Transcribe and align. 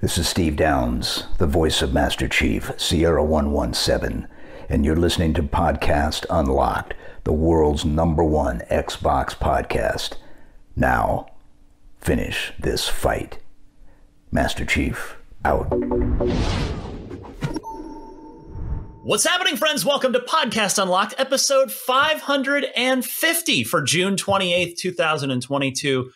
This 0.00 0.16
is 0.16 0.26
Steve 0.26 0.56
Downes, 0.56 1.24
the 1.36 1.46
voice 1.46 1.82
of 1.82 1.92
Master 1.92 2.26
Chief, 2.26 2.72
Sierra 2.78 3.22
117, 3.22 4.26
and 4.70 4.82
you're 4.82 4.96
listening 4.96 5.34
to 5.34 5.42
Podcast 5.42 6.24
Unlocked, 6.30 6.94
the 7.24 7.34
world's 7.34 7.84
number 7.84 8.24
one 8.24 8.62
Xbox 8.70 9.36
podcast. 9.36 10.14
Now, 10.74 11.26
finish 11.98 12.54
this 12.58 12.88
fight. 12.88 13.40
Master 14.32 14.64
Chief, 14.64 15.18
out. 15.44 15.66
What's 19.02 19.26
happening, 19.26 19.56
friends? 19.56 19.84
Welcome 19.84 20.14
to 20.14 20.20
Podcast 20.20 20.82
Unlocked, 20.82 21.14
episode 21.18 21.70
550 21.70 23.64
for 23.64 23.82
June 23.82 24.16
28th, 24.16 24.78
2022. 24.78 26.10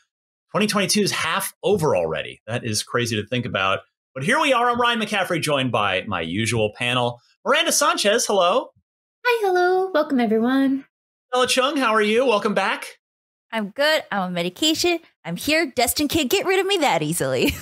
2022 0.55 1.01
is 1.01 1.11
half 1.11 1.53
over 1.65 1.97
already. 1.97 2.41
That 2.47 2.65
is 2.65 2.85
crazy 2.85 3.21
to 3.21 3.27
think 3.27 3.45
about. 3.45 3.81
But 4.15 4.23
here 4.23 4.41
we 4.41 4.53
are. 4.53 4.71
I'm 4.71 4.81
Ryan 4.81 5.01
McCaffrey, 5.01 5.43
joined 5.43 5.73
by 5.73 6.05
my 6.07 6.21
usual 6.21 6.73
panel. 6.77 7.21
Miranda 7.45 7.73
Sanchez, 7.73 8.25
hello. 8.25 8.69
Hi, 9.27 9.49
hello. 9.49 9.91
Welcome, 9.93 10.21
everyone. 10.21 10.85
Stella 11.27 11.49
Chung, 11.49 11.77
how 11.77 11.93
are 11.93 12.01
you? 12.01 12.25
Welcome 12.25 12.55
back. 12.55 13.01
I'm 13.51 13.71
good. 13.71 14.05
I'm 14.13 14.21
on 14.21 14.33
medication. 14.33 15.01
I'm 15.25 15.35
here. 15.35 15.73
Destin 15.75 16.07
can't 16.07 16.31
get 16.31 16.47
rid 16.47 16.61
of 16.61 16.67
me 16.67 16.77
that 16.77 17.03
easily. 17.03 17.53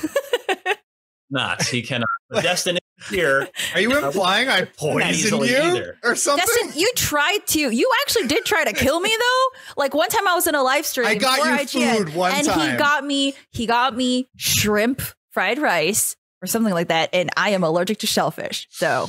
Not. 1.30 1.62
He 1.62 1.80
cannot. 1.80 2.10
Destin 2.42 2.76
here. 3.08 3.48
Are 3.74 3.80
you 3.80 3.96
implying 4.04 4.48
I 4.48 4.64
poisoned 4.64 5.46
you 5.46 5.56
either. 5.56 5.98
or 6.02 6.14
something? 6.16 6.44
Destin, 6.46 6.80
you 6.80 6.90
tried 6.96 7.38
to. 7.48 7.58
You 7.70 7.90
actually 8.02 8.26
did 8.28 8.44
try 8.44 8.64
to 8.64 8.72
kill 8.72 9.00
me 9.00 9.14
though. 9.18 9.48
Like 9.76 9.94
one 9.94 10.08
time 10.08 10.26
I 10.28 10.34
was 10.34 10.46
in 10.46 10.54
a 10.54 10.62
live 10.62 10.86
stream. 10.86 11.06
I 11.06 11.14
got 11.16 11.38
you 11.38 11.44
IGN, 11.80 11.96
food 11.96 12.14
one 12.14 12.32
and 12.32 12.46
time. 12.46 12.70
he 12.72 12.76
got 12.76 13.04
me. 13.04 13.34
He 13.50 13.66
got 13.66 13.96
me 13.96 14.28
shrimp 14.36 15.02
fried 15.30 15.58
rice 15.58 16.16
or 16.42 16.46
something 16.46 16.72
like 16.74 16.88
that. 16.88 17.10
And 17.12 17.30
I 17.36 17.50
am 17.50 17.64
allergic 17.64 17.98
to 17.98 18.06
shellfish. 18.06 18.66
So 18.70 19.08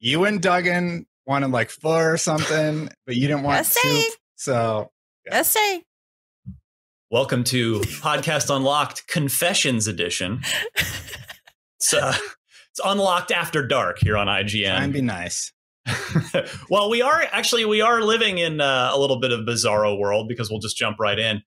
you 0.00 0.24
and 0.24 0.40
Duggan 0.40 1.06
wanted 1.26 1.50
like 1.50 1.70
pho 1.70 1.90
or 1.96 2.16
something, 2.16 2.88
but 3.06 3.16
you 3.16 3.26
didn't 3.28 3.42
want 3.44 3.58
Just 3.58 3.78
saying. 3.80 4.02
soup. 4.02 4.14
So 4.36 4.90
just 5.30 5.52
say. 5.52 5.82
Welcome 7.10 7.44
to 7.44 7.80
Podcast 7.80 8.54
Unlocked 8.54 9.06
Confessions 9.06 9.86
Edition. 9.86 10.42
It's, 11.78 11.92
uh, 11.92 12.14
it's 12.74 12.80
unlocked 12.84 13.30
after 13.30 13.64
dark 13.64 13.98
here 14.00 14.16
on 14.16 14.26
IGN. 14.26 14.64
try 14.66 14.82
and 14.82 14.92
be 14.92 15.00
nice. 15.00 15.52
well, 16.68 16.90
we 16.90 17.02
are 17.02 17.24
actually 17.30 17.64
we 17.64 17.80
are 17.80 18.02
living 18.02 18.38
in 18.38 18.60
uh, 18.60 18.90
a 18.92 18.98
little 18.98 19.20
bit 19.20 19.30
of 19.30 19.40
bizarro 19.46 19.96
world 19.96 20.28
because 20.28 20.50
we'll 20.50 20.58
just 20.58 20.76
jump 20.76 20.98
right 20.98 21.18
in. 21.18 21.42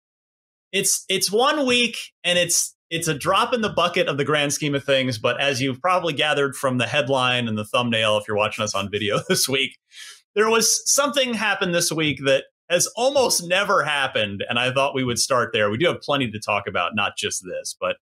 It's 0.71 1.03
it's 1.09 1.29
one 1.29 1.65
week 1.65 1.97
and 2.23 2.39
it's 2.39 2.73
it's 2.89 3.09
a 3.09 3.13
drop 3.13 3.53
in 3.53 3.59
the 3.59 3.69
bucket 3.69 4.07
of 4.07 4.17
the 4.17 4.23
grand 4.23 4.53
scheme 4.53 4.73
of 4.73 4.85
things, 4.85 5.17
but 5.17 5.41
as 5.41 5.61
you've 5.61 5.81
probably 5.81 6.13
gathered 6.13 6.55
from 6.55 6.77
the 6.77 6.87
headline 6.87 7.49
and 7.49 7.57
the 7.57 7.65
thumbnail, 7.65 8.17
if 8.17 8.23
you're 8.25 8.37
watching 8.37 8.63
us 8.63 8.73
on 8.73 8.89
video 8.89 9.19
this 9.27 9.49
week, 9.49 9.77
there 10.33 10.49
was 10.49 10.81
something 10.89 11.33
happened 11.33 11.75
this 11.75 11.91
week 11.91 12.19
that 12.23 12.45
has 12.69 12.87
almost 12.95 13.45
never 13.45 13.83
happened, 13.83 14.45
and 14.47 14.57
I 14.57 14.71
thought 14.71 14.95
we 14.95 15.03
would 15.03 15.19
start 15.19 15.49
there. 15.51 15.69
We 15.69 15.77
do 15.77 15.87
have 15.87 15.99
plenty 15.99 16.31
to 16.31 16.39
talk 16.39 16.67
about, 16.67 16.95
not 16.95 17.17
just 17.17 17.43
this, 17.43 17.75
but 17.77 17.97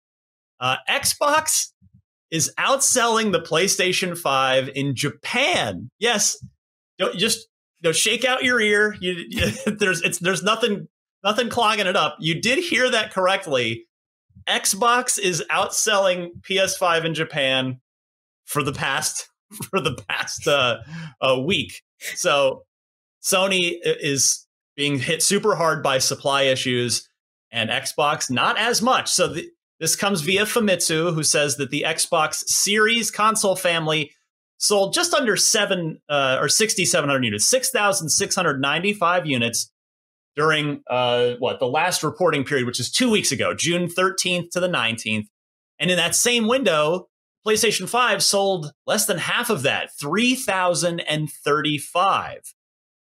uh, 0.61 0.77
Xbox 0.89 1.73
is 2.34 2.53
outselling 2.59 3.31
the 3.31 3.41
PlayStation 3.41 4.19
5 4.19 4.71
in 4.75 4.97
Japan. 4.97 5.89
Yes, 6.00 6.37
don't 6.99 7.17
just 7.17 7.47
you 7.81 7.89
know, 7.89 7.93
shake 7.93 8.25
out 8.25 8.43
your 8.43 8.61
ear. 8.61 8.97
You, 9.00 9.25
you- 9.28 9.53
there's 9.78 10.03
it's 10.03 10.19
there's 10.19 10.43
nothing 10.43 10.89
nothing 11.22 11.49
clogging 11.49 11.87
it 11.87 11.95
up. 11.97 12.17
You 12.19 12.41
did 12.41 12.59
hear 12.59 12.91
that 12.91 13.12
correctly. 13.12 13.87
Xbox 14.49 15.19
is 15.19 15.45
outselling 15.50 16.31
PS5 16.43 17.05
in 17.05 17.15
Japan 17.15 17.81
for 18.45 18.62
the 18.65 18.72
past 18.72 19.28
for 19.71 19.81
the 19.81 19.95
past 20.09 20.49
uh, 20.49 20.78
week. 21.47 21.83
So 22.16 22.65
Sony 23.22 23.77
is 23.84 24.45
being 24.77 24.99
hit 24.99 25.22
super 25.22 25.55
hard 25.55 25.83
by 25.84 25.99
supply 25.99 26.43
issues, 26.43 27.09
and 27.53 27.71
Xbox 27.71 28.28
not 28.28 28.59
as 28.59 28.83
much. 28.83 29.09
So 29.09 29.28
the, 29.28 29.49
this 29.81 29.97
comes 29.97 30.21
via 30.21 30.45
Famitsu, 30.45 31.15
who 31.15 31.23
says 31.23 31.57
that 31.57 31.71
the 31.71 31.85
Xbox 31.87 32.45
Series 32.47 33.11
console 33.11 33.57
family 33.57 34.12
sold 34.59 34.95
just 34.95 35.12
under 35.12 35.37
seven 35.37 36.01
uh, 36.09 36.39
or 36.41 36.49
6,700 36.49 37.25
units, 37.25 37.51
6,695 37.51 39.27
units 39.27 39.73
during 40.37 40.83
uh, 40.89 41.33
what 41.39 41.59
the 41.61 41.67
last 41.67 42.03
reporting 42.03 42.45
period, 42.45 42.67
which 42.67 42.81
is 42.81 42.91
two 42.91 43.09
weeks 43.11 43.33
ago, 43.33 43.55
June 43.55 43.89
13th 43.89 44.51
to 44.51 44.61
the 44.61 44.69
19th. 44.69 45.27
And 45.78 45.91
in 45.91 45.97
that 45.97 46.15
same 46.15 46.47
window, 46.47 47.09
PlayStation 47.47 47.89
5 47.89 48.22
sold 48.22 48.72
less 48.87 49.07
than 49.07 49.16
half 49.19 49.48
of 49.51 49.63
that, 49.63 49.91
3,035. 50.01 52.54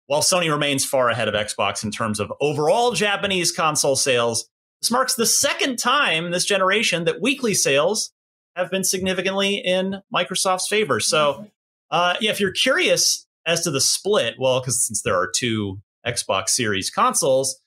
While 0.07 0.23
Sony 0.23 0.51
remains 0.51 0.85
far 0.85 1.09
ahead 1.11 1.29
of 1.29 1.35
Xbox 1.35 1.85
in 1.85 1.91
terms 1.91 2.21
of 2.21 2.33
overall 2.41 2.93
Japanese 2.93 3.53
console 3.53 3.97
sales, 3.97 4.49
this 4.81 4.91
marks 4.91 5.15
the 5.15 5.27
second 5.27 5.79
time 5.79 6.27
in 6.27 6.31
this 6.31 6.45
generation 6.45 7.05
that 7.05 7.21
weekly 7.21 7.55
sales 7.55 8.13
have 8.57 8.71
been 8.71 8.85
significantly 8.85 9.57
in 9.57 10.03
Microsoft's 10.15 10.69
favor. 10.69 11.01
So, 11.01 11.47
uh, 11.91 12.17
yeah, 12.21 12.31
if 12.31 12.41
you're 12.41 12.53
curious 12.53 13.27
as 13.47 13.63
to 13.63 13.71
the 13.71 13.81
split, 13.81 14.35
well, 14.39 14.61
because 14.61 14.87
since 14.87 15.03
there 15.03 15.17
are 15.17 15.31
two 15.35 15.81
Xbox 16.07 16.51
Series 16.51 16.91
consoles, 16.91 17.61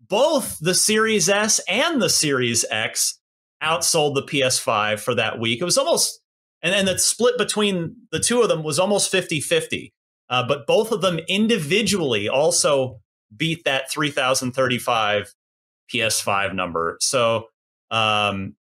both 0.00 0.58
the 0.60 0.74
Series 0.74 1.28
S 1.28 1.60
and 1.68 2.00
the 2.00 2.10
Series 2.10 2.64
X 2.70 3.18
outsold 3.62 4.14
the 4.14 4.22
PS5 4.22 5.00
for 5.00 5.14
that 5.14 5.40
week. 5.40 5.60
It 5.60 5.64
was 5.64 5.78
almost, 5.78 6.20
and 6.62 6.72
then 6.72 6.84
the 6.84 6.98
split 6.98 7.38
between 7.38 7.96
the 8.12 8.20
two 8.20 8.42
of 8.42 8.48
them 8.48 8.62
was 8.62 8.78
almost 8.78 9.10
50 9.10 9.40
50. 9.40 9.92
Uh, 10.30 10.46
but 10.46 10.66
both 10.66 10.90
of 10.90 11.00
them 11.00 11.20
individually 11.28 12.28
also 12.28 13.00
beat 13.36 13.64
that 13.64 13.90
3035 13.90 15.34
PS5 15.92 16.54
number. 16.54 16.96
So, 17.00 17.46
um, 17.90 18.56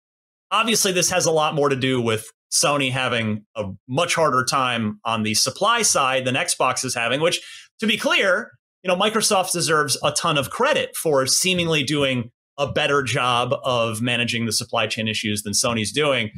obviously, 0.50 0.92
this 0.92 1.10
has 1.10 1.26
a 1.26 1.30
lot 1.30 1.54
more 1.54 1.68
to 1.68 1.76
do 1.76 2.00
with 2.00 2.30
Sony 2.52 2.90
having 2.90 3.44
a 3.54 3.66
much 3.88 4.14
harder 4.14 4.44
time 4.44 5.00
on 5.04 5.22
the 5.22 5.34
supply 5.34 5.82
side 5.82 6.24
than 6.24 6.34
Xbox 6.34 6.84
is 6.84 6.94
having, 6.94 7.20
which, 7.20 7.40
to 7.78 7.86
be 7.86 7.96
clear, 7.96 8.50
you 8.82 8.88
know, 8.88 8.96
Microsoft 8.96 9.52
deserves 9.52 9.96
a 10.02 10.12
ton 10.12 10.38
of 10.38 10.50
credit 10.50 10.96
for 10.96 11.26
seemingly 11.26 11.82
doing 11.82 12.30
a 12.58 12.70
better 12.70 13.02
job 13.02 13.54
of 13.64 14.02
managing 14.02 14.46
the 14.46 14.52
supply 14.52 14.86
chain 14.86 15.08
issues 15.08 15.42
than 15.42 15.52
Sony's 15.52 15.92
doing 15.92 16.30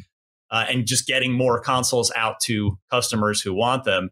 uh, 0.50 0.66
and 0.68 0.86
just 0.86 1.06
getting 1.06 1.32
more 1.32 1.60
consoles 1.60 2.12
out 2.14 2.38
to 2.40 2.78
customers 2.90 3.40
who 3.40 3.54
want 3.54 3.84
them. 3.84 4.10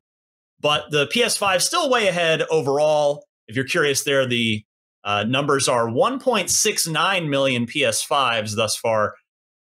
But 0.61 0.91
the 0.91 1.07
PS5 1.07 1.59
is 1.59 1.65
still 1.65 1.91
way 1.91 2.09
ahead 2.09 2.43
overall. 2.51 3.25
If 3.47 3.57
you're 3.57 3.65
curious, 3.65 4.05
there, 4.05 4.27
the 4.27 4.65
uh, 5.05 5.25
numbers 5.25 5.69
are 5.69 5.87
1.69 5.87 7.29
million 7.29 7.67
PS5s 7.67 8.55
thus 8.57 8.77
far 8.77 9.15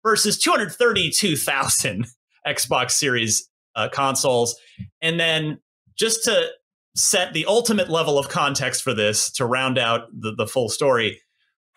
versus 0.04 0.38
232,000 0.40 2.08
Xbox 2.48 2.92
Series 2.92 3.50
uh, 3.76 3.90
consoles. 3.90 4.56
And 5.02 5.20
then 5.20 5.60
just 5.98 6.24
to 6.26 6.50
set 6.96 7.34
the 7.34 7.46
ultimate 7.46 7.90
level 7.90 8.18
of 8.18 8.30
context 8.30 8.84
for 8.84 8.94
this 8.94 9.32
to 9.32 9.46
round 9.46 9.78
out 9.78 10.08
the, 10.18 10.34
the 10.36 10.48
full 10.48 10.70
story, 10.70 11.22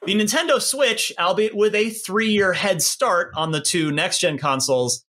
the 0.05 0.15
Nintendo 0.15 0.61
Switch, 0.61 1.13
albeit 1.19 1.55
with 1.55 1.75
a 1.75 1.91
three 1.91 2.31
year 2.31 2.53
head 2.53 2.83
start 2.83 3.33
on 3.37 3.53
the 3.53 3.61
two 3.61 3.93
next 3.93 4.19
gen 4.19 4.39
consoles, 4.39 5.05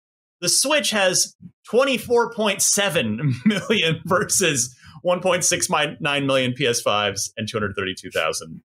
the 0.42 0.50
Switch 0.50 0.90
has 0.92 1.36
24.7 1.72 3.34
million 3.46 4.02
versus 4.06 4.76
1.69 5.06 6.26
million 6.26 6.52
PS5s 6.54 7.32
and 7.38 7.48
232,000 7.48 8.62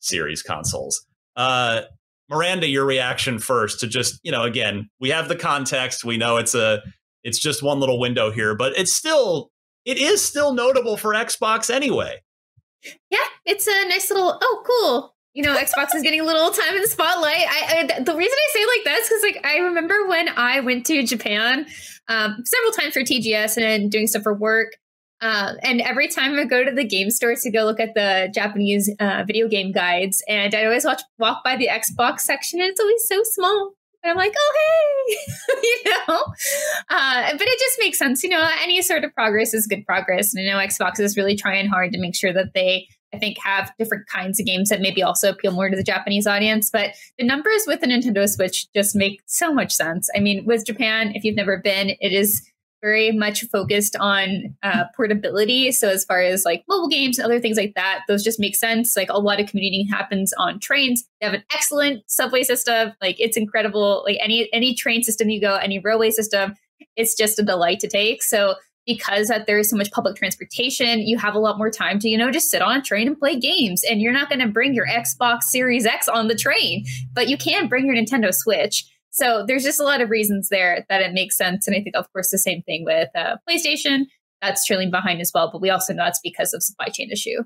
series 0.00 0.42
consoles. 0.42 1.06
Uh, 1.36 1.82
Miranda, 2.28 2.66
your 2.66 2.84
reaction 2.84 3.38
first 3.38 3.80
to 3.80 3.86
just, 3.86 4.18
you 4.22 4.32
know, 4.32 4.42
again, 4.42 4.88
we 5.00 5.10
have 5.10 5.28
the 5.28 5.36
context. 5.36 6.04
We 6.04 6.16
know 6.16 6.38
it's 6.38 6.54
a, 6.54 6.82
it's 7.22 7.38
just 7.38 7.62
one 7.62 7.80
little 7.80 8.00
window 8.00 8.30
here, 8.30 8.54
but 8.54 8.76
it's 8.76 8.94
still, 8.94 9.50
it 9.84 9.98
is 9.98 10.22
still 10.22 10.52
notable 10.52 10.96
for 10.96 11.12
Xbox 11.12 11.72
anyway. 11.72 12.22
Yeah, 13.10 13.18
it's 13.44 13.66
a 13.66 13.88
nice 13.88 14.10
little, 14.10 14.38
oh, 14.40 14.62
cool. 14.66 15.16
You 15.34 15.42
know, 15.42 15.54
Xbox 15.54 15.94
is 15.94 16.02
getting 16.02 16.20
a 16.20 16.24
little 16.24 16.50
time 16.50 16.74
in 16.74 16.80
the 16.80 16.88
spotlight. 16.88 17.44
I, 17.46 17.86
I 17.98 18.00
the 18.00 18.16
reason 18.16 18.38
I 18.38 18.52
say 18.54 18.64
like 18.64 18.84
that 18.86 19.00
is 19.00 19.22
like 19.22 19.46
I 19.46 19.58
remember 19.58 20.08
when 20.08 20.30
I 20.30 20.60
went 20.60 20.86
to 20.86 21.02
Japan 21.02 21.66
um, 22.08 22.42
several 22.46 22.72
times 22.72 22.94
for 22.94 23.00
TGS 23.00 23.60
and 23.62 23.92
doing 23.92 24.06
stuff 24.06 24.22
for 24.22 24.32
work. 24.32 24.78
Uh, 25.20 25.54
and 25.62 25.80
every 25.80 26.08
time 26.08 26.38
I 26.38 26.44
go 26.44 26.64
to 26.64 26.70
the 26.70 26.84
game 26.84 27.10
store 27.10 27.34
to 27.34 27.50
go 27.50 27.64
look 27.64 27.80
at 27.80 27.94
the 27.94 28.30
Japanese 28.34 28.90
uh, 29.00 29.24
video 29.26 29.48
game 29.48 29.72
guides, 29.72 30.22
and 30.28 30.54
I 30.54 30.64
always 30.64 30.84
watch 30.84 31.02
walk 31.18 31.42
by 31.42 31.56
the 31.56 31.68
Xbox 31.68 32.20
section, 32.20 32.60
and 32.60 32.68
it's 32.68 32.80
always 32.80 33.06
so 33.06 33.22
small. 33.24 33.72
And 34.02 34.10
I'm 34.10 34.16
like, 34.16 34.34
oh 34.38 34.54
hey, 35.08 35.16
you 35.62 35.94
know. 36.08 36.24
Uh, 36.90 37.32
but 37.32 37.42
it 37.48 37.58
just 37.58 37.78
makes 37.78 37.98
sense, 37.98 38.22
you 38.22 38.28
know. 38.28 38.46
Any 38.62 38.82
sort 38.82 39.04
of 39.04 39.14
progress 39.14 39.54
is 39.54 39.66
good 39.66 39.86
progress, 39.86 40.34
and 40.34 40.48
I 40.48 40.52
know 40.52 40.58
Xbox 40.58 41.00
is 41.00 41.16
really 41.16 41.34
trying 41.34 41.66
hard 41.66 41.92
to 41.92 42.00
make 42.00 42.14
sure 42.14 42.32
that 42.32 42.52
they 42.54 42.86
I 43.14 43.18
think 43.18 43.38
have 43.42 43.72
different 43.78 44.06
kinds 44.08 44.38
of 44.38 44.46
games 44.46 44.68
that 44.68 44.80
maybe 44.80 45.02
also 45.02 45.30
appeal 45.30 45.52
more 45.52 45.70
to 45.70 45.76
the 45.76 45.82
Japanese 45.82 46.26
audience. 46.26 46.70
But 46.70 46.90
the 47.18 47.24
numbers 47.24 47.64
with 47.66 47.80
the 47.80 47.86
Nintendo 47.86 48.28
Switch 48.28 48.70
just 48.74 48.94
make 48.94 49.22
so 49.26 49.54
much 49.54 49.72
sense. 49.72 50.10
I 50.14 50.20
mean, 50.20 50.44
with 50.44 50.66
Japan, 50.66 51.12
if 51.14 51.24
you've 51.24 51.36
never 51.36 51.56
been, 51.56 51.90
it 52.00 52.12
is 52.12 52.42
very 52.82 53.10
much 53.12 53.44
focused 53.46 53.96
on 53.96 54.54
uh, 54.62 54.84
portability. 54.94 55.72
So 55.72 55.88
as 55.88 56.04
far 56.04 56.20
as 56.20 56.44
like 56.44 56.64
mobile 56.68 56.88
games 56.88 57.18
other 57.18 57.40
things 57.40 57.56
like 57.56 57.74
that, 57.74 58.00
those 58.08 58.22
just 58.22 58.38
make 58.38 58.54
sense. 58.54 58.96
Like 58.96 59.10
a 59.10 59.18
lot 59.18 59.40
of 59.40 59.48
commuting 59.48 59.88
happens 59.88 60.32
on 60.38 60.60
trains. 60.60 61.04
They 61.20 61.26
have 61.26 61.34
an 61.34 61.44
excellent 61.52 62.08
subway 62.10 62.42
system. 62.42 62.92
Like 63.00 63.16
it's 63.18 63.36
incredible. 63.36 64.02
Like 64.06 64.18
any 64.20 64.48
any 64.52 64.74
train 64.74 65.02
system 65.02 65.28
you 65.28 65.40
go, 65.40 65.56
any 65.56 65.78
railway 65.78 66.10
system, 66.10 66.54
it's 66.96 67.16
just 67.16 67.38
a 67.38 67.42
delight 67.42 67.80
to 67.80 67.88
take. 67.88 68.22
So 68.22 68.54
because 68.86 69.28
that 69.28 69.46
there 69.46 69.58
is 69.58 69.68
so 69.68 69.76
much 69.76 69.90
public 69.90 70.16
transportation, 70.16 71.00
you 71.00 71.18
have 71.18 71.34
a 71.34 71.40
lot 71.40 71.58
more 71.58 71.70
time 71.70 71.98
to, 71.98 72.08
you 72.08 72.16
know, 72.16 72.30
just 72.30 72.50
sit 72.50 72.62
on 72.62 72.78
a 72.78 72.82
train 72.82 73.08
and 73.08 73.18
play 73.18 73.38
games. 73.38 73.82
And 73.82 74.00
you're 74.00 74.12
not 74.12 74.28
going 74.28 74.38
to 74.38 74.46
bring 74.46 74.74
your 74.74 74.86
Xbox 74.86 75.42
Series 75.42 75.84
X 75.84 76.08
on 76.08 76.28
the 76.28 76.36
train, 76.36 76.84
but 77.12 77.28
you 77.28 77.36
can 77.36 77.66
bring 77.66 77.86
your 77.86 77.96
Nintendo 77.96 78.32
Switch. 78.32 78.84
So 79.16 79.44
there's 79.46 79.64
just 79.64 79.80
a 79.80 79.84
lot 79.84 80.02
of 80.02 80.10
reasons 80.10 80.50
there 80.50 80.84
that 80.90 81.00
it 81.00 81.14
makes 81.14 81.38
sense. 81.38 81.66
And 81.66 81.74
I 81.74 81.80
think, 81.80 81.96
of 81.96 82.12
course, 82.12 82.30
the 82.30 82.38
same 82.38 82.60
thing 82.62 82.84
with 82.84 83.08
uh, 83.16 83.36
PlayStation. 83.48 84.04
That's 84.42 84.66
trailing 84.66 84.90
behind 84.90 85.22
as 85.22 85.32
well. 85.34 85.50
But 85.50 85.62
we 85.62 85.70
also 85.70 85.94
know 85.94 86.04
that's 86.04 86.20
because 86.22 86.52
of 86.52 86.62
supply 86.62 86.88
chain 86.88 87.10
issue. 87.10 87.42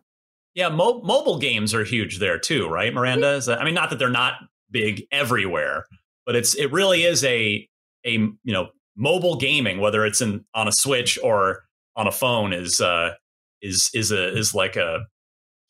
Yeah, 0.56 0.69
mo- 0.69 1.00
mobile 1.02 1.38
games 1.38 1.72
are 1.72 1.84
huge 1.84 2.19
there 2.19 2.40
too, 2.40 2.69
right, 2.69 2.93
Miranda? 2.93 3.34
Is 3.34 3.46
that, 3.46 3.61
I 3.61 3.64
mean, 3.64 3.75
not 3.75 3.90
that 3.90 4.00
they're 4.00 4.11
not 4.11 4.34
big 4.69 5.05
everywhere, 5.12 5.87
but 6.26 6.34
it's 6.34 6.55
it 6.56 6.72
really 6.72 7.05
is 7.05 7.22
a 7.25 7.69
a 8.05 8.11
you 8.11 8.37
know 8.44 8.70
mobile 8.96 9.37
gaming, 9.37 9.78
whether 9.78 10.05
it's 10.05 10.20
in 10.20 10.44
on 10.55 10.67
a 10.67 10.72
Switch 10.72 11.20
or 11.22 11.62
on 11.94 12.08
a 12.08 12.12
phone, 12.12 12.52
is 12.52 12.81
uh, 12.81 13.14
is 13.62 13.90
is 13.94 14.11
a 14.11 14.37
is 14.37 14.56
like 14.56 14.75
a 14.75 15.06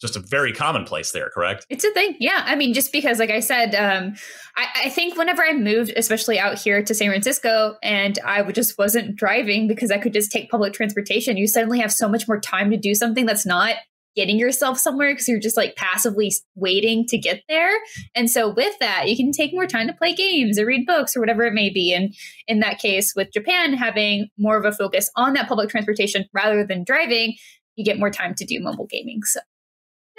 just 0.00 0.16
a 0.16 0.20
very 0.20 0.52
commonplace 0.52 1.12
there, 1.12 1.30
correct? 1.30 1.66
It's 1.68 1.84
a 1.84 1.92
thing. 1.92 2.16
Yeah. 2.20 2.42
I 2.46 2.56
mean, 2.56 2.72
just 2.72 2.90
because, 2.90 3.18
like 3.18 3.30
I 3.30 3.40
said, 3.40 3.74
um, 3.74 4.14
I, 4.56 4.86
I, 4.86 4.88
think 4.88 5.16
whenever 5.16 5.42
I 5.42 5.52
moved, 5.52 5.92
especially 5.96 6.38
out 6.38 6.58
here 6.58 6.82
to 6.82 6.94
San 6.94 7.10
Francisco, 7.10 7.76
and 7.82 8.18
I 8.24 8.42
just 8.50 8.78
wasn't 8.78 9.16
driving 9.16 9.68
because 9.68 9.90
I 9.90 9.98
could 9.98 10.14
just 10.14 10.32
take 10.32 10.50
public 10.50 10.72
transportation, 10.72 11.36
you 11.36 11.46
suddenly 11.46 11.80
have 11.80 11.92
so 11.92 12.08
much 12.08 12.26
more 12.26 12.40
time 12.40 12.70
to 12.70 12.78
do 12.78 12.94
something 12.94 13.26
that's 13.26 13.44
not 13.44 13.76
getting 14.16 14.38
yourself 14.38 14.78
somewhere 14.78 15.12
because 15.12 15.28
you're 15.28 15.38
just 15.38 15.56
like 15.56 15.76
passively 15.76 16.32
waiting 16.56 17.06
to 17.06 17.16
get 17.16 17.42
there. 17.48 17.70
And 18.14 18.28
so 18.28 18.52
with 18.52 18.76
that, 18.80 19.08
you 19.08 19.16
can 19.16 19.32
take 19.32 19.52
more 19.52 19.66
time 19.66 19.86
to 19.86 19.92
play 19.92 20.14
games 20.14 20.58
or 20.58 20.66
read 20.66 20.86
books 20.86 21.16
or 21.16 21.20
whatever 21.20 21.44
it 21.44 21.54
may 21.54 21.70
be. 21.70 21.92
And 21.94 22.12
in 22.48 22.60
that 22.60 22.78
case, 22.78 23.12
with 23.14 23.32
Japan 23.32 23.72
having 23.74 24.28
more 24.36 24.56
of 24.56 24.64
a 24.64 24.72
focus 24.72 25.10
on 25.16 25.34
that 25.34 25.48
public 25.48 25.70
transportation 25.70 26.24
rather 26.32 26.66
than 26.66 26.84
driving, 26.84 27.36
you 27.76 27.84
get 27.84 27.98
more 27.98 28.10
time 28.10 28.34
to 28.34 28.44
do 28.44 28.60
mobile 28.60 28.86
gaming. 28.86 29.20
So 29.22 29.40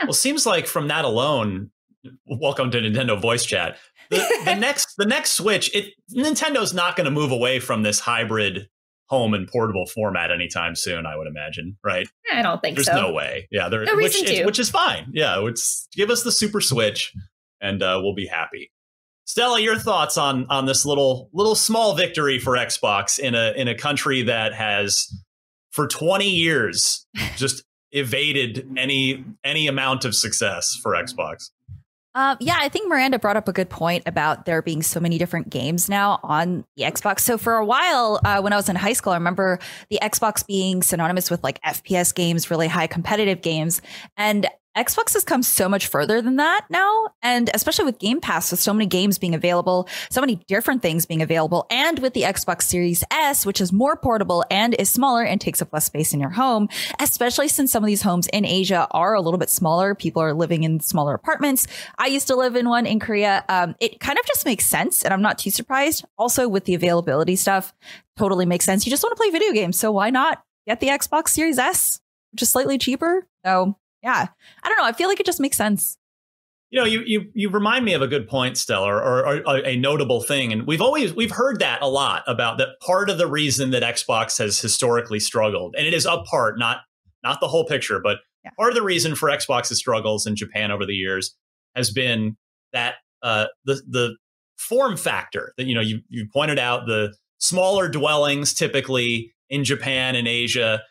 well, 0.04 0.14
seems 0.14 0.46
like 0.46 0.68
from 0.68 0.88
that 0.88 1.06
alone, 1.06 1.72
welcome 2.26 2.72
to 2.72 2.80
Nintendo 2.80 3.20
Voice 3.20 3.46
Chat. 3.46 3.78
The, 4.10 4.18
the 4.46 4.56
next 4.60 4.96
the 4.98 5.06
next 5.06 5.32
Switch, 5.32 5.74
it 5.76 5.94
Nintendo's 6.16 6.74
not 6.74 6.96
going 6.96 7.06
to 7.06 7.12
move 7.12 7.32
away 7.32 7.60
from 7.60 7.84
this 7.84 8.00
hybrid 8.00 8.68
home 9.08 9.34
and 9.34 9.48
portable 9.48 9.86
format 9.86 10.32
anytime 10.32 10.76
soon. 10.76 11.06
I 11.06 11.18
would 11.18 11.28
imagine, 11.28 11.78
right? 11.84 12.08
I 12.34 12.42
don't 12.42 12.62
think 12.62 12.78
There's 12.78 12.88
so. 12.88 12.96
no 12.96 13.14
way. 13.14 13.48
Yeah, 13.52 13.70
there, 13.70 13.84
no 13.84 13.96
which, 13.96 14.16
reason 14.16 14.36
to. 14.36 14.46
which 14.46 14.60
is 14.60 14.70
fine. 14.70 15.12
Yeah, 15.14 15.46
it's 15.46 15.88
give 15.96 16.10
us 16.10 16.24
the 16.24 16.32
Super 16.32 16.62
Switch, 16.62 17.14
and 17.60 17.84
uh, 17.84 18.00
we'll 18.02 18.16
be 18.16 18.28
happy. 18.28 18.72
Stella, 19.26 19.60
your 19.60 19.78
thoughts 19.78 20.18
on 20.18 20.46
on 20.50 20.66
this 20.66 20.86
little 20.86 21.30
little 21.34 21.56
small 21.56 21.96
victory 21.96 22.40
for 22.40 22.54
Xbox 22.54 23.20
in 23.20 23.36
a 23.36 23.54
in 23.56 23.68
a 23.68 23.76
country 23.76 24.24
that 24.24 24.54
has 24.54 25.08
for 25.72 25.88
20 25.88 26.30
years 26.30 27.06
just 27.38 27.64
evaded 27.92 28.68
any 28.78 29.24
any 29.44 29.68
amount 29.68 30.06
of 30.06 30.16
success 30.16 30.78
for 30.82 30.94
Xbox. 30.94 31.50
Um, 32.14 32.36
yeah, 32.42 32.58
I 32.60 32.68
think 32.68 32.90
Miranda 32.90 33.20
brought 33.20 33.38
up 33.38 33.48
a 33.48 33.54
good 33.54 33.70
point 33.70 34.04
about 34.06 34.46
there 34.46 34.62
being 34.62 34.84
so 34.84 35.00
many 35.00 35.18
different 35.18 35.50
games 35.50 35.88
now 35.88 36.20
on 36.24 36.66
the 36.76 36.84
Xbox. 36.84 37.22
So 37.22 37.38
for 37.38 37.56
a 37.56 37.66
while, 37.66 38.20
uh, 38.26 38.42
when 38.42 38.52
I 38.52 38.58
was 38.58 38.68
in 38.68 38.76
high 38.76 38.92
school, 38.94 39.14
I 39.14 39.16
remember 39.16 39.60
the 39.90 39.98
Xbox 40.02 40.46
being 40.46 40.84
synonymous 40.84 41.32
with 41.32 41.42
like 41.42 41.62
FPS 41.62 42.14
games, 42.14 42.52
really 42.52 42.68
high 42.68 42.88
competitive 42.88 43.42
games, 43.42 43.82
and 44.18 44.46
Xbox 44.78 45.14
has 45.14 45.26
come 45.26 45.44
so 45.44 45.68
much 45.68 45.88
further 45.88 46.22
than 46.22 46.38
that 46.38 46.66
now. 46.70 47.10
And 47.22 47.50
especially 47.54 47.86
with 47.86 48.00
Game 48.00 48.22
Pass, 48.22 48.52
with 48.52 48.60
so 48.60 48.74
many 48.74 48.86
games 48.86 49.18
being 49.18 49.36
available, 49.36 49.90
so 50.10 50.22
many 50.22 50.36
different 50.48 50.82
things 50.82 51.06
being 51.06 51.22
available, 51.22 51.68
and 51.70 52.00
with 52.00 52.14
the 52.14 52.22
Xbox 52.22 52.64
Series 52.64 53.04
S, 53.12 53.46
which 53.46 53.60
is 53.60 53.74
more 53.74 53.98
portable 53.98 54.46
and 54.50 54.74
is 54.76 54.90
smaller 54.90 55.24
and 55.24 55.42
takes 55.42 55.62
up 55.62 55.74
less 55.74 55.86
space 55.86 56.14
in 56.14 56.22
your 56.22 56.30
home, 56.30 56.70
especially 57.00 57.50
since 57.50 57.72
some 57.72 57.84
of 57.84 57.88
these 57.88 58.02
homes 58.02 58.28
in 58.32 58.46
Asia 58.46 58.88
are 58.92 59.14
a 59.14 59.22
little 59.22 59.38
bit 59.38 59.50
smaller. 59.50 59.94
People 59.94 60.22
are 60.22 60.34
living 60.34 60.64
in 60.64 60.80
smaller 60.80 61.14
apartments. 61.14 61.68
I 61.98 62.08
used 62.08 62.28
to 62.28 62.36
live 62.38 62.56
in 62.56 62.70
one 62.70 62.86
in 62.86 63.00
Korea. 63.00 63.44
Um, 63.50 63.76
it 63.82 64.00
kind 64.00 64.18
of 64.18 64.26
just 64.26 64.46
makes 64.46 64.66
sense. 64.66 65.04
And 65.04 65.14
I'm 65.14 65.22
not 65.22 65.38
too 65.38 65.50
surprised. 65.50 66.06
Also, 66.18 66.48
with 66.48 66.64
the 66.64 66.76
availability 66.76 67.36
stuff, 67.36 67.74
totally 68.18 68.46
makes 68.46 68.64
sense. 68.64 68.86
You 68.86 68.90
just 68.90 69.04
want 69.04 69.18
to 69.18 69.22
play 69.22 69.32
video 69.32 69.52
games. 69.52 69.78
So 69.78 69.92
why 69.92 70.12
not 70.12 70.44
get 70.66 70.80
the 70.80 70.88
Xbox 70.88 71.30
Series 71.30 71.58
S, 71.58 72.00
which 72.32 72.42
is 72.42 72.50
slightly 72.50 72.78
cheaper? 72.78 73.28
So 73.46 73.76
yeah. 74.04 74.28
I 74.64 74.68
don't 74.68 74.78
know. 74.78 74.86
I 74.86 74.94
feel 74.94 75.08
like 75.08 75.20
it 75.20 75.26
just 75.26 75.40
makes 75.40 75.58
sense. 75.58 75.98
You 76.70 76.80
know, 76.80 76.86
you 76.86 77.02
you 77.06 77.26
you 77.34 77.50
remind 77.50 77.84
me 77.84 77.94
of 77.94 78.02
a 78.02 78.08
good 78.08 78.30
point, 78.30 78.58
Stella, 78.58 78.88
or, 78.88 79.26
or, 79.26 79.42
or, 79.46 79.58
a 79.66 79.76
notable 79.76 80.22
thing, 80.22 80.54
and 80.54 80.66
we've 80.66 80.80
always 80.80 81.14
we've 81.14 81.32
heard 81.32 81.60
that 81.60 81.82
a 81.82 81.88
lot 81.90 82.24
about 82.28 82.60
that. 82.60 82.80
Part 82.82 83.10
of 83.10 83.18
the 83.18 83.28
reason 83.28 83.72
that 83.72 83.84
Xbox 83.84 84.38
has 84.38 84.62
historically 84.62 85.20
struggled, 85.20 85.76
and 85.78 85.86
it 85.86 85.94
is 85.94 86.06
a 86.06 86.20
part, 86.20 86.58
not 86.58 86.78
not 87.24 87.42
the 87.42 87.50
whole 87.50 87.66
picture, 87.66 88.00
but 88.02 88.20
yeah. 88.46 88.52
part 88.58 88.70
of 88.70 88.76
the 88.76 88.84
reason 88.84 89.16
for 89.16 89.28
Xbox's 89.28 89.80
struggles 89.80 90.26
in 90.26 90.38
Japan 90.38 90.72
over 90.72 90.86
the 90.86 90.94
years 90.94 91.36
has 91.76 91.92
been 91.92 92.38
that 92.72 92.96
uh, 93.22 93.48
the 93.66 93.82
the 93.90 94.16
form 94.58 94.96
factor 94.96 95.54
that 95.58 95.66
you 95.66 95.76
know 95.76 95.82
you 95.82 96.00
you 96.08 96.26
pointed 96.32 96.58
out 96.58 96.86
the 96.86 97.14
smaller 97.40 97.90
dwellings 97.90 98.54
typically 98.54 99.34
in 99.50 99.66
Japan 99.66 100.16
and 100.16 100.28
Asia. 100.28 100.82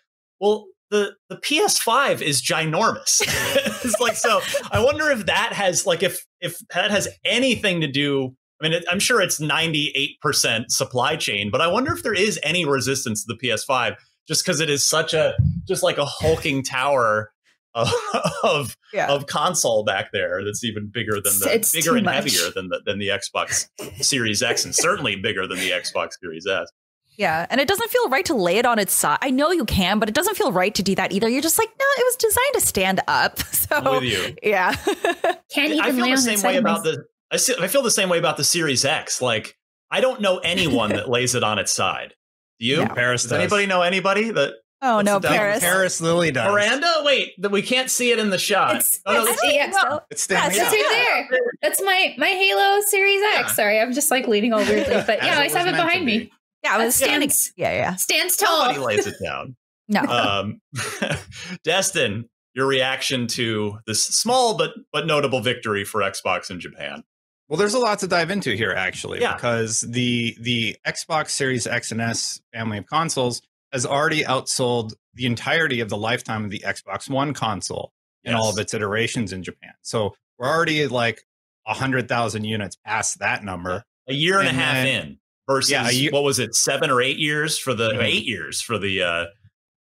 Well, 0.40 0.66
the 0.90 1.12
the 1.28 1.36
PS5 1.36 2.20
is 2.20 2.42
ginormous. 2.42 3.20
it's 3.84 4.00
like 4.00 4.16
so. 4.16 4.40
I 4.70 4.82
wonder 4.84 5.10
if 5.10 5.26
that 5.26 5.52
has 5.52 5.86
like 5.86 6.02
if 6.02 6.24
if 6.40 6.58
that 6.74 6.90
has 6.90 7.08
anything 7.24 7.80
to 7.80 7.86
do 7.86 8.34
I 8.60 8.64
mean, 8.64 8.72
it, 8.74 8.84
I'm 8.90 9.00
sure 9.00 9.22
it's 9.22 9.40
98% 9.40 10.64
supply 10.68 11.16
chain, 11.16 11.50
but 11.50 11.60
I 11.62 11.66
wonder 11.68 11.94
if 11.94 12.02
there 12.02 12.12
is 12.12 12.38
any 12.42 12.66
resistance 12.66 13.24
to 13.24 13.34
the 13.34 13.48
PS5 13.48 13.96
just 14.28 14.44
because 14.44 14.60
it 14.60 14.68
is 14.68 14.86
such 14.86 15.14
a 15.14 15.34
just 15.66 15.82
like 15.82 15.96
a 15.98 16.04
hulking 16.04 16.62
tower 16.62 17.32
of 17.74 17.90
of, 18.42 18.76
Yeah. 18.92 19.06
of 19.10 19.26
console 19.26 19.84
back 19.84 20.10
there 20.12 20.44
that's 20.44 20.62
even 20.64 20.90
bigger 20.92 21.14
than 21.22 21.38
the 21.38 21.54
It's 21.54 21.72
bigger 21.72 21.96
and 21.96 22.04
much. 22.04 22.14
heavier 22.16 22.50
than 22.54 22.68
the 22.68 22.80
than 22.84 22.98
the 22.98 23.08
Xbox 23.08 23.68
Series 24.04 24.42
X 24.42 24.64
and 24.64 24.74
certainly 24.74 25.16
bigger 25.16 25.46
than 25.46 25.58
the 25.58 25.70
Xbox 25.70 26.10
Series 26.20 26.46
S. 26.46 26.68
Yeah, 27.16 27.46
and 27.50 27.60
it 27.60 27.68
doesn't 27.68 27.90
feel 27.90 28.08
right 28.08 28.24
to 28.26 28.34
lay 28.34 28.56
it 28.58 28.64
on 28.64 28.78
its 28.78 28.94
side. 28.94 29.18
I 29.20 29.30
know 29.30 29.50
you 29.50 29.64
can, 29.66 29.98
but 29.98 30.08
it 30.08 30.14
doesn't 30.14 30.36
feel 30.36 30.52
right 30.52 30.74
to 30.74 30.82
do 30.82 30.94
that 30.94 31.12
either. 31.12 31.28
You're 31.28 31.42
just 31.42 31.58
like, 31.58 31.68
no, 31.68 31.84
it 31.98 32.04
was 32.06 32.16
designed 32.16 32.54
to 32.54 32.60
stand 32.60 33.00
up. 33.08 33.38
So 33.70 33.76
I'm 33.76 33.84
with 33.84 34.02
you. 34.04 34.34
yeah, 34.42 34.74
Can't 35.54 35.72
even 35.72 35.80
I 35.80 35.92
feel 35.92 36.02
lay 36.02 36.08
the 36.10 36.12
on 36.12 36.18
same 36.18 36.42
way 36.42 36.56
about 36.56 36.84
myself. 36.84 36.96
the 37.30 37.62
I, 37.62 37.68
feel 37.68 37.82
the 37.82 37.90
same 37.90 38.08
way 38.08 38.18
about 38.18 38.36
the 38.36 38.42
Series 38.42 38.84
X. 38.84 39.20
Like 39.22 39.56
I 39.92 40.00
don't 40.00 40.20
know 40.20 40.38
anyone 40.38 40.90
that 40.90 41.08
lays 41.08 41.34
it 41.36 41.44
on 41.44 41.58
its 41.60 41.70
side. 41.72 42.14
Do 42.58 42.66
you? 42.66 42.84
No. 42.84 42.94
Paris 42.94 43.22
Does 43.22 43.30
does. 43.30 43.38
anybody 43.40 43.66
know 43.66 43.82
anybody 43.82 44.30
that 44.32 44.54
oh 44.82 44.96
What's 44.96 45.06
no, 45.06 45.20
Paris. 45.20 45.60
Paris 45.60 46.00
Lilly 46.00 46.32
does. 46.32 46.50
Miranda? 46.50 46.90
Wait, 47.04 47.32
that 47.40 47.52
we 47.52 47.62
can't 47.62 47.88
see 47.90 48.10
it 48.10 48.18
in 48.18 48.30
the 48.30 48.38
shot. 48.38 48.76
It's, 48.76 49.00
oh, 49.06 49.12
no, 49.12 49.24
it's, 49.26 49.40
that's- 49.40 49.54
yeah, 49.54 49.70
So- 49.70 50.00
It's 50.10 50.22
standing 50.22 50.58
Yeah, 50.58 50.64
That's 50.64 50.74
up. 50.74 50.80
right 50.80 51.26
there. 51.30 51.40
That's 51.62 51.82
my 51.82 52.14
my 52.18 52.26
Halo 52.28 52.80
Series 52.80 53.22
X. 53.36 53.54
Sorry, 53.54 53.78
I'm 53.78 53.92
just 53.92 54.10
like 54.10 54.26
leaning 54.26 54.52
all 54.52 54.60
weirdly, 54.64 55.02
but 55.06 55.22
yeah, 55.22 55.38
I 55.38 55.44
was 55.44 55.52
have 55.54 55.66
it 55.68 55.72
meant 55.72 55.76
to 55.76 55.82
behind 55.84 56.06
be. 56.06 56.18
me. 56.18 56.32
Yeah, 56.64 56.74
I 56.74 56.84
was 56.84 56.98
That 56.98 57.04
standing. 57.06 57.30
stands- 57.30 57.52
Yeah, 57.56 57.72
yeah. 57.72 57.94
Stands 57.96 58.36
tall. 58.36 58.66
Nobody 58.66 58.78
lays 58.84 59.06
it 59.06 59.16
down. 59.22 59.56
No, 59.88 60.02
um, 60.02 60.60
Destin, 61.64 62.28
your 62.54 62.66
reaction 62.66 63.26
to 63.28 63.78
this 63.86 64.04
small 64.04 64.56
but 64.56 64.70
but 64.92 65.06
notable 65.06 65.40
victory 65.40 65.84
for 65.84 66.00
Xbox 66.00 66.50
in 66.50 66.60
Japan? 66.60 67.02
Well, 67.48 67.58
there's 67.58 67.74
a 67.74 67.78
lot 67.80 67.98
to 68.00 68.06
dive 68.06 68.30
into 68.30 68.52
here, 68.54 68.70
actually, 68.72 69.20
Yeah. 69.20 69.34
because 69.34 69.80
the 69.80 70.36
the 70.40 70.76
Xbox 70.86 71.30
Series 71.30 71.66
X 71.66 71.90
and 71.90 72.00
S 72.00 72.40
family 72.52 72.78
of 72.78 72.86
consoles 72.86 73.42
has 73.72 73.84
already 73.86 74.22
outsold 74.22 74.94
the 75.14 75.26
entirety 75.26 75.80
of 75.80 75.88
the 75.88 75.96
lifetime 75.96 76.44
of 76.44 76.50
the 76.50 76.60
Xbox 76.60 77.08
One 77.10 77.34
console 77.34 77.92
in 78.22 78.34
all 78.34 78.50
of 78.50 78.58
its 78.58 78.74
iterations 78.74 79.32
in 79.32 79.42
Japan. 79.42 79.72
So 79.82 80.14
we're 80.38 80.48
already 80.48 80.86
like 80.86 81.22
hundred 81.66 82.08
thousand 82.08 82.44
units 82.44 82.76
past 82.84 83.20
that 83.20 83.44
number. 83.44 83.84
A 84.08 84.12
year 84.14 84.38
and, 84.40 84.48
And 84.48 84.56
a 84.56 84.60
half 84.60 84.74
then- 84.74 84.86
in 85.06 85.18
versus 85.50 85.70
Yeah, 85.70 85.90
year- 85.90 86.10
what 86.12 86.22
was 86.22 86.38
it? 86.38 86.54
Seven 86.54 86.90
or 86.90 87.02
eight 87.02 87.18
years 87.18 87.58
for 87.58 87.74
the 87.74 87.90
Mhm. 87.90 88.02
eight 88.02 88.24
years 88.24 88.60
for 88.60 88.78
the 88.78 89.02
uh, 89.02 89.26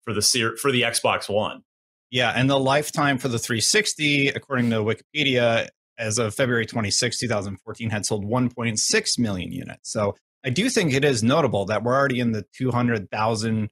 for 0.03 0.13
the 0.13 0.21
for 0.61 0.71
the 0.71 0.81
Xbox 0.83 1.27
One. 1.29 1.63
Yeah, 2.09 2.31
and 2.31 2.49
the 2.49 2.57
lifetime 2.59 3.17
for 3.17 3.27
the 3.27 3.37
360, 3.37 4.29
according 4.29 4.69
to 4.69 4.77
Wikipedia, 4.77 5.67
as 5.97 6.17
of 6.19 6.33
February 6.33 6.65
26, 6.65 7.17
2014, 7.19 7.89
had 7.89 8.05
sold 8.05 8.23
1.6 8.23 9.19
million 9.19 9.51
units. 9.51 9.91
So 9.91 10.15
I 10.45 10.49
do 10.49 10.69
think 10.69 10.93
it 10.93 11.03
is 11.03 11.21
notable 11.21 11.65
that 11.65 11.83
we're 11.83 11.95
already 11.95 12.21
in 12.21 12.31
the 12.31 12.45
200,000 12.55 13.69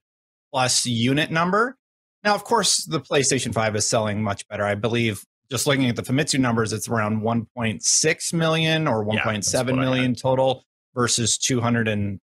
plus 0.52 0.84
unit 0.84 1.30
number. 1.30 1.78
Now, 2.24 2.34
of 2.34 2.44
course, 2.44 2.84
the 2.84 3.00
PlayStation 3.00 3.54
5 3.54 3.74
is 3.74 3.86
selling 3.88 4.22
much 4.22 4.46
better. 4.48 4.64
I 4.66 4.74
believe 4.74 5.24
just 5.50 5.66
looking 5.66 5.88
at 5.88 5.96
the 5.96 6.02
Famitsu 6.02 6.38
numbers, 6.38 6.74
it's 6.74 6.88
around 6.88 7.22
1.6 7.22 8.32
million 8.34 8.86
or 8.86 9.02
Yeah, 9.02 9.22
that's 9.24 9.48
1.7 9.54 9.76
what 9.76 9.82
I 9.82 9.84
million 9.90 10.14
total 10.14 10.65
versus 10.96 11.38
200 11.38 11.86
and 11.86 12.18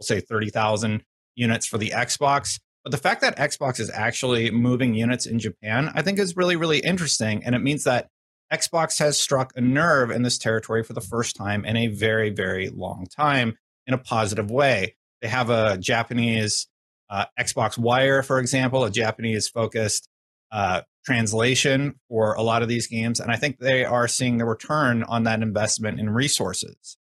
we'll 0.00 0.06
say 0.06 0.18
30,000 0.18 1.04
units 1.36 1.66
for 1.66 1.78
the 1.78 1.90
Xbox. 1.90 2.58
But 2.82 2.90
the 2.90 2.98
fact 2.98 3.20
that 3.20 3.36
Xbox 3.36 3.78
is 3.78 3.90
actually 3.90 4.50
moving 4.50 4.94
units 4.94 5.26
in 5.26 5.38
Japan, 5.38 5.92
I 5.94 6.02
think 6.02 6.18
is 6.18 6.36
really, 6.36 6.56
really 6.56 6.80
interesting. 6.80 7.44
And 7.44 7.54
it 7.54 7.60
means 7.60 7.84
that 7.84 8.08
Xbox 8.52 8.98
has 8.98 9.18
struck 9.18 9.52
a 9.56 9.60
nerve 9.60 10.10
in 10.10 10.22
this 10.22 10.38
territory 10.38 10.82
for 10.82 10.92
the 10.92 11.00
first 11.00 11.36
time 11.36 11.64
in 11.64 11.76
a 11.76 11.86
very, 11.86 12.30
very 12.30 12.68
long 12.68 13.06
time 13.06 13.56
in 13.86 13.94
a 13.94 13.98
positive 13.98 14.50
way. 14.50 14.96
They 15.22 15.28
have 15.28 15.50
a 15.50 15.78
Japanese 15.78 16.66
uh, 17.10 17.26
Xbox 17.38 17.78
Wire, 17.78 18.22
for 18.22 18.38
example, 18.38 18.84
a 18.84 18.90
Japanese 18.90 19.48
focused 19.48 20.08
uh, 20.52 20.82
translation 21.04 21.94
for 22.08 22.34
a 22.34 22.42
lot 22.42 22.62
of 22.62 22.68
these 22.68 22.86
games. 22.86 23.20
And 23.20 23.30
I 23.30 23.36
think 23.36 23.58
they 23.58 23.84
are 23.84 24.08
seeing 24.08 24.38
the 24.38 24.44
return 24.44 25.02
on 25.04 25.24
that 25.24 25.42
investment 25.42 26.00
in 26.00 26.10
resources. 26.10 26.96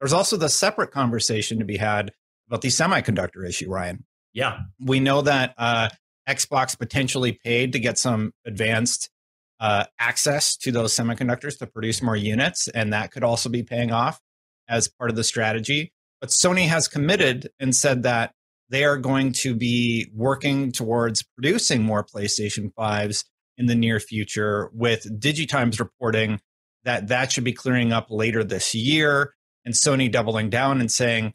There's 0.00 0.12
also 0.12 0.36
the 0.36 0.48
separate 0.48 0.90
conversation 0.90 1.58
to 1.58 1.64
be 1.64 1.76
had 1.76 2.12
about 2.48 2.62
the 2.62 2.68
semiconductor 2.68 3.46
issue, 3.46 3.70
Ryan. 3.70 4.04
Yeah, 4.32 4.60
we 4.80 5.00
know 5.00 5.22
that 5.22 5.54
uh, 5.58 5.88
Xbox 6.28 6.78
potentially 6.78 7.32
paid 7.32 7.72
to 7.72 7.78
get 7.78 7.98
some 7.98 8.32
advanced 8.46 9.10
uh, 9.60 9.84
access 9.98 10.56
to 10.58 10.70
those 10.70 10.94
semiconductors 10.94 11.58
to 11.58 11.66
produce 11.66 12.02
more 12.02 12.16
units, 12.16 12.68
and 12.68 12.92
that 12.92 13.10
could 13.10 13.24
also 13.24 13.48
be 13.48 13.62
paying 13.62 13.90
off 13.90 14.20
as 14.68 14.88
part 14.88 15.10
of 15.10 15.16
the 15.16 15.24
strategy. 15.24 15.92
But 16.20 16.30
Sony 16.30 16.66
has 16.68 16.88
committed 16.88 17.50
and 17.58 17.74
said 17.74 18.02
that 18.04 18.32
they 18.68 18.84
are 18.84 18.98
going 18.98 19.32
to 19.32 19.54
be 19.54 20.10
working 20.14 20.72
towards 20.72 21.22
producing 21.22 21.82
more 21.82 22.04
PlayStation 22.04 22.72
5s 22.74 23.24
in 23.56 23.66
the 23.66 23.74
near 23.74 23.98
future, 23.98 24.70
with 24.72 25.20
Digitimes 25.20 25.80
reporting 25.80 26.40
that 26.84 27.08
that 27.08 27.32
should 27.32 27.44
be 27.44 27.52
clearing 27.52 27.92
up 27.92 28.06
later 28.10 28.44
this 28.44 28.74
year, 28.74 29.34
and 29.68 29.74
Sony 29.74 30.10
doubling 30.10 30.48
down 30.48 30.80
and 30.80 30.90
saying, 30.90 31.34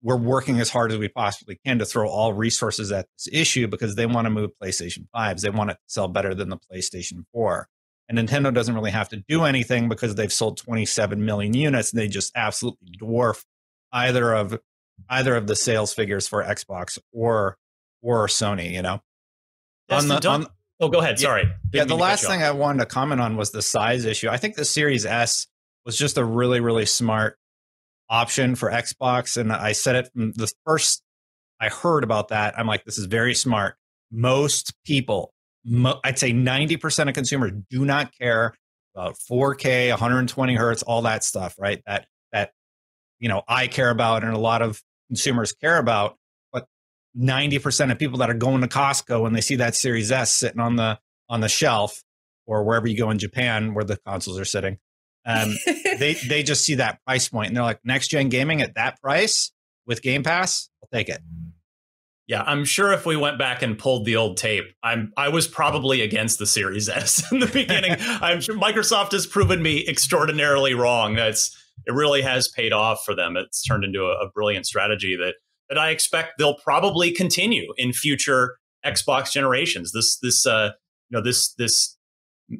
we're 0.00 0.16
working 0.16 0.58
as 0.58 0.70
hard 0.70 0.90
as 0.90 0.96
we 0.96 1.08
possibly 1.08 1.60
can 1.66 1.78
to 1.80 1.84
throw 1.84 2.08
all 2.08 2.32
resources 2.32 2.90
at 2.90 3.06
this 3.18 3.28
issue 3.30 3.66
because 3.66 3.94
they 3.94 4.06
want 4.06 4.24
to 4.24 4.30
move 4.30 4.52
PlayStation 4.62 5.06
5s. 5.14 5.42
They 5.42 5.50
want 5.50 5.70
it 5.70 5.74
to 5.74 5.80
sell 5.86 6.08
better 6.08 6.34
than 6.34 6.48
the 6.48 6.56
PlayStation 6.56 7.24
4. 7.32 7.68
And 8.08 8.18
Nintendo 8.18 8.52
doesn't 8.52 8.74
really 8.74 8.90
have 8.90 9.10
to 9.10 9.22
do 9.28 9.44
anything 9.44 9.90
because 9.90 10.14
they've 10.14 10.32
sold 10.32 10.56
27 10.56 11.22
million 11.22 11.52
units 11.52 11.92
and 11.92 12.00
they 12.00 12.08
just 12.08 12.32
absolutely 12.34 12.88
dwarf 12.98 13.44
either 13.92 14.32
of 14.32 14.58
either 15.10 15.36
of 15.36 15.46
the 15.46 15.56
sales 15.56 15.92
figures 15.92 16.26
for 16.26 16.42
Xbox 16.42 16.98
or 17.12 17.58
or 18.00 18.26
Sony, 18.28 18.72
you 18.72 18.80
know. 18.80 19.00
On 19.90 20.08
the, 20.08 20.26
on, 20.28 20.46
Oh, 20.80 20.88
go 20.88 21.00
ahead. 21.00 21.18
Sorry. 21.18 21.42
yeah, 21.44 21.50
Didn't 21.70 21.88
the 21.88 21.94
mean 21.94 21.98
to 21.98 22.04
cut 22.04 22.10
last 22.10 22.26
thing. 22.26 22.42
I 22.42 22.50
wanted 22.52 22.80
to 22.80 22.86
comment 22.86 23.20
on 23.20 23.36
was 23.36 23.50
the 23.52 23.62
size 23.62 24.04
issue. 24.06 24.28
I 24.30 24.38
think 24.38 24.54
the 24.56 24.64
Series 24.64 25.04
S 25.04 25.46
was 25.84 25.98
just 25.98 26.18
a 26.18 26.24
really, 26.24 26.60
really 26.60 26.86
smart 26.86 27.38
option 28.14 28.54
for 28.54 28.70
Xbox. 28.70 29.36
And 29.36 29.52
I 29.52 29.72
said 29.72 29.96
it 29.96 30.10
from 30.12 30.32
the 30.32 30.50
first 30.64 31.02
I 31.60 31.68
heard 31.68 32.04
about 32.04 32.28
that. 32.28 32.58
I'm 32.58 32.66
like, 32.66 32.84
this 32.84 32.98
is 32.98 33.06
very 33.06 33.34
smart. 33.34 33.76
Most 34.12 34.74
people, 34.84 35.32
mo- 35.64 36.00
I'd 36.04 36.18
say 36.18 36.32
90% 36.32 37.08
of 37.08 37.14
consumers 37.14 37.52
do 37.70 37.84
not 37.84 38.12
care 38.16 38.54
about 38.94 39.16
4K, 39.30 39.90
120 39.90 40.54
hertz, 40.54 40.82
all 40.82 41.02
that 41.02 41.24
stuff, 41.24 41.54
right? 41.58 41.82
That, 41.86 42.06
that, 42.32 42.52
you 43.18 43.28
know, 43.28 43.42
I 43.48 43.66
care 43.66 43.90
about 43.90 44.24
and 44.24 44.34
a 44.34 44.38
lot 44.38 44.62
of 44.62 44.82
consumers 45.08 45.52
care 45.52 45.78
about. 45.78 46.16
But 46.52 46.66
90% 47.18 47.90
of 47.90 47.98
people 47.98 48.18
that 48.18 48.30
are 48.30 48.34
going 48.34 48.60
to 48.60 48.68
Costco 48.68 49.22
when 49.22 49.32
they 49.32 49.40
see 49.40 49.56
that 49.56 49.74
Series 49.74 50.12
S 50.12 50.34
sitting 50.34 50.60
on 50.60 50.76
the, 50.76 50.98
on 51.28 51.40
the 51.40 51.48
shelf 51.48 52.02
or 52.46 52.64
wherever 52.64 52.86
you 52.86 52.96
go 52.96 53.10
in 53.10 53.18
Japan 53.18 53.74
where 53.74 53.84
the 53.84 53.96
consoles 54.06 54.38
are 54.38 54.44
sitting, 54.44 54.78
um, 55.26 55.54
they 55.66 56.14
they 56.28 56.42
just 56.42 56.64
see 56.64 56.76
that 56.76 57.00
price 57.04 57.28
point 57.28 57.48
and 57.48 57.56
they're 57.56 57.64
like, 57.64 57.80
next 57.84 58.08
gen 58.08 58.28
gaming 58.28 58.62
at 58.62 58.74
that 58.74 59.00
price 59.00 59.52
with 59.86 60.02
Game 60.02 60.22
Pass, 60.22 60.68
I'll 60.82 60.88
take 60.92 61.08
it. 61.08 61.20
Yeah, 62.26 62.42
I'm 62.42 62.64
sure 62.64 62.90
if 62.92 63.04
we 63.04 63.16
went 63.16 63.38
back 63.38 63.60
and 63.60 63.76
pulled 63.76 64.06
the 64.06 64.16
old 64.16 64.38
tape, 64.38 64.64
I'm 64.82 65.12
I 65.16 65.28
was 65.28 65.46
probably 65.46 66.00
against 66.00 66.38
the 66.38 66.46
Series 66.46 66.88
S 66.88 67.22
in 67.32 67.40
the 67.40 67.46
beginning. 67.46 67.96
I'm 68.00 68.40
sure 68.40 68.56
Microsoft 68.56 69.12
has 69.12 69.26
proven 69.26 69.62
me 69.62 69.86
extraordinarily 69.86 70.74
wrong. 70.74 71.18
It's 71.18 71.54
it 71.86 71.92
really 71.92 72.22
has 72.22 72.48
paid 72.48 72.72
off 72.72 73.04
for 73.04 73.14
them. 73.14 73.36
It's 73.36 73.62
turned 73.62 73.84
into 73.84 74.04
a, 74.04 74.26
a 74.26 74.30
brilliant 74.30 74.66
strategy 74.66 75.16
that 75.16 75.34
that 75.68 75.78
I 75.78 75.90
expect 75.90 76.38
they'll 76.38 76.56
probably 76.56 77.10
continue 77.10 77.72
in 77.76 77.92
future 77.92 78.56
Xbox 78.84 79.30
generations. 79.30 79.92
This 79.92 80.18
this 80.22 80.46
uh 80.46 80.70
you 81.10 81.18
know 81.18 81.22
this 81.22 81.52
this 81.54 81.93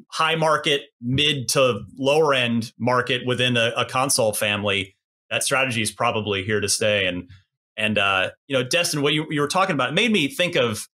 high 0.09 0.35
market, 0.35 0.83
mid 1.01 1.47
to 1.49 1.81
lower 1.97 2.33
end 2.33 2.73
market 2.77 3.25
within 3.25 3.57
a, 3.57 3.71
a 3.77 3.85
console 3.85 4.33
family. 4.33 4.95
That 5.29 5.43
strategy 5.43 5.81
is 5.81 5.91
probably 5.91 6.43
here 6.43 6.59
to 6.59 6.69
stay. 6.69 7.07
And 7.07 7.29
and 7.77 7.97
uh, 7.97 8.31
you 8.47 8.57
know, 8.57 8.63
Destin, 8.63 9.01
what 9.01 9.13
you, 9.13 9.25
you 9.29 9.41
were 9.41 9.47
talking 9.47 9.73
about 9.73 9.93
made 9.93 10.11
me 10.11 10.27
think 10.27 10.55
of 10.55 10.87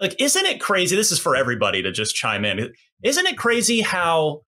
like, 0.00 0.20
isn't 0.20 0.46
it 0.46 0.60
crazy? 0.60 0.94
This 0.94 1.10
is 1.10 1.18
for 1.18 1.34
everybody 1.34 1.82
to 1.82 1.90
just 1.90 2.14
chime 2.14 2.44
in. 2.44 2.72
Isn't 3.02 3.26
it 3.26 3.38
crazy 3.38 3.80
how 3.80 4.42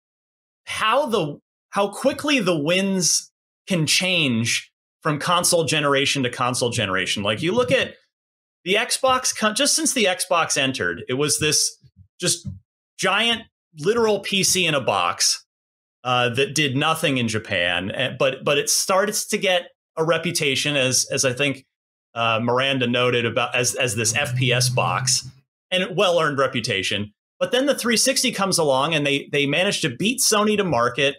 how 0.65 1.05
the 1.07 1.39
how 1.69 1.89
quickly 1.89 2.39
the 2.39 2.57
winds 2.57 3.31
can 3.67 3.85
change 3.85 4.71
from 5.01 5.19
console 5.19 5.65
generation 5.65 6.23
to 6.23 6.29
console 6.29 6.69
generation? 6.69 7.23
Like 7.23 7.41
you 7.41 7.53
look 7.53 7.71
at 7.71 7.95
the 8.63 8.75
Xbox, 8.75 9.33
just 9.55 9.75
since 9.75 9.93
the 9.93 10.05
Xbox 10.05 10.57
entered, 10.57 11.03
it 11.07 11.13
was 11.13 11.39
this 11.39 11.77
just 12.19 12.47
giant 12.97 13.43
literal 13.79 14.21
PC 14.21 14.67
in 14.67 14.73
a 14.73 14.81
box 14.81 15.45
uh, 16.03 16.29
that 16.29 16.55
did 16.55 16.75
nothing 16.75 17.17
in 17.17 17.27
Japan, 17.27 17.91
eh, 17.91 18.15
but 18.17 18.43
but 18.43 18.57
it 18.57 18.69
starts 18.69 19.25
to 19.27 19.37
get 19.37 19.69
a 19.97 20.03
reputation 20.03 20.75
as 20.75 21.05
as 21.11 21.25
I 21.25 21.33
think 21.33 21.65
uh, 22.13 22.39
Miranda 22.41 22.87
noted 22.87 23.25
about 23.25 23.55
as 23.55 23.75
as 23.75 23.95
this 23.95 24.13
FPS 24.13 24.73
box 24.73 25.29
and 25.71 25.95
well 25.95 26.19
earned 26.19 26.37
reputation. 26.37 27.13
But 27.39 27.51
then 27.51 27.67
the 27.67 27.75
360 27.75 28.31
comes 28.31 28.57
along 28.57 28.95
and 28.95 29.05
they 29.05 29.29
they 29.31 29.45
managed 29.45 29.81
to 29.83 29.95
beat 29.95 30.19
Sony 30.19 30.57
to 30.57 30.63
market, 30.63 31.17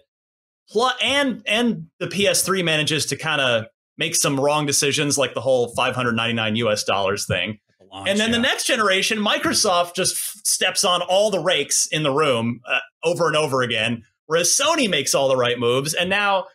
Plus, 0.70 0.94
and 1.02 1.42
and 1.46 1.86
the 1.98 2.06
PS3 2.06 2.64
manages 2.64 3.06
to 3.06 3.16
kind 3.16 3.40
of 3.40 3.66
make 3.96 4.14
some 4.14 4.38
wrong 4.38 4.66
decisions, 4.66 5.18
like 5.18 5.34
the 5.34 5.40
whole 5.40 5.68
599 5.74 6.56
US 6.56 6.84
dollars 6.84 7.26
thing. 7.26 7.58
Launch, 7.90 8.08
and 8.08 8.18
then 8.18 8.30
the 8.30 8.38
next 8.38 8.64
generation, 8.64 9.18
Microsoft 9.18 9.94
just 9.94 10.16
f- 10.16 10.42
steps 10.44 10.84
on 10.84 11.02
all 11.02 11.30
the 11.30 11.40
rakes 11.40 11.86
in 11.86 12.02
the 12.02 12.10
room 12.10 12.60
uh, 12.66 12.78
over 13.04 13.26
and 13.26 13.36
over 13.36 13.62
again, 13.62 14.04
whereas 14.26 14.48
Sony 14.48 14.88
makes 14.88 15.14
all 15.14 15.28
the 15.28 15.36
right 15.36 15.58
moves. 15.58 15.94
And 15.94 16.10
now 16.10 16.46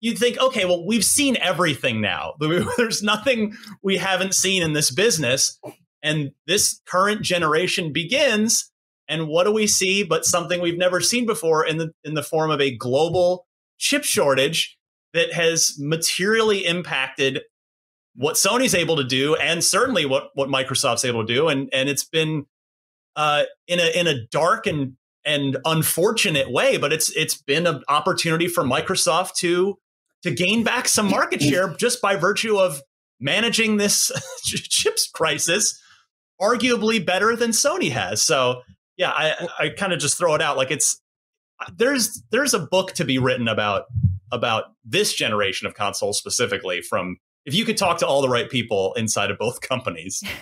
you'd 0.00 0.18
think, 0.18 0.38
okay, 0.38 0.64
well, 0.64 0.84
we've 0.86 1.04
seen 1.04 1.36
everything 1.38 2.00
now. 2.00 2.34
There's 2.76 3.02
nothing 3.02 3.56
we 3.82 3.96
haven't 3.96 4.34
seen 4.34 4.62
in 4.62 4.72
this 4.72 4.90
business. 4.90 5.58
And 6.02 6.32
this 6.46 6.80
current 6.86 7.22
generation 7.22 7.92
begins. 7.92 8.70
And 9.08 9.28
what 9.28 9.44
do 9.44 9.52
we 9.52 9.66
see 9.66 10.02
but 10.02 10.24
something 10.24 10.60
we've 10.60 10.78
never 10.78 11.00
seen 11.00 11.26
before 11.26 11.64
in 11.64 11.78
the 11.78 11.92
in 12.04 12.14
the 12.14 12.22
form 12.22 12.50
of 12.50 12.60
a 12.60 12.76
global 12.76 13.46
chip 13.78 14.04
shortage 14.04 14.76
that 15.14 15.32
has 15.32 15.76
materially 15.78 16.66
impacted 16.66 17.42
what 18.16 18.36
Sony's 18.36 18.74
able 18.74 18.96
to 18.96 19.04
do, 19.04 19.36
and 19.36 19.62
certainly 19.62 20.06
what 20.06 20.30
what 20.34 20.48
Microsoft's 20.48 21.04
able 21.04 21.26
to 21.26 21.32
do, 21.32 21.48
and 21.48 21.68
and 21.72 21.88
it's 21.88 22.04
been 22.04 22.46
uh, 23.14 23.44
in 23.68 23.78
a 23.80 23.98
in 23.98 24.06
a 24.06 24.26
dark 24.28 24.66
and 24.66 24.96
and 25.24 25.58
unfortunate 25.64 26.50
way, 26.50 26.76
but 26.76 26.92
it's 26.92 27.10
it's 27.10 27.36
been 27.36 27.66
an 27.66 27.82
opportunity 27.88 28.48
for 28.48 28.64
Microsoft 28.64 29.34
to 29.36 29.78
to 30.22 30.30
gain 30.30 30.64
back 30.64 30.88
some 30.88 31.10
market 31.10 31.42
share 31.42 31.74
just 31.74 32.00
by 32.00 32.16
virtue 32.16 32.58
of 32.58 32.80
managing 33.20 33.76
this 33.76 34.10
chips 34.44 35.08
crisis, 35.08 35.80
arguably 36.40 37.04
better 37.04 37.36
than 37.36 37.50
Sony 37.50 37.90
has. 37.90 38.22
So 38.22 38.62
yeah, 38.96 39.10
I 39.10 39.48
I 39.58 39.68
kind 39.70 39.92
of 39.92 39.98
just 39.98 40.16
throw 40.16 40.34
it 40.34 40.42
out. 40.42 40.56
Like 40.56 40.70
it's 40.70 41.00
there's 41.76 42.22
there's 42.30 42.54
a 42.54 42.60
book 42.60 42.92
to 42.94 43.04
be 43.04 43.18
written 43.18 43.48
about 43.48 43.84
about 44.32 44.64
this 44.84 45.12
generation 45.12 45.66
of 45.66 45.74
consoles 45.74 46.18
specifically 46.18 46.80
from 46.80 47.18
if 47.46 47.54
you 47.54 47.64
could 47.64 47.78
talk 47.78 47.98
to 47.98 48.06
all 48.06 48.20
the 48.20 48.28
right 48.28 48.50
people 48.50 48.92
inside 48.94 49.30
of 49.30 49.38
both 49.38 49.60
companies. 49.60 50.22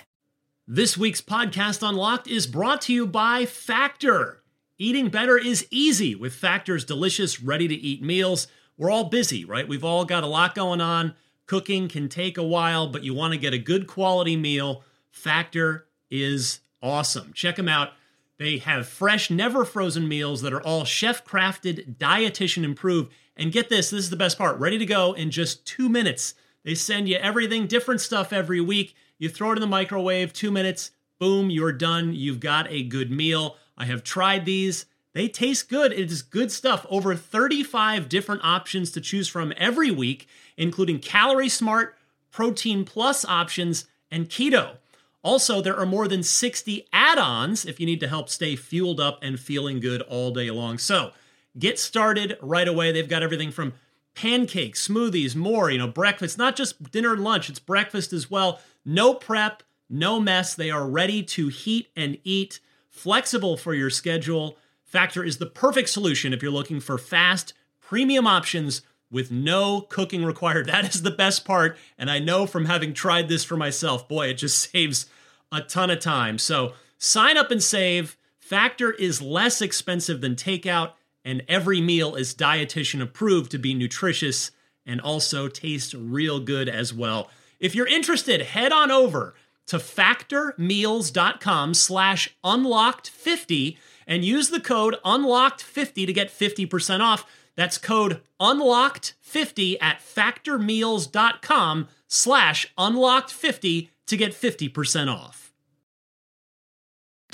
This 0.66 0.96
week's 0.96 1.20
podcast 1.20 1.87
Unlocked 1.87 2.26
is 2.26 2.46
brought 2.46 2.80
to 2.82 2.92
you 2.94 3.06
by 3.06 3.44
Factor. 3.44 4.42
Eating 4.78 5.11
better 5.11 5.37
is 5.37 5.66
easy 5.70 6.14
with 6.14 6.32
Factor's 6.32 6.87
delicious, 6.87 7.42
ready 7.42 7.68
to 7.68 7.75
eat 7.75 8.02
meals. 8.02 8.46
We're 8.78 8.90
all 8.90 9.11
busy, 9.11 9.44
right? 9.44 9.68
We've 9.68 9.84
all 9.84 10.06
got 10.06 10.25
a 10.25 10.26
lot 10.26 10.54
going 10.54 10.80
on. 10.80 11.16
Cooking 11.44 11.87
can 11.87 12.08
take 12.08 12.38
a 12.38 12.42
while, 12.42 12.87
but 12.87 13.04
you 13.04 13.12
want 13.12 13.34
to 13.34 13.38
get 13.38 13.52
a 13.52 13.58
good 13.58 13.87
quality 13.87 14.37
meal. 14.38 14.84
Factor 15.11 15.87
is 16.11 16.61
awesome. 16.82 17.34
Check 17.34 17.56
them 17.56 17.68
out. 17.68 17.90
They 18.38 18.56
have 18.56 18.88
fresh, 18.88 19.30
never 19.30 19.66
frozen 19.66 20.08
meals 20.08 20.40
that 20.40 20.54
are 20.54 20.62
all 20.62 20.87
chef 20.87 21.26
crafted, 21.26 21.99
dietitian 21.99 22.64
improved. 22.64 23.12
And 23.37 23.52
get 23.52 23.68
this 23.68 23.90
this 23.90 24.04
is 24.04 24.11
the 24.11 24.16
best 24.16 24.38
part 24.38 24.58
ready 24.58 24.78
to 24.78 24.87
go 24.87 25.12
in 25.12 25.30
just 25.30 25.66
two 25.66 25.90
minutes. 25.90 26.34
They 26.64 26.75
send 26.75 27.09
you 27.09 27.16
everything, 27.16 27.66
different 27.66 28.00
stuff 28.00 28.33
every 28.33 28.61
week. 28.61 28.94
You 29.18 29.28
throw 29.28 29.52
it 29.52 29.56
in 29.56 29.61
the 29.61 29.66
microwave, 29.66 30.33
two 30.33 30.50
minutes, 30.50 30.90
boom, 31.18 31.50
you're 31.50 31.73
done. 31.73 32.14
You've 32.14 32.40
got 32.40 32.71
a 32.71 32.83
good 32.83 33.11
meal. 33.11 33.56
I 33.76 33.85
have 33.85 34.02
tried 34.02 34.44
these. 34.44 34.87
They 35.12 35.28
taste 35.28 35.68
good. 35.68 35.92
It 35.92 36.11
is 36.11 36.23
good 36.23 36.50
stuff. 36.50 36.85
Over 36.90 37.14
35 37.14 38.09
different 38.09 38.44
options 38.44 38.90
to 38.92 39.00
choose 39.00 39.28
from 39.28 39.52
every 39.56 39.90
week, 39.90 40.26
including 40.56 40.99
Calorie 40.99 41.49
Smart, 41.49 41.97
Protein 42.33 42.85
Plus 42.85 43.25
options, 43.25 43.87
and 44.11 44.28
Keto. 44.28 44.78
Also, 45.23 45.61
there 45.61 45.78
are 45.78 45.87
more 45.87 46.09
than 46.09 46.23
60 46.23 46.87
add 46.92 47.18
ons 47.18 47.64
if 47.64 47.80
you 47.80 47.87
need 47.87 48.00
to 48.00 48.09
help 48.09 48.28
stay 48.28 48.56
fueled 48.56 49.00
up 49.00 49.18
and 49.23 49.40
feeling 49.40 49.80
good 49.80 50.02
all 50.02 50.33
day 50.33 50.50
long. 50.50 50.78
So 50.78 51.12
get 51.59 51.78
started 51.78 52.37
right 52.42 52.68
away. 52.68 52.92
They've 52.92 53.09
got 53.09 53.23
everything 53.23 53.50
from 53.50 53.73
pancakes, 54.14 54.87
smoothies, 54.87 55.35
more, 55.35 55.71
you 55.71 55.78
know, 55.78 55.88
breakfast, 55.88 56.38
not 56.38 56.56
just 56.56 56.90
dinner 56.90 57.12
and 57.12 57.25
lunch, 57.25 57.49
it's 57.49 57.59
breakfast 57.59 58.12
as 58.12 58.30
well. 58.30 58.61
No 58.85 59.14
prep, 59.14 59.62
no 59.88 60.20
mess. 60.20 60.55
They 60.55 60.70
are 60.70 60.87
ready 60.87 61.22
to 61.22 61.48
heat 61.48 61.88
and 61.96 62.18
eat, 62.24 62.61
flexible 62.88 63.57
for 63.57 63.74
your 63.74 63.90
schedule. 63.90 64.57
Factor 64.85 65.24
is 65.24 65.38
the 65.38 65.46
perfect 65.46 65.88
solution 65.88 66.33
if 66.33 66.42
you're 66.42 66.53
looking 66.53 66.81
for 66.81 66.98
fast, 66.98 67.53
premium 67.81 68.27
options 68.27 68.83
with 69.11 69.31
no 69.31 69.81
cooking 69.83 70.24
required. 70.24 70.66
That 70.74 70.94
is 70.94 71.03
the 71.03 71.11
best 71.11 71.44
part. 71.44 71.77
And 71.98 72.11
I 72.11 72.18
know 72.18 72.46
from 72.46 72.66
having 72.66 72.94
tried 72.94 73.29
this 73.29 73.44
for 73.44 73.57
myself, 73.57 74.09
boy, 74.09 74.29
it 74.29 74.35
just 74.35 74.59
saves 74.70 75.07
a 75.53 75.61
ton 75.61 75.90
of 75.90 76.00
time. 76.00 76.38
So 76.38 76.74
sign 76.98 77.37
up 77.37 77.50
and 77.50 77.62
save. 77.62 78.16
Factor 78.38 78.92
is 78.92 79.22
less 79.22 79.62
expensive 79.62 80.20
than 80.20 80.35
takeout, 80.35 80.92
and 81.24 81.42
every 81.48 81.80
meal 81.80 82.14
is 82.14 82.34
dietitian 82.34 83.00
approved 83.00 83.50
to 83.52 83.58
be 83.58 83.74
nutritious 83.74 84.50
and 84.87 85.00
also 85.00 85.48
taste 85.48 85.94
real 85.94 86.40
good 86.40 86.68
as 86.68 86.92
well. 86.92 87.30
If 87.58 87.74
you're 87.74 87.87
interested, 87.87 88.42
head 88.42 88.72
on 88.72 88.90
over 88.90 89.34
to 89.66 89.76
factormeals.com 89.78 91.74
slash 91.74 92.37
unlocked50 92.44 93.78
and 94.06 94.24
use 94.24 94.50
the 94.50 94.60
code 94.60 94.96
unlocked50 95.04 96.06
to 96.06 96.12
get 96.12 96.28
50% 96.28 97.00
off. 97.00 97.24
That's 97.56 97.78
code 97.78 98.20
unlocked50 98.40 99.76
at 99.80 100.00
factormeals.com 100.00 101.88
slash 102.08 102.74
unlocked50 102.76 103.88
to 104.06 104.16
get 104.16 104.32
50% 104.32 105.12
off. 105.12 105.43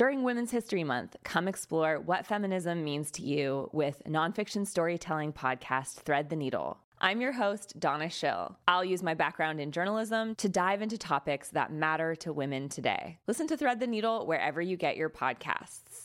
During 0.00 0.22
Women's 0.22 0.50
History 0.50 0.82
Month, 0.82 1.14
come 1.24 1.46
explore 1.46 2.00
what 2.00 2.24
feminism 2.24 2.82
means 2.82 3.10
to 3.10 3.22
you 3.22 3.68
with 3.74 4.02
nonfiction 4.08 4.66
storytelling 4.66 5.34
podcast 5.34 5.96
Thread 5.96 6.30
the 6.30 6.36
Needle. 6.36 6.78
I'm 7.02 7.20
your 7.20 7.32
host, 7.32 7.78
Donna 7.78 8.08
Schill. 8.08 8.56
I'll 8.66 8.82
use 8.82 9.02
my 9.02 9.12
background 9.12 9.60
in 9.60 9.72
journalism 9.72 10.36
to 10.36 10.48
dive 10.48 10.80
into 10.80 10.96
topics 10.96 11.50
that 11.50 11.70
matter 11.70 12.14
to 12.14 12.32
women 12.32 12.70
today. 12.70 13.18
Listen 13.28 13.46
to 13.48 13.58
Thread 13.58 13.78
the 13.78 13.86
Needle 13.86 14.26
wherever 14.26 14.62
you 14.62 14.78
get 14.78 14.96
your 14.96 15.10
podcasts. 15.10 16.04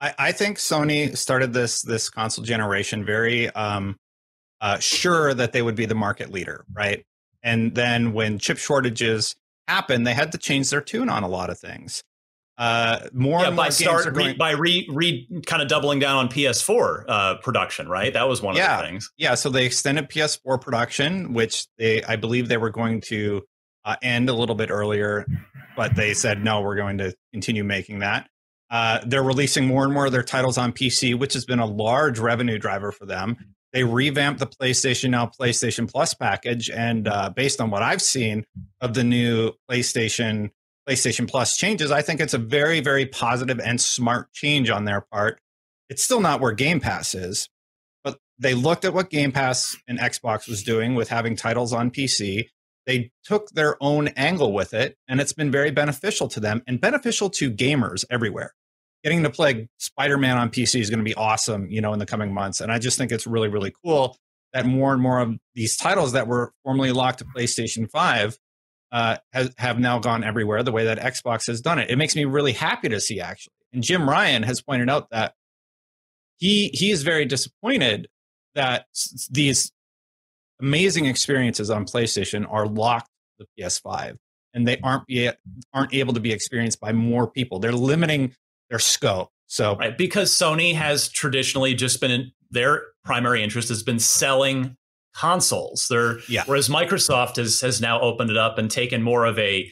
I, 0.00 0.12
I 0.18 0.32
think 0.32 0.58
Sony 0.58 1.16
started 1.16 1.52
this 1.52 1.82
this 1.82 2.10
console 2.10 2.44
generation 2.44 3.04
very 3.04 3.48
um, 3.50 3.94
uh, 4.60 4.80
sure 4.80 5.32
that 5.32 5.52
they 5.52 5.62
would 5.62 5.76
be 5.76 5.86
the 5.86 5.94
market 5.94 6.32
leader, 6.32 6.64
right? 6.72 7.04
And 7.44 7.76
then 7.76 8.12
when 8.12 8.40
chip 8.40 8.58
shortages 8.58 9.36
happened, 9.68 10.06
they 10.06 10.14
had 10.14 10.32
to 10.32 10.38
change 10.38 10.70
their 10.70 10.80
tune 10.80 11.08
on 11.08 11.22
a 11.22 11.28
lot 11.28 11.50
of 11.50 11.58
things. 11.58 12.02
Uh, 12.56 13.08
more 13.12 13.40
yeah, 13.40 13.48
and 13.48 13.56
more 13.56 13.64
by 13.64 13.68
games 13.68 13.78
start 13.78 14.14
going, 14.14 14.26
re, 14.28 14.32
by 14.34 14.50
re 14.52 14.88
re 14.92 15.28
kind 15.44 15.60
of 15.60 15.66
doubling 15.66 15.98
down 15.98 16.16
on 16.18 16.28
PS4 16.28 17.04
uh, 17.08 17.34
production, 17.38 17.88
right? 17.88 18.12
That 18.12 18.28
was 18.28 18.40
one 18.40 18.54
Yeah. 18.54 18.76
of 18.76 18.82
the 18.82 18.86
things. 18.90 19.10
Yeah, 19.16 19.34
so 19.34 19.50
they 19.50 19.66
extended 19.66 20.08
PS4 20.08 20.60
production, 20.60 21.32
which 21.32 21.66
they 21.78 22.04
I 22.04 22.14
believe 22.14 22.46
they 22.48 22.56
were 22.56 22.70
going 22.70 23.00
to 23.08 23.42
uh, 23.84 23.96
end 24.02 24.28
a 24.28 24.32
little 24.34 24.54
bit 24.54 24.70
earlier, 24.70 25.26
but 25.76 25.96
they 25.96 26.14
said 26.14 26.44
no, 26.44 26.60
we're 26.60 26.76
going 26.76 26.98
to 26.98 27.12
continue 27.32 27.64
making 27.64 27.98
that. 28.00 28.28
Uh, 28.70 29.00
they're 29.04 29.22
releasing 29.24 29.66
more 29.66 29.82
and 29.84 29.92
more 29.92 30.06
of 30.06 30.12
their 30.12 30.22
titles 30.22 30.56
on 30.56 30.72
PC, 30.72 31.18
which 31.18 31.34
has 31.34 31.44
been 31.44 31.58
a 31.58 31.66
large 31.66 32.20
revenue 32.20 32.58
driver 32.58 32.92
for 32.92 33.04
them. 33.04 33.36
They 33.74 33.82
revamped 33.82 34.38
the 34.38 34.46
PlayStation 34.46 35.10
Now 35.10 35.26
PlayStation 35.26 35.90
Plus 35.90 36.14
package, 36.14 36.70
and 36.70 37.08
uh, 37.08 37.30
based 37.30 37.60
on 37.60 37.70
what 37.70 37.82
I've 37.82 38.00
seen 38.00 38.46
of 38.80 38.94
the 38.94 39.02
new 39.02 39.50
PlayStation 39.68 40.50
PlayStation 40.88 41.28
Plus 41.28 41.56
changes, 41.56 41.90
I 41.90 42.00
think 42.00 42.20
it's 42.20 42.34
a 42.34 42.38
very 42.38 42.80
very 42.80 43.04
positive 43.04 43.58
and 43.58 43.80
smart 43.80 44.32
change 44.32 44.70
on 44.70 44.84
their 44.84 45.00
part. 45.00 45.40
It's 45.90 46.04
still 46.04 46.20
not 46.20 46.40
where 46.40 46.52
Game 46.52 46.78
Pass 46.78 47.16
is, 47.16 47.48
but 48.04 48.18
they 48.38 48.54
looked 48.54 48.84
at 48.84 48.94
what 48.94 49.10
Game 49.10 49.32
Pass 49.32 49.76
and 49.88 49.98
Xbox 49.98 50.48
was 50.48 50.62
doing 50.62 50.94
with 50.94 51.08
having 51.08 51.34
titles 51.34 51.72
on 51.72 51.90
PC. 51.90 52.46
They 52.86 53.10
took 53.24 53.48
their 53.50 53.76
own 53.82 54.08
angle 54.08 54.52
with 54.52 54.72
it, 54.72 54.96
and 55.08 55.20
it's 55.20 55.32
been 55.32 55.50
very 55.50 55.72
beneficial 55.72 56.28
to 56.28 56.38
them 56.38 56.62
and 56.68 56.80
beneficial 56.80 57.28
to 57.30 57.50
gamers 57.50 58.04
everywhere. 58.08 58.52
Getting 59.04 59.22
to 59.22 59.30
play 59.30 59.68
Spider 59.78 60.18
Man 60.18 60.38
on 60.38 60.50
PC 60.50 60.80
is 60.80 60.90
going 60.90 60.98
to 60.98 61.04
be 61.04 61.14
awesome, 61.14 61.70
you 61.70 61.80
know, 61.80 61.92
in 61.92 61.98
the 61.98 62.06
coming 62.06 62.32
months. 62.34 62.60
And 62.60 62.72
I 62.72 62.78
just 62.78 62.98
think 62.98 63.12
it's 63.12 63.26
really, 63.26 63.48
really 63.48 63.72
cool 63.84 64.16
that 64.54 64.66
more 64.66 64.92
and 64.92 65.02
more 65.02 65.20
of 65.20 65.36
these 65.54 65.76
titles 65.76 66.12
that 66.12 66.26
were 66.26 66.52
formerly 66.64 66.92
locked 66.92 67.18
to 67.18 67.24
PlayStation 67.24 67.90
5 67.90 68.38
uh, 68.92 69.16
has, 69.32 69.52
have 69.58 69.78
now 69.78 69.98
gone 69.98 70.24
everywhere 70.24 70.62
the 70.62 70.72
way 70.72 70.84
that 70.84 70.98
Xbox 70.98 71.46
has 71.48 71.60
done 71.60 71.78
it. 71.78 71.90
It 71.90 71.96
makes 71.96 72.16
me 72.16 72.24
really 72.24 72.52
happy 72.52 72.88
to 72.88 73.00
see, 73.00 73.20
actually. 73.20 73.52
And 73.72 73.82
Jim 73.82 74.08
Ryan 74.08 74.44
has 74.44 74.62
pointed 74.62 74.88
out 74.88 75.10
that 75.10 75.34
he 76.38 76.68
he 76.72 76.90
is 76.90 77.02
very 77.02 77.24
disappointed 77.24 78.08
that 78.54 78.86
these 79.30 79.72
amazing 80.60 81.06
experiences 81.06 81.70
on 81.70 81.84
PlayStation 81.84 82.46
are 82.50 82.66
locked 82.66 83.10
to 83.38 83.46
the 83.46 83.62
PS5 83.62 84.16
and 84.52 84.66
they 84.66 84.78
aren't 84.82 85.06
be, 85.06 85.30
aren't 85.72 85.92
able 85.92 86.14
to 86.14 86.20
be 86.20 86.32
experienced 86.32 86.80
by 86.80 86.92
more 86.92 87.28
people. 87.28 87.58
They're 87.58 87.72
limiting 87.72 88.34
their 88.74 88.80
scope. 88.80 89.30
So 89.46 89.76
Right, 89.76 89.96
because 89.96 90.32
Sony 90.32 90.74
has 90.74 91.08
traditionally 91.08 91.74
just 91.74 92.00
been 92.00 92.10
in, 92.10 92.32
their 92.50 92.82
primary 93.04 93.42
interest 93.42 93.68
has 93.68 93.84
been 93.84 94.00
selling 94.00 94.76
consoles. 95.14 95.86
They're 95.88 96.18
Yeah. 96.28 96.42
whereas 96.46 96.68
Microsoft 96.68 97.36
has 97.36 97.60
has 97.60 97.80
now 97.80 98.00
opened 98.00 98.30
it 98.30 98.36
up 98.36 98.58
and 98.58 98.68
taken 98.68 99.00
more 99.02 99.26
of 99.26 99.38
a 99.38 99.70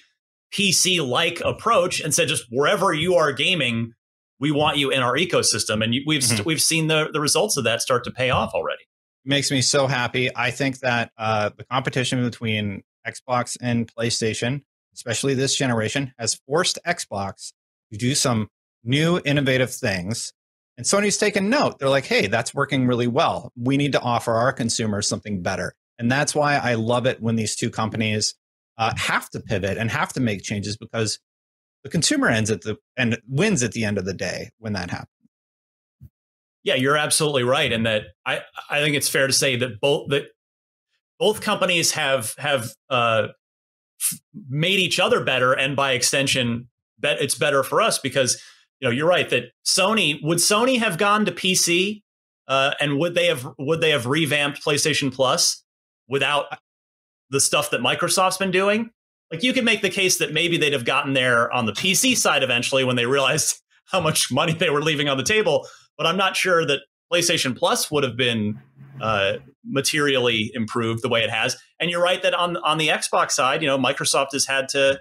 PC 0.54 1.00
like 1.00 1.40
approach 1.40 2.00
and 2.00 2.14
said 2.14 2.28
just 2.28 2.44
wherever 2.50 2.92
you 2.92 3.16
are 3.16 3.32
gaming, 3.32 3.94
we 4.38 4.52
want 4.52 4.76
you 4.76 4.90
in 4.90 5.00
our 5.00 5.16
ecosystem, 5.16 5.82
and 5.82 5.94
we've 6.06 6.22
mm-hmm. 6.22 6.44
we've 6.44 6.62
seen 6.62 6.86
the 6.86 7.08
the 7.12 7.20
results 7.20 7.56
of 7.56 7.64
that 7.64 7.82
start 7.82 8.04
to 8.04 8.12
pay 8.12 8.30
off 8.30 8.52
already. 8.54 8.82
Makes 9.24 9.50
me 9.50 9.62
so 9.62 9.88
happy. 9.88 10.30
I 10.36 10.52
think 10.52 10.78
that 10.80 11.10
uh, 11.18 11.50
the 11.56 11.64
competition 11.64 12.22
between 12.22 12.82
Xbox 13.06 13.56
and 13.60 13.92
PlayStation, 13.92 14.62
especially 14.94 15.34
this 15.34 15.56
generation, 15.56 16.12
has 16.18 16.38
forced 16.46 16.78
Xbox 16.86 17.52
to 17.90 17.98
do 17.98 18.14
some 18.14 18.48
new 18.84 19.20
innovative 19.24 19.72
things. 19.72 20.32
And 20.76 20.86
Sony's 20.86 21.18
taken 21.18 21.50
note. 21.50 21.78
They're 21.78 21.88
like, 21.88 22.06
hey, 22.06 22.26
that's 22.26 22.54
working 22.54 22.86
really 22.86 23.06
well. 23.06 23.52
We 23.56 23.76
need 23.76 23.92
to 23.92 24.00
offer 24.00 24.32
our 24.32 24.52
consumers 24.52 25.06
something 25.06 25.42
better. 25.42 25.74
And 25.98 26.10
that's 26.10 26.34
why 26.34 26.56
I 26.56 26.74
love 26.74 27.06
it 27.06 27.20
when 27.20 27.36
these 27.36 27.54
two 27.54 27.70
companies 27.70 28.34
uh, 28.78 28.92
have 28.96 29.28
to 29.30 29.40
pivot 29.40 29.76
and 29.76 29.90
have 29.90 30.12
to 30.14 30.20
make 30.20 30.42
changes 30.42 30.76
because 30.76 31.18
the 31.84 31.90
consumer 31.90 32.28
ends 32.28 32.50
at 32.50 32.62
the 32.62 32.78
and 32.96 33.18
wins 33.28 33.62
at 33.62 33.72
the 33.72 33.84
end 33.84 33.98
of 33.98 34.04
the 34.04 34.14
day 34.14 34.50
when 34.58 34.72
that 34.72 34.90
happens. 34.90 35.08
Yeah, 36.64 36.76
you're 36.76 36.96
absolutely 36.96 37.42
right, 37.42 37.72
and 37.72 37.86
that 37.86 38.04
I 38.24 38.40
I 38.70 38.80
think 38.80 38.94
it's 38.94 39.08
fair 39.08 39.26
to 39.26 39.32
say 39.32 39.56
that 39.56 39.80
both 39.80 40.08
that 40.10 40.24
both 41.18 41.40
companies 41.40 41.92
have 41.92 42.34
have 42.38 42.72
uh, 42.88 43.28
made 44.48 44.78
each 44.78 45.00
other 45.00 45.24
better, 45.24 45.52
and 45.52 45.74
by 45.74 45.92
extension, 45.92 46.68
bet 46.98 47.20
it's 47.20 47.34
better 47.34 47.62
for 47.62 47.80
us 47.80 47.98
because 47.98 48.40
you 48.82 48.88
know 48.88 48.92
you're 48.92 49.08
right 49.08 49.30
that 49.30 49.52
Sony 49.64 50.20
would 50.22 50.38
Sony 50.38 50.78
have 50.78 50.98
gone 50.98 51.24
to 51.24 51.32
PC, 51.32 52.02
uh, 52.48 52.74
and 52.80 52.98
would 52.98 53.14
they 53.14 53.26
have 53.26 53.46
would 53.58 53.80
they 53.80 53.90
have 53.90 54.06
revamped 54.06 54.62
PlayStation 54.62 55.14
Plus 55.14 55.62
without 56.08 56.46
the 57.30 57.40
stuff 57.40 57.70
that 57.70 57.80
Microsoft's 57.80 58.38
been 58.38 58.50
doing? 58.50 58.90
Like 59.30 59.44
you 59.44 59.52
could 59.52 59.64
make 59.64 59.82
the 59.82 59.88
case 59.88 60.18
that 60.18 60.32
maybe 60.32 60.58
they'd 60.58 60.72
have 60.72 60.84
gotten 60.84 61.12
there 61.12 61.50
on 61.52 61.66
the 61.66 61.72
PC 61.72 62.16
side 62.16 62.42
eventually 62.42 62.82
when 62.82 62.96
they 62.96 63.06
realized 63.06 63.60
how 63.86 64.00
much 64.00 64.32
money 64.32 64.52
they 64.52 64.68
were 64.68 64.82
leaving 64.82 65.08
on 65.08 65.16
the 65.16 65.22
table. 65.22 65.66
But 65.96 66.06
I'm 66.06 66.16
not 66.16 66.36
sure 66.36 66.66
that 66.66 66.80
PlayStation 67.12 67.56
Plus 67.56 67.90
would 67.90 68.02
have 68.02 68.16
been 68.16 68.60
uh, 69.00 69.34
materially 69.64 70.50
improved 70.54 71.02
the 71.02 71.08
way 71.08 71.22
it 71.22 71.30
has. 71.30 71.56
And 71.78 71.88
you're 71.88 72.02
right 72.02 72.22
that 72.22 72.34
on 72.34 72.56
on 72.58 72.78
the 72.78 72.88
Xbox 72.88 73.30
side, 73.30 73.62
you 73.62 73.68
know, 73.68 73.78
Microsoft 73.78 74.32
has 74.32 74.44
had 74.44 74.68
to 74.70 74.98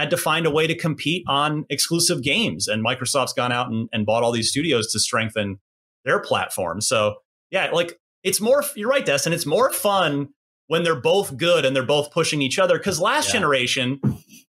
had 0.00 0.10
to 0.10 0.16
find 0.16 0.46
a 0.46 0.50
way 0.50 0.66
to 0.66 0.74
compete 0.74 1.24
on 1.28 1.64
exclusive 1.70 2.22
games, 2.22 2.68
and 2.68 2.84
Microsoft's 2.84 3.32
gone 3.32 3.52
out 3.52 3.68
and, 3.68 3.88
and 3.92 4.06
bought 4.06 4.22
all 4.22 4.32
these 4.32 4.50
studios 4.50 4.90
to 4.92 5.00
strengthen 5.00 5.58
their 6.04 6.20
platform. 6.20 6.80
So 6.80 7.16
yeah, 7.50 7.70
like 7.72 7.98
it's 8.22 8.40
more. 8.40 8.64
You're 8.76 8.88
right, 8.88 9.04
Destin. 9.04 9.32
It's 9.32 9.46
more 9.46 9.72
fun 9.72 10.28
when 10.66 10.82
they're 10.84 11.00
both 11.00 11.36
good 11.36 11.64
and 11.64 11.74
they're 11.74 11.82
both 11.84 12.12
pushing 12.12 12.42
each 12.42 12.58
other. 12.58 12.78
Because 12.78 13.00
last 13.00 13.28
yeah. 13.28 13.40
generation 13.40 14.00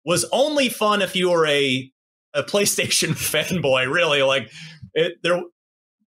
was 0.05 0.27
only 0.33 0.69
fun 0.69 1.03
if 1.03 1.17
you 1.17 1.31
were 1.31 1.47
a 1.47 1.91
a 2.35 2.43
PlayStation 2.43 3.11
fanboy. 3.11 3.93
Really, 3.93 4.23
like 4.23 4.51
it, 4.95 5.15
there 5.23 5.41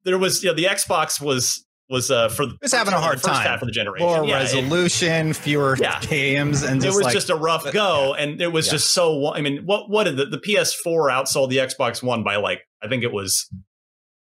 there 0.05 0.19
was 0.19 0.43
you 0.43 0.51
know 0.51 0.55
the 0.55 0.65
Xbox 0.65 1.21
was 1.21 1.65
was 1.91 2.11
uh 2.11 2.29
for 2.29 2.47
was 2.61 2.73
having 2.73 2.95
a 2.95 3.01
hard 3.01 3.23
time 3.23 3.47
half 3.47 3.63
of 3.63 3.67
the 3.67 3.73
generation. 3.73 4.07
More 4.07 4.25
yeah, 4.25 4.35
resolution, 4.35 5.31
it, 5.31 5.37
fewer 5.37 5.77
yeah. 5.79 6.01
games, 6.01 6.63
and 6.63 6.83
it 6.85 6.89
was 6.89 7.03
like, 7.03 7.15
just 7.15 7.31
a 7.31 7.37
rough 7.37 7.71
go, 7.73 8.15
yeah. 8.15 8.23
and 8.23 8.41
it 8.41 8.53
was 8.53 8.69
just 8.69 8.93
so. 8.93 9.33
I 9.33 9.41
mean, 9.41 9.65
what 9.65 9.89
what 9.89 10.05
did 10.05 10.17
the, 10.17 10.27
the 10.27 10.39
PS4 10.39 11.11
outsold 11.11 11.51
the 11.51 11.59
Xbox 11.59 12.03
One 12.03 12.23
by 12.23 12.37
like 12.37 12.61
I 12.83 12.89
think 12.89 13.05
it 13.05 13.13
was 13.13 13.49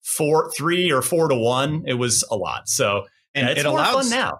four, 0.08 0.50
three 0.56 0.90
or 0.90 1.02
four 1.02 1.28
to 1.28 1.34
one. 1.34 1.84
It 1.86 1.94
was 1.94 2.24
a 2.30 2.36
lot. 2.36 2.68
So 2.68 3.04
and 3.34 3.48
it's 3.48 3.60
it 3.60 3.66
more 3.66 3.78
allows, 3.78 4.08
fun 4.08 4.18
now. 4.18 4.38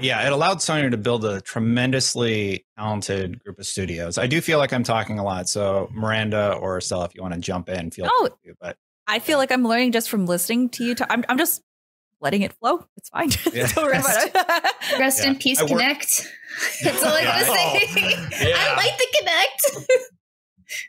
Yeah, 0.00 0.24
it 0.24 0.32
allowed 0.32 0.58
Sony 0.58 0.90
to 0.90 0.96
build 0.96 1.24
a 1.24 1.40
tremendously 1.40 2.64
talented 2.78 3.42
group 3.42 3.58
of 3.58 3.66
studios. 3.66 4.16
I 4.16 4.28
do 4.28 4.40
feel 4.40 4.58
like 4.58 4.72
I'm 4.72 4.84
talking 4.84 5.18
a 5.18 5.24
lot, 5.24 5.48
so 5.48 5.88
Miranda 5.92 6.54
or 6.54 6.80
Stella, 6.80 7.06
if 7.06 7.16
you 7.16 7.22
want 7.22 7.34
to 7.34 7.40
jump 7.40 7.68
in, 7.68 7.90
feel 7.90 8.08
oh, 8.08 8.28
free. 8.44 8.52
But 8.60 8.76
I 9.08 9.18
feel 9.18 9.38
like 9.38 9.50
I'm 9.50 9.66
learning 9.66 9.92
just 9.92 10.08
from 10.08 10.26
listening 10.26 10.68
to 10.70 10.84
you. 10.84 10.94
Talk. 10.94 11.08
I'm, 11.10 11.24
I'm 11.28 11.36
just 11.36 11.62
letting 12.20 12.42
it 12.42 12.52
flow. 12.54 12.84
It's 12.96 13.08
fine. 13.08 13.30
Yeah. 13.52 13.68
rest, 13.76 14.34
rest 14.98 15.22
yeah. 15.22 15.30
in 15.30 15.36
peace, 15.36 15.60
Kinect. 15.60 16.26
That's 16.82 17.02
all 17.02 17.12
I 17.12 17.24
gotta 17.24 17.44
say. 17.44 18.48
Yeah. 18.48 18.56
I 18.56 18.76
like 18.76 18.98
the 18.98 19.06
Kinect. 19.16 19.84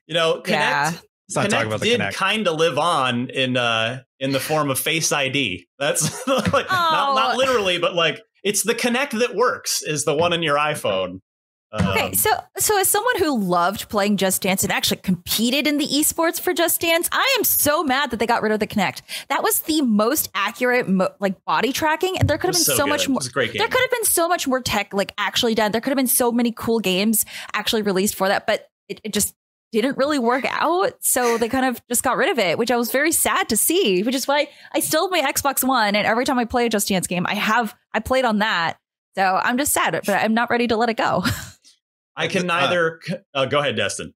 you 0.07 0.13
know, 0.13 0.41
Kinect. 0.41 0.49
Yeah. 0.49 0.93
Kinect 1.31 1.81
did 1.81 2.13
kind 2.13 2.47
of 2.47 2.57
live 2.57 2.77
on 2.77 3.29
in 3.29 3.55
uh 3.55 4.01
in 4.19 4.31
the 4.31 4.39
form 4.39 4.69
of 4.69 4.79
Face 4.79 5.11
ID. 5.11 5.67
That's 5.77 6.27
like, 6.27 6.65
oh. 6.69 6.69
not 6.69 7.15
not 7.15 7.37
literally, 7.37 7.77
but 7.77 7.95
like 7.95 8.21
it's 8.43 8.63
the 8.63 8.75
Kinect 8.75 9.17
that 9.19 9.35
works 9.35 9.81
is 9.81 10.05
the 10.05 10.15
one 10.15 10.33
in 10.33 10.43
your 10.43 10.57
iPhone. 10.57 11.21
Um, 11.71 11.87
okay, 11.89 12.13
so 12.13 12.31
so 12.57 12.79
as 12.79 12.87
someone 12.87 13.17
who 13.19 13.37
loved 13.39 13.89
playing 13.89 14.17
Just 14.17 14.41
Dance 14.41 14.63
and 14.63 14.71
actually 14.71 14.97
competed 14.97 15.67
in 15.67 15.77
the 15.77 15.85
esports 15.85 16.39
for 16.39 16.51
Just 16.53 16.81
Dance, 16.81 17.07
I 17.11 17.35
am 17.37 17.43
so 17.43 17.83
mad 17.83 18.09
that 18.09 18.17
they 18.17 18.25
got 18.25 18.41
rid 18.41 18.51
of 18.51 18.59
the 18.59 18.65
Kinect. 18.65 19.01
That 19.27 19.43
was 19.43 19.59
the 19.61 19.81
most 19.83 20.29
accurate 20.33 20.89
mo- 20.89 21.13
like 21.19 21.43
body 21.45 21.71
tracking, 21.71 22.17
and 22.17 22.27
there 22.27 22.37
could 22.39 22.47
have 22.47 22.55
been 22.55 22.63
so, 22.63 22.75
so 22.75 22.87
much 22.87 23.07
more. 23.07 23.21
There 23.59 23.67
could 23.67 23.81
have 23.81 23.91
been 23.91 24.05
so 24.05 24.27
much 24.27 24.47
more 24.47 24.61
tech 24.61 24.93
like 24.93 25.13
actually 25.17 25.53
done. 25.53 25.71
There 25.71 25.81
could 25.81 25.91
have 25.91 25.97
been 25.97 26.07
so 26.07 26.31
many 26.31 26.51
cool 26.51 26.79
games 26.79 27.25
actually 27.53 27.83
released 27.83 28.15
for 28.15 28.27
that, 28.27 28.47
but 28.47 28.67
it, 28.87 28.99
it 29.03 29.13
just 29.13 29.35
didn't 29.71 29.97
really 29.97 30.17
work 30.17 30.45
out. 30.49 30.93
So 31.01 31.37
they 31.37 31.49
kind 31.49 31.65
of 31.65 31.79
just 31.87 32.01
got 32.01 32.17
rid 32.17 32.29
of 32.29 32.39
it, 32.39 32.57
which 32.57 32.71
I 32.71 32.77
was 32.77 32.91
very 32.91 33.11
sad 33.11 33.49
to 33.49 33.57
see, 33.57 34.01
which 34.01 34.15
is 34.15 34.27
why 34.27 34.49
I 34.73 34.79
still 34.79 35.03
have 35.03 35.11
my 35.11 35.31
Xbox 35.31 35.63
One. 35.63 35.95
And 35.95 36.07
every 36.07 36.25
time 36.25 36.39
I 36.39 36.45
play 36.45 36.65
a 36.65 36.69
Just 36.69 36.87
Dance 36.87 37.05
game, 37.05 37.27
I 37.27 37.35
have, 37.35 37.75
I 37.93 37.99
played 37.99 38.25
on 38.25 38.39
that. 38.39 38.77
So 39.15 39.23
I'm 39.43 39.57
just 39.57 39.73
sad, 39.73 39.99
but 40.05 40.09
I'm 40.09 40.33
not 40.33 40.49
ready 40.49 40.67
to 40.67 40.77
let 40.77 40.89
it 40.89 40.97
go. 40.97 41.23
I 42.19 42.27
can 42.27 42.47
neither. 42.47 42.99
Uh, 43.33 43.45
go 43.45 43.59
ahead, 43.59 43.75
Destin. 43.75 44.13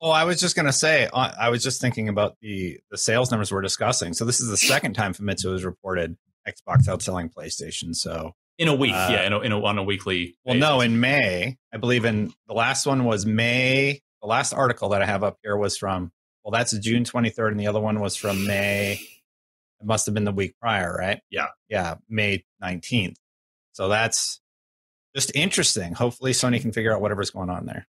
Oh, 0.00 0.10
I 0.10 0.24
was 0.24 0.38
just 0.38 0.54
going 0.56 0.66
to 0.66 0.72
say, 0.72 1.08
uh, 1.12 1.32
I 1.40 1.48
was 1.48 1.62
just 1.62 1.80
thinking 1.80 2.08
about 2.08 2.36
the 2.40 2.78
the 2.90 2.98
sales 2.98 3.30
numbers 3.30 3.50
we're 3.50 3.62
discussing. 3.62 4.12
So 4.12 4.24
this 4.24 4.40
is 4.40 4.48
the 4.48 4.56
second 4.56 4.94
time 4.94 5.14
Famitsu 5.14 5.52
has 5.52 5.64
reported 5.64 6.16
Xbox 6.46 6.86
outselling 6.86 7.32
PlayStation. 7.32 7.94
So 7.94 8.32
in 8.58 8.68
a 8.68 8.74
week, 8.74 8.92
uh, 8.92 9.08
yeah, 9.10 9.26
in 9.26 9.32
a, 9.32 9.40
in 9.40 9.52
a, 9.52 9.62
on 9.62 9.78
a 9.78 9.82
weekly. 9.82 10.36
Well, 10.44 10.54
basis. 10.54 10.68
no, 10.68 10.80
in 10.80 11.00
May, 11.00 11.56
I 11.72 11.76
believe 11.78 12.04
in 12.04 12.32
the 12.46 12.54
last 12.54 12.86
one 12.86 13.04
was 13.04 13.24
May. 13.24 14.00
The 14.20 14.28
last 14.28 14.52
article 14.52 14.90
that 14.90 15.02
I 15.02 15.06
have 15.06 15.22
up 15.24 15.38
here 15.42 15.56
was 15.56 15.76
from 15.76 16.12
well, 16.44 16.52
that's 16.52 16.78
June 16.78 17.02
23rd, 17.02 17.50
and 17.50 17.60
the 17.60 17.66
other 17.66 17.80
one 17.80 17.98
was 17.98 18.14
from 18.14 18.46
May. 18.46 19.00
It 19.80 19.84
must 19.84 20.06
have 20.06 20.14
been 20.14 20.24
the 20.24 20.32
week 20.32 20.54
prior, 20.60 20.94
right? 20.94 21.20
Yeah, 21.28 21.48
yeah, 21.68 21.96
May 22.08 22.44
19th. 22.62 23.16
So 23.72 23.88
that's 23.88 24.40
just 25.16 25.34
interesting. 25.34 25.94
Hopefully, 25.94 26.32
Sony 26.32 26.60
can 26.60 26.72
figure 26.72 26.94
out 26.94 27.00
whatever's 27.00 27.30
going 27.30 27.50
on 27.50 27.66
there. 27.66 27.88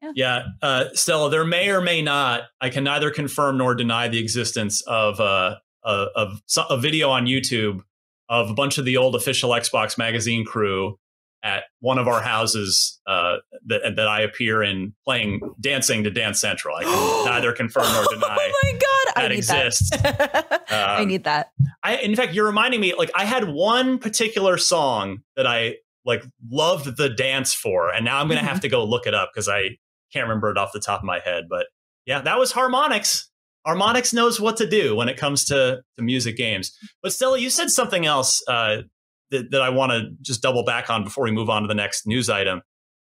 Yeah, 0.00 0.12
yeah. 0.14 0.42
Uh, 0.62 0.84
Stella, 0.94 1.30
there 1.30 1.44
may 1.44 1.70
or 1.70 1.80
may 1.80 2.02
not. 2.02 2.44
I 2.60 2.70
can 2.70 2.84
neither 2.84 3.10
confirm 3.10 3.58
nor 3.58 3.74
deny 3.74 4.08
the 4.08 4.18
existence 4.18 4.80
of 4.82 5.20
uh, 5.20 5.56
a, 5.84 6.06
of 6.16 6.40
a 6.70 6.78
video 6.78 7.10
on 7.10 7.26
YouTube 7.26 7.80
of 8.28 8.50
a 8.50 8.54
bunch 8.54 8.78
of 8.78 8.86
the 8.86 8.96
old 8.96 9.14
official 9.14 9.50
Xbox 9.50 9.98
magazine 9.98 10.44
crew 10.44 10.98
at 11.42 11.64
one 11.80 11.98
of 11.98 12.08
our 12.08 12.22
houses 12.22 12.98
uh, 13.06 13.36
that 13.66 13.96
that 13.96 14.08
I 14.08 14.22
appear 14.22 14.62
in 14.62 14.94
playing 15.04 15.40
dancing 15.60 16.04
to 16.04 16.10
Dance 16.10 16.40
Central. 16.40 16.74
I 16.74 16.84
can 16.84 17.24
neither 17.26 17.52
confirm 17.52 17.92
nor 17.92 18.04
deny. 18.10 18.36
oh 18.40 18.60
my 18.62 18.72
god, 18.72 19.22
that 19.22 19.30
I 19.32 19.34
exists. 19.34 19.90
That. 19.90 20.52
um, 20.52 21.02
I 21.02 21.04
need 21.04 21.24
that. 21.24 21.50
I, 21.82 21.96
in 21.98 22.16
fact, 22.16 22.32
you're 22.32 22.46
reminding 22.46 22.80
me. 22.80 22.94
Like 22.94 23.10
I 23.14 23.26
had 23.26 23.48
one 23.48 23.98
particular 23.98 24.56
song 24.56 25.18
that 25.36 25.46
I 25.46 25.76
like 26.04 26.24
loved 26.50 26.96
the 26.96 27.08
dance 27.08 27.54
for, 27.54 27.92
and 27.92 28.04
now 28.04 28.20
I'm 28.20 28.28
gonna 28.28 28.40
mm-hmm. 28.40 28.48
have 28.48 28.60
to 28.60 28.68
go 28.68 28.84
look 28.84 29.06
it 29.06 29.14
up 29.14 29.30
because 29.32 29.48
I 29.48 29.76
can't 30.12 30.28
remember 30.28 30.50
it 30.50 30.58
off 30.58 30.72
the 30.72 30.80
top 30.80 31.00
of 31.00 31.04
my 31.04 31.20
head. 31.20 31.44
But 31.48 31.66
yeah, 32.06 32.20
that 32.20 32.38
was 32.38 32.52
Harmonix. 32.52 33.24
Harmonix 33.66 34.12
knows 34.12 34.40
what 34.40 34.56
to 34.58 34.66
do 34.66 34.94
when 34.94 35.08
it 35.08 35.16
comes 35.16 35.44
to, 35.46 35.80
to 35.96 36.02
music 36.02 36.36
games. 36.36 36.76
But 37.02 37.12
Stella, 37.12 37.38
you 37.38 37.48
said 37.48 37.70
something 37.70 38.04
else 38.04 38.42
uh, 38.46 38.82
that, 39.30 39.50
that 39.50 39.62
I 39.62 39.70
want 39.70 39.92
to 39.92 40.10
just 40.20 40.42
double 40.42 40.64
back 40.64 40.90
on 40.90 41.02
before 41.02 41.24
we 41.24 41.30
move 41.30 41.48
on 41.48 41.62
to 41.62 41.68
the 41.68 41.74
next 41.74 42.06
news 42.06 42.28
item. 42.28 42.60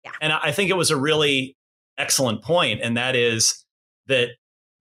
Yeah. 0.05 0.11
And 0.21 0.33
I 0.33 0.53
think 0.53 0.71
it 0.71 0.77
was 0.77 0.91
a 0.91 0.97
really 0.97 1.57
excellent 1.97 2.43
point, 2.43 2.81
and 2.83 2.97
that 2.97 3.15
is 3.17 3.65
that 4.07 4.31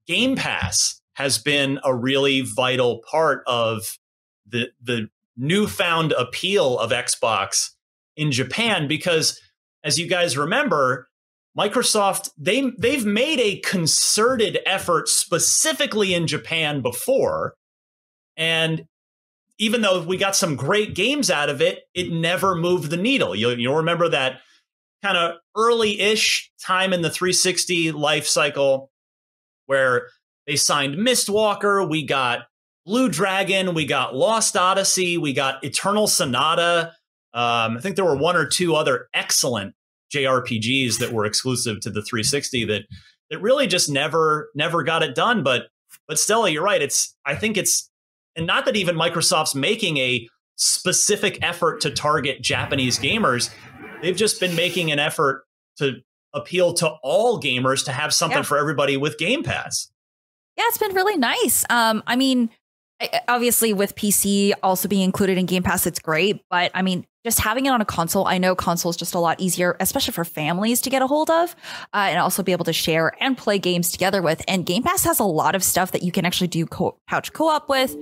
Game 0.08 0.36
Pass 0.36 1.02
has 1.16 1.38
been 1.38 1.80
a 1.84 1.94
really 1.94 2.42
vital 2.42 3.02
part 3.10 3.44
of 3.48 3.98
the 4.48 4.70
the 4.82 5.10
newfound 5.36 6.14
appeal 6.14 6.80
of 6.80 6.92
Xbox 6.92 7.70
in 8.18 8.32
Japan 8.32 8.88
because 8.88 9.40
as 9.84 9.98
you 9.98 10.08
guys 10.08 10.38
remember, 10.38 11.08
Microsoft 11.58 12.30
they 12.38 12.72
they've 12.78 13.06
made 13.06 13.40
a 13.40 13.60
concerted 13.62 14.60
effort 14.66 15.08
specifically 15.08 16.14
in 16.14 16.28
Japan 16.28 16.82
before 16.82 17.54
and 18.36 18.86
even 19.60 19.82
though 19.82 20.04
we 20.04 20.18
got 20.18 20.36
some 20.36 20.56
great 20.56 20.94
games 20.94 21.32
out 21.32 21.50
of 21.50 21.62
it, 21.62 21.80
it 21.94 22.12
never 22.12 22.56
moved 22.56 22.92
the 22.92 22.98
needle. 22.98 23.36
You'll, 23.36 23.60
you'll 23.60 23.78
remember 23.78 24.08
that 24.10 24.42
kind 25.04 25.18
of 25.18 25.38
early-ish 25.56 26.52
time 26.62 26.94
in 26.94 27.02
the 27.02 27.10
360 27.10 27.92
life 27.92 28.28
cycle 28.28 28.92
where 29.66 30.10
they 30.46 30.56
signed 30.56 30.96
Mistwalker, 30.96 31.88
we 31.90 32.06
got 32.06 32.42
Blue 32.86 33.10
Dragon, 33.10 33.74
we 33.74 33.86
got 33.86 34.16
Lost 34.16 34.56
Odyssey, 34.56 35.18
we 35.18 35.34
got 35.34 35.64
Eternal 35.64 36.08
Sonata, 36.08 36.94
um, 37.38 37.78
I 37.78 37.80
think 37.82 37.96
there 37.96 38.06
were 38.06 38.18
one 38.18 38.36
or 38.36 38.46
two 38.46 38.76
other 38.76 39.08
excellent 39.14 39.74
JRPGs 40.14 40.98
that 41.00 41.12
were 41.12 41.26
exclusive 41.26 41.80
to 41.82 41.90
the 41.90 42.02
360 42.02 42.66
that 42.66 42.84
that 43.30 43.40
really 43.42 43.68
just 43.68 43.90
never 43.90 44.50
never 44.56 44.84
got 44.84 45.04
it 45.04 45.16
done. 45.16 45.44
But 45.44 45.68
But 46.08 46.18
Stella, 46.20 46.50
you're 46.50 46.64
right. 46.64 46.82
It's 46.82 47.16
I 47.26 47.36
think 47.36 47.58
it's 47.58 47.90
and 48.36 48.48
not 48.48 48.66
that 48.66 48.76
even 48.76 48.96
Microsoft's 48.96 49.56
making 49.56 49.98
a 49.98 50.28
specific 50.56 51.38
effort 51.42 51.82
to 51.82 51.92
target 51.92 52.42
Japanese 52.42 52.98
gamers. 53.00 53.54
They've 54.02 54.16
just 54.16 54.40
been 54.40 54.56
making 54.56 54.92
an 54.92 55.00
effort 55.00 55.44
to 55.78 55.98
appeal 56.34 56.74
to 56.76 56.88
all 57.04 57.42
gamers 57.42 57.86
to 57.86 57.92
have 57.92 58.14
something 58.14 58.40
Yeah. 58.40 58.44
for 58.44 58.58
everybody 58.58 58.98
with 58.98 59.18
Game 59.18 59.44
Pass. 59.44 59.92
Yeah, 60.58 60.64
it's 60.68 60.78
been 60.78 60.96
really 60.96 61.18
nice. 61.18 61.66
Um, 61.70 62.02
I 62.08 62.16
mean, 62.16 62.50
obviously 63.28 63.74
with 63.74 63.96
PC 63.96 64.54
also 64.64 64.88
being 64.88 65.04
included 65.04 65.38
in 65.38 65.46
Game 65.46 65.64
Pass, 65.64 65.86
it's 65.86 66.00
great. 66.00 66.42
But 66.50 66.72
I 66.74 66.82
mean, 66.82 67.06
just 67.24 67.40
having 67.40 67.66
it 67.66 67.70
on 67.70 67.82
a 67.82 67.86
console, 67.86 68.26
I 68.26 68.38
know 68.38 68.56
console 68.56 68.90
is 68.90 68.96
just 68.96 69.14
a 69.14 69.20
lot 69.20 69.40
easier, 69.40 69.76
especially 69.80 70.14
for 70.14 70.24
families 70.24 70.82
to 70.82 70.90
get 70.90 71.02
a 71.02 71.08
hold 71.08 71.30
of, 71.30 71.56
uh, 71.94 72.08
and 72.10 72.20
also 72.20 72.42
be 72.42 72.54
able 72.54 72.66
to 72.66 72.74
share 72.74 73.12
and 73.20 73.38
play 73.38 73.60
games 73.60 73.92
together 73.92 74.22
with. 74.22 74.42
And 74.48 74.66
Game 74.66 74.84
Pass 74.84 75.04
has 75.04 75.20
a 75.20 75.26
lot 75.26 75.54
of 75.54 75.64
stuff 75.64 75.92
that 75.92 76.04
you 76.04 76.12
can 76.12 76.26
actually 76.26 76.48
do 76.48 76.66
co- 76.66 76.98
couch 77.10 77.34
co-op 77.34 77.70
with, 77.70 77.96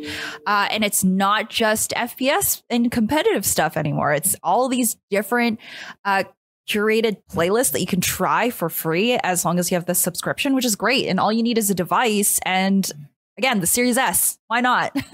uh, 0.46 0.68
and 0.70 0.84
it's 0.84 1.04
not 1.04 1.50
just 1.50 1.92
FPS 1.92 2.62
and 2.70 2.92
competitive 2.92 3.46
stuff 3.46 3.78
anymore. 3.78 4.14
It's 4.14 4.36
all 4.44 4.70
these 4.70 4.98
different. 5.10 5.60
Uh, 6.04 6.26
curated 6.68 7.18
playlists 7.32 7.74
that 7.74 7.80
you 7.80 7.86
can 7.86 8.02
try 8.02 8.50
for 8.50 8.70
free 8.70 9.14
as 9.14 9.46
long 9.46 9.60
as 9.60 9.70
you 9.70 9.76
have 9.76 9.86
the 9.86 9.94
subscription, 9.94 10.56
which 10.56 10.66
is 10.66 10.76
great. 10.76 11.06
And 11.06 11.20
all 11.20 11.32
you 11.32 11.44
need 11.44 11.60
is 11.60 11.70
a 11.70 11.76
device 11.76 12.40
and 12.44 12.92
again, 13.38 13.60
the 13.60 13.68
Series 13.68 13.98
S. 13.98 14.38
Why 14.48 14.62
not? 14.62 14.96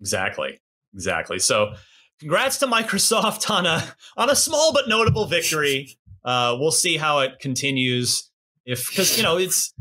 Exactly. 0.00 0.58
Exactly. 0.92 1.38
So 1.38 1.72
congrats 2.20 2.58
to 2.58 2.66
Microsoft 2.66 3.48
on 3.48 3.64
a 3.64 3.82
on 4.18 4.28
a 4.28 4.36
small 4.36 4.70
but 4.72 4.86
notable 4.86 5.24
victory. 5.24 5.96
Uh, 6.22 6.56
we'll 6.58 6.72
see 6.72 6.98
how 6.98 7.20
it 7.20 7.38
continues. 7.40 8.30
If 8.66 8.90
because 8.90 9.16
you 9.16 9.22
know 9.22 9.38
it's 9.38 9.72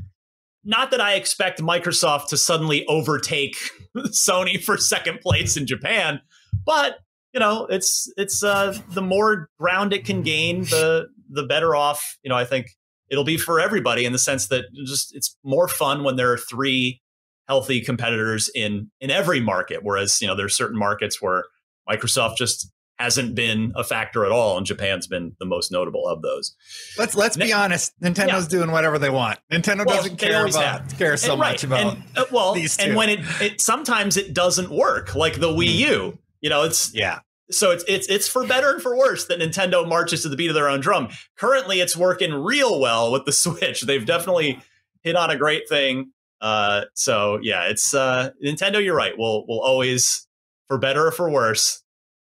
not 0.64 0.92
that 0.92 1.02
I 1.02 1.16
expect 1.16 1.62
Microsoft 1.62 2.28
to 2.30 2.38
suddenly 2.38 2.86
overtake 2.88 3.58
Sony 3.98 4.64
for 4.64 4.78
second 4.78 5.20
place 5.20 5.58
in 5.58 5.68
Japan, 5.68 6.22
but 6.66 7.00
you 7.34 7.42
know 7.42 7.66
it's 7.66 8.10
it's 8.16 8.44
uh, 8.44 8.78
the 8.92 9.02
more 9.02 9.50
ground 9.60 9.92
it 9.92 10.06
can 10.06 10.22
gain, 10.22 10.62
the 10.64 11.08
the 11.30 11.44
better 11.44 11.76
off. 11.76 12.18
You 12.24 12.30
know, 12.30 12.38
I 12.38 12.46
think 12.46 12.68
it'll 13.10 13.26
be 13.26 13.38
for 13.38 13.60
everybody 13.60 14.06
in 14.06 14.14
the 14.14 14.20
sense 14.20 14.48
that 14.48 14.66
just 14.86 15.14
it's 15.16 15.38
more 15.44 15.68
fun 15.68 16.04
when 16.06 16.16
there 16.16 16.32
are 16.32 16.38
three 16.38 17.02
healthy 17.48 17.82
competitors 17.82 18.50
in 18.56 18.90
in 19.02 19.10
every 19.12 19.40
market 19.40 19.80
whereas 19.84 20.22
you 20.22 20.28
know 20.28 20.36
there's 20.36 20.56
certain 20.56 20.78
markets 20.80 21.22
where 21.22 21.44
microsoft 21.90 22.38
just 22.38 22.72
hasn't 23.00 23.34
been 23.36 23.74
a 23.76 23.84
factor 23.84 24.24
at 24.26 24.32
all 24.32 24.56
and 24.58 24.66
japan's 24.66 25.08
been 25.08 25.36
the 25.40 25.46
most 25.46 25.72
notable 25.72 26.08
of 26.08 26.22
those 26.22 26.56
Let's 26.98 27.16
let's 27.16 27.36
be 27.36 27.52
honest. 27.52 27.92
Nintendo's 28.02 28.48
doing 28.48 28.72
whatever 28.72 29.00
they 29.00 29.10
want. 29.10 29.40
Nintendo 29.52 29.86
Well, 29.86 29.98
doesn't 29.98 30.18
care 30.18 30.46
about 30.46 30.82
have. 30.92 30.98
care 30.98 31.18
so 31.18 31.32
And- 31.34 31.40
much 31.40 31.64
about 31.64 31.96
and, 31.96 32.04
uh, 32.16 32.26
well 32.32 32.54
these 32.54 32.78
and 32.78 32.96
when 32.96 33.10
it, 33.10 33.20
it 33.42 33.60
sometimes 33.62 34.16
it 34.16 34.34
doesn't 34.34 34.70
work 34.72 35.16
like 35.16 35.40
the 35.40 35.50
wii 35.50 35.74
u 35.76 36.20
you 36.42 36.50
know 36.50 36.64
it's 36.64 36.94
yeah. 36.94 37.20
so 37.52 37.72
it's 37.72 37.84
it's 37.88 38.08
it's 38.08 38.28
for 38.30 38.46
better 38.46 38.72
and 38.74 38.82
for 38.82 38.96
worse 38.96 39.26
that 39.26 39.40
Nintendo 39.40 39.88
marches 39.88 40.22
to 40.22 40.30
the 40.30 40.36
beat 40.38 40.50
of 40.50 40.54
their 40.56 40.70
own 40.70 40.80
drum. 40.80 41.10
Currently, 41.38 41.82
it's 41.82 41.98
working 41.98 42.32
real 42.34 42.80
well 42.80 43.12
with 43.12 43.26
the 43.26 43.32
Switch. 43.44 43.82
They've 43.82 44.06
definitely 44.06 44.62
hit 45.02 45.16
on 45.16 45.30
a 45.30 45.36
great 45.36 45.68
thing. 45.68 46.12
Uh, 46.44 46.84
so 46.94 47.40
yeah, 47.42 47.64
it's 47.64 47.94
uh, 47.94 48.32
Nintendo. 48.44 48.84
You're 48.84 48.98
right. 48.98 49.14
We'll 49.18 49.46
we'll 49.48 49.62
always, 49.62 50.28
for 50.68 50.78
better 50.78 51.08
or 51.08 51.12
for 51.12 51.30
worse, 51.30 51.82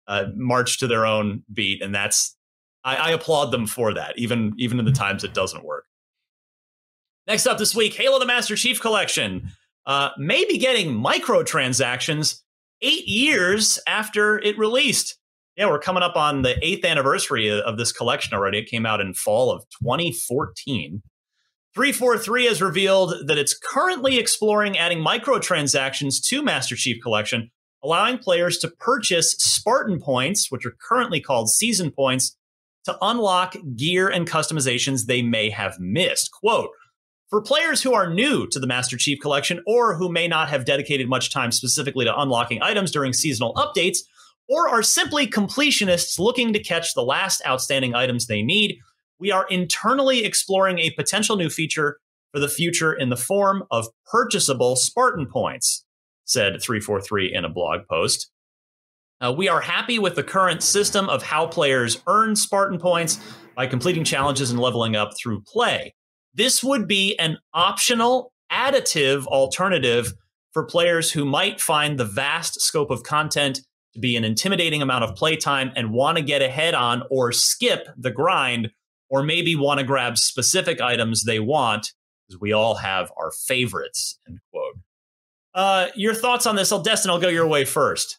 uh, 0.08 0.24
march 0.34 0.80
to 0.80 0.88
their 0.88 1.06
own 1.06 1.44
beat, 1.54 1.80
and 1.80 1.94
that's 1.94 2.36
I, 2.82 2.96
I 2.96 3.10
applaud 3.12 3.52
them 3.52 3.68
for 3.68 3.94
that. 3.94 4.18
Even 4.18 4.52
even 4.58 4.80
in 4.80 4.84
the 4.84 4.92
times 4.92 5.22
it 5.22 5.32
doesn't 5.32 5.64
work. 5.64 5.84
Next 7.28 7.46
up 7.46 7.58
this 7.58 7.72
week, 7.74 7.94
Halo: 7.94 8.18
The 8.18 8.26
Master 8.26 8.56
Chief 8.56 8.80
Collection 8.80 9.52
uh, 9.86 10.10
may 10.18 10.44
be 10.44 10.58
getting 10.58 10.88
microtransactions 10.88 12.40
eight 12.82 13.06
years 13.06 13.78
after 13.86 14.40
it 14.40 14.58
released. 14.58 15.18
Yeah, 15.56 15.68
we're 15.68 15.78
coming 15.78 16.02
up 16.02 16.16
on 16.16 16.42
the 16.42 16.56
eighth 16.66 16.84
anniversary 16.84 17.48
of 17.48 17.78
this 17.78 17.92
collection 17.92 18.34
already. 18.34 18.58
It 18.58 18.66
came 18.66 18.86
out 18.86 19.00
in 19.00 19.14
fall 19.14 19.52
of 19.52 19.62
2014. 19.80 21.00
343 21.74 22.46
has 22.46 22.60
revealed 22.60 23.14
that 23.26 23.38
it's 23.38 23.56
currently 23.56 24.18
exploring 24.18 24.76
adding 24.76 24.98
microtransactions 24.98 26.20
to 26.26 26.42
Master 26.42 26.74
Chief 26.74 27.00
Collection, 27.00 27.50
allowing 27.84 28.18
players 28.18 28.58
to 28.58 28.68
purchase 28.68 29.32
Spartan 29.38 30.00
points, 30.00 30.50
which 30.50 30.66
are 30.66 30.74
currently 30.88 31.20
called 31.20 31.48
season 31.48 31.92
points, 31.92 32.36
to 32.84 32.96
unlock 33.00 33.54
gear 33.76 34.08
and 34.08 34.28
customizations 34.28 35.06
they 35.06 35.22
may 35.22 35.48
have 35.50 35.78
missed. 35.78 36.30
Quote, 36.32 36.70
for 37.28 37.40
players 37.40 37.80
who 37.80 37.94
are 37.94 38.12
new 38.12 38.48
to 38.48 38.58
the 38.58 38.66
Master 38.66 38.96
Chief 38.96 39.20
Collection 39.20 39.62
or 39.64 39.94
who 39.94 40.10
may 40.10 40.26
not 40.26 40.48
have 40.48 40.64
dedicated 40.64 41.08
much 41.08 41.30
time 41.30 41.52
specifically 41.52 42.04
to 42.04 42.20
unlocking 42.20 42.60
items 42.60 42.90
during 42.90 43.12
seasonal 43.12 43.54
updates, 43.54 43.98
or 44.48 44.68
are 44.68 44.82
simply 44.82 45.28
completionists 45.28 46.18
looking 46.18 46.52
to 46.52 46.58
catch 46.58 46.94
the 46.94 47.04
last 47.04 47.40
outstanding 47.46 47.94
items 47.94 48.26
they 48.26 48.42
need, 48.42 48.78
we 49.20 49.30
are 49.30 49.46
internally 49.48 50.24
exploring 50.24 50.78
a 50.78 50.90
potential 50.90 51.36
new 51.36 51.50
feature 51.50 51.98
for 52.32 52.40
the 52.40 52.48
future 52.48 52.92
in 52.92 53.10
the 53.10 53.16
form 53.16 53.62
of 53.70 53.86
purchasable 54.10 54.76
Spartan 54.76 55.26
points, 55.26 55.84
said 56.24 56.60
343 56.62 57.34
in 57.34 57.44
a 57.44 57.48
blog 57.48 57.80
post. 57.88 58.30
Uh, 59.20 59.32
we 59.36 59.48
are 59.48 59.60
happy 59.60 59.98
with 59.98 60.14
the 60.14 60.22
current 60.22 60.62
system 60.62 61.08
of 61.10 61.22
how 61.22 61.46
players 61.46 62.02
earn 62.06 62.34
Spartan 62.34 62.78
points 62.78 63.20
by 63.54 63.66
completing 63.66 64.04
challenges 64.04 64.50
and 64.50 64.58
leveling 64.58 64.96
up 64.96 65.10
through 65.18 65.42
play. 65.42 65.94
This 66.32 66.64
would 66.64 66.88
be 66.88 67.18
an 67.18 67.36
optional, 67.52 68.32
additive 68.50 69.26
alternative 69.26 70.14
for 70.52 70.64
players 70.64 71.12
who 71.12 71.24
might 71.24 71.60
find 71.60 71.98
the 71.98 72.04
vast 72.04 72.60
scope 72.60 72.90
of 72.90 73.02
content 73.02 73.60
to 73.92 74.00
be 74.00 74.16
an 74.16 74.24
intimidating 74.24 74.80
amount 74.80 75.04
of 75.04 75.16
playtime 75.16 75.72
and 75.76 75.92
want 75.92 76.16
to 76.16 76.22
get 76.22 76.40
ahead 76.40 76.74
on 76.74 77.02
or 77.10 77.32
skip 77.32 77.88
the 77.98 78.10
grind, 78.10 78.70
or 79.10 79.22
maybe 79.22 79.56
want 79.56 79.80
to 79.80 79.84
grab 79.84 80.16
specific 80.16 80.80
items 80.80 81.24
they 81.24 81.40
want, 81.40 81.92
because 82.26 82.40
we 82.40 82.52
all 82.52 82.76
have 82.76 83.12
our 83.18 83.30
favorites. 83.32 84.18
End 84.26 84.38
quote. 84.52 84.78
Uh, 85.52 85.88
your 85.96 86.14
thoughts 86.14 86.46
on 86.46 86.56
this? 86.56 86.72
I'll 86.72 86.80
Destin, 86.82 87.10
I'll 87.10 87.20
go 87.20 87.28
your 87.28 87.46
way 87.46 87.64
first. 87.64 88.18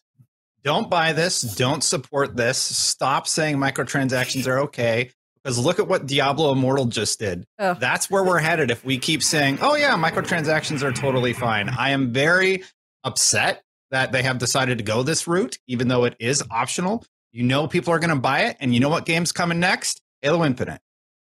Don't 0.62 0.88
buy 0.88 1.12
this. 1.12 1.40
Don't 1.40 1.82
support 1.82 2.36
this. 2.36 2.58
Stop 2.58 3.26
saying 3.26 3.56
microtransactions 3.56 4.46
are 4.46 4.60
okay. 4.60 5.10
Because 5.42 5.58
look 5.58 5.80
at 5.80 5.88
what 5.88 6.06
Diablo 6.06 6.52
Immortal 6.52 6.84
just 6.84 7.18
did. 7.18 7.44
Ugh. 7.58 7.76
That's 7.80 8.08
where 8.08 8.22
we're 8.22 8.38
headed 8.38 8.70
if 8.70 8.84
we 8.84 8.96
keep 8.96 9.24
saying, 9.24 9.58
oh, 9.60 9.74
yeah, 9.74 9.96
microtransactions 9.96 10.82
are 10.82 10.92
totally 10.92 11.32
fine. 11.32 11.68
I 11.68 11.90
am 11.90 12.12
very 12.12 12.62
upset 13.02 13.64
that 13.90 14.12
they 14.12 14.22
have 14.22 14.38
decided 14.38 14.78
to 14.78 14.84
go 14.84 15.02
this 15.02 15.26
route, 15.26 15.58
even 15.66 15.88
though 15.88 16.04
it 16.04 16.14
is 16.20 16.44
optional. 16.48 17.04
You 17.32 17.42
know, 17.42 17.66
people 17.66 17.92
are 17.92 17.98
going 17.98 18.14
to 18.14 18.20
buy 18.20 18.42
it. 18.42 18.56
And 18.60 18.72
you 18.72 18.78
know 18.78 18.88
what 18.88 19.04
game's 19.04 19.32
coming 19.32 19.58
next? 19.58 20.00
Halo 20.22 20.44
Infinite. 20.44 20.80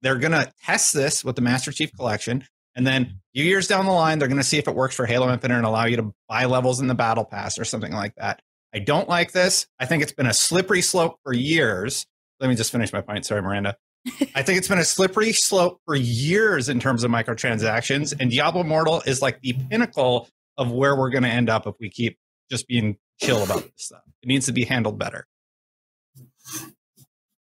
They're 0.01 0.17
going 0.17 0.31
to 0.31 0.51
test 0.63 0.93
this 0.93 1.23
with 1.23 1.35
the 1.35 1.41
Master 1.41 1.71
Chief 1.71 1.91
Collection. 1.95 2.43
And 2.75 2.85
then 2.85 3.03
a 3.03 3.09
few 3.33 3.43
years 3.43 3.67
down 3.67 3.85
the 3.85 3.91
line, 3.91 4.19
they're 4.19 4.27
going 4.27 4.39
to 4.39 4.43
see 4.43 4.57
if 4.57 4.67
it 4.67 4.75
works 4.75 4.95
for 4.95 5.05
Halo 5.05 5.31
Infinite 5.31 5.55
and 5.55 5.65
allow 5.65 5.85
you 5.85 5.97
to 5.97 6.13
buy 6.29 6.45
levels 6.45 6.79
in 6.79 6.87
the 6.87 6.95
Battle 6.95 7.25
Pass 7.25 7.57
or 7.59 7.65
something 7.65 7.91
like 7.91 8.13
that. 8.15 8.41
I 8.73 8.79
don't 8.79 9.09
like 9.09 9.31
this. 9.31 9.65
I 9.79 9.85
think 9.85 10.03
it's 10.03 10.11
been 10.11 10.27
a 10.27 10.33
slippery 10.33 10.81
slope 10.81 11.17
for 11.23 11.33
years. 11.33 12.05
Let 12.39 12.49
me 12.49 12.55
just 12.55 12.71
finish 12.71 12.93
my 12.93 13.01
point. 13.01 13.25
Sorry, 13.25 13.41
Miranda. 13.41 13.75
I 14.35 14.43
think 14.43 14.57
it's 14.57 14.67
been 14.67 14.77
a 14.77 14.85
slippery 14.85 15.33
slope 15.33 15.81
for 15.85 15.95
years 15.95 16.69
in 16.69 16.79
terms 16.79 17.03
of 17.03 17.11
microtransactions, 17.11 18.13
and 18.19 18.29
Diablo 18.29 18.61
Immortal 18.61 19.01
is 19.05 19.21
like 19.21 19.41
the 19.41 19.53
pinnacle 19.69 20.29
of 20.57 20.71
where 20.71 20.95
we're 20.95 21.09
going 21.09 21.23
to 21.23 21.29
end 21.29 21.49
up 21.49 21.67
if 21.67 21.75
we 21.79 21.89
keep 21.89 22.17
just 22.49 22.67
being 22.67 22.97
chill 23.19 23.43
about 23.43 23.63
this 23.63 23.73
stuff. 23.77 24.01
It 24.21 24.27
needs 24.27 24.45
to 24.45 24.51
be 24.53 24.65
handled 24.65 24.99
better. 24.99 25.25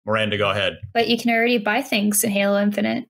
Miranda, 0.05 0.37
go 0.37 0.49
ahead. 0.49 0.77
But 0.93 1.07
you 1.07 1.17
can 1.17 1.31
already 1.31 1.57
buy 1.59 1.81
things 1.81 2.23
in 2.23 2.31
Halo 2.31 2.59
Infinite. 2.61 3.05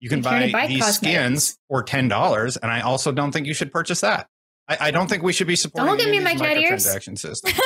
You 0.00 0.08
can 0.08 0.18
You 0.18 0.24
can 0.24 0.50
buy, 0.50 0.52
buy 0.52 0.66
these 0.66 0.82
cosmetics. 0.82 0.96
skins 1.44 1.58
for 1.68 1.82
ten 1.82 2.08
dollars, 2.08 2.56
and 2.56 2.70
I 2.70 2.80
also 2.80 3.12
don't 3.12 3.32
think 3.32 3.46
you 3.46 3.54
should 3.54 3.70
purchase 3.72 4.00
that. 4.00 4.28
I, 4.68 4.76
I 4.80 4.90
don't 4.92 5.08
think 5.10 5.22
we 5.22 5.32
should 5.32 5.46
be 5.48 5.56
supporting 5.56 5.88
Don't 5.88 5.98
give 5.98 6.10
me 6.10 6.20
my 6.20 6.34
cat 6.34 6.56
ears. 6.56 6.86
microtransaction 6.86 7.18
systems. 7.18 7.58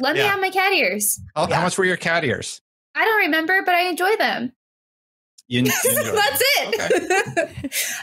Let 0.00 0.14
me 0.14 0.20
have 0.22 0.40
my 0.40 0.50
cat 0.50 0.72
ears. 0.72 1.20
Oh, 1.36 1.42
how, 1.42 1.48
Yeah. 1.48 1.56
how 1.56 1.62
much 1.64 1.76
were 1.78 1.84
your 1.84 1.96
cat 1.98 2.24
ears? 2.24 2.60
I 2.94 3.04
don't 3.04 3.18
remember, 3.20 3.62
but 3.64 3.74
I 3.74 3.82
enjoy 3.82 4.16
them. 4.16 4.52
You, 5.52 5.62
you 5.62 5.72
enjoyed 5.84 6.06
them. 6.06 6.14
That's 6.14 6.42
it. 6.60 7.50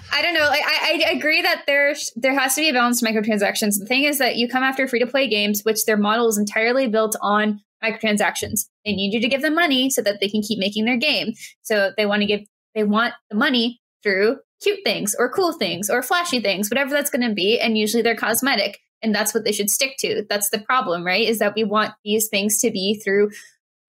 I 0.11 0.21
don't 0.21 0.33
know. 0.33 0.41
Like, 0.49 0.63
I, 0.65 1.01
I 1.07 1.11
agree 1.11 1.41
that 1.43 1.63
there's 1.65 2.11
there 2.17 2.37
has 2.37 2.55
to 2.55 2.61
be 2.61 2.67
a 2.67 2.73
balance 2.73 2.99
to 2.99 3.05
microtransactions. 3.05 3.79
The 3.79 3.85
thing 3.85 4.03
is 4.03 4.17
that 4.17 4.35
you 4.35 4.49
come 4.49 4.63
after 4.63 4.85
free 4.85 4.99
to 4.99 5.07
play 5.07 5.29
games, 5.29 5.61
which 5.63 5.85
their 5.85 5.95
model 5.95 6.27
is 6.27 6.37
entirely 6.37 6.87
built 6.89 7.15
on 7.21 7.61
microtransactions. 7.83 8.67
They 8.85 8.93
need 8.93 9.13
you 9.13 9.21
to 9.21 9.27
give 9.27 9.41
them 9.41 9.55
money 9.55 9.89
so 9.89 10.01
that 10.01 10.19
they 10.19 10.29
can 10.29 10.41
keep 10.41 10.59
making 10.59 10.85
their 10.85 10.97
game. 10.97 11.33
So 11.61 11.91
they 11.97 12.05
want 12.05 12.21
to 12.21 12.25
give 12.25 12.41
they 12.75 12.83
want 12.83 13.13
the 13.29 13.37
money 13.37 13.81
through 14.03 14.37
cute 14.61 14.79
things 14.83 15.15
or 15.17 15.31
cool 15.31 15.53
things 15.53 15.89
or 15.89 16.03
flashy 16.03 16.39
things, 16.39 16.69
whatever 16.69 16.91
that's 16.91 17.09
going 17.09 17.27
to 17.27 17.33
be. 17.33 17.59
And 17.59 17.77
usually 17.77 18.03
they're 18.03 18.15
cosmetic, 18.15 18.79
and 19.01 19.13
that's 19.13 19.33
what 19.33 19.45
they 19.45 19.51
should 19.51 19.69
stick 19.69 19.95
to. 19.99 20.25
That's 20.29 20.49
the 20.49 20.59
problem, 20.59 21.05
right? 21.05 21.27
Is 21.27 21.39
that 21.39 21.55
we 21.55 21.63
want 21.63 21.93
these 22.03 22.27
things 22.27 22.59
to 22.61 22.71
be 22.71 23.01
through 23.03 23.31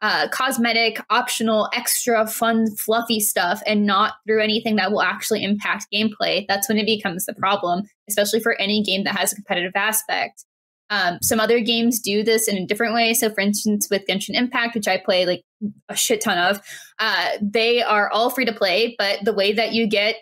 uh, 0.01 0.29
cosmetic, 0.29 1.01
optional, 1.11 1.69
extra 1.75 2.27
fun, 2.27 2.75
fluffy 2.77 3.19
stuff 3.19 3.61
and 3.67 3.85
not 3.85 4.15
through 4.27 4.41
anything 4.41 4.77
that 4.77 4.93
will 4.93 5.03
actually 5.03 5.43
impact 5.43 5.87
gameplay, 5.93 6.45
that's 6.47 6.69
when 6.69 6.79
it 6.79 6.87
becomes 6.87 7.27
the 7.27 7.35
problem, 7.35 7.83
especially 8.09 8.41
for 8.41 8.55
any 8.61 8.83
game 8.83 9.05
that 9.05 9.17
has 9.17 9.33
a 9.33 9.35
competitive 9.35 9.73
aspect. 9.75 10.45
Um, 10.91 11.19
some 11.23 11.41
other 11.41 11.61
games 11.61 12.01
do 12.01 12.23
this 12.23 12.49
in 12.49 12.57
a 12.57 12.67
different 12.67 12.95
way. 12.95 13.13
So, 13.15 13.31
for 13.31 13.41
instance, 13.41 13.89
with 13.91 14.07
Genshin 14.09 14.35
Impact, 14.35 14.75
which 14.75 14.89
I 14.89 14.97
play 14.97 15.27
like 15.27 15.43
a 15.89 15.97
shit 15.97 16.23
ton 16.23 16.39
of, 16.39 16.61
uh, 16.99 17.31
they 17.43 17.83
are 17.83 18.11
all 18.11 18.31
free 18.31 18.47
to 18.47 18.53
play, 18.53 18.95
but 18.99 19.19
the 19.25 19.35
way 19.35 19.53
that 19.53 19.73
you 19.73 19.87
get 19.87 20.17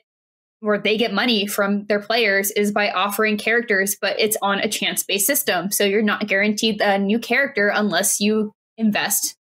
or 0.63 0.79
they 0.79 0.97
get 0.97 1.13
money 1.13 1.47
from 1.47 1.85
their 1.85 2.01
players 2.01 2.51
is 2.51 2.73
by 2.73 2.91
offering 2.91 3.37
characters, 3.37 3.97
but 4.01 4.19
it's 4.19 4.39
on 4.43 4.59
a 4.59 4.69
chance 4.69 5.03
based 5.03 5.27
system. 5.27 5.71
So, 5.71 5.85
you're 5.85 6.03
not 6.03 6.27
guaranteed 6.27 6.81
a 6.81 6.99
new 6.99 7.19
character 7.19 7.71
unless 7.73 8.21
you 8.21 8.53
invest 8.77 9.37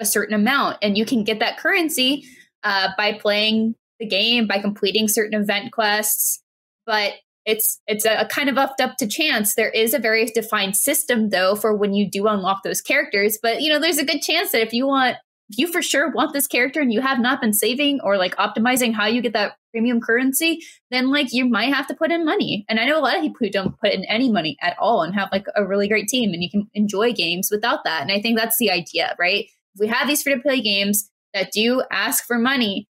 a 0.00 0.06
certain 0.06 0.34
amount. 0.34 0.78
And 0.82 0.96
you 0.96 1.04
can 1.04 1.24
get 1.24 1.40
that 1.40 1.58
currency 1.58 2.24
uh, 2.64 2.88
by 2.96 3.12
playing 3.12 3.74
the 3.98 4.06
game, 4.06 4.46
by 4.46 4.58
completing 4.58 5.08
certain 5.08 5.40
event 5.40 5.72
quests. 5.72 6.42
But 6.86 7.12
it's 7.46 7.80
it's 7.86 8.04
a, 8.04 8.20
a 8.20 8.26
kind 8.26 8.48
of 8.48 8.56
left 8.56 8.80
up 8.80 8.96
to 8.98 9.06
chance. 9.06 9.54
There 9.54 9.70
is 9.70 9.94
a 9.94 9.98
very 9.98 10.26
defined 10.26 10.76
system 10.76 11.30
though 11.30 11.54
for 11.54 11.74
when 11.74 11.94
you 11.94 12.08
do 12.08 12.26
unlock 12.26 12.62
those 12.62 12.80
characters. 12.80 13.38
But 13.42 13.62
you 13.62 13.72
know, 13.72 13.80
there's 13.80 13.98
a 13.98 14.04
good 14.04 14.20
chance 14.20 14.52
that 14.52 14.62
if 14.62 14.72
you 14.72 14.86
want 14.86 15.16
if 15.50 15.58
you 15.58 15.66
for 15.66 15.82
sure 15.82 16.10
want 16.10 16.32
this 16.32 16.46
character 16.46 16.80
and 16.80 16.92
you 16.92 17.00
have 17.00 17.18
not 17.18 17.40
been 17.40 17.52
saving 17.52 18.00
or 18.02 18.16
like 18.16 18.36
optimizing 18.36 18.94
how 18.94 19.06
you 19.06 19.20
get 19.20 19.32
that 19.32 19.56
premium 19.72 20.00
currency, 20.00 20.60
then 20.90 21.10
like 21.10 21.32
you 21.32 21.44
might 21.44 21.74
have 21.74 21.88
to 21.88 21.94
put 21.94 22.12
in 22.12 22.24
money. 22.24 22.64
And 22.68 22.78
I 22.78 22.86
know 22.86 22.98
a 22.98 23.02
lot 23.02 23.16
of 23.16 23.22
people 23.22 23.38
who 23.40 23.50
don't 23.50 23.78
put 23.80 23.92
in 23.92 24.04
any 24.04 24.30
money 24.30 24.56
at 24.62 24.76
all 24.78 25.02
and 25.02 25.14
have 25.14 25.28
like 25.32 25.46
a 25.56 25.66
really 25.66 25.88
great 25.88 26.06
team 26.06 26.32
and 26.32 26.42
you 26.42 26.50
can 26.50 26.70
enjoy 26.74 27.12
games 27.12 27.48
without 27.50 27.80
that. 27.84 28.02
And 28.02 28.12
I 28.12 28.20
think 28.20 28.38
that's 28.38 28.58
the 28.58 28.70
idea, 28.70 29.16
right? 29.18 29.46
If 29.74 29.80
we 29.80 29.88
have 29.88 30.06
these 30.06 30.22
free 30.22 30.34
to 30.34 30.40
play 30.40 30.60
games 30.60 31.10
that 31.34 31.52
do 31.52 31.82
ask 31.90 32.24
for 32.24 32.38
money, 32.38 32.88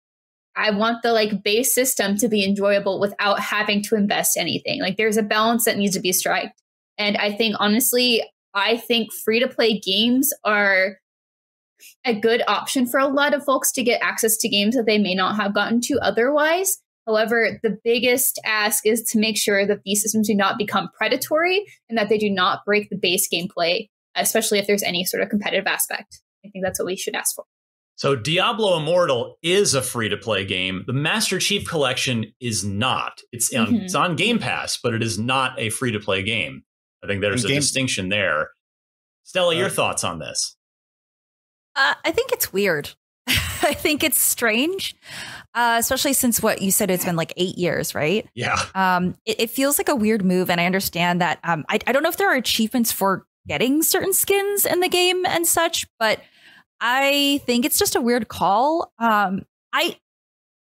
I 0.58 0.72
want 0.72 1.04
the 1.04 1.14
like 1.14 1.44
base 1.44 1.74
system 1.74 2.18
to 2.18 2.28
be 2.28 2.44
enjoyable 2.44 3.00
without 3.00 3.40
having 3.40 3.84
to 3.84 3.96
invest 3.96 4.36
anything. 4.38 4.82
Like 4.82 4.98
there's 4.98 5.18
a 5.18 5.24
balance 5.24 5.66
that 5.66 5.78
needs 5.78 5.96
to 5.96 6.02
be 6.02 6.12
struck. 6.12 6.46
And 6.98 7.16
I 7.16 7.32
think 7.32 7.56
honestly, 7.60 8.24
I 8.54 8.78
think 8.78 9.14
free 9.14 9.40
to 9.40 9.48
play 9.48 9.80
games 9.80 10.34
are 10.44 10.98
a 12.04 12.20
good 12.20 12.42
option 12.48 12.88
for 12.88 13.00
a 13.00 13.08
lot 13.08 13.36
of 13.36 13.46
folks 13.46 13.72
to 13.74 13.84
get 13.84 14.02
access 14.02 14.36
to 14.38 14.50
games 14.50 14.76
that 14.76 14.88
they 14.88 14.98
may 14.98 15.14
not 15.14 15.36
have 15.36 15.54
gotten 15.54 15.80
to 15.82 16.00
otherwise. 16.02 16.80
However, 17.06 17.60
the 17.62 17.78
biggest 17.84 18.40
ask 18.44 18.86
is 18.86 19.04
to 19.12 19.20
make 19.20 19.38
sure 19.38 19.66
that 19.66 19.84
these 19.86 20.02
systems 20.02 20.28
do 20.28 20.36
not 20.36 20.58
become 20.58 20.90
predatory 20.98 21.66
and 21.88 21.98
that 21.98 22.10
they 22.10 22.18
do 22.18 22.32
not 22.32 22.66
break 22.66 22.90
the 22.90 22.98
base 22.98 23.30
gameplay, 23.32 23.90
especially 24.16 24.58
if 24.58 24.66
there's 24.66 24.84
any 24.84 25.06
sort 25.06 25.22
of 25.22 25.30
competitive 25.30 25.68
aspect. 25.68 26.22
I 26.44 26.50
think 26.50 26.66
that's 26.66 26.80
what 26.80 26.88
we 26.88 26.98
should 26.98 27.16
ask 27.16 27.36
for. 27.36 27.46
So 27.98 28.16
Diablo 28.16 28.78
Immortal 28.78 29.38
is 29.42 29.74
a 29.74 29.82
free 29.82 30.08
to 30.08 30.18
play 30.18 30.46
game. 30.46 30.84
The 30.86 30.94
Master 30.94 31.40
Chief 31.40 31.68
Collection 31.68 32.32
is 32.40 32.64
not. 32.64 33.22
It's 33.32 33.54
on, 33.56 33.66
mm-hmm. 33.68 33.76
it's 33.78 33.96
on 33.96 34.16
Game 34.16 34.38
Pass, 34.38 34.78
but 34.82 34.94
it 34.94 35.02
is 35.02 35.18
not 35.18 35.60
a 35.60 35.72
free 35.72 35.92
to 35.92 36.00
play 36.00 36.22
game. 36.22 36.62
I 37.04 37.08
think 37.08 37.22
there's 37.22 37.44
a 37.44 37.48
game- 37.48 37.58
distinction 37.58 38.10
there. 38.10 38.52
Stella, 39.24 39.56
uh, 39.56 39.60
your 39.60 39.70
thoughts 39.70 40.04
on 40.04 40.20
this? 40.20 40.56
Uh, 41.76 41.96
I 42.06 42.12
think 42.12 42.32
it's 42.32 42.54
weird. 42.54 42.92
I 43.28 43.74
think 43.74 44.04
it's 44.04 44.20
strange, 44.20 44.96
uh, 45.56 45.78
especially 45.80 46.14
since 46.14 46.40
what 46.40 46.62
you 46.62 46.72
said 46.72 46.92
it's 46.92 47.04
been 47.04 47.16
like 47.16 47.34
eight 47.36 47.58
years, 47.58 47.96
right? 47.96 48.30
Yeah. 48.36 48.58
Um, 48.76 49.16
it, 49.26 49.42
it 49.42 49.50
feels 49.50 49.80
like 49.80 49.90
a 49.90 49.96
weird 49.96 50.24
move, 50.24 50.52
and 50.52 50.62
I 50.62 50.68
understand 50.68 51.20
that. 51.22 51.40
Um, 51.44 51.66
I, 51.68 51.80
I 51.88 51.92
don't 51.94 52.04
know 52.04 52.10
if 52.10 52.18
there 52.18 52.30
are 52.32 52.36
achievements 52.36 52.92
for 52.92 53.26
getting 53.48 53.82
certain 53.82 54.14
skins 54.14 54.68
in 54.68 54.82
the 54.82 54.90
game 54.90 55.26
and 55.26 55.48
such, 55.48 55.88
but 55.98 56.22
I 56.80 57.42
think 57.46 57.66
it's 57.66 57.80
just 57.80 57.96
a 57.96 58.02
weird 58.02 58.28
call. 58.28 58.92
Um, 59.00 59.46
I 59.74 59.98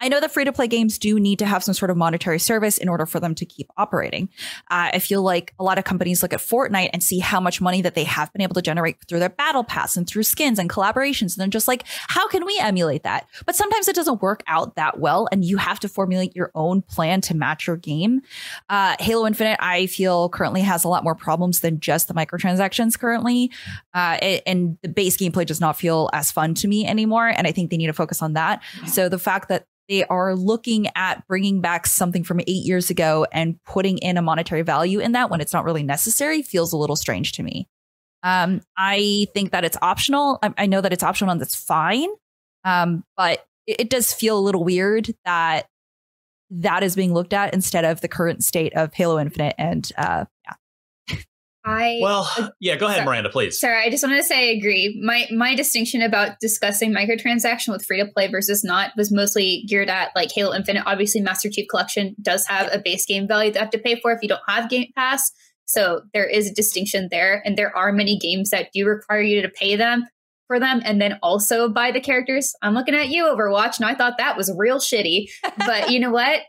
I 0.00 0.08
know 0.08 0.20
that 0.20 0.32
free 0.32 0.44
to 0.44 0.52
play 0.52 0.66
games 0.66 0.98
do 0.98 1.18
need 1.18 1.38
to 1.38 1.46
have 1.46 1.64
some 1.64 1.72
sort 1.72 1.90
of 1.90 1.96
monetary 1.96 2.38
service 2.38 2.78
in 2.78 2.88
order 2.88 3.06
for 3.06 3.20
them 3.20 3.34
to 3.36 3.46
keep 3.46 3.70
operating. 3.76 4.28
Uh, 4.70 4.90
I 4.92 4.98
feel 4.98 5.22
like 5.22 5.54
a 5.58 5.64
lot 5.64 5.78
of 5.78 5.84
companies 5.84 6.22
look 6.22 6.32
at 6.32 6.40
Fortnite 6.40 6.90
and 6.92 7.02
see 7.02 7.20
how 7.20 7.40
much 7.40 7.60
money 7.60 7.80
that 7.82 7.94
they 7.94 8.04
have 8.04 8.32
been 8.32 8.42
able 8.42 8.54
to 8.54 8.62
generate 8.62 8.96
through 9.08 9.20
their 9.20 9.30
battle 9.30 9.64
pass 9.64 9.96
and 9.96 10.06
through 10.06 10.24
skins 10.24 10.58
and 10.58 10.68
collaborations. 10.68 11.34
And 11.34 11.40
they're 11.40 11.48
just 11.48 11.68
like, 11.68 11.84
how 12.08 12.28
can 12.28 12.44
we 12.44 12.58
emulate 12.60 13.02
that? 13.04 13.26
But 13.46 13.56
sometimes 13.56 13.88
it 13.88 13.94
doesn't 13.94 14.20
work 14.20 14.42
out 14.46 14.76
that 14.76 14.98
well. 14.98 15.28
And 15.32 15.44
you 15.44 15.56
have 15.56 15.80
to 15.80 15.88
formulate 15.88 16.34
your 16.36 16.50
own 16.54 16.82
plan 16.82 17.20
to 17.22 17.36
match 17.36 17.66
your 17.66 17.76
game. 17.76 18.20
Uh, 18.68 18.96
Halo 19.00 19.26
Infinite, 19.26 19.58
I 19.60 19.86
feel 19.86 20.28
currently 20.28 20.60
has 20.62 20.84
a 20.84 20.88
lot 20.88 21.04
more 21.04 21.14
problems 21.14 21.60
than 21.60 21.80
just 21.80 22.08
the 22.08 22.14
microtransactions 22.14 22.98
currently. 22.98 23.50
Uh, 23.94 24.18
it, 24.20 24.42
and 24.44 24.76
the 24.82 24.88
base 24.88 25.16
gameplay 25.16 25.46
does 25.46 25.60
not 25.60 25.78
feel 25.78 26.10
as 26.12 26.30
fun 26.30 26.54
to 26.54 26.68
me 26.68 26.86
anymore. 26.86 27.28
And 27.28 27.46
I 27.46 27.52
think 27.52 27.70
they 27.70 27.76
need 27.76 27.86
to 27.86 27.92
focus 27.92 28.20
on 28.20 28.34
that. 28.34 28.62
So 28.86 29.08
the 29.08 29.18
fact 29.18 29.48
that 29.48 29.66
they 29.88 30.04
are 30.04 30.34
looking 30.34 30.88
at 30.94 31.26
bringing 31.26 31.60
back 31.60 31.86
something 31.86 32.24
from 32.24 32.40
eight 32.40 32.64
years 32.64 32.90
ago 32.90 33.26
and 33.32 33.62
putting 33.64 33.98
in 33.98 34.16
a 34.16 34.22
monetary 34.22 34.62
value 34.62 34.98
in 35.00 35.12
that 35.12 35.30
when 35.30 35.40
it's 35.40 35.52
not 35.52 35.64
really 35.64 35.82
necessary 35.82 36.42
feels 36.42 36.72
a 36.72 36.76
little 36.76 36.96
strange 36.96 37.32
to 37.32 37.42
me. 37.42 37.68
Um, 38.22 38.62
I 38.76 39.26
think 39.34 39.52
that 39.52 39.64
it's 39.64 39.76
optional. 39.82 40.38
I, 40.42 40.54
I, 40.56 40.66
know 40.66 40.80
that 40.80 40.94
it's 40.94 41.02
optional 41.02 41.30
and 41.30 41.40
that's 41.40 41.54
fine. 41.54 42.08
Um, 42.64 43.04
but 43.18 43.44
it, 43.66 43.80
it 43.80 43.90
does 43.90 44.14
feel 44.14 44.38
a 44.38 44.40
little 44.40 44.64
weird 44.64 45.10
that 45.26 45.66
that 46.50 46.82
is 46.82 46.96
being 46.96 47.12
looked 47.12 47.34
at 47.34 47.52
instead 47.52 47.84
of 47.84 48.00
the 48.00 48.08
current 48.08 48.42
state 48.42 48.74
of 48.74 48.94
Halo 48.94 49.18
Infinite 49.18 49.54
and 49.58 49.90
uh, 49.98 50.24
yeah. 50.44 50.54
I 51.64 51.98
well, 52.02 52.28
yeah. 52.60 52.76
Go 52.76 52.86
ahead, 52.86 52.98
sorry, 52.98 53.06
Miranda, 53.06 53.30
please. 53.30 53.58
Sorry, 53.58 53.84
I 53.84 53.90
just 53.90 54.02
wanted 54.02 54.18
to 54.18 54.24
say 54.24 54.50
I 54.50 54.52
agree. 54.52 55.00
My 55.02 55.26
my 55.34 55.54
distinction 55.54 56.02
about 56.02 56.40
discussing 56.40 56.92
microtransaction 56.92 57.68
with 57.72 57.84
free 57.84 57.98
to 57.98 58.06
play 58.06 58.28
versus 58.28 58.62
not 58.64 58.92
was 58.96 59.10
mostly 59.10 59.64
geared 59.68 59.88
at 59.88 60.10
like 60.14 60.30
Halo 60.32 60.54
Infinite. 60.54 60.84
Obviously, 60.86 61.20
Master 61.20 61.48
Chief 61.50 61.66
Collection 61.68 62.14
does 62.20 62.46
have 62.46 62.68
a 62.72 62.78
base 62.78 63.06
game 63.06 63.26
value 63.26 63.52
that 63.52 63.58
you 63.58 63.62
have 63.62 63.70
to 63.70 63.78
pay 63.78 64.00
for 64.00 64.12
if 64.12 64.22
you 64.22 64.28
don't 64.28 64.40
have 64.46 64.68
Game 64.68 64.90
Pass. 64.96 65.32
So 65.66 66.02
there 66.12 66.26
is 66.26 66.50
a 66.50 66.54
distinction 66.54 67.08
there, 67.10 67.42
and 67.44 67.56
there 67.56 67.74
are 67.76 67.92
many 67.92 68.18
games 68.18 68.50
that 68.50 68.68
do 68.74 68.86
require 68.86 69.22
you 69.22 69.40
to 69.42 69.48
pay 69.48 69.76
them 69.76 70.06
for 70.46 70.60
them 70.60 70.82
and 70.84 71.00
then 71.00 71.18
also 71.22 71.70
buy 71.70 71.90
the 71.90 72.00
characters. 72.00 72.52
I'm 72.60 72.74
looking 72.74 72.94
at 72.94 73.08
you, 73.08 73.24
Overwatch, 73.24 73.78
and 73.78 73.86
I 73.86 73.94
thought 73.94 74.18
that 74.18 74.36
was 74.36 74.52
real 74.56 74.78
shitty. 74.78 75.28
But 75.56 75.90
you 75.90 76.00
know 76.00 76.10
what? 76.10 76.40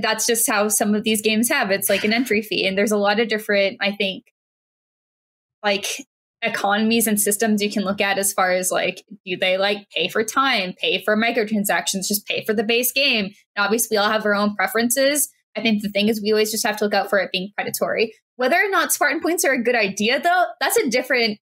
That's 0.00 0.26
just 0.26 0.48
how 0.48 0.68
some 0.68 0.94
of 0.94 1.02
these 1.02 1.20
games 1.20 1.48
have. 1.48 1.72
It's 1.72 1.88
like 1.88 2.04
an 2.04 2.12
entry 2.12 2.42
fee, 2.42 2.66
and 2.66 2.78
there's 2.78 2.92
a 2.92 2.96
lot 2.96 3.18
of 3.18 3.26
different, 3.26 3.78
I 3.80 3.90
think, 3.90 4.26
like 5.62 5.86
economies 6.42 7.06
and 7.06 7.20
systems 7.20 7.62
you 7.62 7.70
can 7.70 7.84
look 7.84 8.00
at 8.00 8.18
as 8.18 8.32
far 8.32 8.50
as 8.50 8.70
like 8.70 9.04
do 9.26 9.36
they 9.36 9.58
like 9.58 9.86
pay 9.90 10.08
for 10.08 10.24
time 10.24 10.72
pay 10.78 11.02
for 11.04 11.14
microtransactions 11.14 12.08
just 12.08 12.26
pay 12.26 12.44
for 12.44 12.54
the 12.54 12.64
base 12.64 12.92
game? 12.92 13.26
And 13.56 13.64
obviously 13.64 13.94
we 13.94 13.98
all 13.98 14.10
have 14.10 14.24
our 14.24 14.34
own 14.34 14.54
preferences. 14.54 15.28
I 15.56 15.60
think 15.60 15.82
the 15.82 15.90
thing 15.90 16.08
is 16.08 16.22
we 16.22 16.32
always 16.32 16.50
just 16.50 16.66
have 16.66 16.76
to 16.78 16.84
look 16.84 16.94
out 16.94 17.10
for 17.10 17.18
it 17.18 17.32
being 17.32 17.50
predatory. 17.56 18.14
Whether 18.36 18.56
or 18.56 18.70
not 18.70 18.92
spartan 18.92 19.20
points 19.20 19.44
are 19.44 19.52
a 19.52 19.62
good 19.62 19.74
idea 19.74 20.20
though 20.20 20.44
that's 20.60 20.78
a 20.78 20.88
different 20.88 21.38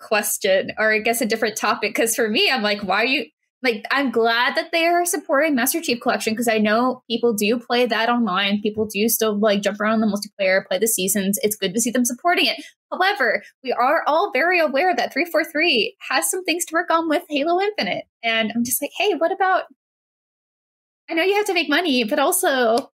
question 0.00 0.70
or 0.78 0.92
i 0.92 0.98
guess 0.98 1.20
a 1.20 1.26
different 1.26 1.56
topic 1.56 1.94
because 1.94 2.16
for 2.16 2.28
me 2.28 2.50
i'm 2.50 2.62
like 2.62 2.80
why 2.80 3.02
are 3.02 3.06
you 3.06 3.26
like 3.62 3.84
I'm 3.90 4.10
glad 4.10 4.56
that 4.56 4.72
they 4.72 4.86
are 4.86 5.04
supporting 5.04 5.54
Master 5.54 5.80
Chief 5.80 6.00
Collection 6.00 6.32
because 6.32 6.48
I 6.48 6.58
know 6.58 7.02
people 7.10 7.34
do 7.34 7.58
play 7.58 7.84
that 7.86 8.08
online. 8.08 8.62
People 8.62 8.86
do 8.86 9.08
still 9.08 9.38
like 9.38 9.62
jump 9.62 9.80
around 9.80 9.94
on 9.94 10.00
the 10.00 10.06
multiplayer, 10.06 10.66
play 10.66 10.78
the 10.78 10.88
seasons. 10.88 11.38
It's 11.42 11.56
good 11.56 11.74
to 11.74 11.80
see 11.80 11.90
them 11.90 12.04
supporting 12.04 12.46
it. 12.46 12.62
However, 12.90 13.42
we 13.62 13.72
are 13.72 14.02
all 14.06 14.32
very 14.32 14.58
aware 14.60 14.94
that 14.96 15.12
343 15.12 15.96
has 16.08 16.30
some 16.30 16.44
things 16.44 16.64
to 16.66 16.74
work 16.74 16.90
on 16.90 17.08
with 17.08 17.22
Halo 17.28 17.60
Infinite. 17.60 18.04
And 18.22 18.50
I'm 18.54 18.64
just 18.64 18.80
like, 18.82 18.92
hey, 18.96 19.14
what 19.14 19.32
about 19.32 19.64
I 21.10 21.14
know 21.14 21.22
you 21.22 21.34
have 21.34 21.46
to 21.46 21.54
make 21.54 21.68
money, 21.68 22.04
but 22.04 22.18
also 22.18 22.90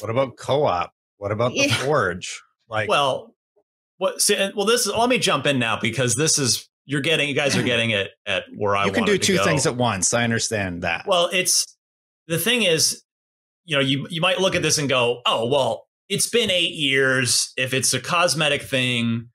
What 0.00 0.10
about 0.10 0.36
co-op? 0.36 0.92
What 1.18 1.32
about 1.32 1.52
the 1.52 1.68
yeah. 1.68 1.74
Forge? 1.84 2.42
Like 2.68 2.88
Well, 2.88 3.34
what 3.98 4.22
see, 4.22 4.36
well 4.56 4.64
this 4.64 4.86
is 4.86 4.92
let 4.94 5.10
me 5.10 5.18
jump 5.18 5.44
in 5.44 5.58
now 5.58 5.78
because 5.78 6.14
this 6.14 6.38
is 6.38 6.68
you're 6.88 7.02
getting 7.02 7.28
you 7.28 7.34
guys 7.34 7.54
are 7.54 7.62
getting 7.62 7.90
it 7.90 8.12
at 8.26 8.44
where 8.56 8.74
I 8.74 8.86
you 8.86 8.92
can 8.92 9.04
do 9.04 9.18
two 9.18 9.36
things 9.36 9.66
at 9.66 9.76
once. 9.76 10.14
I 10.14 10.24
understand 10.24 10.82
that. 10.82 11.06
Well, 11.06 11.28
it's 11.30 11.76
the 12.28 12.38
thing 12.38 12.62
is, 12.62 13.04
you 13.66 13.76
know, 13.76 13.82
you 13.82 14.06
you 14.08 14.22
might 14.22 14.40
look 14.40 14.56
at 14.56 14.62
this 14.62 14.78
and 14.78 14.88
go, 14.88 15.20
oh, 15.26 15.46
well, 15.46 15.86
it's 16.08 16.30
been 16.30 16.50
eight 16.50 16.72
years. 16.72 17.52
If 17.58 17.74
it's 17.74 17.92
a 17.92 18.00
cosmetic 18.00 18.62
thing, 18.62 19.28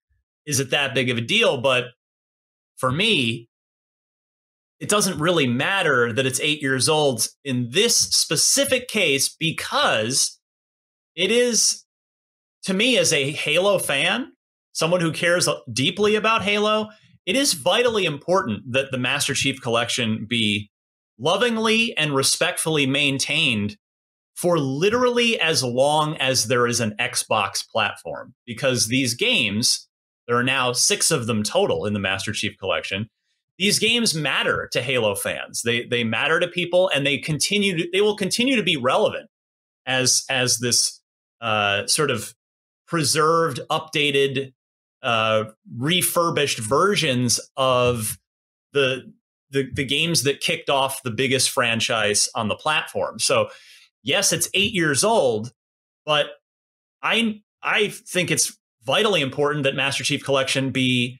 is 0.47 0.59
it 0.59 0.71
that 0.71 0.95
big 0.95 1.11
of 1.11 1.17
a 1.19 1.21
deal? 1.21 1.61
But 1.61 1.89
for 2.77 2.91
me, 2.91 3.49
it 4.79 4.89
doesn't 4.89 5.19
really 5.19 5.45
matter 5.45 6.11
that 6.11 6.25
it's 6.25 6.39
eight 6.39 6.59
years 6.59 6.89
old 6.89 7.27
in 7.45 7.69
this 7.69 7.95
specific 7.95 8.87
case 8.87 9.29
because 9.29 10.39
it 11.15 11.29
is, 11.29 11.85
to 12.63 12.73
me, 12.73 12.97
as 12.97 13.13
a 13.13 13.29
Halo 13.29 13.77
fan, 13.77 14.31
someone 14.71 15.01
who 15.01 15.11
cares 15.11 15.47
deeply 15.71 16.15
about 16.15 16.41
Halo, 16.41 16.89
it 17.25 17.35
is 17.35 17.53
vitally 17.53 18.05
important 18.05 18.71
that 18.71 18.91
the 18.91 18.97
Master 18.97 19.33
Chief 19.33 19.61
Collection 19.61 20.25
be 20.29 20.69
lovingly 21.17 21.95
and 21.97 22.15
respectfully 22.15 22.85
maintained 22.85 23.77
for 24.35 24.57
literally 24.57 25.39
as 25.39 25.63
long 25.63 26.17
as 26.17 26.47
there 26.47 26.65
is 26.65 26.79
an 26.79 26.95
Xbox 26.99 27.65
platform. 27.67 28.33
Because 28.45 28.87
these 28.87 29.13
games, 29.13 29.87
there 30.27 30.35
are 30.35 30.43
now 30.43 30.73
six 30.73 31.11
of 31.11 31.27
them 31.27 31.43
total 31.43 31.85
in 31.85 31.93
the 31.93 31.99
Master 31.99 32.33
Chief 32.33 32.57
Collection. 32.57 33.07
these 33.59 33.79
games 33.79 34.15
matter 34.15 34.67
to 34.71 34.81
Halo 34.81 35.15
fans. 35.15 35.61
They 35.63 35.85
they 35.85 36.03
matter 36.03 36.39
to 36.39 36.47
people, 36.47 36.89
and 36.93 37.05
they 37.05 37.17
continue 37.17 37.77
to, 37.77 37.87
they 37.93 38.01
will 38.01 38.17
continue 38.17 38.55
to 38.55 38.63
be 38.63 38.77
relevant 38.77 39.29
as 39.85 40.25
as 40.29 40.57
this 40.57 40.99
uh, 41.41 41.85
sort 41.87 42.09
of 42.09 42.33
preserved, 42.87 43.59
updated, 43.69 44.53
uh, 45.03 45.45
refurbished 45.77 46.59
versions 46.59 47.39
of 47.57 48.17
the, 48.71 49.13
the 49.51 49.69
the 49.71 49.85
games 49.85 50.23
that 50.23 50.39
kicked 50.39 50.69
off 50.69 51.03
the 51.03 51.11
biggest 51.11 51.51
franchise 51.51 52.29
on 52.33 52.47
the 52.47 52.55
platform. 52.55 53.19
So, 53.19 53.49
yes, 54.01 54.33
it's 54.33 54.49
eight 54.53 54.73
years 54.73 55.03
old, 55.03 55.53
but 56.05 56.27
I 57.03 57.41
I 57.61 57.89
think 57.89 58.31
it's 58.31 58.57
vitally 58.83 59.21
important 59.21 59.63
that 59.63 59.75
Master 59.75 60.03
Chief 60.03 60.23
Collection 60.23 60.71
be 60.71 61.19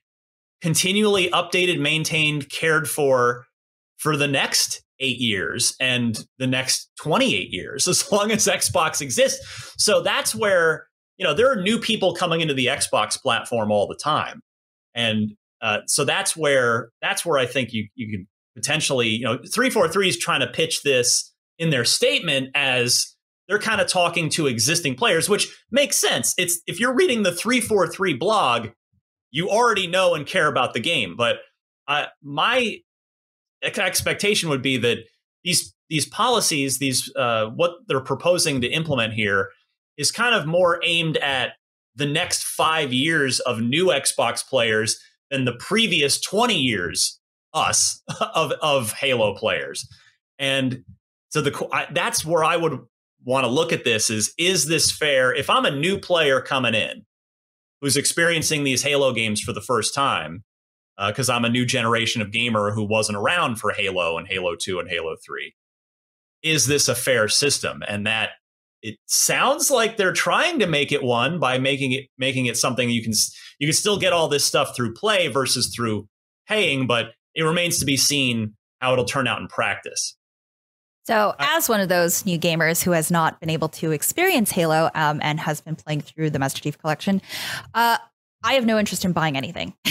continually 0.62 1.30
updated, 1.30 1.80
maintained, 1.80 2.50
cared 2.50 2.90
for 2.90 3.46
for 3.98 4.18
the 4.18 4.28
next 4.28 4.84
eight 5.00 5.20
years 5.20 5.76
and 5.80 6.26
the 6.40 6.48
next 6.48 6.90
28 7.02 7.52
years, 7.52 7.88
as 7.90 8.12
long 8.12 8.32
as 8.32 8.48
Xbox 8.48 9.02
exists. 9.02 9.74
So 9.78 10.02
that's 10.02 10.34
where, 10.34 10.88
you 11.24 11.30
know, 11.30 11.34
there 11.34 11.50
are 11.50 11.56
new 11.56 11.80
people 11.80 12.14
coming 12.14 12.42
into 12.42 12.54
the 12.54 12.66
Xbox 12.66 13.20
platform 13.22 13.72
all 13.72 13.88
the 13.88 13.96
time. 13.96 14.42
And 14.94 15.32
uh, 15.62 15.78
so 15.88 16.04
that's 16.04 16.36
where 16.36 16.90
that's 17.02 17.26
where 17.26 17.40
I 17.40 17.46
think 17.46 17.72
you 17.72 17.88
you 17.96 18.12
can 18.12 18.28
potentially, 18.56 19.08
you 19.08 19.24
know, 19.24 19.38
343 19.38 20.10
is 20.10 20.18
trying 20.18 20.42
to 20.42 20.48
pitch 20.48 20.84
this 20.84 21.32
in 21.58 21.70
their 21.70 21.86
statement 21.86 22.50
as 22.56 23.16
they're 23.48 23.58
kind 23.58 23.80
of 23.80 23.88
talking 23.88 24.28
to 24.32 24.48
existing 24.48 24.96
players, 24.96 25.30
which 25.30 25.48
makes 25.72 25.96
sense. 25.96 26.34
It's 26.38 26.60
if 26.68 26.78
you're 26.78 26.94
reading 26.94 27.24
the 27.24 27.32
343 27.32 28.16
blog, 28.16 28.68
you 29.32 29.50
already 29.50 29.88
know 29.88 30.16
and 30.16 30.28
care 30.28 30.48
about 30.48 30.74
the 30.74 30.82
game. 30.82 31.16
But 31.16 31.38
uh, 31.88 32.08
my 32.22 32.80
expectation 33.64 34.50
would 34.50 34.62
be 34.62 34.76
that 34.76 34.98
these 35.46 35.74
these 35.90 36.06
policies, 36.06 36.80
these 36.80 37.10
uh, 37.16 37.46
what 37.46 37.76
they're 37.88 38.02
proposing 38.02 38.60
to 38.60 38.68
implement 38.68 39.14
here, 39.14 39.52
is 39.98 40.12
kind 40.12 40.36
of 40.36 40.46
more 40.46 40.80
aimed 40.84 41.18
at 41.18 41.54
the 41.96 42.06
next 42.06 42.44
five 42.44 42.92
years 42.92 43.40
of 43.42 43.62
new 43.62 43.88
Xbox 43.88 44.46
players 44.48 45.00
than 45.30 45.46
the 45.46 45.54
previous 45.54 46.20
twenty 46.20 46.60
years 46.60 47.20
us 47.54 48.02
of 48.36 48.52
of 48.62 48.94
Halo 48.94 49.36
players. 49.36 49.88
And 50.40 50.84
so 51.30 51.42
the 51.42 51.68
I, 51.72 51.88
that's 51.92 52.26
where 52.26 52.44
I 52.44 52.58
would 52.58 52.80
want 53.26 53.46
to 53.46 53.50
look 53.50 53.72
at 53.72 53.84
this 53.84 54.10
is 54.10 54.34
is 54.38 54.68
this 54.68 54.92
fair? 54.92 55.34
If 55.34 55.50
I'm 55.50 55.66
a 55.66 55.72
new 55.72 55.98
player 55.98 56.42
coming 56.42 56.76
in 56.76 57.06
who's 57.82 57.98
experiencing 57.98 58.64
these 58.64 58.84
Halo 58.84 59.14
games 59.14 59.42
for 59.42 59.52
the 59.52 59.62
first 59.62 59.94
time, 59.94 60.44
because 61.08 61.30
uh, 61.30 61.34
I'm 61.34 61.46
a 61.46 61.50
new 61.50 61.66
generation 61.66 62.22
of 62.22 62.32
gamer 62.32 62.72
who 62.72 62.84
wasn't 62.84 63.18
around 63.18 63.58
for 63.58 63.72
Halo 63.72 64.18
and 64.18 64.28
Halo 64.28 64.56
2 64.56 64.80
and 64.80 64.90
Halo 64.90 65.16
3. 65.26 65.54
Is 66.44 66.68
this 66.68 66.88
a 66.88 66.96
fair 66.96 67.28
system? 67.28 67.84
And 67.88 68.06
that 68.06 68.32
it 68.84 68.98
sounds 69.06 69.72
like 69.72 69.98
they're 69.98 70.14
trying 70.14 70.60
to 70.60 70.68
make 70.68 70.92
it 70.92 71.02
one 71.02 71.40
by 71.40 71.58
making 71.58 71.94
it 71.94 72.06
making 72.18 72.46
it 72.46 72.58
something 72.58 72.90
you 72.90 73.02
can 73.02 73.14
you 73.58 73.68
can 73.68 73.74
still 73.74 73.98
get 73.98 74.14
all 74.14 74.28
this 74.28 74.46
stuff 74.46 74.76
through 74.76 74.94
play 74.94 75.30
versus 75.30 75.74
through 75.74 76.08
paying, 76.48 76.86
but 76.86 77.12
it 77.34 77.44
remains 77.44 77.80
to 77.80 77.86
be 77.86 77.98
seen 77.98 78.56
how 78.80 78.94
it'll 78.94 79.06
turn 79.06 79.28
out 79.28 79.42
in 79.42 79.48
practice. 79.48 80.16
So, 81.06 81.36
as 81.38 81.68
one 81.68 81.82
of 81.82 81.90
those 81.90 82.26
new 82.26 82.40
gamers 82.40 82.82
who 82.82 82.92
has 82.92 83.12
not 83.12 83.40
been 83.42 83.50
able 83.50 83.70
to 83.70 83.92
experience 83.92 84.52
Halo 84.52 84.90
um, 84.96 85.20
and 85.22 85.40
has 85.40 85.60
been 85.60 85.76
playing 85.76 86.02
through 86.02 86.30
the 86.30 86.40
Master 86.40 86.62
Chief 86.62 86.78
Collection, 86.78 87.22
uh, 87.74 87.98
I 88.44 88.54
have 88.56 88.66
no 88.66 88.78
interest 88.78 89.06
in 89.06 89.14
buying 89.14 89.38
anything. 89.38 89.74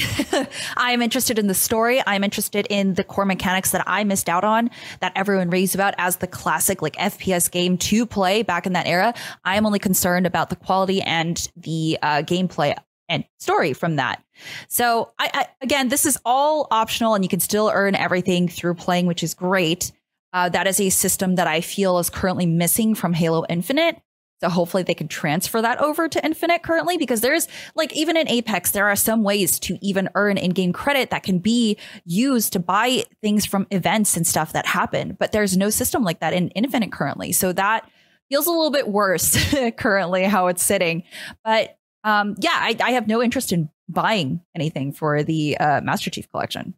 I 0.76 0.92
am 0.92 1.00
interested 1.00 1.38
in 1.38 1.46
the 1.46 1.54
story. 1.54 2.02
I'm 2.06 2.22
interested 2.22 2.66
in 2.68 2.94
the 2.94 3.04
core 3.04 3.24
mechanics 3.24 3.70
that 3.70 3.82
I 3.86 4.04
missed 4.04 4.28
out 4.28 4.44
on 4.44 4.70
that 5.00 5.12
everyone 5.16 5.48
raves 5.48 5.74
about 5.74 5.94
as 5.96 6.16
the 6.16 6.26
classic 6.26 6.82
like 6.82 6.94
FPS 6.96 7.50
game 7.50 7.78
to 7.78 8.04
play 8.04 8.42
back 8.42 8.66
in 8.66 8.74
that 8.74 8.86
era. 8.86 9.14
I 9.44 9.56
am 9.56 9.64
only 9.64 9.78
concerned 9.78 10.26
about 10.26 10.50
the 10.50 10.56
quality 10.56 11.00
and 11.00 11.50
the 11.56 11.98
uh, 12.02 12.22
gameplay 12.22 12.76
and 13.08 13.24
story 13.40 13.72
from 13.72 13.96
that. 13.96 14.22
So, 14.68 15.12
I, 15.18 15.30
I, 15.32 15.46
again, 15.60 15.88
this 15.88 16.06
is 16.06 16.18
all 16.24 16.66
optional, 16.70 17.14
and 17.14 17.24
you 17.24 17.28
can 17.28 17.40
still 17.40 17.70
earn 17.72 17.94
everything 17.94 18.48
through 18.48 18.74
playing, 18.74 19.06
which 19.06 19.22
is 19.22 19.34
great. 19.34 19.92
Uh, 20.32 20.48
that 20.48 20.66
is 20.66 20.80
a 20.80 20.88
system 20.88 21.34
that 21.34 21.46
I 21.46 21.60
feel 21.60 21.98
is 21.98 22.08
currently 22.08 22.46
missing 22.46 22.94
from 22.94 23.12
Halo 23.12 23.44
Infinite. 23.48 24.00
So 24.42 24.48
hopefully 24.48 24.82
they 24.82 24.94
can 24.94 25.06
transfer 25.06 25.62
that 25.62 25.78
over 25.80 26.08
to 26.08 26.24
Infinite 26.24 26.64
currently 26.64 26.98
because 26.98 27.20
there's 27.20 27.46
like 27.76 27.92
even 27.92 28.16
in 28.16 28.28
Apex, 28.28 28.72
there 28.72 28.88
are 28.88 28.96
some 28.96 29.22
ways 29.22 29.60
to 29.60 29.78
even 29.80 30.08
earn 30.16 30.36
in-game 30.36 30.72
credit 30.72 31.10
that 31.10 31.22
can 31.22 31.38
be 31.38 31.78
used 32.04 32.52
to 32.54 32.58
buy 32.58 33.04
things 33.20 33.46
from 33.46 33.68
events 33.70 34.16
and 34.16 34.26
stuff 34.26 34.52
that 34.52 34.66
happen. 34.66 35.16
But 35.16 35.30
there's 35.30 35.56
no 35.56 35.70
system 35.70 36.02
like 36.02 36.18
that 36.18 36.32
in 36.32 36.48
Infinite 36.50 36.90
currently. 36.90 37.30
So 37.30 37.52
that 37.52 37.88
feels 38.28 38.48
a 38.48 38.50
little 38.50 38.72
bit 38.72 38.88
worse 38.88 39.38
currently 39.76 40.24
how 40.24 40.48
it's 40.48 40.62
sitting. 40.62 41.04
But 41.44 41.78
um, 42.02 42.34
yeah, 42.40 42.50
I, 42.54 42.76
I, 42.82 42.90
have 42.92 43.06
no 43.06 43.22
interest 43.22 43.52
in 43.52 43.70
buying 43.88 44.40
anything 44.56 44.90
for 44.90 45.22
the 45.22 45.56
uh, 45.58 45.80
Master 45.82 46.10
Chief 46.10 46.28
collection. 46.32 46.74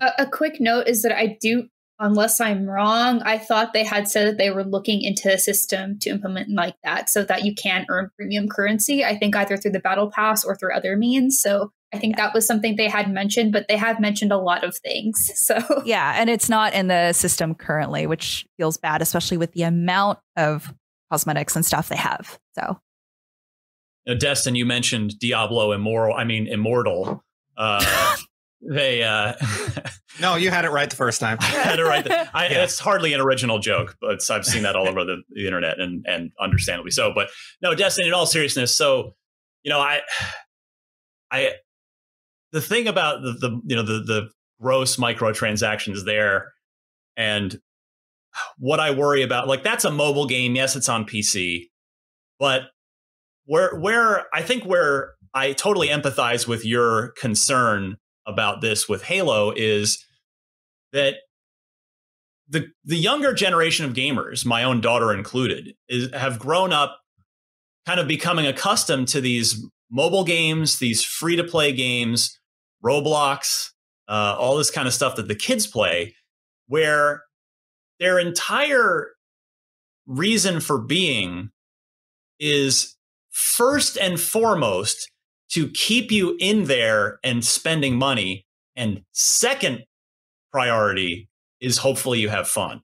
A, 0.00 0.12
a 0.20 0.26
quick 0.26 0.60
note 0.60 0.86
is 0.86 1.02
that 1.02 1.10
I 1.10 1.36
do 1.40 1.68
unless 1.98 2.40
I'm 2.40 2.66
wrong, 2.66 3.22
I 3.22 3.38
thought 3.38 3.72
they 3.72 3.84
had 3.84 4.08
said 4.08 4.26
that 4.26 4.38
they 4.38 4.50
were 4.50 4.64
looking 4.64 5.02
into 5.02 5.32
a 5.32 5.38
system 5.38 5.98
to 6.00 6.10
implement 6.10 6.50
like 6.50 6.76
that 6.84 7.10
so 7.10 7.24
that 7.24 7.44
you 7.44 7.54
can 7.54 7.86
earn 7.90 8.10
premium 8.16 8.48
currency. 8.48 9.04
I 9.04 9.18
think 9.18 9.34
either 9.34 9.56
through 9.56 9.72
the 9.72 9.80
battle 9.80 10.10
pass 10.10 10.44
or 10.44 10.56
through 10.56 10.74
other 10.74 10.96
means. 10.96 11.40
So 11.40 11.72
I 11.92 11.98
think 11.98 12.16
that 12.16 12.34
was 12.34 12.46
something 12.46 12.76
they 12.76 12.88
had 12.88 13.10
mentioned, 13.10 13.52
but 13.52 13.66
they 13.68 13.76
have 13.76 13.98
mentioned 13.98 14.30
a 14.30 14.38
lot 14.38 14.64
of 14.64 14.76
things. 14.76 15.30
So 15.48 15.82
yeah, 15.86 16.14
and 16.16 16.28
it's 16.28 16.50
not 16.50 16.74
in 16.74 16.88
the 16.88 17.14
system 17.14 17.54
currently, 17.54 18.06
which 18.06 18.46
feels 18.58 18.76
bad, 18.76 19.00
especially 19.00 19.38
with 19.38 19.52
the 19.52 19.62
amount 19.62 20.18
of 20.36 20.74
cosmetics 21.10 21.56
and 21.56 21.64
stuff 21.64 21.88
they 21.88 21.96
have. 21.96 22.38
So. 22.54 22.78
Now, 24.06 24.14
Destin, 24.14 24.54
you 24.54 24.66
mentioned 24.66 25.18
Diablo 25.18 25.72
Immortal. 25.72 26.14
I 26.14 26.24
mean, 26.24 26.46
Immortal. 26.46 27.24
Uh, 27.56 28.16
they 28.60 29.02
uh 29.02 29.34
no 30.20 30.34
you 30.34 30.50
had 30.50 30.64
it 30.64 30.70
right 30.70 30.90
the 30.90 30.96
first 30.96 31.20
time 31.20 31.38
i 31.40 31.44
had 31.46 31.78
it 31.78 31.84
right 31.84 32.04
the, 32.04 32.36
I, 32.36 32.48
yeah. 32.48 32.64
it's 32.64 32.78
hardly 32.78 33.12
an 33.12 33.20
original 33.20 33.58
joke 33.58 33.96
but 34.00 34.20
i've 34.30 34.44
seen 34.44 34.64
that 34.64 34.74
all 34.74 34.88
over 34.88 35.04
the, 35.04 35.22
the, 35.30 35.46
internet 35.46 35.78
and 35.78 36.04
and 36.08 36.32
understandably 36.40 36.90
so 36.90 37.12
but 37.14 37.28
no 37.62 37.74
destiny 37.74 38.08
in 38.08 38.14
all 38.14 38.26
seriousness 38.26 38.74
so 38.76 39.14
you 39.62 39.70
know 39.70 39.78
i 39.78 40.00
i 41.30 41.52
the 42.52 42.60
thing 42.60 42.88
about 42.88 43.22
the, 43.22 43.32
the 43.32 43.60
you 43.64 43.76
know 43.76 43.82
the 43.82 44.00
the 44.00 44.28
gross 44.60 44.96
microtransactions 44.96 46.04
there 46.04 46.52
and 47.16 47.60
what 48.58 48.80
i 48.80 48.90
worry 48.90 49.22
about 49.22 49.46
like 49.46 49.62
that's 49.62 49.84
a 49.84 49.90
mobile 49.90 50.26
game 50.26 50.56
yes 50.56 50.74
it's 50.74 50.88
on 50.88 51.04
pc 51.04 51.66
but 52.40 52.62
where 53.44 53.78
where 53.78 54.26
i 54.34 54.42
think 54.42 54.64
where 54.64 55.12
i 55.32 55.52
totally 55.52 55.88
empathize 55.88 56.48
with 56.48 56.64
your 56.64 57.12
concern 57.20 57.96
about 58.28 58.60
this 58.60 58.88
with 58.88 59.02
Halo 59.02 59.52
is 59.56 60.04
that 60.92 61.16
the 62.48 62.68
the 62.84 62.96
younger 62.96 63.32
generation 63.32 63.84
of 63.84 63.94
gamers, 63.94 64.46
my 64.46 64.62
own 64.62 64.80
daughter 64.80 65.12
included, 65.12 65.74
is, 65.88 66.14
have 66.14 66.38
grown 66.38 66.72
up 66.72 67.00
kind 67.86 67.98
of 67.98 68.06
becoming 68.06 68.46
accustomed 68.46 69.08
to 69.08 69.20
these 69.20 69.64
mobile 69.90 70.24
games, 70.24 70.78
these 70.78 71.02
free 71.02 71.36
to 71.36 71.44
play 71.44 71.72
games, 71.72 72.38
Roblox, 72.84 73.70
uh, 74.08 74.36
all 74.38 74.56
this 74.56 74.70
kind 74.70 74.86
of 74.86 74.94
stuff 74.94 75.16
that 75.16 75.28
the 75.28 75.34
kids 75.34 75.66
play, 75.66 76.14
where 76.66 77.22
their 77.98 78.18
entire 78.18 79.08
reason 80.06 80.60
for 80.60 80.78
being 80.78 81.50
is 82.38 82.96
first 83.30 83.96
and 83.96 84.20
foremost 84.20 85.10
to 85.50 85.68
keep 85.70 86.10
you 86.10 86.36
in 86.40 86.64
there 86.64 87.18
and 87.24 87.44
spending 87.44 87.96
money. 87.96 88.46
And 88.76 89.02
second 89.12 89.84
priority 90.52 91.28
is 91.60 91.78
hopefully 91.78 92.20
you 92.20 92.28
have 92.28 92.48
fun. 92.48 92.82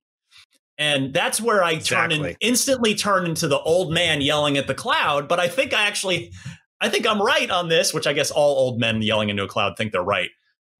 And 0.76 1.14
that's 1.14 1.40
where 1.40 1.62
I 1.62 1.72
exactly. 1.72 2.16
turn 2.16 2.26
and 2.26 2.36
instantly 2.40 2.94
turn 2.94 3.26
into 3.26 3.46
the 3.46 3.60
old 3.60 3.92
man 3.92 4.20
yelling 4.20 4.56
at 4.56 4.66
the 4.66 4.74
cloud. 4.74 5.28
But 5.28 5.38
I 5.38 5.46
think 5.46 5.72
I 5.72 5.86
actually, 5.86 6.32
I 6.80 6.88
think 6.88 7.06
I'm 7.06 7.22
right 7.22 7.48
on 7.50 7.68
this, 7.68 7.94
which 7.94 8.06
I 8.06 8.12
guess 8.12 8.30
all 8.30 8.56
old 8.56 8.80
men 8.80 9.00
yelling 9.00 9.28
into 9.28 9.44
a 9.44 9.48
cloud 9.48 9.76
think 9.76 9.92
they're 9.92 10.02
right. 10.02 10.30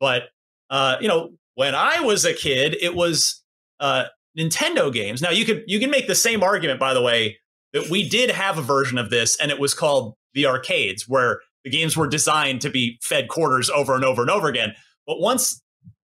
But, 0.01 0.25
uh, 0.69 0.97
you 1.01 1.07
know, 1.07 1.35
when 1.55 1.75
I 1.77 2.01
was 2.01 2.25
a 2.25 2.35
kid, 2.35 2.77
it 2.81 2.97
was 2.97 3.43
uh, 3.79 4.07
Nintendo 4.37 4.93
games. 4.93 5.23
Now 5.23 5.31
you 5.31 5.45
could, 5.45 5.63
you 5.69 5.79
can 5.79 5.91
make 5.91 6.09
the 6.09 6.17
same 6.17 6.43
argument, 6.43 6.81
by 6.81 6.93
the 6.93 7.03
way, 7.03 7.39
that 7.73 7.89
we 7.89 8.09
did 8.09 8.31
have 8.31 8.59
a 8.59 8.63
version 8.63 8.99
of 8.99 9.11
this 9.11 9.37
and 9.41 9.53
it 9.53 9.61
was 9.61 9.75
called 9.75 10.15
the 10.33 10.47
arcades 10.47 11.09
where 11.09 11.41
the 11.65 11.71
games 11.71 11.97
were 11.97 12.07
designed 12.07 12.61
to 12.61 12.71
be 12.71 12.99
fed 13.03 13.29
quarters 13.29 13.71
over 13.71 13.95
and 13.95 14.05
over 14.05 14.23
and 14.23 14.31
over 14.31 14.49
again. 14.49 14.75
But 15.07 15.21
once 15.21 15.63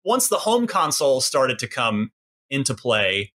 once 0.05 0.29
the 0.29 0.37
home 0.37 0.67
console 0.67 1.19
started 1.19 1.59
to 1.59 1.67
come 1.67 2.11
into 2.49 2.73
play, 2.73 3.33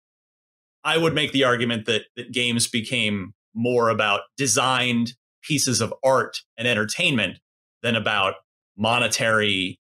I 0.83 0.97
would 0.97 1.15
make 1.15 1.31
the 1.31 1.43
argument 1.43 1.85
that 1.85 2.03
that 2.15 2.31
games 2.31 2.67
became 2.67 3.33
more 3.53 3.89
about 3.89 4.21
designed 4.37 5.13
pieces 5.41 5.81
of 5.81 5.93
art 6.03 6.41
and 6.57 6.67
entertainment 6.67 7.39
than 7.81 7.95
about 7.95 8.35
monetary 8.77 9.79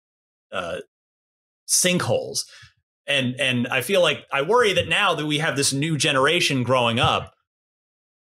uh, 0.52 0.80
sinkholes. 1.68 2.46
And 3.08 3.40
and 3.40 3.68
I 3.68 3.82
feel 3.82 4.02
like 4.02 4.26
I 4.32 4.42
worry 4.42 4.74
that 4.74 4.88
now 4.88 5.16
that 5.16 5.26
we 5.26 5.40
have 5.40 5.56
this 5.56 5.74
new 5.74 5.98
generation 5.98 6.64
growing 6.64 7.00
up 7.00 7.34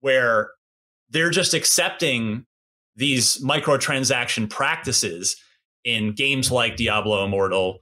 where 0.01 0.51
they're 1.09 1.31
just 1.31 1.55
accepting 1.55 2.45
these 2.97 3.43
microtransaction 3.43 4.49
practices 4.49 5.37
in 5.85 6.13
games 6.13 6.51
like 6.51 6.77
Diablo 6.77 7.25
Immortal, 7.25 7.81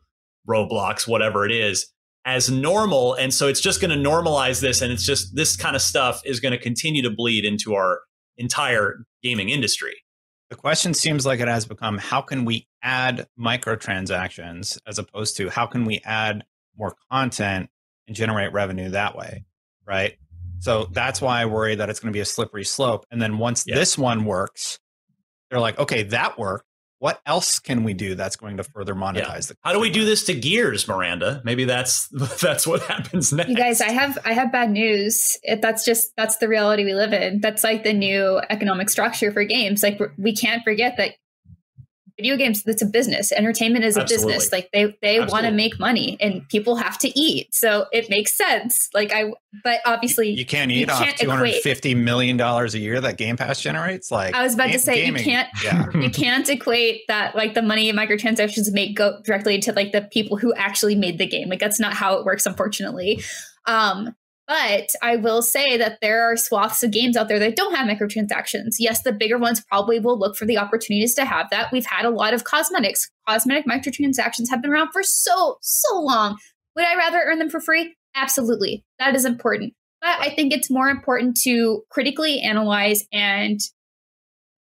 Roblox, 0.48 1.06
whatever 1.06 1.46
it 1.46 1.52
is, 1.52 1.86
as 2.24 2.50
normal. 2.50 3.14
And 3.14 3.32
so 3.32 3.48
it's 3.48 3.60
just 3.60 3.80
going 3.80 3.90
to 3.90 4.08
normalize 4.10 4.60
this. 4.60 4.80
And 4.80 4.92
it's 4.92 5.04
just 5.04 5.34
this 5.34 5.56
kind 5.56 5.76
of 5.76 5.82
stuff 5.82 6.22
is 6.24 6.40
going 6.40 6.52
to 6.52 6.58
continue 6.58 7.02
to 7.02 7.10
bleed 7.10 7.44
into 7.44 7.74
our 7.74 8.00
entire 8.36 9.04
gaming 9.22 9.48
industry. 9.48 9.94
The 10.50 10.56
question 10.56 10.94
seems 10.94 11.24
like 11.24 11.40
it 11.40 11.48
has 11.48 11.64
become 11.64 11.98
how 11.98 12.20
can 12.20 12.44
we 12.44 12.68
add 12.82 13.26
microtransactions 13.38 14.78
as 14.86 14.98
opposed 14.98 15.36
to 15.38 15.48
how 15.48 15.66
can 15.66 15.84
we 15.84 16.00
add 16.04 16.44
more 16.76 16.94
content 17.10 17.70
and 18.06 18.14
generate 18.14 18.52
revenue 18.52 18.90
that 18.90 19.16
way? 19.16 19.44
Right. 19.86 20.18
So 20.60 20.88
that's 20.92 21.20
why 21.20 21.40
I 21.40 21.46
worry 21.46 21.74
that 21.74 21.90
it's 21.90 22.00
going 22.00 22.12
to 22.12 22.16
be 22.16 22.20
a 22.20 22.24
slippery 22.24 22.64
slope. 22.64 23.06
And 23.10 23.20
then 23.20 23.38
once 23.38 23.64
yeah. 23.66 23.74
this 23.74 23.98
one 23.98 24.24
works, 24.24 24.78
they're 25.52 25.60
like, 25.60 25.78
okay, 25.78 26.04
that 26.04 26.38
worked. 26.38 26.64
What 26.98 27.20
else 27.26 27.58
can 27.58 27.84
we 27.84 27.94
do 27.94 28.14
that's 28.14 28.36
going 28.36 28.56
to 28.56 28.64
further 28.64 28.94
monetize 28.94 29.16
yeah. 29.16 29.40
the 29.40 29.56
how 29.62 29.72
do 29.72 29.80
we 29.80 29.90
do 29.90 30.04
this 30.04 30.24
to 30.26 30.34
gears 30.34 30.86
miranda? 30.86 31.42
Maybe 31.44 31.64
that's 31.64 32.06
that's 32.40 32.64
what 32.64 32.80
happens 32.82 33.32
next 33.32 33.50
you 33.50 33.56
guys 33.56 33.80
i 33.80 33.90
have 33.90 34.16
i 34.24 34.32
have 34.32 34.52
bad 34.52 34.70
news. 34.70 35.36
It, 35.42 35.60
that's 35.60 35.84
just 35.84 36.12
that's 36.16 36.36
the 36.36 36.46
reality 36.46 36.84
we 36.84 36.94
live 36.94 37.12
in. 37.12 37.40
That's 37.40 37.64
like 37.64 37.82
the 37.82 37.92
new 37.92 38.40
economic 38.50 38.88
structure 38.88 39.32
for 39.32 39.44
games. 39.44 39.82
Like 39.82 40.00
we 40.16 40.34
can't 40.34 40.62
forget 40.62 40.96
that 40.96 41.16
video 42.16 42.36
games 42.36 42.62
it's 42.66 42.82
a 42.82 42.86
business. 42.86 43.32
Entertainment 43.32 43.84
is 43.84 43.96
a 43.96 44.02
Absolutely. 44.02 44.34
business. 44.34 44.52
Like 44.52 44.70
they 44.72 44.96
they 45.02 45.20
want 45.20 45.46
to 45.46 45.50
make 45.50 45.78
money 45.78 46.16
and 46.20 46.48
people 46.48 46.76
have 46.76 46.98
to 46.98 47.18
eat. 47.18 47.54
So 47.54 47.86
it 47.92 48.08
makes 48.10 48.36
sense. 48.36 48.88
Like 48.94 49.12
i 49.12 49.32
but 49.62 49.80
obviously 49.84 50.30
you 50.30 50.46
can't 50.46 50.70
eat 50.70 50.80
you 50.80 50.86
off 50.86 51.04
can't 51.04 51.16
250 51.18 51.94
million 51.94 52.36
dollars 52.36 52.74
a 52.74 52.78
year 52.78 53.00
that 53.00 53.16
game 53.18 53.36
pass 53.36 53.60
generates? 53.60 54.10
Like 54.10 54.34
i 54.34 54.42
was 54.42 54.54
about 54.54 54.72
to 54.72 54.78
say 54.78 54.96
gaming. 54.96 55.18
you 55.18 55.24
can't 55.24 55.48
yeah. 55.64 55.86
you 55.94 56.10
can't 56.10 56.48
equate 56.48 57.02
that 57.08 57.34
like 57.36 57.54
the 57.54 57.62
money 57.62 57.92
microtransactions 57.92 58.72
make 58.72 58.96
go 58.96 59.20
directly 59.24 59.58
to 59.60 59.72
like 59.72 59.92
the 59.92 60.02
people 60.02 60.36
who 60.36 60.52
actually 60.54 60.94
made 60.94 61.18
the 61.18 61.26
game. 61.26 61.48
Like 61.48 61.60
that's 61.60 61.80
not 61.80 61.92
how 61.94 62.14
it 62.18 62.24
works 62.24 62.46
unfortunately. 62.46 63.22
Um 63.66 64.14
but 64.48 64.90
I 65.02 65.16
will 65.16 65.42
say 65.42 65.76
that 65.76 65.98
there 66.00 66.22
are 66.30 66.36
swaths 66.36 66.82
of 66.82 66.90
games 66.90 67.16
out 67.16 67.28
there 67.28 67.38
that 67.38 67.56
don't 67.56 67.74
have 67.74 67.88
microtransactions. 67.88 68.76
Yes, 68.78 69.02
the 69.02 69.12
bigger 69.12 69.38
ones 69.38 69.62
probably 69.68 70.00
will 70.00 70.18
look 70.18 70.36
for 70.36 70.44
the 70.44 70.58
opportunities 70.58 71.14
to 71.14 71.24
have 71.24 71.48
that. 71.50 71.72
We've 71.72 71.86
had 71.86 72.04
a 72.04 72.10
lot 72.10 72.34
of 72.34 72.44
cosmetics. 72.44 73.08
Cosmetic 73.28 73.66
microtransactions 73.66 74.50
have 74.50 74.60
been 74.60 74.72
around 74.72 74.90
for 74.92 75.02
so, 75.02 75.58
so 75.62 76.00
long. 76.00 76.36
Would 76.76 76.84
I 76.84 76.96
rather 76.96 77.22
earn 77.24 77.38
them 77.38 77.50
for 77.50 77.60
free? 77.60 77.94
Absolutely. 78.14 78.84
That 78.98 79.14
is 79.14 79.24
important. 79.24 79.74
But 80.00 80.20
I 80.20 80.30
think 80.30 80.52
it's 80.52 80.70
more 80.70 80.88
important 80.88 81.36
to 81.42 81.82
critically 81.90 82.40
analyze 82.40 83.04
and 83.12 83.60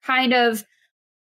kind 0.04 0.34
of 0.34 0.64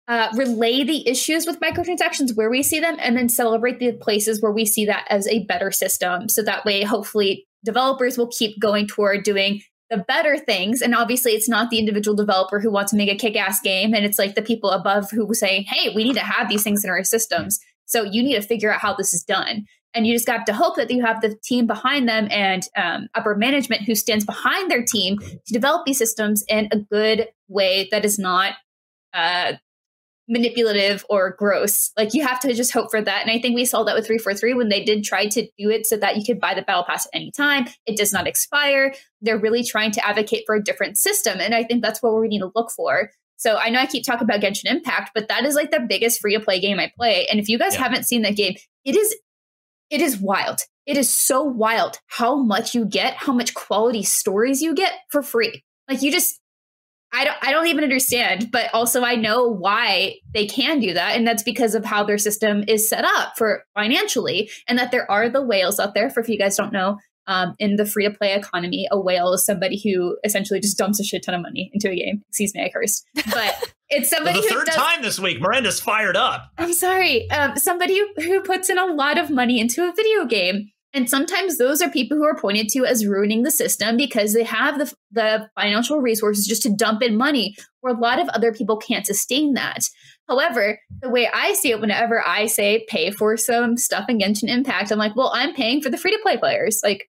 uh, 0.08 0.28
relay 0.34 0.82
the 0.84 1.06
issues 1.08 1.46
with 1.46 1.60
microtransactions 1.60 2.34
where 2.34 2.50
we 2.50 2.62
see 2.62 2.80
them 2.80 2.96
and 2.98 3.16
then 3.16 3.28
celebrate 3.28 3.78
the 3.78 3.92
places 3.92 4.42
where 4.42 4.52
we 4.52 4.64
see 4.64 4.86
that 4.86 5.06
as 5.10 5.28
a 5.28 5.44
better 5.44 5.70
system. 5.70 6.28
So 6.28 6.42
that 6.42 6.64
way, 6.64 6.82
hopefully, 6.82 7.46
developers 7.64 8.18
will 8.18 8.28
keep 8.28 8.60
going 8.60 8.86
toward 8.86 9.22
doing 9.22 9.62
the 9.90 10.04
better 10.08 10.36
things. 10.36 10.82
And 10.82 10.94
obviously, 10.94 11.32
it's 11.32 11.48
not 11.48 11.70
the 11.70 11.78
individual 11.78 12.16
developer 12.16 12.60
who 12.60 12.70
wants 12.70 12.90
to 12.90 12.96
make 12.96 13.10
a 13.10 13.16
kick 13.16 13.36
ass 13.36 13.60
game. 13.60 13.94
And 13.94 14.04
it's 14.04 14.18
like 14.18 14.34
the 14.34 14.42
people 14.42 14.70
above 14.70 15.10
who 15.10 15.32
say, 15.34 15.62
hey, 15.62 15.94
we 15.94 16.04
need 16.04 16.14
to 16.14 16.20
have 16.20 16.48
these 16.48 16.62
things 16.62 16.84
in 16.84 16.90
our 16.90 17.04
systems. 17.04 17.58
So 17.86 18.02
you 18.02 18.22
need 18.22 18.34
to 18.34 18.42
figure 18.42 18.72
out 18.72 18.80
how 18.80 18.94
this 18.94 19.14
is 19.14 19.24
done. 19.24 19.64
And 19.94 20.06
you 20.06 20.14
just 20.14 20.28
have 20.28 20.44
to 20.44 20.52
hope 20.52 20.76
that 20.76 20.90
you 20.90 21.04
have 21.04 21.22
the 21.22 21.36
team 21.42 21.66
behind 21.66 22.06
them 22.08 22.28
and 22.30 22.62
um, 22.76 23.08
upper 23.14 23.34
management 23.34 23.82
who 23.82 23.94
stands 23.94 24.24
behind 24.26 24.70
their 24.70 24.84
team 24.84 25.18
to 25.18 25.52
develop 25.52 25.86
these 25.86 25.96
systems 25.96 26.44
in 26.48 26.68
a 26.70 26.76
good 26.76 27.28
way 27.48 27.88
that 27.90 28.04
is 28.04 28.18
not 28.18 28.52
uh, 29.14 29.54
manipulative 30.28 31.04
or 31.08 31.34
gross. 31.38 31.90
Like 31.96 32.14
you 32.14 32.24
have 32.26 32.38
to 32.40 32.52
just 32.52 32.72
hope 32.72 32.90
for 32.90 33.00
that. 33.00 33.22
And 33.22 33.30
I 33.30 33.40
think 33.40 33.54
we 33.54 33.64
saw 33.64 33.82
that 33.84 33.94
with 33.94 34.06
343 34.06 34.54
when 34.54 34.68
they 34.68 34.84
did 34.84 35.02
try 35.02 35.26
to 35.26 35.42
do 35.58 35.70
it 35.70 35.86
so 35.86 35.96
that 35.96 36.16
you 36.16 36.24
could 36.24 36.38
buy 36.38 36.54
the 36.54 36.62
battle 36.62 36.84
pass 36.84 37.06
at 37.06 37.10
any 37.14 37.30
time. 37.30 37.66
It 37.86 37.96
does 37.96 38.12
not 38.12 38.26
expire. 38.26 38.94
They're 39.22 39.38
really 39.38 39.64
trying 39.64 39.90
to 39.92 40.06
advocate 40.06 40.44
for 40.46 40.54
a 40.54 40.62
different 40.62 40.98
system. 40.98 41.40
And 41.40 41.54
I 41.54 41.64
think 41.64 41.82
that's 41.82 42.02
what 42.02 42.18
we 42.20 42.28
need 42.28 42.40
to 42.40 42.52
look 42.54 42.70
for. 42.70 43.10
So 43.36 43.56
I 43.56 43.70
know 43.70 43.78
I 43.78 43.86
keep 43.86 44.04
talking 44.04 44.24
about 44.24 44.40
Genshin 44.40 44.70
Impact, 44.70 45.12
but 45.14 45.28
that 45.28 45.44
is 45.44 45.54
like 45.54 45.70
the 45.70 45.80
biggest 45.80 46.20
free 46.20 46.34
to 46.36 46.40
play 46.40 46.60
game 46.60 46.78
I 46.80 46.92
play. 46.96 47.26
And 47.30 47.40
if 47.40 47.48
you 47.48 47.58
guys 47.58 47.74
yeah. 47.74 47.84
haven't 47.84 48.04
seen 48.04 48.22
that 48.22 48.36
game, 48.36 48.56
it 48.84 48.96
is 48.96 49.16
it 49.90 50.02
is 50.02 50.18
wild. 50.18 50.60
It 50.86 50.96
is 50.96 51.12
so 51.12 51.42
wild 51.42 51.98
how 52.06 52.36
much 52.36 52.74
you 52.74 52.84
get, 52.84 53.14
how 53.14 53.32
much 53.32 53.54
quality 53.54 54.02
stories 54.02 54.60
you 54.60 54.74
get 54.74 54.92
for 55.10 55.22
free. 55.22 55.62
Like 55.88 56.02
you 56.02 56.10
just 56.10 56.40
I 57.12 57.24
don't 57.24 57.36
I 57.42 57.52
don't 57.52 57.68
even 57.68 57.84
understand, 57.84 58.50
but 58.50 58.72
also 58.74 59.02
I 59.02 59.14
know 59.14 59.48
why 59.48 60.16
they 60.34 60.46
can 60.46 60.78
do 60.78 60.94
that 60.94 61.16
and 61.16 61.26
that's 61.26 61.42
because 61.42 61.74
of 61.74 61.84
how 61.84 62.04
their 62.04 62.18
system 62.18 62.64
is 62.68 62.88
set 62.88 63.04
up 63.04 63.32
for 63.36 63.64
financially 63.74 64.50
and 64.66 64.78
that 64.78 64.90
there 64.90 65.10
are 65.10 65.28
the 65.28 65.42
whales 65.42 65.80
out 65.80 65.94
there 65.94 66.10
for 66.10 66.20
if 66.20 66.28
you 66.28 66.38
guys 66.38 66.56
don't 66.56 66.72
know 66.72 66.98
um, 67.28 67.54
in 67.58 67.76
the 67.76 67.84
free 67.84 68.04
to 68.04 68.10
play 68.10 68.32
economy, 68.34 68.88
a 68.90 68.98
whale 68.98 69.32
is 69.34 69.44
somebody 69.44 69.80
who 69.80 70.16
essentially 70.24 70.60
just 70.60 70.78
dumps 70.78 70.98
a 70.98 71.04
shit 71.04 71.22
ton 71.22 71.34
of 71.34 71.42
money 71.42 71.70
into 71.74 71.90
a 71.90 71.94
game. 71.94 72.22
Excuse 72.30 72.54
me, 72.54 72.64
I 72.64 72.70
cursed. 72.70 73.06
But 73.30 73.74
it's 73.90 74.08
somebody 74.08 74.40
the 74.40 74.48
third 74.48 74.66
does, 74.66 74.74
time 74.74 75.02
this 75.02 75.20
week. 75.20 75.40
Miranda's 75.40 75.78
fired 75.78 76.16
up. 76.16 76.50
I'm 76.56 76.72
sorry. 76.72 77.30
Um, 77.30 77.56
somebody 77.56 78.02
who 78.16 78.40
puts 78.40 78.70
in 78.70 78.78
a 78.78 78.86
lot 78.86 79.18
of 79.18 79.30
money 79.30 79.60
into 79.60 79.86
a 79.86 79.92
video 79.94 80.24
game. 80.24 80.70
And 80.94 81.08
sometimes 81.08 81.58
those 81.58 81.82
are 81.82 81.90
people 81.90 82.16
who 82.16 82.24
are 82.24 82.38
pointed 82.38 82.68
to 82.70 82.86
as 82.86 83.06
ruining 83.06 83.42
the 83.42 83.50
system 83.50 83.96
because 83.96 84.32
they 84.32 84.44
have 84.44 84.78
the, 84.78 84.92
the 85.12 85.48
financial 85.54 86.00
resources 86.00 86.46
just 86.46 86.62
to 86.62 86.74
dump 86.74 87.02
in 87.02 87.16
money, 87.16 87.54
where 87.80 87.94
a 87.94 87.98
lot 87.98 88.18
of 88.18 88.28
other 88.30 88.52
people 88.52 88.78
can't 88.78 89.06
sustain 89.06 89.54
that. 89.54 89.84
However, 90.28 90.78
the 91.02 91.10
way 91.10 91.28
I 91.32 91.52
see 91.54 91.70
it, 91.70 91.80
whenever 91.80 92.26
I 92.26 92.46
say 92.46 92.86
pay 92.88 93.10
for 93.10 93.36
some 93.36 93.76
stuff 93.76 94.06
in 94.08 94.18
Genshin 94.18 94.48
Impact, 94.48 94.90
I'm 94.90 94.98
like, 94.98 95.14
well, 95.14 95.30
I'm 95.34 95.54
paying 95.54 95.82
for 95.82 95.90
the 95.90 95.98
free 95.98 96.12
to 96.12 96.18
play 96.22 96.36
players. 96.36 96.80
Like, 96.82 97.08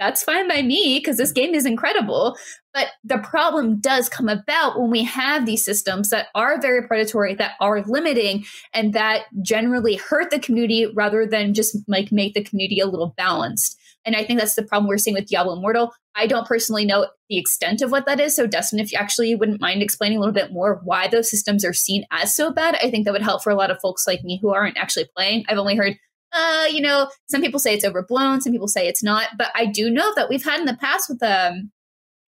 that's 0.00 0.22
fine 0.24 0.48
by 0.48 0.62
me 0.62 0.98
because 0.98 1.18
this 1.18 1.30
game 1.30 1.54
is 1.54 1.66
incredible. 1.66 2.36
But 2.72 2.88
the 3.04 3.18
problem 3.18 3.80
does 3.80 4.08
come 4.08 4.28
about 4.28 4.80
when 4.80 4.90
we 4.90 5.04
have 5.04 5.44
these 5.44 5.64
systems 5.64 6.08
that 6.10 6.28
are 6.34 6.60
very 6.60 6.86
predatory, 6.86 7.34
that 7.34 7.52
are 7.60 7.82
limiting, 7.82 8.44
and 8.72 8.94
that 8.94 9.26
generally 9.42 9.96
hurt 9.96 10.30
the 10.30 10.38
community 10.38 10.86
rather 10.94 11.26
than 11.26 11.52
just 11.52 11.76
like 11.86 12.10
make 12.10 12.34
the 12.34 12.42
community 12.42 12.80
a 12.80 12.86
little 12.86 13.14
balanced. 13.16 13.76
And 14.06 14.16
I 14.16 14.24
think 14.24 14.40
that's 14.40 14.54
the 14.54 14.62
problem 14.62 14.88
we're 14.88 14.98
seeing 14.98 15.14
with 15.14 15.26
Diablo 15.26 15.56
Immortal. 15.56 15.92
I 16.16 16.26
don't 16.26 16.46
personally 16.46 16.86
know 16.86 17.06
the 17.28 17.36
extent 17.36 17.82
of 17.82 17.90
what 17.90 18.06
that 18.06 18.18
is. 18.18 18.34
So, 18.34 18.46
Destin, 18.46 18.80
if 18.80 18.90
you 18.90 18.98
actually 18.98 19.34
wouldn't 19.34 19.60
mind 19.60 19.82
explaining 19.82 20.16
a 20.16 20.20
little 20.20 20.34
bit 20.34 20.52
more 20.52 20.80
why 20.84 21.06
those 21.06 21.30
systems 21.30 21.64
are 21.64 21.74
seen 21.74 22.04
as 22.10 22.34
so 22.34 22.50
bad, 22.50 22.76
I 22.76 22.90
think 22.90 23.04
that 23.04 23.12
would 23.12 23.22
help 23.22 23.42
for 23.42 23.50
a 23.50 23.54
lot 23.54 23.70
of 23.70 23.80
folks 23.80 24.06
like 24.06 24.24
me 24.24 24.38
who 24.40 24.54
aren't 24.54 24.78
actually 24.78 25.08
playing. 25.14 25.44
I've 25.48 25.58
only 25.58 25.76
heard 25.76 25.98
uh, 26.32 26.66
you 26.70 26.80
know, 26.80 27.10
some 27.28 27.40
people 27.40 27.60
say 27.60 27.74
it's 27.74 27.84
overblown, 27.84 28.40
some 28.40 28.52
people 28.52 28.68
say 28.68 28.86
it's 28.88 29.02
not. 29.02 29.28
But 29.36 29.50
I 29.54 29.66
do 29.66 29.90
know 29.90 30.12
that 30.14 30.28
we've 30.28 30.44
had 30.44 30.60
in 30.60 30.66
the 30.66 30.76
past 30.76 31.08
with 31.08 31.22
um, 31.22 31.70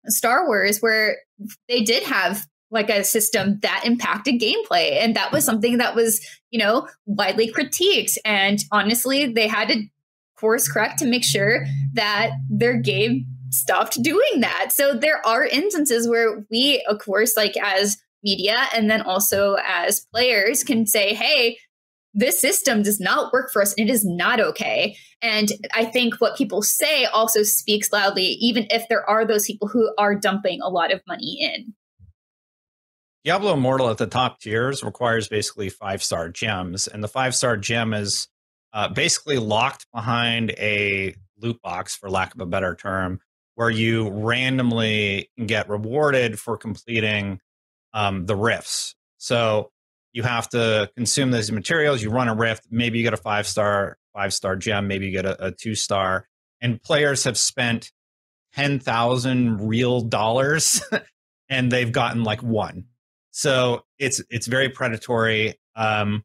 Star 0.07 0.45
Wars 0.47 0.79
where 0.79 1.17
they 1.67 1.81
did 1.81 2.03
have 2.03 2.45
like 2.71 2.89
a 2.89 3.03
system 3.03 3.59
that 3.61 3.83
impacted 3.85 4.41
gameplay. 4.41 5.01
And 5.01 5.15
that 5.15 5.31
was 5.31 5.45
something 5.45 5.77
that 5.77 5.95
was, 5.95 6.25
you 6.49 6.59
know, 6.59 6.87
widely 7.05 7.51
critiqued. 7.51 8.17
And 8.25 8.59
honestly, 8.71 9.31
they 9.31 9.47
had 9.47 9.69
to 9.69 9.83
course 10.37 10.67
correct 10.67 10.99
to 10.99 11.05
make 11.05 11.23
sure 11.23 11.65
that 11.93 12.31
their 12.49 12.75
game 12.75 13.25
stopped 13.49 14.01
doing 14.01 14.41
that. 14.41 14.71
So 14.71 14.93
there 14.93 15.25
are 15.25 15.45
instances 15.45 16.07
where 16.07 16.45
we, 16.51 16.85
of 16.89 16.99
course, 16.99 17.37
like 17.37 17.55
as 17.57 17.97
media 18.23 18.57
and 18.73 18.89
then 18.89 19.01
also 19.01 19.55
as 19.65 20.05
players 20.13 20.63
can 20.63 20.85
say, 20.85 21.13
hey, 21.13 21.57
this 22.15 22.39
system 22.39 22.81
does 22.81 22.99
not 22.99 23.33
work 23.33 23.51
for 23.51 23.61
us 23.61 23.73
and 23.77 23.89
it 23.89 23.91
is 23.91 24.05
not 24.05 24.39
okay. 24.39 24.95
And 25.21 25.49
I 25.73 25.83
think 25.83 26.15
what 26.15 26.37
people 26.37 26.61
say 26.61 27.05
also 27.05 27.43
speaks 27.43 27.91
loudly, 27.91 28.37
even 28.39 28.65
if 28.69 28.87
there 28.87 29.07
are 29.07 29.25
those 29.25 29.45
people 29.45 29.67
who 29.67 29.93
are 29.97 30.15
dumping 30.15 30.61
a 30.61 30.69
lot 30.69 30.93
of 30.93 31.01
money 31.07 31.37
in. 31.41 31.73
Diablo 33.25 33.53
Immortal 33.53 33.89
at 33.89 33.97
the 33.97 34.07
top 34.07 34.39
tiers 34.39 34.83
requires 34.83 35.27
basically 35.27 35.69
five 35.69 36.01
star 36.01 36.29
gems, 36.29 36.87
and 36.87 37.03
the 37.03 37.07
five 37.07 37.35
star 37.35 37.57
gem 37.57 37.93
is 37.93 38.27
uh, 38.71 38.87
basically 38.87 39.39
locked 39.39 39.87
behind 39.91 40.51
a 40.51 41.15
loot 41.39 41.59
box, 41.63 41.95
for 41.95 42.09
lack 42.09 42.35
of 42.35 42.39
a 42.39 42.45
better 42.45 42.75
term, 42.75 43.19
where 43.55 43.71
you 43.71 44.09
randomly 44.09 45.31
get 45.43 45.67
rewarded 45.67 46.39
for 46.39 46.55
completing 46.55 47.39
um, 47.93 48.27
the 48.27 48.35
rifts. 48.35 48.95
So 49.17 49.71
you 50.15 50.23
have 50.23 50.47
to 50.47 50.89
consume 50.95 51.31
those 51.31 51.51
materials. 51.51 52.01
You 52.01 52.09
run 52.09 52.29
a 52.29 52.33
rift, 52.33 52.67
maybe 52.71 52.97
you 52.97 53.03
get 53.03 53.13
a 53.13 53.17
five 53.17 53.45
star 53.45 53.97
five 54.13 54.33
star 54.33 54.55
gem, 54.55 54.87
maybe 54.87 55.07
you 55.07 55.11
get 55.11 55.25
a, 55.25 55.47
a 55.47 55.51
two 55.51 55.75
star. 55.75 56.29
And 56.61 56.81
players 56.81 57.25
have 57.25 57.37
spent 57.37 57.91
ten 58.53 58.79
thousand 58.79 59.67
real 59.67 59.99
dollars, 59.99 60.81
and 61.49 61.69
they've 61.69 61.91
gotten 61.91 62.23
like 62.23 62.41
one. 62.41 62.85
So 63.31 63.83
it's 63.99 64.23
it's 64.29 64.47
very 64.47 64.69
predatory 64.69 65.55
um, 65.75 66.23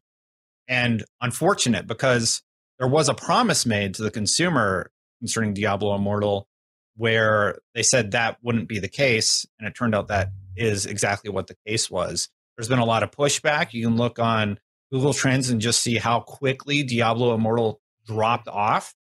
and 0.69 1.03
unfortunate 1.19 1.85
because 1.85 2.41
there 2.79 2.87
was 2.87 3.09
a 3.09 3.13
promise 3.13 3.65
made 3.65 3.95
to 3.95 4.03
the 4.03 4.11
consumer 4.11 4.89
concerning 5.19 5.53
Diablo 5.53 5.93
Immortal 5.95 6.47
where 6.95 7.59
they 7.75 7.83
said 7.83 8.11
that 8.11 8.37
wouldn't 8.41 8.69
be 8.69 8.79
the 8.79 8.87
case. 8.87 9.45
And 9.59 9.67
it 9.67 9.75
turned 9.75 9.95
out 9.95 10.07
that 10.07 10.29
is 10.55 10.85
exactly 10.85 11.29
what 11.29 11.47
the 11.47 11.55
case 11.67 11.91
was. 11.91 12.29
There's 12.57 12.69
been 12.69 12.79
a 12.79 12.85
lot 12.85 13.03
of 13.03 13.11
pushback. 13.11 13.73
You 13.73 13.85
can 13.85 13.97
look 13.97 14.19
on 14.19 14.59
Google 14.91 15.13
Trends 15.13 15.49
and 15.49 15.61
just 15.61 15.81
see 15.81 15.97
how 15.97 16.19
quickly 16.19 16.83
Diablo 16.83 17.33
Immortal 17.33 17.79
dropped 18.05 18.47
off. 18.47 18.93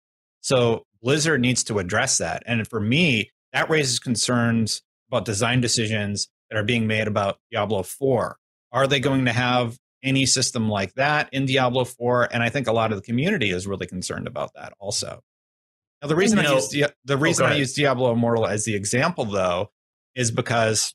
So 0.40 0.84
Blizzard 1.02 1.40
needs 1.40 1.64
to 1.64 1.78
address 1.78 2.18
that. 2.18 2.42
And 2.46 2.66
for 2.66 2.80
me, 2.80 3.30
that 3.52 3.70
raises 3.70 3.98
concerns 3.98 4.82
about 5.08 5.24
design 5.24 5.60
decisions 5.60 6.28
that 6.50 6.58
are 6.58 6.64
being 6.64 6.86
made 6.86 7.06
about 7.06 7.38
Diablo 7.50 7.82
4. 7.82 8.36
Are 8.72 8.86
they 8.86 9.00
going 9.00 9.24
to 9.24 9.32
have 9.32 9.78
any 10.02 10.26
system 10.26 10.68
like 10.68 10.94
that 10.94 11.28
in 11.32 11.46
Diablo 11.46 11.84
4? 11.84 12.28
And 12.32 12.42
I 12.42 12.50
think 12.50 12.66
a 12.66 12.72
lot 12.72 12.92
of 12.92 12.98
the 12.98 13.02
community 13.02 13.50
is 13.50 13.66
really 13.66 13.86
concerned 13.86 14.26
about 14.26 14.52
that 14.54 14.74
also. 14.78 15.20
Now, 16.02 16.08
the 16.08 16.16
reason, 16.16 16.38
I, 16.38 16.52
use 16.52 16.68
Di- 16.68 16.86
the 17.04 17.14
oh, 17.14 17.16
reason 17.16 17.46
oh, 17.46 17.48
I 17.48 17.54
use 17.54 17.74
Diablo 17.74 18.12
Immortal 18.12 18.46
as 18.46 18.64
the 18.64 18.74
example, 18.74 19.24
though, 19.24 19.70
is 20.14 20.30
because 20.30 20.94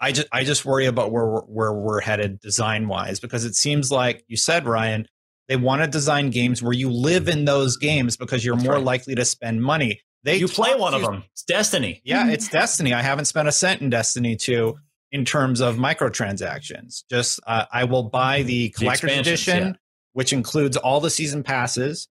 I 0.00 0.12
just 0.12 0.28
I 0.32 0.44
just 0.44 0.64
worry 0.64 0.86
about 0.86 1.10
where 1.10 1.26
we're, 1.26 1.42
where 1.42 1.72
we're 1.72 2.00
headed 2.00 2.40
design 2.40 2.88
wise 2.88 3.20
because 3.20 3.44
it 3.44 3.54
seems 3.54 3.90
like 3.90 4.24
you 4.28 4.36
said 4.36 4.66
Ryan 4.66 5.06
they 5.48 5.56
want 5.56 5.82
to 5.82 5.88
design 5.88 6.30
games 6.30 6.62
where 6.62 6.74
you 6.74 6.90
live 6.90 7.26
in 7.26 7.46
those 7.46 7.78
games 7.78 8.16
because 8.16 8.44
you're 8.44 8.54
That's 8.54 8.66
more 8.66 8.74
right. 8.74 8.84
likely 8.84 9.14
to 9.14 9.24
spend 9.24 9.62
money. 9.62 10.02
They 10.22 10.36
you 10.36 10.48
play 10.48 10.74
one 10.74 10.94
of 10.94 11.02
them. 11.02 11.24
It's 11.32 11.42
Destiny. 11.42 12.02
Yeah, 12.04 12.28
it's 12.28 12.48
Destiny. 12.48 12.92
I 12.92 13.02
haven't 13.02 13.24
spent 13.24 13.48
a 13.48 13.52
cent 13.52 13.80
in 13.80 13.88
Destiny 13.88 14.36
2 14.36 14.76
in 15.10 15.24
terms 15.24 15.60
of 15.60 15.76
microtransactions. 15.76 17.04
Just 17.08 17.40
uh, 17.46 17.64
I 17.72 17.84
will 17.84 18.04
buy 18.04 18.42
the 18.42 18.68
collector's 18.70 19.12
the 19.12 19.20
edition, 19.20 19.64
yeah. 19.68 19.72
which 20.12 20.32
includes 20.32 20.76
all 20.76 21.00
the 21.00 21.10
season 21.10 21.42
passes. 21.42 22.08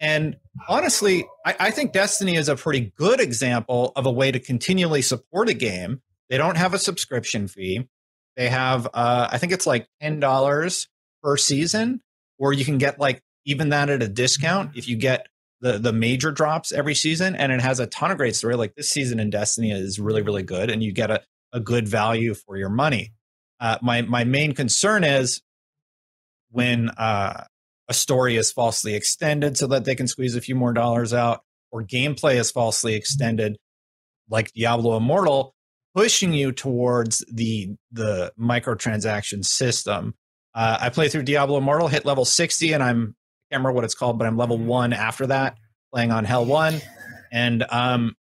And 0.00 0.36
honestly, 0.68 1.26
I, 1.46 1.56
I 1.60 1.70
think 1.70 1.92
Destiny 1.92 2.34
is 2.34 2.48
a 2.48 2.56
pretty 2.56 2.92
good 2.96 3.20
example 3.20 3.92
of 3.94 4.06
a 4.06 4.10
way 4.10 4.32
to 4.32 4.40
continually 4.40 5.02
support 5.02 5.48
a 5.48 5.54
game. 5.54 6.00
They 6.30 6.38
don't 6.38 6.56
have 6.56 6.72
a 6.72 6.78
subscription 6.78 7.48
fee. 7.48 7.88
They 8.36 8.48
have, 8.48 8.86
uh, 8.94 9.28
I 9.30 9.36
think 9.36 9.52
it's 9.52 9.66
like 9.66 9.86
ten 10.00 10.20
dollars 10.20 10.88
per 11.22 11.36
season, 11.36 12.00
or 12.38 12.52
you 12.54 12.64
can 12.64 12.78
get 12.78 12.98
like 12.98 13.20
even 13.44 13.70
that 13.70 13.90
at 13.90 14.02
a 14.02 14.08
discount 14.08 14.76
if 14.76 14.88
you 14.88 14.96
get 14.96 15.26
the 15.60 15.78
the 15.78 15.92
major 15.92 16.32
drops 16.32 16.72
every 16.72 16.94
season 16.94 17.34
and 17.36 17.52
it 17.52 17.60
has 17.60 17.80
a 17.80 17.86
ton 17.86 18.10
of 18.10 18.16
great 18.16 18.34
story 18.34 18.56
like 18.56 18.74
this 18.74 18.88
season 18.88 19.20
in 19.20 19.30
destiny 19.30 19.70
is 19.70 20.00
really 20.00 20.22
really 20.22 20.42
good 20.42 20.70
and 20.70 20.82
you 20.82 20.92
get 20.92 21.10
a, 21.10 21.20
a 21.52 21.60
good 21.60 21.86
value 21.86 22.34
for 22.34 22.56
your 22.56 22.68
money 22.68 23.12
uh, 23.60 23.78
my 23.82 24.02
my 24.02 24.24
main 24.24 24.54
concern 24.54 25.04
is 25.04 25.42
when 26.50 26.88
uh, 26.90 27.44
a 27.88 27.94
story 27.94 28.36
is 28.36 28.50
falsely 28.50 28.94
extended 28.94 29.56
so 29.56 29.66
that 29.66 29.84
they 29.84 29.94
can 29.94 30.08
squeeze 30.08 30.34
a 30.34 30.40
few 30.40 30.54
more 30.54 30.72
dollars 30.72 31.12
out 31.12 31.42
or 31.70 31.82
gameplay 31.82 32.36
is 32.36 32.50
falsely 32.50 32.94
extended 32.94 33.56
like 34.28 34.52
diablo 34.52 34.96
immortal 34.96 35.54
pushing 35.94 36.32
you 36.32 36.52
towards 36.52 37.24
the 37.32 37.76
the 37.92 38.32
microtransaction 38.38 39.44
system. 39.44 40.14
Uh, 40.54 40.78
I 40.80 40.88
play 40.88 41.08
through 41.08 41.22
Diablo 41.22 41.58
Immortal, 41.58 41.88
hit 41.88 42.04
level 42.04 42.24
60, 42.24 42.72
and 42.72 42.82
I'm 42.82 43.14
I 43.50 43.54
can't 43.54 43.60
remember 43.60 43.72
what 43.72 43.84
it's 43.84 43.94
called, 43.94 44.18
but 44.18 44.26
I'm 44.26 44.36
level 44.36 44.58
one 44.58 44.92
after 44.92 45.26
that, 45.28 45.56
playing 45.92 46.12
on 46.12 46.24
Hell 46.24 46.44
One, 46.44 46.80
and 47.32 47.64
um, 47.70 48.14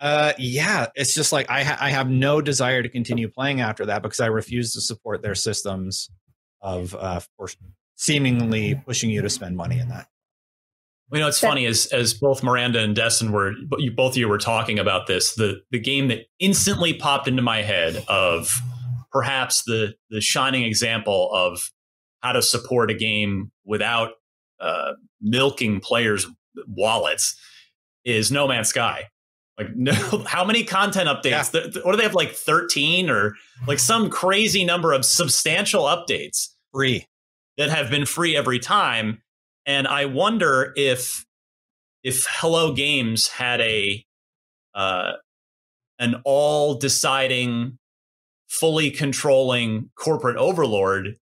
uh, 0.00 0.32
yeah, 0.38 0.86
it's 0.94 1.14
just 1.14 1.32
like 1.32 1.50
I 1.50 1.64
ha- 1.64 1.78
I 1.80 1.90
have 1.90 2.08
no 2.08 2.40
desire 2.40 2.82
to 2.82 2.88
continue 2.88 3.28
playing 3.28 3.60
after 3.60 3.86
that 3.86 4.02
because 4.02 4.20
I 4.20 4.26
refuse 4.26 4.72
to 4.74 4.80
support 4.80 5.22
their 5.22 5.34
systems 5.34 6.10
of 6.60 6.94
uh, 6.94 7.20
for 7.36 7.48
seemingly 7.96 8.80
pushing 8.86 9.10
you 9.10 9.22
to 9.22 9.30
spend 9.30 9.56
money 9.56 9.78
in 9.78 9.88
that. 9.88 10.06
Well, 11.10 11.18
you 11.18 11.24
know, 11.24 11.28
it's 11.28 11.40
funny 11.40 11.64
as 11.64 11.86
as 11.86 12.12
both 12.12 12.42
Miranda 12.42 12.80
and 12.80 12.94
Destin 12.94 13.32
were, 13.32 13.54
both 13.94 14.12
of 14.12 14.16
you 14.18 14.28
were 14.28 14.38
talking 14.38 14.78
about 14.78 15.06
this. 15.06 15.34
The 15.34 15.60
the 15.70 15.78
game 15.78 16.08
that 16.08 16.26
instantly 16.38 16.92
popped 16.92 17.26
into 17.26 17.42
my 17.42 17.62
head 17.62 18.04
of 18.08 18.54
perhaps 19.10 19.62
the 19.64 19.94
the 20.10 20.20
shining 20.20 20.64
example 20.64 21.30
of 21.32 21.70
how 22.20 22.32
to 22.32 22.42
support 22.42 22.90
a 22.90 22.94
game 22.94 23.50
without 23.64 24.10
uh, 24.60 24.92
milking 25.20 25.80
players' 25.80 26.26
wallets 26.66 27.38
is 28.04 28.30
No 28.30 28.46
Man's 28.46 28.68
Sky. 28.68 29.04
Like, 29.56 29.74
no, 29.74 29.92
how 30.26 30.44
many 30.44 30.62
content 30.62 31.08
updates? 31.08 31.54
Yeah. 31.54 31.70
The, 31.70 31.80
what 31.84 31.92
do 31.92 31.96
they 31.96 32.04
have? 32.04 32.14
Like 32.14 32.32
thirteen 32.32 33.08
or 33.08 33.34
like 33.66 33.78
some 33.78 34.10
crazy 34.10 34.64
number 34.64 34.92
of 34.92 35.04
substantial 35.04 35.84
updates, 35.84 36.48
free 36.72 37.06
that 37.56 37.70
have 37.70 37.90
been 37.90 38.06
free 38.06 38.36
every 38.36 38.58
time. 38.58 39.22
And 39.68 39.86
I 39.86 40.06
wonder 40.06 40.72
if 40.76 41.26
if 42.02 42.26
Hello 42.28 42.72
Games 42.72 43.28
had 43.28 43.60
a 43.60 44.04
uh, 44.74 45.12
an 45.98 46.22
all 46.24 46.74
deciding 46.74 47.78
fully 48.48 48.90
controlling 48.90 49.90
corporate 49.94 50.38
overlord 50.38 51.16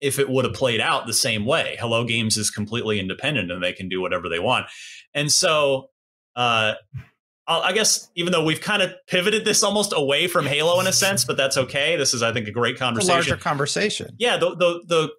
if 0.00 0.18
it 0.18 0.30
would 0.30 0.46
have 0.46 0.54
played 0.54 0.80
out 0.80 1.06
the 1.06 1.12
same 1.12 1.44
way. 1.44 1.76
Hello 1.78 2.04
Games 2.04 2.38
is 2.38 2.50
completely 2.50 2.98
independent 2.98 3.52
and 3.52 3.62
they 3.62 3.74
can 3.74 3.90
do 3.90 4.00
whatever 4.00 4.28
they 4.28 4.38
want. 4.38 4.66
And 5.12 5.30
so, 5.30 5.90
uh, 6.34 6.74
I 7.46 7.72
guess 7.72 8.10
even 8.14 8.32
though 8.32 8.44
we've 8.44 8.60
kind 8.60 8.82
of 8.82 8.92
pivoted 9.06 9.44
this 9.44 9.62
almost 9.62 9.92
away 9.94 10.28
from 10.28 10.46
Halo 10.46 10.80
in 10.80 10.86
a 10.86 10.92
sense, 10.92 11.24
but 11.24 11.36
that's 11.36 11.56
okay. 11.56 11.96
This 11.96 12.14
is, 12.14 12.22
I 12.22 12.32
think, 12.32 12.48
a 12.48 12.52
great 12.52 12.78
conversation. 12.78 13.10
A 13.10 13.14
larger 13.14 13.36
conversation. 13.36 14.16
Yeah. 14.18 14.38
The, 14.38 14.56
the 14.56 14.82
the 14.86 15.10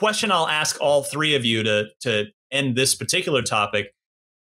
question 0.00 0.32
I'll 0.32 0.48
ask 0.48 0.80
all 0.80 1.02
three 1.02 1.34
of 1.34 1.44
you 1.44 1.62
to 1.62 1.84
to 2.00 2.24
end 2.50 2.74
this 2.74 2.94
particular 2.94 3.42
topic 3.42 3.94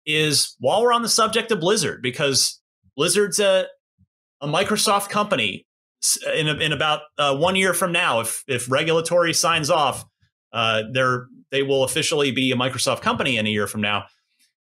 is 0.06 0.56
while 0.58 0.82
we're 0.82 0.94
on 0.94 1.02
the 1.02 1.10
subject 1.10 1.52
of 1.52 1.60
Blizzard, 1.60 2.00
because 2.02 2.60
Blizzard's 2.96 3.38
a 3.38 3.66
a 4.40 4.48
Microsoft 4.48 5.10
company 5.10 5.66
in, 6.34 6.48
in 6.48 6.72
about 6.72 7.02
uh, 7.18 7.36
one 7.36 7.54
year 7.54 7.74
from 7.74 7.92
now, 7.92 8.20
if 8.20 8.42
if 8.48 8.70
regulatory 8.70 9.34
signs 9.34 9.68
off, 9.68 10.06
uh, 10.54 10.84
they're 10.90 11.26
they 11.50 11.62
will 11.62 11.84
officially 11.84 12.30
be 12.30 12.50
a 12.50 12.56
Microsoft 12.56 13.02
company 13.02 13.36
in 13.36 13.46
a 13.46 13.50
year 13.50 13.66
from 13.66 13.82
now. 13.82 14.06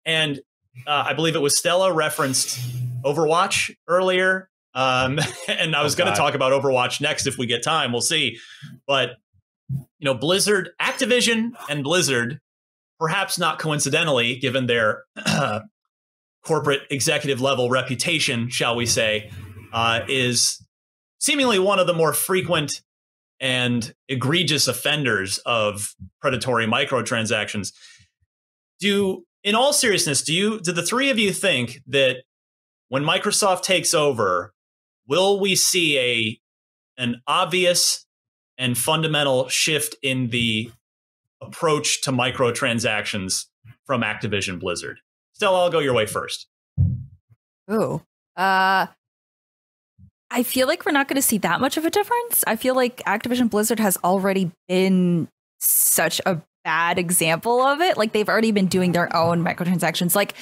And 0.05 0.39
uh, 0.87 1.05
I 1.07 1.15
believe 1.15 1.37
it 1.37 1.41
was 1.41 1.57
Stella 1.57 1.91
referenced 1.91 2.61
Overwatch 3.03 3.75
earlier, 3.89 4.51
um, 4.75 5.19
and 5.49 5.75
I 5.75 5.83
was 5.83 5.95
oh, 5.95 5.99
going 5.99 6.13
to 6.13 6.17
talk 6.17 6.35
about 6.35 6.53
Overwatch 6.53 7.01
next 7.01 7.27
if 7.27 7.39
we 7.39 7.47
get 7.47 7.63
time. 7.63 7.93
We'll 7.93 8.03
see, 8.03 8.39
but 8.87 9.13
you 9.71 9.87
know, 10.01 10.15
Blizzard, 10.15 10.71
Activision, 10.81 11.51
and 11.69 11.83
Blizzard, 11.83 12.41
perhaps 12.99 13.39
not 13.39 13.59
coincidentally, 13.59 14.37
given 14.37 14.67
their 14.67 15.05
corporate 16.45 16.83
executive 16.91 17.41
level 17.41 17.69
reputation, 17.71 18.49
shall 18.49 18.77
we 18.77 18.87
say, 18.87 19.31
uh, 19.73 20.01
is 20.09 20.65
seemingly 21.19 21.59
one 21.59 21.79
of 21.79 21.87
the 21.87 21.95
more 21.95 22.13
frequent 22.13 22.83
and 23.41 23.95
egregious 24.09 24.69
offenders 24.69 25.39
of 25.39 25.95
predatory 26.21 26.67
microtransactions. 26.67 27.73
Do 28.81 29.25
in 29.43 29.55
all 29.55 29.73
seriousness, 29.73 30.23
do 30.23 30.33
you 30.33 30.61
do 30.61 30.73
the 30.73 30.83
three 30.83 31.11
of 31.11 31.19
you 31.19 31.33
think 31.33 31.81
that 31.87 32.19
when 32.89 33.05
Microsoft 33.05 33.63
takes 33.63 33.95
over, 33.95 34.53
will 35.07 35.41
we 35.41 35.55
see 35.55 35.99
a 35.99 36.41
an 36.99 37.21
obvious 37.27 38.06
and 38.59 38.77
fundamental 38.77 39.49
shift 39.49 39.97
in 40.03 40.31
the 40.31 40.71
approach 41.41 42.03
to 42.03 42.13
microtransactions 42.13 43.47
from 43.85 44.03
Activision 44.03 44.61
Blizzard? 44.61 44.99
Stella, 45.33 45.61
I'll 45.61 45.71
go 45.71 45.81
your 45.81 45.95
way 45.95 46.07
first. 46.07 46.47
Oh, 47.69 48.03
uh, 48.37 48.87
I 50.31 50.43
feel 50.43 50.67
like 50.67 50.85
we're 50.85 50.93
not 50.93 51.09
going 51.09 51.17
to 51.17 51.23
see 51.23 51.39
that 51.39 51.61
much 51.61 51.77
of 51.77 51.85
a 51.85 51.91
difference. 51.91 52.43
I 52.47 52.57
feel 52.57 52.75
like 52.75 52.99
Activision 53.05 53.49
Blizzard 53.51 53.81
has 53.81 53.97
already 54.03 54.51
been 54.69 55.29
such 55.61 56.21
a 56.27 56.41
bad 56.65 56.99
example 56.99 57.61
of 57.63 57.81
it. 57.81 57.97
Like 57.97 58.13
they've 58.13 58.29
already 58.29 58.51
been 58.51 58.67
doing 58.67 58.93
their 58.93 59.15
own 59.15 59.45
microtransactions. 59.45 60.15
Like 60.15 60.35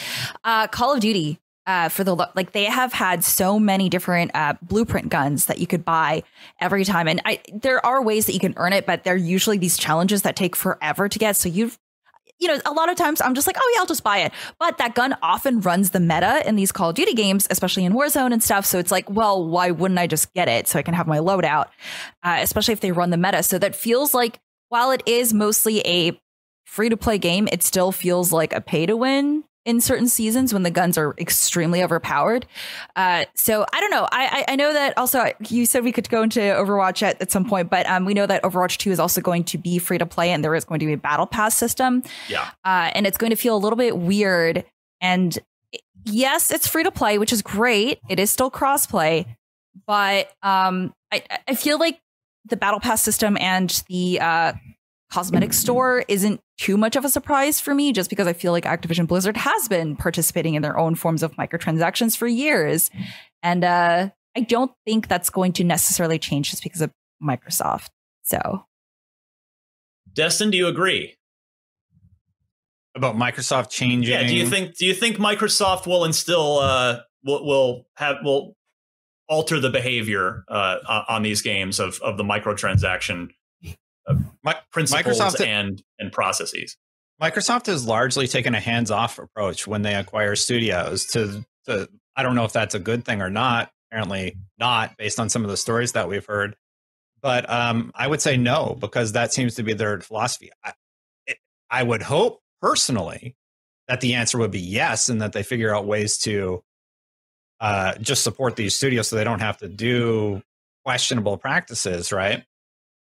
uh, 0.43 0.67
Call 0.69 0.95
of 0.95 1.01
Duty, 1.01 1.39
uh, 1.67 1.89
for 1.89 2.05
the 2.05 2.15
like 2.35 2.53
they 2.53 2.65
have 2.65 2.93
had 2.93 3.25
so 3.25 3.59
many 3.59 3.89
different 3.89 4.31
uh, 4.35 4.55
blueprint 4.62 5.09
guns 5.09 5.47
that 5.47 5.59
you 5.59 5.67
could 5.67 5.85
buy 5.85 6.23
every 6.61 6.85
time, 6.85 7.09
and 7.09 7.21
I 7.25 7.41
there 7.53 7.85
are 7.85 8.03
ways 8.03 8.27
that 8.27 8.33
you 8.33 8.41
can 8.41 8.55
earn 8.57 8.73
it, 8.73 8.87
but 8.87 9.05
they're 9.05 9.17
usually 9.17 9.59
these 9.59 9.79
challenges 9.79 10.23
that 10.23 10.37
take 10.37 10.57
forever 10.57 11.09
to 11.09 11.19
get. 11.19 11.37
So 11.37 11.49
you've 11.49 11.79
you 12.41 12.49
know, 12.49 12.59
a 12.67 12.73
lot 12.73 12.91
of 12.91 12.97
times 12.97 13.21
I'm 13.21 13.35
just 13.35 13.47
like, 13.47 13.57
oh 13.59 13.73
yeah, 13.75 13.81
I'll 13.81 13.87
just 13.87 14.03
buy 14.03 14.19
it. 14.19 14.33
But 14.59 14.79
that 14.79 14.95
gun 14.95 15.17
often 15.23 15.61
runs 15.61 15.91
the 15.91 16.01
meta 16.01 16.43
in 16.47 16.57
these 16.57 16.73
Call 16.73 16.91
of 16.91 16.97
Duty 16.97 17.15
games, 17.15 17.47
especially 17.49 17.85
in 17.85 17.93
Warzone 17.93 18.33
and 18.33 18.43
stuff. 18.43 18.67
So 18.67 18.79
it's 18.79 18.91
like, 18.91 19.09
well, 19.09 19.47
why 19.47 19.71
wouldn't 19.71 20.01
I 20.01 20.09
just 20.09 20.35
get 20.35 20.49
it 20.49 20.67
so 20.67 20.79
I 20.79 20.83
can 20.83 20.95
have 20.95 21.07
my 21.07 21.19
loadout? 21.19 21.67
Uh, 22.23 22.39
especially 22.41 22.73
if 22.73 22.81
they 22.81 22.93
run 22.93 23.11
the 23.11 23.17
meta. 23.17 23.43
So 23.45 23.59
that 23.61 23.77
feels 23.77 24.15
like 24.15 24.41
while 24.69 24.91
it 24.91 25.03
is 25.07 25.33
mostly 25.33 25.81
a 25.87 26.21
free 26.67 26.89
to 26.89 26.97
play 26.97 27.19
game, 27.19 27.49
it 27.53 27.62
still 27.62 27.93
feels 27.93 28.33
like 28.33 28.53
a 28.53 28.61
pay 28.61 28.85
to 28.87 28.97
win 28.97 29.45
in 29.65 29.81
certain 29.81 30.09
seasons 30.09 30.53
when 30.53 30.62
the 30.62 30.71
guns 30.71 30.99
are 30.99 31.15
extremely 31.19 31.83
overpowered. 31.83 32.47
Uh, 32.97 33.25
so 33.35 33.65
I 33.73 33.81
don't 33.81 33.91
know. 33.91 34.07
I, 34.12 34.45
I, 34.47 34.53
I 34.53 34.57
know 34.57 34.73
that 34.73 34.97
also 34.99 35.33
you 35.49 35.67
said 35.67 35.85
we 35.85 35.93
could 35.93 36.09
go 36.09 36.23
into 36.23 36.41
Overwatch 36.41 37.03
at, 37.03 37.21
at 37.21 37.31
some 37.31 37.45
point, 37.45 37.71
but 37.71 37.87
um, 37.87 38.05
we 38.05 38.15
know 38.15 38.27
that 38.27 38.43
Overwatch 38.43 38.77
Two 38.77 38.91
is 38.91 39.01
also 39.01 39.21
going 39.21 39.45
to 39.45 39.59
be 39.59 39.79
free 39.79 39.99
to 39.99 40.07
play, 40.07 40.31
and 40.31 40.45
there 40.45 40.55
is 40.55 40.65
going 40.65 40.81
to 40.81 40.87
be 40.87 40.93
a 40.93 40.99
battle 40.99 41.27
pass 41.27 41.57
system. 41.57 42.03
Yeah, 42.29 42.51
uh, 42.65 42.91
and 42.95 43.07
it's 43.07 43.19
going 43.19 43.31
to 43.31 43.37
feel 43.37 43.57
a 43.57 43.59
little 43.59 43.77
bit 43.77 43.97
weird. 43.97 44.65
And 45.01 45.39
yes, 46.05 46.51
it's 46.51 46.69
free 46.69 46.85
to 46.85 46.91
play, 46.91 47.19
which 47.19 47.33
is 47.33 47.43
great. 47.43 48.01
It 48.09 48.19
is 48.21 48.31
still 48.31 48.51
crossplay, 48.51 49.27
but 49.87 50.31
um, 50.43 50.95
I 51.11 51.23
I 51.49 51.55
feel 51.55 51.79
like 51.79 52.01
the 52.47 52.57
battle 52.57 52.81
pass 52.81 53.03
system 53.03 53.39
and 53.41 53.83
the 53.89 54.21
uh, 54.21 54.53
cosmetic 55.15 55.53
store 55.53 56.05
isn't 56.09 56.41
too 56.59 56.77
much 56.77 56.97
of 56.97 57.05
a 57.05 57.09
surprise 57.09 57.61
for 57.61 57.73
me 57.73 57.93
just 57.93 58.11
because 58.11 58.27
I 58.27 58.33
feel 58.33 58.51
like 58.51 58.65
Activision 58.65 59.07
Blizzard 59.07 59.37
has 59.37 59.69
been 59.69 59.95
participating 59.95 60.55
in 60.55 60.62
their 60.62 60.77
own 60.77 60.97
forms 60.97 61.23
of 61.23 61.33
microtransactions 61.37 62.17
for 62.17 62.27
years. 62.27 62.91
And 63.41 63.62
uh, 63.62 64.11
I 64.37 64.41
don't 64.41 64.73
think 64.85 65.07
that's 65.07 65.31
going 65.31 65.53
to 65.53 65.62
necessarily 65.62 66.19
change 66.19 66.51
just 66.51 66.65
because 66.65 66.81
of 66.81 66.91
Microsoft. 67.23 67.91
So, 68.25 68.65
Destin, 70.12 70.51
do 70.51 70.57
you 70.57 70.67
agree? 70.67 71.15
About 72.97 73.15
Microsoft 73.15 73.71
changing? 73.71 74.12
Yeah. 74.12 74.27
Do 74.27 74.35
you 74.35 74.49
think 74.49 74.77
do 74.77 74.85
you 74.85 74.95
think 74.95 75.19
Microsoft 75.19 75.87
will 75.87 76.05
instill 76.05 76.59
uh 76.59 77.01
will, 77.23 77.47
will 77.47 77.87
have 77.97 78.17
will 78.25 78.57
alter 79.29 79.61
the 79.61 79.71
behavior 79.71 80.45
uh, 80.49 81.05
on 81.09 81.23
these 81.23 81.41
games 81.41 81.79
of 81.79 82.01
of 82.03 82.17
the 82.17 82.25
microtransaction 82.25 83.29
my, 84.43 84.57
principles 84.71 85.19
Microsoft, 85.19 85.47
and 85.47 85.83
and 85.99 86.13
processes. 86.13 86.77
Microsoft 87.23 87.67
has 87.67 87.87
largely 87.87 88.27
taken 88.27 88.55
a 88.55 88.61
hands-off 88.61 89.19
approach 89.19 89.67
when 89.67 89.83
they 89.83 89.95
acquire 89.95 90.35
studios. 90.37 91.07
To, 91.07 91.45
to 91.67 91.89
I 92.17 92.23
don't 92.23 92.35
know 92.35 92.45
if 92.45 92.53
that's 92.53 92.75
a 92.75 92.81
good 92.81 93.05
thing 93.05 93.23
or 93.23 93.31
not. 93.31 93.71
Apparently 93.91 94.37
not, 94.59 94.97
based 94.97 95.21
on 95.21 95.29
some 95.29 95.45
of 95.45 95.51
the 95.51 95.57
stories 95.57 95.93
that 95.93 96.09
we've 96.09 96.27
heard. 96.27 96.57
But 97.23 97.49
um, 97.49 97.93
I 97.95 98.07
would 98.07 98.21
say 98.21 98.37
no 98.37 98.77
because 98.79 99.13
that 99.13 99.33
seems 99.33 99.55
to 99.55 99.63
be 99.63 99.73
their 99.73 100.01
philosophy. 100.01 100.51
I, 100.65 100.73
it, 101.27 101.39
I 101.71 101.83
would 101.83 102.03
hope 102.03 102.41
personally 102.61 103.37
that 103.89 104.01
the 104.01 104.15
answer 104.15 104.37
would 104.39 104.51
be 104.51 104.61
yes, 104.61 105.09
and 105.09 105.23
that 105.23 105.33
they 105.33 105.43
figure 105.43 105.75
out 105.75 105.87
ways 105.87 106.19
to 106.19 106.63
uh, 107.61 107.95
just 108.01 108.25
support 108.25 108.57
these 108.57 108.75
studios 108.75 109.09
so 109.09 109.17
they 109.17 109.25
don't 109.25 109.41
have 109.41 109.59
to 109.59 109.69
do 109.69 110.43
questionable 110.85 111.37
practices, 111.39 112.13
right? 112.13 112.45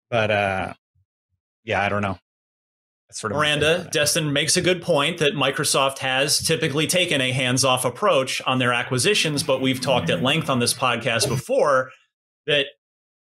But 0.10 0.32
uh, 0.32 0.74
yeah, 1.64 1.82
I 1.82 1.90
don't 1.90 2.02
know. 2.02 2.18
That's 3.10 3.22
sort 3.22 3.32
of 3.32 3.38
Miranda, 3.38 3.90
Destin 3.92 4.34
makes 4.34 4.58
a 4.58 4.62
good 4.62 4.82
point 4.82 5.20
that 5.20 5.34
Microsoft 5.34 6.00
has 6.00 6.40
typically 6.40 6.88
taken 6.88 7.22
a 7.22 7.32
hands 7.32 7.64
off 7.64 7.86
approach 7.86 8.42
on 8.48 8.60
their 8.60 8.74
acquisitions, 8.74 9.44
but 9.44 9.62
we've 9.62 9.82
talked 9.82 10.10
at 10.10 10.24
length 10.24 10.50
on 10.50 10.60
this 10.60 10.74
podcast 10.74 11.28
before 11.28 11.92
that 12.48 12.68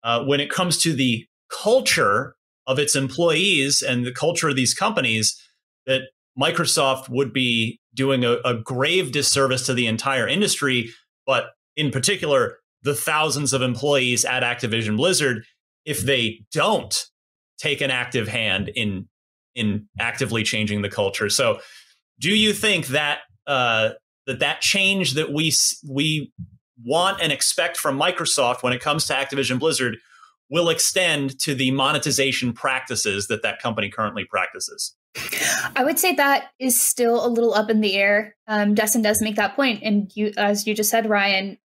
uh, 0.02 0.24
when 0.24 0.40
it 0.40 0.50
comes 0.50 0.78
to 0.78 0.92
the 0.92 1.26
culture 1.50 2.34
of 2.66 2.78
its 2.78 2.96
employees 2.96 3.82
and 3.82 4.06
the 4.06 4.12
culture 4.12 4.48
of 4.48 4.56
these 4.56 4.72
companies, 4.72 5.38
that 5.86 6.02
Microsoft 6.40 7.08
would 7.08 7.32
be 7.32 7.78
doing 7.94 8.24
a, 8.24 8.36
a 8.44 8.54
grave 8.54 9.12
disservice 9.12 9.66
to 9.66 9.74
the 9.74 9.86
entire 9.86 10.26
industry, 10.26 10.90
but 11.26 11.50
in 11.76 11.90
particular, 11.90 12.58
the 12.82 12.94
thousands 12.94 13.52
of 13.52 13.62
employees 13.62 14.24
at 14.24 14.42
Activision 14.42 14.96
Blizzard 14.96 15.44
if 15.84 16.00
they 16.00 16.40
don't 16.52 17.06
take 17.62 17.80
an 17.80 17.90
active 17.90 18.28
hand 18.28 18.70
in 18.74 19.08
in 19.54 19.86
actively 20.00 20.42
changing 20.42 20.82
the 20.82 20.88
culture. 20.88 21.28
So, 21.28 21.60
do 22.18 22.34
you 22.34 22.52
think 22.52 22.88
that 22.88 23.20
uh, 23.46 23.90
that 24.26 24.40
that 24.40 24.60
change 24.60 25.14
that 25.14 25.32
we 25.32 25.52
we 25.88 26.32
want 26.84 27.22
and 27.22 27.30
expect 27.32 27.76
from 27.76 27.98
Microsoft 27.98 28.62
when 28.62 28.72
it 28.72 28.80
comes 28.80 29.06
to 29.06 29.12
Activision 29.12 29.58
Blizzard 29.58 29.98
will 30.50 30.68
extend 30.68 31.38
to 31.40 31.54
the 31.54 31.70
monetization 31.70 32.52
practices 32.52 33.28
that 33.28 33.42
that 33.42 33.60
company 33.60 33.88
currently 33.88 34.24
practices? 34.28 34.94
I 35.76 35.84
would 35.84 35.98
say 35.98 36.14
that 36.14 36.50
is 36.58 36.80
still 36.80 37.24
a 37.24 37.28
little 37.28 37.54
up 37.54 37.70
in 37.70 37.80
the 37.80 37.94
air. 37.94 38.34
Um, 38.48 38.74
Destin 38.74 39.02
does 39.02 39.22
make 39.22 39.36
that 39.36 39.54
point, 39.54 39.82
and 39.82 40.10
you, 40.14 40.32
as 40.36 40.66
you 40.66 40.74
just 40.74 40.90
said, 40.90 41.08
Ryan, 41.08 41.58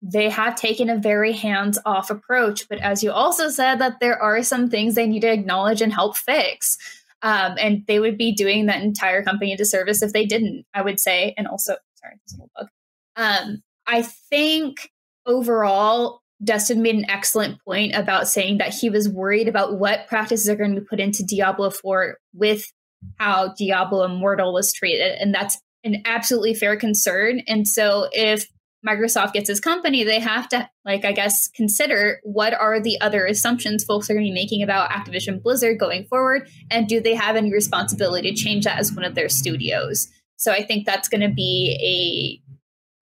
they 0.00 0.28
have 0.28 0.54
taken 0.54 0.88
a 0.88 0.98
very 0.98 1.32
hands 1.32 1.78
off 1.84 2.10
approach. 2.10 2.68
But 2.68 2.78
as 2.78 3.02
you 3.02 3.10
also 3.10 3.48
said, 3.48 3.76
that 3.76 4.00
there 4.00 4.20
are 4.20 4.42
some 4.42 4.70
things 4.70 4.94
they 4.94 5.06
need 5.06 5.22
to 5.22 5.32
acknowledge 5.32 5.82
and 5.82 5.92
help 5.92 6.16
fix. 6.16 6.78
Um, 7.22 7.56
and 7.58 7.84
they 7.86 7.98
would 7.98 8.16
be 8.16 8.32
doing 8.32 8.66
that 8.66 8.82
entire 8.82 9.24
company 9.24 9.52
a 9.52 9.56
disservice 9.56 10.02
if 10.02 10.12
they 10.12 10.24
didn't, 10.24 10.64
I 10.72 10.82
would 10.82 11.00
say. 11.00 11.34
And 11.36 11.48
also, 11.48 11.74
sorry, 11.96 12.14
this 12.24 12.34
little 12.34 12.50
bug. 12.56 12.68
Um, 13.16 13.62
I 13.86 14.02
think 14.02 14.92
overall, 15.26 16.22
Destin 16.44 16.82
made 16.82 16.94
an 16.94 17.10
excellent 17.10 17.58
point 17.64 17.96
about 17.96 18.28
saying 18.28 18.58
that 18.58 18.72
he 18.72 18.90
was 18.90 19.08
worried 19.08 19.48
about 19.48 19.78
what 19.78 20.06
practices 20.06 20.48
are 20.48 20.54
going 20.54 20.74
to 20.76 20.80
be 20.80 20.86
put 20.86 21.00
into 21.00 21.24
Diablo 21.24 21.70
4 21.70 22.18
with 22.32 22.72
how 23.16 23.54
Diablo 23.58 24.04
Immortal 24.04 24.52
was 24.52 24.72
treated. 24.72 25.18
And 25.20 25.34
that's 25.34 25.58
an 25.82 26.02
absolutely 26.04 26.54
fair 26.54 26.76
concern. 26.76 27.42
And 27.48 27.66
so 27.66 28.08
if 28.12 28.46
Microsoft 28.86 29.32
gets 29.32 29.48
his 29.48 29.60
company, 29.60 30.04
they 30.04 30.20
have 30.20 30.48
to, 30.50 30.68
like, 30.84 31.04
I 31.04 31.12
guess, 31.12 31.48
consider 31.48 32.20
what 32.22 32.54
are 32.54 32.80
the 32.80 33.00
other 33.00 33.26
assumptions 33.26 33.84
folks 33.84 34.08
are 34.08 34.14
going 34.14 34.26
to 34.26 34.30
be 34.30 34.34
making 34.34 34.62
about 34.62 34.90
Activision 34.90 35.42
Blizzard 35.42 35.78
going 35.78 36.04
forward, 36.04 36.48
and 36.70 36.86
do 36.86 37.00
they 37.00 37.14
have 37.14 37.36
any 37.36 37.52
responsibility 37.52 38.30
to 38.30 38.36
change 38.36 38.64
that 38.64 38.78
as 38.78 38.92
one 38.92 39.04
of 39.04 39.14
their 39.14 39.28
studios? 39.28 40.08
So 40.36 40.52
I 40.52 40.62
think 40.62 40.86
that's 40.86 41.08
going 41.08 41.22
to 41.22 41.34
be 41.34 42.40
a 42.44 42.48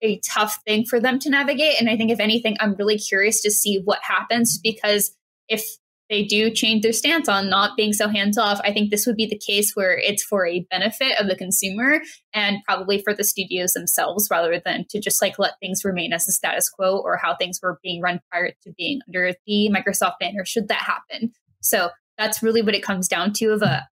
a 0.03 0.21
tough 0.21 0.59
thing 0.67 0.85
for 0.85 1.01
them 1.01 1.19
to 1.19 1.31
navigate. 1.31 1.81
And 1.81 1.89
I 1.89 1.97
think, 1.97 2.11
if 2.11 2.21
anything, 2.21 2.57
I'm 2.61 2.75
really 2.75 2.99
curious 2.99 3.41
to 3.43 3.51
see 3.51 3.81
what 3.83 3.99
happens 4.03 4.59
because 4.59 5.17
if 5.49 5.65
they 6.09 6.25
do 6.25 6.51
change 6.51 6.83
their 6.83 6.93
stance 6.93 7.29
on 7.29 7.51
not 7.51 7.77
being 7.77 7.93
so 7.93 8.09
hands 8.09 8.39
off, 8.39 8.61
I 8.63 8.73
think 8.73 8.91
this 8.91 9.07
would 9.07 9.17
be 9.17 9.27
the 9.27 9.39
case 9.39 9.73
where 9.75 9.97
it's 9.97 10.23
for 10.23 10.47
a 10.47 10.67
benefit 10.71 11.19
of 11.21 11.29
the 11.29 11.37
consumer 11.37 12.01
and 12.33 12.59
probably 12.65 13.03
for 13.03 13.15
the 13.15 13.25
studios 13.25 13.73
themselves 13.73 14.29
rather 14.31 14.61
than 14.65 14.87
to 14.91 15.01
just 15.01 15.21
like 15.21 15.39
let 15.39 15.59
things 15.61 15.85
remain 15.85 16.13
as 16.13 16.27
the 16.27 16.33
status 16.33 16.69
quo 16.69 16.99
or 16.99 17.17
how 17.17 17.35
things 17.37 17.61
were 17.63 17.79
being 17.83 18.01
run 18.01 18.21
prior 18.31 18.53
to 18.63 18.73
being 18.77 19.01
under 19.09 19.33
the 19.47 19.71
Microsoft 19.75 20.15
banner, 20.21 20.45
should 20.45 20.69
that 20.69 20.83
happen. 20.83 21.33
So 21.61 21.91
that's 22.19 22.43
really 22.43 22.63
what 22.63 22.75
it 22.75 22.83
comes 22.83 23.09
down 23.09 23.33
to 23.35 23.53
of 23.53 23.63
a 23.63 23.89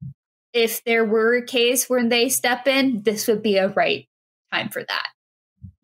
if 0.53 0.85
there 0.85 1.05
were 1.05 1.37
a 1.37 1.45
case 1.45 1.91
where 1.91 2.09
they 2.09 2.29
step 2.29 2.69
in, 2.69 3.03
this 3.03 3.27
would 3.27 3.43
be 3.43 3.57
a 3.57 3.69
right 3.69 4.07
time 4.53 4.69
for 4.69 4.85
that. 4.85 5.09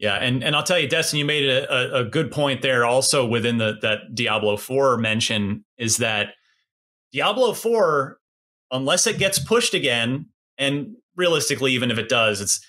Yeah, 0.01 0.15
and 0.15 0.43
and 0.43 0.57
I'll 0.57 0.63
tell 0.63 0.79
you, 0.79 0.89
Destin, 0.89 1.19
you 1.19 1.27
made 1.27 1.47
a, 1.47 1.99
a, 1.99 2.05
good 2.05 2.31
point 2.31 2.63
there. 2.63 2.87
Also, 2.87 3.27
within 3.27 3.59
the 3.59 3.77
that 3.83 4.15
Diablo 4.15 4.57
Four 4.57 4.97
mention 4.97 5.63
is 5.77 5.99
that 5.99 6.29
Diablo 7.13 7.53
Four, 7.53 8.17
unless 8.71 9.07
it 9.07 9.19
gets 9.19 9.39
pushed 9.39 9.75
again, 9.75 10.31
and 10.57 10.97
realistically, 11.17 11.73
even 11.73 11.91
if 11.91 11.99
it 11.99 12.09
does, 12.09 12.41
it's 12.41 12.65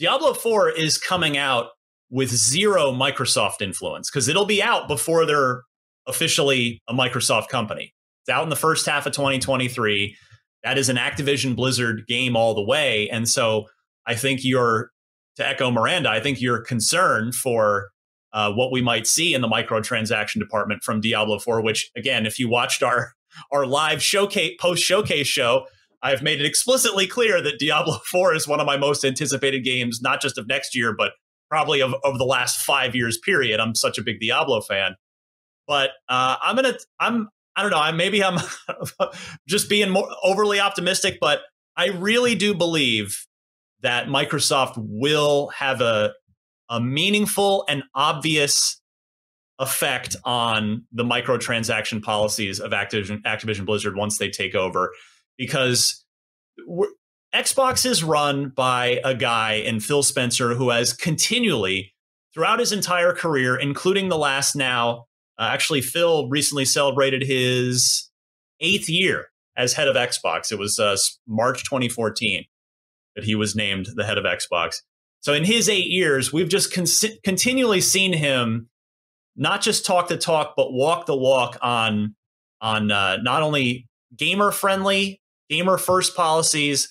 Diablo 0.00 0.34
Four 0.34 0.68
is 0.68 0.98
coming 0.98 1.36
out 1.36 1.68
with 2.10 2.30
zero 2.30 2.90
Microsoft 2.90 3.62
influence 3.62 4.10
because 4.10 4.26
it'll 4.26 4.44
be 4.44 4.60
out 4.60 4.88
before 4.88 5.24
they're 5.24 5.62
officially 6.08 6.82
a 6.88 6.92
Microsoft 6.92 7.46
company. 7.48 7.94
It's 8.22 8.34
out 8.34 8.42
in 8.42 8.50
the 8.50 8.56
first 8.56 8.84
half 8.84 9.06
of 9.06 9.12
2023. 9.12 10.16
That 10.64 10.76
is 10.76 10.88
an 10.88 10.96
Activision 10.96 11.54
Blizzard 11.54 12.04
game 12.08 12.34
all 12.36 12.52
the 12.52 12.64
way, 12.64 13.08
and 13.10 13.28
so 13.28 13.66
I 14.08 14.16
think 14.16 14.40
you're 14.42 14.90
to 15.36 15.46
echo 15.46 15.70
Miranda, 15.70 16.10
I 16.10 16.20
think 16.20 16.40
your 16.40 16.60
concern 16.60 17.32
for 17.32 17.90
uh, 18.32 18.52
what 18.52 18.72
we 18.72 18.82
might 18.82 19.06
see 19.06 19.34
in 19.34 19.40
the 19.40 19.48
microtransaction 19.48 20.38
department 20.38 20.82
from 20.82 21.00
Diablo 21.00 21.38
4, 21.38 21.62
which 21.62 21.90
again, 21.96 22.26
if 22.26 22.38
you 22.38 22.48
watched 22.48 22.82
our 22.82 23.12
our 23.50 23.66
live 23.66 24.02
showcase 24.02 24.56
post 24.60 24.82
showcase 24.82 25.26
show, 25.26 25.66
I've 26.02 26.22
made 26.22 26.40
it 26.40 26.46
explicitly 26.46 27.06
clear 27.06 27.40
that 27.40 27.58
Diablo 27.58 27.98
4 28.10 28.34
is 28.34 28.46
one 28.46 28.60
of 28.60 28.66
my 28.66 28.76
most 28.76 29.04
anticipated 29.04 29.64
games, 29.64 30.00
not 30.02 30.20
just 30.20 30.38
of 30.38 30.46
next 30.46 30.74
year, 30.74 30.94
but 30.96 31.12
probably 31.48 31.80
of, 31.80 31.94
of 32.04 32.18
the 32.18 32.24
last 32.24 32.60
five 32.60 32.94
years 32.94 33.18
period. 33.18 33.60
I'm 33.60 33.74
such 33.74 33.98
a 33.98 34.02
big 34.02 34.20
Diablo 34.20 34.60
fan. 34.60 34.96
But 35.66 35.90
uh, 36.08 36.36
I'm 36.42 36.56
gonna 36.56 36.76
I'm 37.00 37.28
I 37.56 37.62
don't 37.62 37.70
know, 37.70 37.78
I 37.78 37.92
maybe 37.92 38.22
I'm 38.22 38.38
just 39.48 39.68
being 39.68 39.90
more 39.90 40.08
overly 40.22 40.60
optimistic, 40.60 41.18
but 41.20 41.40
I 41.76 41.88
really 41.88 42.34
do 42.34 42.54
believe 42.54 43.26
that 43.84 44.06
Microsoft 44.06 44.72
will 44.76 45.48
have 45.48 45.82
a, 45.82 46.14
a 46.70 46.80
meaningful 46.80 47.66
and 47.68 47.82
obvious 47.94 48.80
effect 49.58 50.16
on 50.24 50.86
the 50.90 51.04
microtransaction 51.04 52.02
policies 52.02 52.60
of 52.60 52.72
Activision, 52.72 53.22
Activision 53.22 53.66
Blizzard 53.66 53.94
once 53.94 54.16
they 54.16 54.30
take 54.30 54.54
over. 54.54 54.90
Because 55.36 56.02
Xbox 57.34 57.84
is 57.84 58.02
run 58.02 58.48
by 58.48 59.00
a 59.04 59.14
guy 59.14 59.52
in 59.52 59.80
Phil 59.80 60.02
Spencer 60.02 60.54
who 60.54 60.70
has 60.70 60.94
continually, 60.94 61.92
throughout 62.32 62.60
his 62.60 62.72
entire 62.72 63.12
career, 63.12 63.54
including 63.54 64.08
the 64.08 64.18
last 64.18 64.56
now, 64.56 65.04
uh, 65.38 65.48
actually, 65.50 65.82
Phil 65.82 66.28
recently 66.30 66.64
celebrated 66.64 67.22
his 67.22 68.10
eighth 68.60 68.88
year 68.88 69.26
as 69.58 69.74
head 69.74 69.88
of 69.88 69.96
Xbox. 69.96 70.50
It 70.50 70.58
was 70.58 70.78
uh, 70.78 70.96
March 71.28 71.64
2014 71.64 72.46
that 73.14 73.24
he 73.24 73.34
was 73.34 73.54
named 73.54 73.88
the 73.94 74.04
head 74.04 74.18
of 74.18 74.24
Xbox. 74.24 74.82
So 75.20 75.32
in 75.32 75.44
his 75.44 75.68
eight 75.68 75.86
years, 75.86 76.32
we've 76.32 76.48
just 76.48 76.72
con- 76.72 76.86
continually 77.24 77.80
seen 77.80 78.12
him 78.12 78.68
not 79.36 79.62
just 79.62 79.86
talk 79.86 80.08
the 80.08 80.16
talk, 80.16 80.54
but 80.56 80.72
walk 80.72 81.06
the 81.06 81.16
walk 81.16 81.56
on 81.62 82.14
on 82.60 82.90
uh, 82.90 83.16
not 83.18 83.42
only 83.42 83.88
gamer 84.16 84.50
friendly, 84.50 85.20
gamer 85.48 85.78
first 85.78 86.14
policies, 86.14 86.88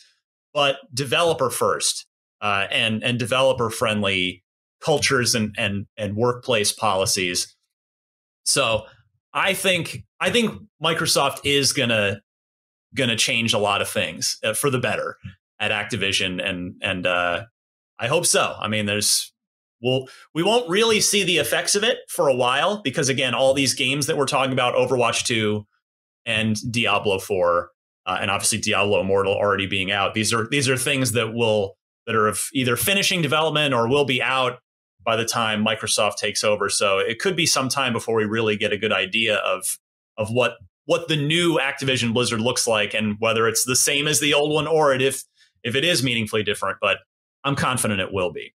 but 0.54 0.78
developer 0.94 1.50
first 1.50 2.06
uh, 2.42 2.68
and 2.72 3.04
and 3.04 3.18
developer 3.20 3.70
friendly 3.70 4.44
cultures 4.82 5.36
and 5.36 5.56
and 5.58 5.86
and 5.98 6.16
workplace 6.16 6.72
policies. 6.72 7.56
So 8.46 8.86
I 9.34 9.54
think 9.54 10.04
I 10.20 10.30
think 10.30 10.62
Microsoft 10.84 11.40
is 11.44 11.74
gonna 11.74 12.22
gonna 12.94 13.16
change 13.16 13.54
a 13.54 13.60
lot 13.60 13.82
of 13.82 13.90
things 13.90 14.38
uh, 14.44 14.54
for 14.54 14.70
the 14.70 14.80
better 14.80 15.18
at 15.60 15.72
Activision, 15.72 16.44
and 16.44 16.76
and 16.82 17.06
uh, 17.06 17.44
I 18.00 18.08
hope 18.08 18.26
so. 18.26 18.56
I 18.60 18.68
mean, 18.68 18.86
there's 18.86 19.34
we'll 19.82 20.08
we 20.34 20.44
won't 20.44 20.70
really 20.70 21.02
see 21.02 21.24
the 21.24 21.38
effects 21.38 21.76
of 21.76 21.84
it 21.84 22.00
for 22.10 22.28
a 22.28 22.36
while 22.36 22.82
because 22.82 23.10
again, 23.10 23.34
all 23.34 23.54
these 23.54 23.74
games 23.74 24.08
that 24.08 24.18
we're 24.18 24.26
talking 24.26 24.54
about, 24.54 24.76
Overwatch 24.76 25.26
two 25.26 25.66
and 26.26 26.56
Diablo 26.72 27.20
four, 27.20 27.72
uh, 28.06 28.18
and 28.22 28.32
obviously 28.32 28.60
Diablo 28.60 29.02
Immortal 29.02 29.34
already 29.34 29.68
being 29.68 29.92
out. 29.92 30.14
These 30.14 30.34
are 30.34 30.48
these 30.50 30.70
are 30.70 30.78
things 30.78 31.12
that 31.14 31.34
will 31.34 31.76
that 32.08 32.16
are 32.16 32.28
of 32.28 32.48
either 32.54 32.76
finishing 32.76 33.22
development 33.22 33.74
or 33.74 33.88
will 33.88 34.06
be 34.06 34.22
out 34.22 34.60
by 35.06 35.16
the 35.16 35.26
time 35.26 35.66
Microsoft 35.66 36.16
takes 36.16 36.44
over. 36.44 36.70
So 36.70 37.00
it 37.00 37.20
could 37.20 37.36
be 37.36 37.46
some 37.46 37.70
time 37.70 37.94
before 37.94 38.16
we 38.16 38.26
really 38.26 38.56
get 38.56 38.74
a 38.74 38.78
good 38.78 38.94
idea 38.94 39.38
of 39.38 39.78
of 40.18 40.32
what 40.32 40.58
what 40.86 41.08
the 41.08 41.16
new 41.16 41.60
Activision 41.60 42.14
Blizzard 42.14 42.42
looks 42.42 42.68
like 42.68 42.94
and 42.94 43.16
whether 43.20 43.48
it's 43.48 43.64
the 43.64 43.76
same 43.76 44.08
as 44.08 44.20
the 44.20 44.34
old 44.34 44.54
one 44.54 44.68
or 44.68 44.94
it 44.94 45.02
if 45.02 45.24
if 45.64 45.76
it 45.76 45.84
is 45.84 46.04
meaningfully 46.04 46.44
different. 46.44 46.78
But 46.82 46.98
I'm 47.44 47.56
confident 47.56 48.00
it 48.00 48.14
will 48.14 48.32
be. 48.32 48.54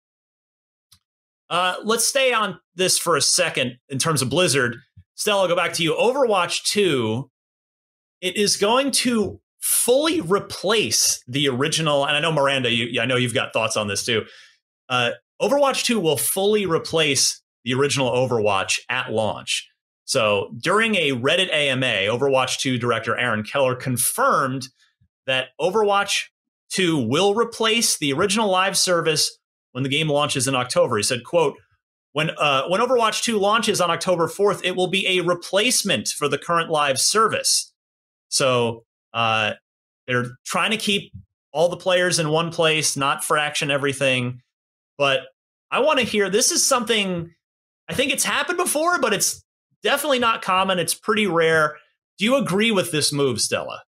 Uh, 1.49 1.75
let's 1.83 2.05
stay 2.05 2.33
on 2.33 2.59
this 2.75 2.97
for 2.97 3.15
a 3.15 3.21
second 3.21 3.77
in 3.89 3.99
terms 3.99 4.21
of 4.21 4.29
Blizzard. 4.29 4.77
Stella, 5.15 5.43
I'll 5.43 5.47
go 5.47 5.55
back 5.55 5.73
to 5.73 5.83
you. 5.83 5.93
Overwatch 5.95 6.63
2, 6.65 7.29
it 8.21 8.35
is 8.35 8.57
going 8.57 8.91
to 8.91 9.39
fully 9.59 10.21
replace 10.21 11.23
the 11.27 11.47
original. 11.47 12.05
And 12.05 12.15
I 12.15 12.19
know 12.19 12.31
Miranda, 12.31 12.71
you, 12.71 13.01
I 13.01 13.05
know 13.05 13.15
you've 13.15 13.33
got 13.33 13.53
thoughts 13.53 13.77
on 13.77 13.87
this 13.87 14.05
too. 14.05 14.25
Uh, 14.89 15.11
Overwatch 15.41 15.85
2 15.85 15.99
will 15.99 16.17
fully 16.17 16.65
replace 16.65 17.41
the 17.63 17.73
original 17.73 18.09
Overwatch 18.11 18.79
at 18.89 19.11
launch. 19.11 19.69
So 20.05 20.53
during 20.61 20.95
a 20.95 21.11
Reddit 21.11 21.51
AMA, 21.51 21.85
Overwatch 21.85 22.59
2 22.59 22.77
director 22.77 23.17
Aaron 23.17 23.43
Keller 23.43 23.75
confirmed 23.75 24.67
that 25.25 25.49
Overwatch 25.59 26.23
2 26.71 27.07
will 27.07 27.35
replace 27.35 27.97
the 27.97 28.13
original 28.13 28.49
live 28.49 28.77
service 28.77 29.37
when 29.71 29.83
the 29.83 29.89
game 29.89 30.09
launches 30.09 30.47
in 30.47 30.55
October. 30.55 30.97
He 30.97 31.03
said, 31.03 31.23
quote, 31.23 31.55
when, 32.13 32.31
uh, 32.31 32.67
when 32.67 32.81
Overwatch 32.81 33.23
2 33.23 33.37
launches 33.37 33.79
on 33.79 33.91
October 33.91 34.27
4th, 34.27 34.61
it 34.63 34.75
will 34.75 34.87
be 34.87 35.05
a 35.07 35.21
replacement 35.21 36.07
for 36.09 36.27
the 36.27 36.37
current 36.37 36.69
live 36.69 36.99
service. 36.99 37.71
So 38.29 38.83
uh, 39.13 39.53
they're 40.07 40.31
trying 40.45 40.71
to 40.71 40.77
keep 40.77 41.11
all 41.51 41.69
the 41.69 41.77
players 41.77 42.19
in 42.19 42.29
one 42.29 42.51
place, 42.51 42.97
not 42.97 43.23
fraction 43.23 43.71
everything. 43.71 44.41
But 44.97 45.21
I 45.71 45.79
want 45.79 45.99
to 45.99 46.05
hear 46.05 46.29
this 46.29 46.51
is 46.51 46.65
something 46.65 47.31
I 47.89 47.93
think 47.93 48.11
it's 48.11 48.23
happened 48.23 48.57
before, 48.57 48.99
but 48.99 49.13
it's 49.13 49.43
definitely 49.83 50.19
not 50.19 50.41
common. 50.41 50.79
It's 50.79 50.93
pretty 50.93 51.27
rare. 51.27 51.77
Do 52.17 52.25
you 52.25 52.35
agree 52.35 52.71
with 52.71 52.91
this 52.91 53.13
move, 53.13 53.39
Stella? 53.39 53.83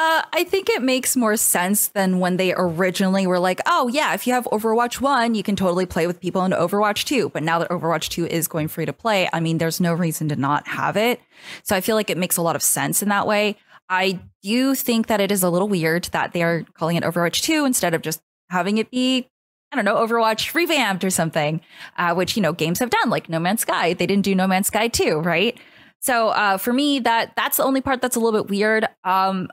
Uh, 0.00 0.22
I 0.32 0.44
think 0.44 0.68
it 0.68 0.80
makes 0.80 1.16
more 1.16 1.36
sense 1.36 1.88
than 1.88 2.20
when 2.20 2.36
they 2.36 2.54
originally 2.56 3.26
were 3.26 3.40
like, 3.40 3.60
oh, 3.66 3.88
yeah, 3.88 4.14
if 4.14 4.28
you 4.28 4.32
have 4.32 4.44
Overwatch 4.44 5.00
1, 5.00 5.34
you 5.34 5.42
can 5.42 5.56
totally 5.56 5.86
play 5.86 6.06
with 6.06 6.20
people 6.20 6.44
in 6.44 6.52
Overwatch 6.52 7.04
2. 7.04 7.30
But 7.30 7.42
now 7.42 7.58
that 7.58 7.68
Overwatch 7.68 8.08
2 8.08 8.24
is 8.28 8.46
going 8.46 8.68
free 8.68 8.86
to 8.86 8.92
play, 8.92 9.28
I 9.32 9.40
mean, 9.40 9.58
there's 9.58 9.80
no 9.80 9.92
reason 9.92 10.28
to 10.28 10.36
not 10.36 10.68
have 10.68 10.96
it. 10.96 11.20
So 11.64 11.74
I 11.74 11.80
feel 11.80 11.96
like 11.96 12.10
it 12.10 12.16
makes 12.16 12.36
a 12.36 12.42
lot 12.42 12.54
of 12.54 12.62
sense 12.62 13.02
in 13.02 13.08
that 13.08 13.26
way. 13.26 13.56
I 13.88 14.20
do 14.40 14.76
think 14.76 15.08
that 15.08 15.20
it 15.20 15.32
is 15.32 15.42
a 15.42 15.50
little 15.50 15.66
weird 15.66 16.04
that 16.12 16.32
they 16.32 16.44
are 16.44 16.64
calling 16.74 16.94
it 16.94 17.02
Overwatch 17.02 17.42
2 17.42 17.64
instead 17.64 17.92
of 17.92 18.02
just 18.02 18.20
having 18.50 18.78
it 18.78 18.92
be, 18.92 19.28
I 19.72 19.76
don't 19.76 19.84
know, 19.84 19.96
Overwatch 19.96 20.54
revamped 20.54 21.02
or 21.02 21.10
something, 21.10 21.60
uh, 21.96 22.14
which, 22.14 22.36
you 22.36 22.42
know, 22.42 22.52
games 22.52 22.78
have 22.78 22.90
done, 22.90 23.10
like 23.10 23.28
No 23.28 23.40
Man's 23.40 23.62
Sky. 23.62 23.94
They 23.94 24.06
didn't 24.06 24.24
do 24.24 24.36
No 24.36 24.46
Man's 24.46 24.68
Sky 24.68 24.86
2, 24.86 25.18
right? 25.18 25.58
So 26.00 26.28
uh, 26.28 26.58
for 26.58 26.72
me, 26.72 27.00
that 27.00 27.32
that's 27.34 27.56
the 27.56 27.64
only 27.64 27.80
part 27.80 28.00
that's 28.00 28.14
a 28.14 28.20
little 28.20 28.40
bit 28.40 28.48
weird. 28.48 28.86
Um, 29.02 29.48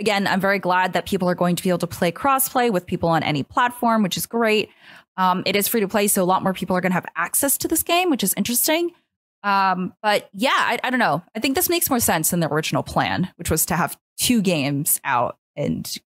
again, 0.00 0.26
I'm 0.26 0.40
very 0.40 0.58
glad 0.58 0.92
that 0.92 1.06
people 1.06 1.28
are 1.28 1.34
going 1.34 1.56
to 1.56 1.62
be 1.62 1.68
able 1.68 1.78
to 1.78 1.86
play 1.86 2.12
crossplay 2.12 2.72
with 2.72 2.86
people 2.86 3.08
on 3.08 3.22
any 3.22 3.42
platform, 3.42 4.02
which 4.02 4.16
is 4.16 4.26
great. 4.26 4.70
Um, 5.16 5.42
it 5.46 5.56
is 5.56 5.68
free 5.68 5.80
to 5.80 5.88
play, 5.88 6.08
so 6.08 6.22
a 6.22 6.24
lot 6.24 6.42
more 6.42 6.54
people 6.54 6.76
are 6.76 6.80
going 6.80 6.90
to 6.90 6.94
have 6.94 7.06
access 7.16 7.58
to 7.58 7.68
this 7.68 7.82
game, 7.82 8.10
which 8.10 8.24
is 8.24 8.34
interesting. 8.36 8.90
Um, 9.42 9.92
but 10.02 10.28
yeah, 10.32 10.50
I, 10.54 10.78
I, 10.84 10.90
don't 10.90 11.00
know. 11.00 11.22
I 11.34 11.40
think 11.40 11.56
this 11.56 11.68
makes 11.68 11.90
more 11.90 12.00
sense 12.00 12.30
than 12.30 12.40
the 12.40 12.52
original 12.52 12.82
plan, 12.82 13.28
which 13.36 13.50
was 13.50 13.66
to 13.66 13.76
have 13.76 13.98
two 14.16 14.40
games 14.40 15.00
out 15.04 15.36
and 15.56 15.98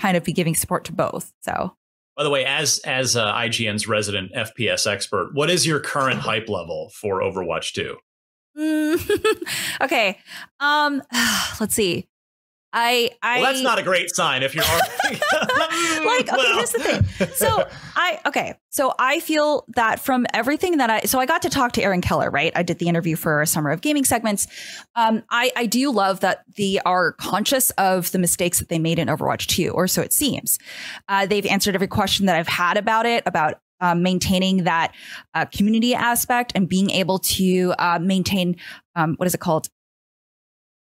kind 0.00 0.16
of 0.16 0.24
be 0.24 0.32
giving 0.32 0.54
support 0.54 0.84
to 0.86 0.92
both. 0.92 1.32
So, 1.42 1.76
by 2.16 2.24
the 2.24 2.30
way, 2.30 2.44
as 2.44 2.80
as 2.80 3.16
uh, 3.16 3.32
IGN's 3.34 3.86
resident 3.86 4.32
FPS 4.34 4.86
expert, 4.86 5.30
what 5.32 5.48
is 5.48 5.66
your 5.66 5.80
current 5.80 6.20
hype 6.20 6.48
level 6.48 6.90
for 7.00 7.20
Overwatch 7.20 7.72
Two? 7.72 7.96
okay, 9.80 10.18
um, 10.60 11.02
let's 11.60 11.74
see. 11.74 12.08
I, 12.72 13.10
I 13.22 13.40
well, 13.40 13.52
that's 13.52 13.62
not 13.62 13.78
a 13.78 13.82
great 13.82 14.14
sign 14.14 14.42
if 14.42 14.54
you're 14.54 14.64
like, 15.04 16.28
okay, 16.28 16.36
well. 16.36 16.54
here's 16.54 16.72
the 16.72 16.78
thing. 16.78 17.28
So 17.34 17.68
I, 17.96 18.20
okay, 18.26 18.54
so 18.70 18.94
I 18.98 19.20
feel 19.20 19.64
that 19.76 20.00
from 20.00 20.26
everything 20.32 20.78
that 20.78 20.88
I, 20.88 21.00
so 21.02 21.18
I 21.18 21.26
got 21.26 21.42
to 21.42 21.50
talk 21.50 21.72
to 21.72 21.82
Aaron 21.82 22.00
Keller, 22.00 22.30
right? 22.30 22.52
I 22.54 22.62
did 22.62 22.78
the 22.78 22.88
interview 22.88 23.16
for 23.16 23.44
Summer 23.44 23.70
of 23.70 23.80
Gaming 23.82 24.04
segments. 24.04 24.46
Um, 24.96 25.22
I, 25.30 25.52
I 25.54 25.66
do 25.66 25.90
love 25.90 26.20
that 26.20 26.44
they 26.56 26.78
are 26.86 27.12
conscious 27.12 27.70
of 27.72 28.10
the 28.12 28.18
mistakes 28.18 28.58
that 28.58 28.68
they 28.68 28.78
made 28.78 28.98
in 28.98 29.08
Overwatch 29.08 29.46
2, 29.46 29.70
or 29.70 29.86
so 29.86 30.00
it 30.00 30.12
seems. 30.12 30.58
Uh, 31.08 31.26
they've 31.26 31.46
answered 31.46 31.74
every 31.74 31.88
question 31.88 32.26
that 32.26 32.36
I've 32.36 32.48
had 32.48 32.76
about 32.76 33.06
it, 33.06 33.22
about 33.26 33.60
um, 33.82 34.02
maintaining 34.02 34.64
that 34.64 34.94
uh, 35.34 35.44
community 35.46 35.94
aspect 35.94 36.52
and 36.54 36.68
being 36.68 36.88
able 36.90 37.18
to 37.18 37.74
uh, 37.78 37.98
maintain 38.00 38.56
um, 38.94 39.14
what 39.16 39.26
is 39.26 39.34
it 39.34 39.40
called 39.40 39.68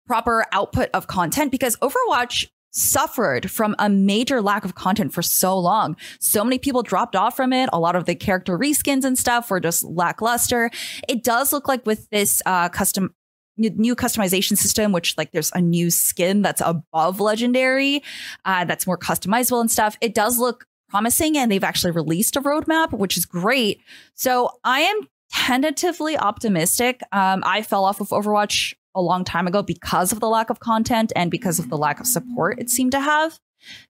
proper 0.08 0.46
output 0.52 0.88
of 0.94 1.06
content 1.06 1.52
because 1.52 1.76
Overwatch 1.76 2.48
suffered 2.70 3.50
from 3.50 3.74
a 3.78 3.88
major 3.88 4.42
lack 4.42 4.64
of 4.64 4.74
content 4.74 5.12
for 5.12 5.22
so 5.22 5.58
long. 5.58 5.96
So 6.18 6.42
many 6.44 6.58
people 6.58 6.82
dropped 6.82 7.14
off 7.14 7.36
from 7.36 7.52
it. 7.52 7.68
A 7.72 7.78
lot 7.78 7.94
of 7.94 8.06
the 8.06 8.14
character 8.14 8.58
reskins 8.58 9.04
and 9.04 9.18
stuff 9.18 9.50
were 9.50 9.60
just 9.60 9.84
lackluster. 9.84 10.70
It 11.08 11.22
does 11.22 11.52
look 11.52 11.68
like 11.68 11.86
with 11.86 12.08
this 12.10 12.42
uh, 12.46 12.68
custom 12.68 13.14
new 13.56 13.96
customization 13.96 14.56
system, 14.56 14.92
which 14.92 15.16
like 15.18 15.32
there's 15.32 15.50
a 15.52 15.60
new 15.60 15.90
skin 15.90 16.42
that's 16.42 16.62
above 16.64 17.20
legendary, 17.20 18.02
uh, 18.44 18.64
that's 18.64 18.86
more 18.86 18.98
customizable 18.98 19.60
and 19.60 19.70
stuff. 19.70 19.96
It 20.00 20.14
does 20.14 20.38
look 20.38 20.64
promising, 20.88 21.36
and 21.36 21.50
they've 21.50 21.64
actually 21.64 21.90
released 21.90 22.36
a 22.36 22.40
roadmap, 22.40 22.92
which 22.92 23.16
is 23.16 23.26
great. 23.26 23.80
So 24.14 24.50
I 24.64 24.80
am 24.80 25.08
tentatively 25.32 26.16
optimistic. 26.16 27.00
Um, 27.12 27.42
I 27.44 27.62
fell 27.62 27.84
off 27.84 28.00
of 28.00 28.08
Overwatch 28.08 28.74
a 28.94 29.02
long 29.02 29.24
time 29.24 29.46
ago 29.46 29.62
because 29.62 30.12
of 30.12 30.20
the 30.20 30.28
lack 30.28 30.50
of 30.50 30.60
content 30.60 31.12
and 31.14 31.30
because 31.30 31.58
of 31.58 31.68
the 31.70 31.76
lack 31.76 32.00
of 32.00 32.06
support 32.06 32.58
it 32.58 32.70
seemed 32.70 32.92
to 32.92 33.00
have. 33.00 33.38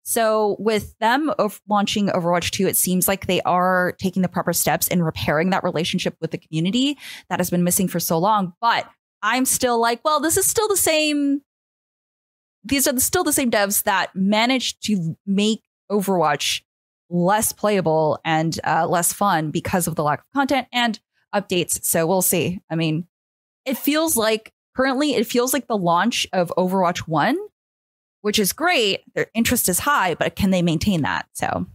So 0.03 0.57
with 0.59 0.99
them 0.99 1.30
of 1.38 1.61
launching 1.68 2.09
Overwatch 2.09 2.51
2, 2.51 2.66
it 2.66 2.76
seems 2.76 3.07
like 3.07 3.26
they 3.26 3.40
are 3.42 3.94
taking 3.99 4.22
the 4.22 4.28
proper 4.28 4.53
steps 4.53 4.88
in 4.88 5.03
repairing 5.03 5.51
that 5.51 5.64
relationship 5.64 6.16
with 6.20 6.30
the 6.30 6.38
community 6.38 6.96
that 7.28 7.38
has 7.38 7.51
been 7.51 7.64
missing 7.64 7.88
for 7.88 8.01
so 8.01 8.18
long. 8.18 8.55
But 8.61 8.88
I'm 9.22 9.44
still 9.44 9.80
like, 9.80 10.01
well, 10.05 10.20
this 10.20 10.36
is 10.36 10.46
still 10.46 10.68
the 10.68 10.76
same. 10.76 11.42
These 12.64 12.86
are 12.86 12.99
still 12.99 13.24
the 13.24 13.32
same 13.32 13.51
devs 13.51 13.82
that 13.84 14.11
managed 14.14 14.84
to 14.86 15.16
make 15.26 15.62
Overwatch 15.90 16.62
less 17.11 17.53
playable 17.53 18.20
and 18.24 18.59
uh, 18.64 18.86
less 18.86 19.12
fun 19.12 19.51
because 19.51 19.86
of 19.86 19.94
the 19.94 20.03
lack 20.03 20.20
of 20.20 20.26
content 20.34 20.66
and 20.72 21.01
updates. 21.34 21.82
So 21.84 22.07
we'll 22.07 22.22
see. 22.22 22.61
I 22.70 22.74
mean, 22.74 23.07
it 23.64 23.78
feels 23.78 24.16
like 24.16 24.53
currently 24.79 25.14
it 25.14 25.26
feels 25.26 25.53
like 25.53 25.66
the 25.66 25.76
launch 25.76 26.26
of 26.33 26.53
Overwatch 26.57 26.99
1, 27.01 27.37
which 28.22 28.39
is 28.39 28.53
great. 28.53 29.01
Their 29.14 29.26
interest 29.35 29.68
is 29.68 29.81
high, 29.81 30.14
but 30.14 30.37
can 30.37 30.51
they 30.51 30.62
maintain 30.62 31.03
that? 31.03 31.26
So 31.33 31.66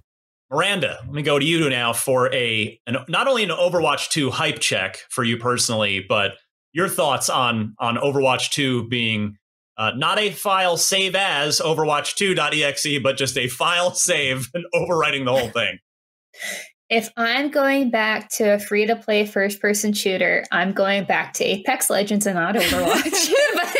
Miranda, 0.49 0.99
let 1.05 1.13
me 1.13 1.21
go 1.21 1.37
to 1.37 1.45
you 1.45 1.69
now 1.69 1.91
for 1.91 2.33
a 2.33 2.79
an, 2.87 2.97
not 3.09 3.27
only 3.27 3.43
an 3.43 3.49
Overwatch 3.49 4.09
2 4.09 4.31
hype 4.31 4.59
check 4.59 4.99
for 5.09 5.23
you 5.23 5.37
personally, 5.37 6.05
but 6.07 6.35
your 6.71 6.87
thoughts 6.87 7.29
on 7.29 7.75
on 7.79 7.97
Overwatch 7.97 8.51
2 8.51 8.87
being 8.87 9.37
uh, 9.77 9.91
not 9.97 10.19
a 10.19 10.31
file 10.31 10.77
save 10.77 11.15
as 11.15 11.59
Overwatch2.exe, 11.59 13.01
but 13.01 13.17
just 13.17 13.37
a 13.37 13.47
file 13.47 13.91
save 13.95 14.49
and 14.53 14.65
overwriting 14.73 15.25
the 15.25 15.31
whole 15.31 15.49
thing. 15.49 15.79
if 16.89 17.09
I'm 17.17 17.49
going 17.49 17.89
back 17.89 18.29
to 18.31 18.53
a 18.53 18.59
free 18.59 18.85
to 18.85 18.95
play 18.95 19.25
first 19.25 19.61
person 19.61 19.93
shooter, 19.93 20.43
I'm 20.51 20.73
going 20.73 21.05
back 21.05 21.33
to 21.33 21.43
Apex 21.43 21.89
Legends 21.89 22.27
and 22.27 22.35
not 22.35 22.55
Overwatch. 22.55 23.31
but 23.53 23.75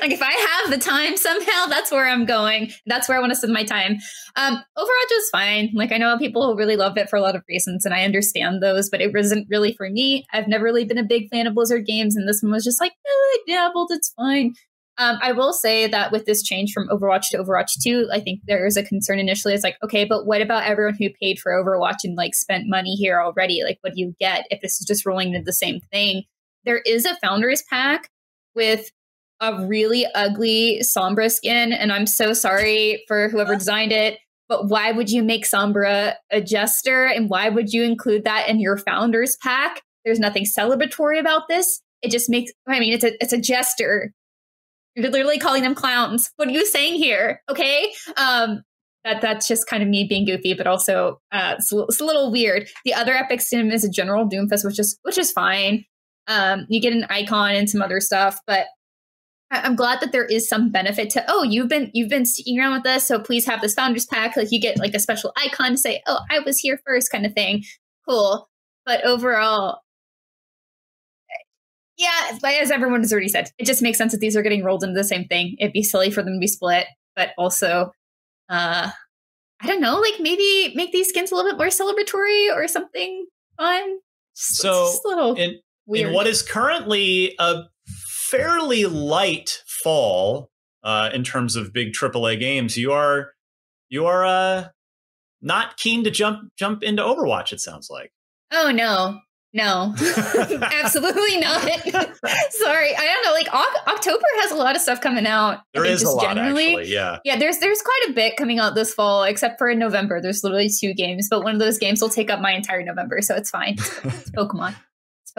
like 0.00 0.10
if 0.10 0.22
I 0.22 0.32
have 0.32 0.70
the 0.70 0.78
time 0.78 1.16
somehow, 1.16 1.66
that's 1.66 1.90
where 1.90 2.08
I'm 2.08 2.24
going. 2.24 2.70
That's 2.86 3.08
where 3.08 3.16
I 3.16 3.20
want 3.20 3.30
to 3.30 3.36
spend 3.36 3.52
my 3.52 3.64
time. 3.64 3.98
Um, 4.36 4.62
Overwatch 4.76 5.10
was 5.10 5.30
fine. 5.30 5.70
Like 5.74 5.92
I 5.92 5.98
know 5.98 6.18
people 6.18 6.46
who 6.46 6.58
really 6.58 6.76
love 6.76 6.96
it 6.98 7.08
for 7.08 7.16
a 7.16 7.22
lot 7.22 7.36
of 7.36 7.42
reasons, 7.48 7.84
and 7.84 7.94
I 7.94 8.04
understand 8.04 8.62
those, 8.62 8.90
but 8.90 9.00
it 9.00 9.14
wasn't 9.14 9.46
really 9.48 9.72
for 9.74 9.88
me. 9.88 10.26
I've 10.32 10.48
never 10.48 10.64
really 10.64 10.84
been 10.84 10.98
a 10.98 11.04
big 11.04 11.28
fan 11.30 11.46
of 11.46 11.54
Blizzard 11.54 11.86
games, 11.86 12.16
and 12.16 12.28
this 12.28 12.42
one 12.42 12.52
was 12.52 12.64
just 12.64 12.80
like, 12.80 12.92
eh, 12.92 13.08
I 13.08 13.38
dabbled. 13.46 13.90
It's 13.92 14.12
fine. 14.16 14.54
Um, 14.98 15.18
I 15.22 15.32
will 15.32 15.54
say 15.54 15.86
that 15.88 16.12
with 16.12 16.26
this 16.26 16.42
change 16.42 16.72
from 16.72 16.88
Overwatch 16.88 17.30
to 17.30 17.38
Overwatch 17.38 17.80
2, 17.82 18.10
I 18.12 18.20
think 18.20 18.40
there 18.46 18.66
is 18.66 18.76
a 18.76 18.82
concern 18.82 19.18
initially. 19.18 19.54
It's 19.54 19.64
like, 19.64 19.78
okay, 19.82 20.04
but 20.04 20.26
what 20.26 20.42
about 20.42 20.64
everyone 20.64 20.96
who 20.98 21.08
paid 21.20 21.38
for 21.38 21.52
Overwatch 21.52 22.04
and 22.04 22.14
like 22.14 22.34
spent 22.34 22.68
money 22.68 22.94
here 22.94 23.20
already? 23.20 23.62
Like, 23.64 23.78
what 23.80 23.94
do 23.94 24.00
you 24.00 24.14
get 24.20 24.46
if 24.50 24.60
this 24.60 24.80
is 24.80 24.86
just 24.86 25.06
rolling 25.06 25.32
into 25.32 25.44
the 25.44 25.52
same 25.52 25.80
thing? 25.90 26.24
There 26.64 26.82
is 26.84 27.06
a 27.06 27.16
founders 27.16 27.62
pack 27.70 28.10
with 28.54 28.90
a 29.40 29.66
really 29.66 30.06
ugly 30.14 30.80
Sombra 30.82 31.30
skin, 31.30 31.72
and 31.72 31.92
I'm 31.92 32.06
so 32.06 32.32
sorry 32.32 33.02
for 33.08 33.28
whoever 33.28 33.56
designed 33.56 33.92
it. 33.92 34.18
But 34.48 34.68
why 34.68 34.92
would 34.92 35.10
you 35.10 35.22
make 35.22 35.46
Sombra 35.46 36.14
a 36.30 36.40
jester, 36.40 37.06
and 37.06 37.30
why 37.30 37.48
would 37.48 37.72
you 37.72 37.82
include 37.82 38.24
that 38.24 38.48
in 38.48 38.60
your 38.60 38.76
founders 38.76 39.36
pack? 39.42 39.82
There's 40.04 40.20
nothing 40.20 40.44
celebratory 40.44 41.18
about 41.18 41.48
this. 41.48 41.80
It 42.02 42.10
just 42.10 42.28
makes. 42.28 42.52
I 42.68 42.78
mean, 42.78 42.92
it's 42.92 43.04
a 43.04 43.12
it's 43.22 43.32
a 43.32 43.40
jester. 43.40 44.12
You're 44.94 45.10
literally 45.10 45.38
calling 45.38 45.62
them 45.62 45.74
clowns. 45.74 46.30
What 46.36 46.48
are 46.48 46.52
you 46.52 46.66
saying 46.66 46.94
here? 46.94 47.40
Okay. 47.50 47.92
Um, 48.16 48.62
that 49.04 49.20
that's 49.20 49.48
just 49.48 49.66
kind 49.66 49.82
of 49.82 49.88
me 49.88 50.06
being 50.08 50.24
goofy, 50.24 50.54
but 50.54 50.66
also 50.66 51.20
uh, 51.32 51.56
it's, 51.58 51.72
it's, 51.72 52.00
a 52.00 52.04
little 52.04 52.30
weird. 52.30 52.68
The 52.84 52.94
other 52.94 53.14
epic 53.14 53.40
sim 53.40 53.70
is 53.70 53.84
a 53.84 53.90
general 53.90 54.28
Doomfist, 54.28 54.64
which 54.64 54.78
is 54.78 54.98
which 55.02 55.18
is 55.18 55.32
fine. 55.32 55.84
Um, 56.28 56.66
you 56.68 56.80
get 56.80 56.92
an 56.92 57.06
icon 57.10 57.54
and 57.54 57.68
some 57.68 57.82
other 57.82 58.00
stuff, 58.00 58.38
but 58.46 58.66
I'm 59.52 59.76
glad 59.76 60.00
that 60.00 60.12
there 60.12 60.24
is 60.24 60.48
some 60.48 60.70
benefit 60.70 61.10
to 61.10 61.24
oh 61.28 61.42
you've 61.42 61.68
been 61.68 61.90
you've 61.92 62.08
been 62.08 62.24
sticking 62.24 62.58
around 62.58 62.72
with 62.72 62.86
us 62.86 63.06
so 63.06 63.18
please 63.18 63.44
have 63.46 63.60
this 63.60 63.74
founders 63.74 64.06
pack 64.06 64.34
like 64.34 64.50
you 64.50 64.58
get 64.58 64.78
like 64.78 64.94
a 64.94 64.98
special 64.98 65.32
icon 65.36 65.72
to 65.72 65.76
say 65.76 66.02
oh 66.06 66.20
I 66.30 66.38
was 66.38 66.58
here 66.58 66.80
first 66.86 67.12
kind 67.12 67.26
of 67.26 67.34
thing 67.34 67.62
cool 68.08 68.48
but 68.86 69.04
overall 69.04 69.81
yeah 72.02 72.38
as 72.60 72.70
everyone 72.70 73.00
has 73.00 73.12
already 73.12 73.28
said 73.28 73.50
it 73.58 73.66
just 73.66 73.82
makes 73.82 73.98
sense 73.98 74.12
that 74.12 74.20
these 74.20 74.36
are 74.36 74.42
getting 74.42 74.64
rolled 74.64 74.82
into 74.82 74.94
the 74.94 75.04
same 75.04 75.24
thing 75.26 75.56
it'd 75.58 75.72
be 75.72 75.82
silly 75.82 76.10
for 76.10 76.22
them 76.22 76.34
to 76.34 76.38
be 76.38 76.46
split 76.46 76.86
but 77.16 77.30
also 77.38 77.92
uh 78.48 78.90
I 79.64 79.66
don't 79.66 79.80
know 79.80 80.00
like 80.00 80.14
maybe 80.18 80.72
make 80.74 80.92
these 80.92 81.08
skins 81.08 81.30
a 81.30 81.36
little 81.36 81.50
bit 81.50 81.58
more 81.58 81.68
celebratory 81.68 82.54
or 82.54 82.66
something 82.66 83.26
fun 83.56 83.98
just, 84.34 84.56
so 84.56 84.72
just 84.72 85.04
a 85.04 85.08
little 85.08 85.34
in, 85.34 85.60
in 85.88 86.12
what 86.12 86.26
is 86.26 86.42
currently 86.42 87.34
a 87.38 87.62
fairly 88.32 88.86
light 88.86 89.62
fall 89.66 90.50
uh, 90.82 91.10
in 91.12 91.22
terms 91.22 91.54
of 91.54 91.72
big 91.72 91.92
AAA 91.92 92.40
games. 92.40 92.76
You 92.76 92.92
are 92.92 93.32
you 93.88 94.06
are 94.06 94.24
uh, 94.24 94.68
not 95.42 95.76
keen 95.76 96.02
to 96.04 96.10
jump 96.10 96.50
jump 96.56 96.82
into 96.82 97.02
Overwatch. 97.02 97.52
It 97.52 97.60
sounds 97.60 97.88
like. 97.90 98.10
Oh 98.50 98.70
no, 98.70 99.20
no, 99.54 99.94
absolutely 99.98 101.38
not. 101.38 101.62
Sorry, 102.50 102.96
I 102.96 103.06
don't 103.06 103.24
know. 103.24 103.32
Like 103.32 103.48
o- 103.52 103.92
October 103.92 104.24
has 104.40 104.50
a 104.50 104.56
lot 104.56 104.76
of 104.76 104.82
stuff 104.82 105.00
coming 105.00 105.26
out. 105.26 105.60
There 105.74 105.84
is 105.84 106.02
a 106.02 106.10
lot, 106.10 106.22
generally. 106.22 106.76
actually. 106.76 106.92
Yeah, 106.92 107.18
yeah. 107.24 107.36
There's 107.38 107.58
there's 107.58 107.82
quite 107.82 108.06
a 108.08 108.12
bit 108.12 108.36
coming 108.36 108.58
out 108.58 108.74
this 108.74 108.94
fall, 108.94 109.24
except 109.24 109.58
for 109.58 109.68
in 109.68 109.78
November. 109.78 110.20
There's 110.22 110.42
literally 110.42 110.70
two 110.70 110.94
games, 110.94 111.28
but 111.30 111.44
one 111.44 111.52
of 111.54 111.60
those 111.60 111.78
games 111.78 112.00
will 112.00 112.08
take 112.08 112.30
up 112.30 112.40
my 112.40 112.52
entire 112.52 112.82
November, 112.82 113.20
so 113.20 113.34
it's 113.34 113.50
fine. 113.50 113.74
It's 113.74 114.30
Pokemon. 114.36 114.74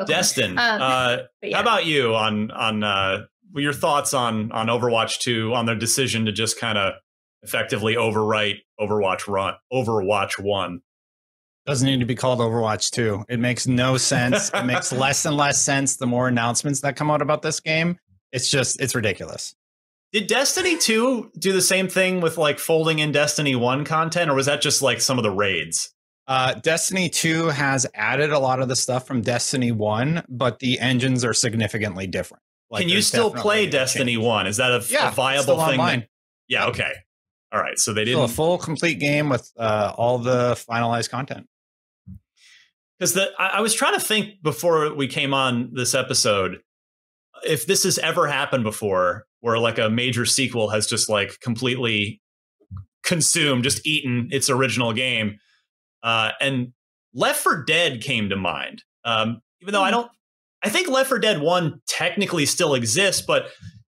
Destin, 0.08 0.58
um, 0.58 0.82
uh, 0.82 1.18
yeah. 1.44 1.58
how 1.58 1.62
about 1.62 1.86
you 1.86 2.16
on 2.16 2.50
on 2.52 2.84
uh, 2.84 3.26
your 3.56 3.74
thoughts 3.74 4.14
on 4.14 4.52
on 4.52 4.68
Overwatch 4.68 5.20
Two 5.20 5.54
on 5.54 5.66
their 5.66 5.76
decision 5.76 6.26
to 6.26 6.32
just 6.32 6.60
kind 6.60 6.78
of 6.78 6.94
effectively 7.44 7.96
overwrite 7.96 8.60
Overwatch 8.80 9.28
Run 9.28 9.56
Overwatch 9.72 10.40
One? 10.40 10.82
Doesn't 11.66 11.88
need 11.88 12.00
to 12.02 12.06
be 12.06 12.16
called 12.16 12.40
Overwatch 12.40 12.92
2. 12.92 13.26
It 13.30 13.40
makes 13.40 13.68
no 13.68 13.98
sense. 13.98 14.52
it 14.54 14.66
makes 14.66 14.92
less 14.92 15.26
and 15.26 15.38
less 15.38 15.62
sense 15.62 15.96
the 15.98 16.08
more 16.08 16.28
announcements 16.28 16.82
that 16.82 16.96
come 16.96 17.10
out 17.10 17.22
about 17.22 17.42
this 17.42 17.60
game. 17.60 17.98
It's 18.32 18.50
just, 18.50 18.82
it's 18.82 18.96
ridiculous. 18.96 19.56
Did 20.12 20.28
Destiny 20.28 20.78
2 20.78 21.32
do 21.40 21.54
the 21.54 21.62
same 21.62 21.88
thing 21.88 22.22
with 22.22 22.38
like 22.38 22.60
folding 22.60 23.00
in 23.00 23.12
Destiny 23.12 23.56
1 23.56 23.84
content, 23.86 24.30
or 24.30 24.36
was 24.36 24.46
that 24.46 24.62
just 24.62 24.82
like 24.82 25.02
some 25.02 25.18
of 25.18 25.24
the 25.24 25.32
raids? 25.32 25.94
Uh, 26.28 26.54
Destiny 26.54 27.10
2 27.10 27.48
has 27.48 27.86
added 27.96 28.32
a 28.32 28.40
lot 28.40 28.62
of 28.62 28.68
the 28.70 28.76
stuff 28.76 29.08
from 29.08 29.22
Destiny 29.22 29.72
1, 29.72 30.24
but 30.30 30.60
the 30.60 30.80
engines 30.80 31.26
are 31.26 31.34
significantly 31.34 32.08
different. 32.08 32.44
Like, 32.70 32.82
Can 32.82 32.90
you 32.90 33.02
still 33.02 33.32
play 33.32 33.68
Destiny 33.68 34.18
1? 34.18 34.48
Is 34.48 34.58
that 34.58 34.72
a, 34.72 34.86
yeah, 34.90 35.10
a 35.10 35.12
viable 35.12 35.64
thing? 35.66 35.78
That, 35.80 36.08
yeah, 36.48 36.68
okay. 36.68 36.92
All 37.52 37.60
right. 37.60 37.78
So 37.78 37.94
they 37.94 38.06
did 38.06 38.18
a 38.18 38.28
full 38.28 38.58
complete 38.58 39.00
game 39.00 39.30
with 39.30 39.52
uh, 39.58 39.94
all 39.96 40.18
the 40.18 40.54
finalized 40.70 41.10
content. 41.10 41.48
Because 43.04 43.16
the 43.16 43.32
I, 43.38 43.48
I 43.58 43.60
was 43.60 43.74
trying 43.74 43.96
to 43.96 44.00
think 44.00 44.42
before 44.42 44.94
we 44.94 45.08
came 45.08 45.34
on 45.34 45.72
this 45.74 45.94
episode 45.94 46.62
if 47.46 47.66
this 47.66 47.84
has 47.84 47.98
ever 47.98 48.28
happened 48.28 48.64
before 48.64 49.26
where 49.42 49.58
like 49.60 49.78
a 49.78 49.90
major 49.90 50.26
sequel 50.26 50.70
has 50.70 50.88
just 50.88 51.10
like 51.10 51.38
completely 51.42 52.22
consumed, 53.04 53.66
just 53.66 53.86
eaten 53.86 54.30
its 54.32 54.50
original 54.50 54.94
game 54.94 55.38
uh, 56.02 56.32
and 56.40 56.72
Left 57.14 57.44
4 57.44 57.66
Dead 57.66 58.02
came 58.02 58.30
to 58.30 58.38
mind. 58.38 58.84
Um, 59.04 59.42
even 59.62 59.74
though 59.74 59.84
I 59.84 59.90
hmm. 59.90 59.96
don't, 59.96 60.12
I 60.64 60.70
think 60.70 60.88
Left 60.88 61.10
4 61.10 61.20
Dead 61.20 61.42
1 61.42 61.82
technically 61.86 62.46
still 62.46 62.74
exists, 62.74 63.22
but 63.22 63.48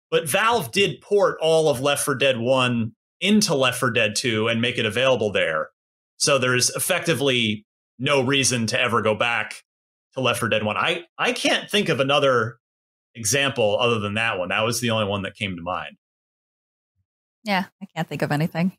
but 0.10 0.28
Valve 0.28 0.72
did 0.72 1.00
port 1.02 1.38
all 1.44 1.70
of 1.70 1.80
Left 1.80 2.04
4 2.04 2.16
Dead 2.16 2.40
1 2.40 2.92
into 3.22 3.54
Left 3.54 3.80
4 3.80 3.92
Dead 3.92 4.16
2 4.16 4.48
and 4.48 4.62
make 4.62 4.80
it 4.80 4.86
available 4.88 5.32
there. 5.32 5.70
So 6.18 6.40
there's 6.40 6.72
effectively 6.72 7.68
no 8.00 8.24
reason 8.24 8.68
to 8.68 8.80
ever 8.80 9.02
go 9.02 9.16
back 9.16 9.64
to 10.14 10.22
Left 10.22 10.40
4 10.40 10.50
Dead 10.50 10.64
1. 10.64 10.78
I, 10.78 11.06
I 11.18 11.34
can't 11.34 11.70
think 11.70 11.90
of 11.90 12.00
another 12.00 12.58
example 13.14 13.78
other 13.80 14.00
than 14.00 14.16
that 14.16 14.38
one. 14.38 14.50
That 14.50 14.64
was 14.64 14.82
the 14.82 14.92
only 14.92 15.06
one 15.06 15.24
that 15.24 15.36
came 15.36 15.56
to 15.56 15.62
mind. 15.62 15.98
Yeah, 17.44 17.66
I 17.82 17.86
can't 17.96 18.08
think 18.08 18.22
of 18.22 18.32
anything. 18.32 18.78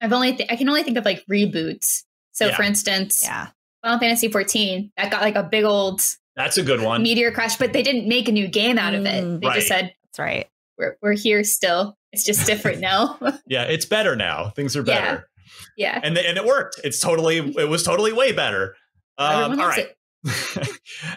I've 0.00 0.12
only 0.12 0.36
th- 0.36 0.50
I 0.50 0.56
can 0.56 0.68
only 0.68 0.82
think 0.82 0.96
of 0.98 1.04
like 1.04 1.24
reboots 1.30 2.04
so, 2.36 2.48
yeah. 2.48 2.56
for 2.56 2.62
instance, 2.62 3.22
yeah. 3.24 3.48
Final 3.82 3.98
Fantasy 3.98 4.28
14 4.28 4.92
that 4.98 5.10
got 5.10 5.22
like 5.22 5.36
a 5.36 5.42
big 5.42 5.64
old 5.64 6.02
that's 6.36 6.58
a 6.58 6.62
good 6.62 6.82
one 6.82 7.02
meteor 7.02 7.32
crash, 7.32 7.56
but 7.56 7.72
they 7.72 7.82
didn't 7.82 8.06
make 8.06 8.28
a 8.28 8.32
new 8.32 8.46
game 8.46 8.78
out 8.78 8.94
of 8.94 9.06
it. 9.06 9.24
Mm, 9.24 9.40
they 9.40 9.46
right. 9.46 9.56
just 9.56 9.68
said 9.68 9.94
that's 10.04 10.18
right. 10.18 10.46
We're 10.76 10.98
we're 11.00 11.14
here 11.14 11.42
still. 11.44 11.96
It's 12.12 12.24
just 12.24 12.46
different 12.46 12.80
now. 12.80 13.18
yeah, 13.46 13.62
it's 13.62 13.86
better 13.86 14.14
now. 14.14 14.50
Things 14.50 14.76
are 14.76 14.82
better. 14.82 15.28
Yeah, 15.76 16.00
and 16.02 16.16
and 16.18 16.36
it 16.36 16.44
worked. 16.44 16.80
It's 16.84 17.00
totally 17.00 17.38
it 17.38 17.68
was 17.68 17.82
totally 17.82 18.12
way 18.12 18.32
better. 18.32 18.76
Um, 19.18 19.58
all 19.58 19.68
right. 19.68 19.88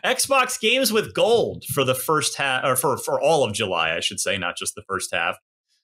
Xbox 0.05 0.59
games 0.59 0.93
with 0.93 1.13
gold 1.13 1.65
for 1.73 1.83
the 1.83 1.95
first 1.95 2.37
half, 2.37 2.63
or 2.63 2.75
for 2.75 2.97
for 2.97 3.19
all 3.19 3.43
of 3.43 3.53
July, 3.53 3.95
I 3.95 3.99
should 3.99 4.19
say, 4.19 4.37
not 4.37 4.57
just 4.57 4.75
the 4.75 4.83
first 4.87 5.13
half. 5.13 5.37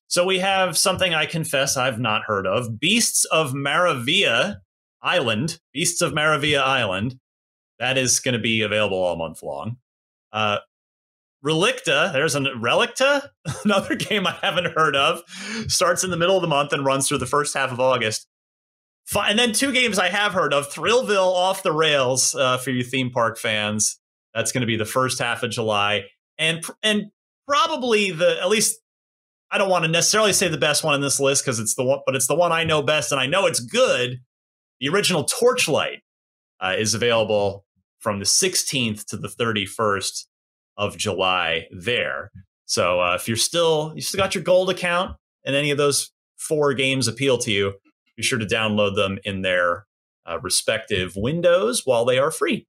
So 0.07 0.23
we 0.23 0.39
have 0.39 0.77
something 0.77 1.13
I 1.13 1.25
confess 1.25 1.77
I've 1.77 1.99
not 1.99 2.23
heard 2.27 2.45
of: 2.45 2.79
Beasts 2.79 3.25
of 3.25 3.53
Maravilla 3.53 4.57
Island, 5.01 5.59
Beasts 5.73 6.01
of 6.01 6.13
Maravilla 6.13 6.61
Island. 6.61 7.19
That 7.79 7.97
is 7.97 8.19
going 8.19 8.33
to 8.33 8.39
be 8.39 8.61
available 8.61 8.97
all 8.97 9.15
month 9.15 9.43
long. 9.43 9.77
Uh, 10.31 10.59
Relicta, 11.45 12.11
there's 12.11 12.35
a 12.35 12.39
Relicta, 12.39 13.29
another 13.63 13.95
game 13.95 14.25
I 14.25 14.37
haven't 14.41 14.73
heard 14.75 14.95
of, 14.95 15.21
starts 15.67 16.03
in 16.03 16.09
the 16.09 16.17
middle 16.17 16.35
of 16.35 16.41
the 16.41 16.47
month 16.47 16.73
and 16.73 16.83
runs 16.83 17.07
through 17.07 17.19
the 17.19 17.25
first 17.25 17.53
half 17.53 17.71
of 17.71 17.79
August. 17.79 18.27
And 19.13 19.37
then 19.37 19.53
two 19.53 19.71
games 19.71 19.99
I 19.99 20.09
have 20.09 20.33
heard 20.33 20.53
of 20.53 20.71
Thrillville 20.71 21.33
Off 21.33 21.63
the 21.63 21.71
Rails 21.71 22.35
uh, 22.35 22.57
for 22.57 22.71
you 22.71 22.83
theme 22.83 23.11
park 23.11 23.37
fans. 23.37 23.99
That's 24.33 24.51
going 24.51 24.61
to 24.61 24.67
be 24.67 24.77
the 24.77 24.85
first 24.85 25.19
half 25.19 25.43
of 25.43 25.51
July. 25.51 26.05
And, 26.37 26.65
and 26.83 27.11
probably 27.47 28.11
the, 28.11 28.39
at 28.41 28.49
least 28.49 28.79
I 29.51 29.57
don't 29.57 29.69
want 29.69 29.85
to 29.85 29.91
necessarily 29.91 30.33
say 30.33 30.47
the 30.47 30.57
best 30.57 30.83
one 30.83 30.95
in 30.95 31.01
this 31.01 31.19
list 31.19 31.45
because 31.45 31.59
it's 31.59 31.75
the 31.75 31.83
one, 31.83 31.99
but 32.05 32.15
it's 32.15 32.27
the 32.27 32.35
one 32.35 32.51
I 32.51 32.63
know 32.63 32.81
best 32.81 33.11
and 33.11 33.21
I 33.21 33.27
know 33.27 33.45
it's 33.45 33.59
good. 33.59 34.19
The 34.81 34.89
original 34.89 35.23
Torchlight 35.23 35.99
uh, 36.59 36.75
is 36.77 36.93
available 36.93 37.65
from 37.99 38.19
the 38.19 38.25
16th 38.25 39.05
to 39.05 39.17
the 39.17 39.27
31st 39.27 40.25
of 40.77 40.97
July 40.97 41.67
there. 41.71 42.31
So 42.65 42.99
uh, 42.99 43.15
if 43.15 43.27
you're 43.27 43.37
still 43.37 43.93
you 43.95 44.01
still 44.01 44.17
got 44.17 44.35
your 44.35 44.43
gold 44.43 44.69
account 44.69 45.15
and 45.45 45.55
any 45.55 45.71
of 45.71 45.77
those 45.77 46.11
four 46.37 46.73
games 46.73 47.07
appeal 47.07 47.37
to 47.37 47.51
you, 47.51 47.73
be 48.16 48.24
sure 48.24 48.39
to 48.39 48.45
download 48.45 48.95
them 48.95 49.20
in 49.24 49.41
their 49.41 49.86
uh, 50.26 50.39
respective 50.41 51.16
windows 51.16 51.84
while 51.86 52.05
they 52.05 52.18
are 52.18 52.32
free. 52.32 52.68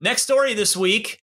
Next 0.00 0.22
story 0.22 0.54
this 0.54 0.76
week 0.76 1.20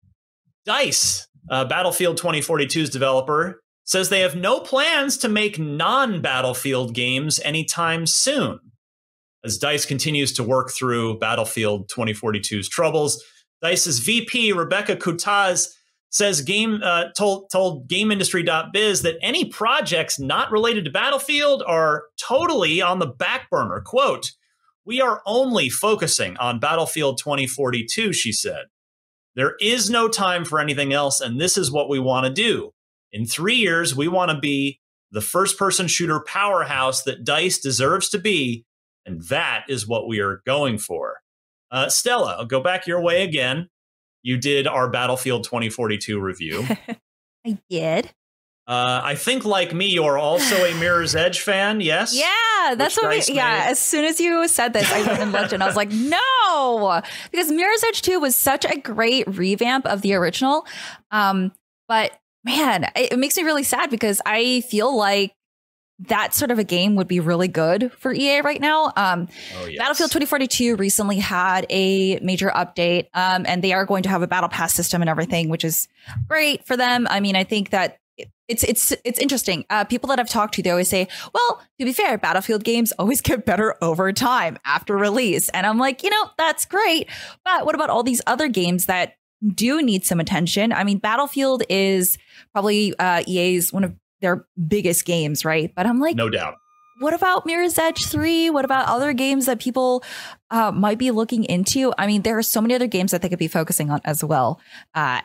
Dice, 0.67 1.29
uh, 1.49 1.65
Battlefield 1.65 2.19
2042's 2.19 2.91
developer, 2.91 3.63
says 3.85 4.09
they 4.09 4.21
have 4.21 4.35
no 4.35 4.59
plans 4.59 5.17
to 5.19 5.29
make 5.29 5.59
non 5.61 6.21
Battlefield 6.21 6.93
games 6.93 7.39
anytime 7.41 8.05
soon. 8.05 8.59
As 9.45 9.59
DICE 9.59 9.87
continues 9.87 10.33
to 10.33 10.43
work 10.43 10.73
through 10.73 11.21
Battlefield 11.21 11.89
2042's 11.89 12.69
troubles, 12.69 13.23
DICE's 13.63 14.01
VP, 14.01 14.53
Rebecka 14.53 14.97
Coutaz, 14.97 15.69
says 16.11 16.41
game 16.41 16.81
uh, 16.83 17.07
told 17.17 17.51
told 17.51 17.89
GamesIndustry.biz 17.89 19.03
that 19.03 19.19
any 19.21 19.45
projects 19.45 20.19
not 20.19 20.51
related 20.51 20.85
to 20.85 20.91
Battlefield 20.91 21.63
are 21.67 22.05
totally 22.21 22.81
on 22.81 22.99
the 22.99 23.07
back 23.07 23.51
burner. 23.51 23.81
"Quote: 23.81 24.33
We 24.85 25.01
are 25.01 25.23
only 25.27 25.69
focusing 25.69 26.37
on 26.39 26.61
Battlefield 26.61 27.19
2042," 27.19 28.13
she 28.13 28.33
said. 28.33 28.67
There 29.35 29.57
is 29.61 29.91
no 29.91 30.09
time 30.09 30.47
for 30.47 30.59
anything 30.59 30.95
else, 30.95 31.21
and 31.21 31.39
this 31.39 31.59
is 31.59 31.71
what 31.71 31.91
we 31.91 31.99
want 31.99 32.25
to 32.25 32.33
do. 32.33 32.73
In 33.13 33.27
three 33.27 33.57
years, 33.57 33.95
we 33.95 34.09
want 34.09 34.31
to 34.31 34.39
be 34.39 34.81
the 35.11 35.21
first 35.21 35.59
person 35.59 35.87
shooter 35.89 36.21
powerhouse 36.27 37.03
that 37.03 37.25
DICE 37.25 37.59
deserves 37.59 38.09
to 38.11 38.19
be, 38.19 38.65
and 39.05 39.23
that 39.25 39.65
is 39.69 39.87
what 39.87 40.09
we 40.09 40.21
are 40.21 40.43
going 40.47 40.79
for. 40.79 41.19
Uh, 41.71 41.89
Stella, 41.89 42.37
I'll 42.39 42.47
go 42.47 42.61
back 42.61 42.87
your 42.87 43.01
way 43.01 43.23
again. 43.23 43.69
You 44.27 44.37
did 44.37 44.67
our 44.67 44.91
Battlefield 44.91 45.45
2042 45.45 46.19
review. 46.19 46.67
I 47.47 47.59
did. 47.71 48.07
Uh, 48.67 49.01
I 49.05 49.15
think, 49.15 49.45
like 49.45 49.73
me, 49.73 49.87
you're 49.87 50.19
also 50.19 50.57
a 50.65 50.75
Mirror's 50.81 51.15
Edge 51.15 51.39
fan. 51.39 51.81
Yes. 51.81 52.13
Yeah, 52.13 52.75
that's 52.75 52.97
Which 52.97 53.05
what. 53.05 53.29
We, 53.29 53.35
yeah, 53.37 53.53
made. 53.53 53.71
as 53.71 53.79
soon 53.79 54.05
as 54.05 54.19
you 54.19 54.49
said 54.49 54.73
this, 54.73 54.91
I 54.91 55.07
went 55.07 55.21
and 55.21 55.31
looked, 55.31 55.53
and 55.53 55.63
I 55.63 55.67
was 55.67 55.77
like, 55.77 55.91
no, 55.93 57.01
because 57.31 57.53
Mirror's 57.53 57.85
Edge 57.85 58.03
Two 58.03 58.19
was 58.19 58.35
such 58.35 58.65
a 58.65 58.77
great 58.77 59.29
revamp 59.29 59.87
of 59.87 60.03
the 60.03 60.15
original. 60.15 60.67
Um, 61.13 61.53
but 61.87 62.11
man, 62.45 62.83
it, 62.97 63.13
it 63.13 63.19
makes 63.21 63.37
me 63.37 63.45
really 63.45 63.63
sad 63.63 63.91
because 63.91 64.21
I 64.27 64.63
feel 64.63 64.97
like 64.97 65.36
that 65.99 66.35
sort 66.35 66.51
of 66.51 66.59
a 66.59 66.65
game 66.65 66.95
would 66.97 67.09
be 67.09 67.21
really 67.21 67.49
good 67.49 67.91
for 67.99 68.13
EA 68.13 68.41
right 68.43 68.61
now. 68.61 68.93
Um, 68.97 69.29
Oh, 69.59 69.67
yes. 69.67 69.79
Battlefield 69.79 70.11
2042 70.11 70.77
recently 70.77 71.19
had 71.19 71.67
a 71.71 72.19
major 72.21 72.51
update, 72.51 73.07
um, 73.15 73.45
and 73.49 73.65
they 73.65 73.73
are 73.73 73.87
going 73.87 74.03
to 74.03 74.09
have 74.11 74.23
a 74.23 74.27
battle 74.27 74.49
pass 74.51 74.75
system 74.75 75.01
and 75.01 75.09
everything, 75.09 75.49
which 75.49 75.65
is 75.65 75.89
great 76.29 76.67
for 76.67 76.77
them. 76.77 77.07
I 77.09 77.21
mean, 77.21 77.35
I 77.35 77.45
think 77.45 77.71
that 77.71 77.99
it's 78.49 78.63
it's 78.63 78.93
it's 79.05 79.19
interesting. 79.19 79.65
Uh, 79.71 79.85
people 79.85 80.09
that 80.09 80.21
I've 80.21 80.29
talked 80.29 80.55
to, 80.55 80.63
they 80.63 80.71
always 80.71 80.89
say, 80.89 81.09
"Well, 81.35 81.63
to 81.81 81.85
be 81.85 81.93
fair, 81.93 82.17
Battlefield 82.19 82.63
games 82.63 82.93
always 82.93 83.21
get 83.23 83.45
better 83.45 83.75
over 83.83 84.13
time 84.13 84.59
after 84.65 84.97
release," 84.97 85.49
and 85.51 85.67
I'm 85.67 85.79
like, 85.79 86.03
you 86.03 86.11
know, 86.11 86.31
that's 86.39 86.65
great, 86.67 87.09
but 87.45 87.65
what 87.67 87.75
about 87.75 87.91
all 87.91 88.03
these 88.03 88.23
other 88.27 88.49
games 88.49 88.87
that 88.87 89.15
do 89.55 89.83
need 89.83 90.05
some 90.05 90.21
attention? 90.21 90.73
I 90.73 90.85
mean, 90.85 90.99
Battlefield 90.99 91.63
is 91.69 92.19
probably 92.53 92.97
uh, 92.99 93.23
EA's 93.27 93.73
one 93.73 93.83
of 93.85 93.95
their 94.21 94.47
biggest 94.69 95.05
games, 95.05 95.45
right? 95.45 95.73
But 95.75 95.87
I'm 95.87 96.01
like, 96.01 96.17
No 96.17 96.29
doubt. 96.29 96.55
what 97.01 97.15
about 97.15 97.45
Mirror's 97.47 97.79
Edge 97.79 98.05
3? 98.07 98.51
What 98.51 98.65
about 98.65 98.89
other 98.89 99.13
games 99.13 99.47
that 99.47 99.61
people 99.61 100.03
uh, 100.51 100.73
might 100.73 100.99
be 100.99 101.11
looking 101.11 101.45
into? 101.45 101.93
I 101.99 102.07
mean, 102.07 102.23
there 102.23 102.39
are 102.39 102.43
so 102.43 102.61
many 102.61 102.75
other 102.75 102.87
games 102.87 103.11
that 103.11 103.23
they 103.23 103.29
could 103.29 103.39
be 103.39 103.49
focusing 103.49 103.91
on 103.91 104.01
as 104.05 104.25
well. 104.25 104.61
Uh, 104.95 105.21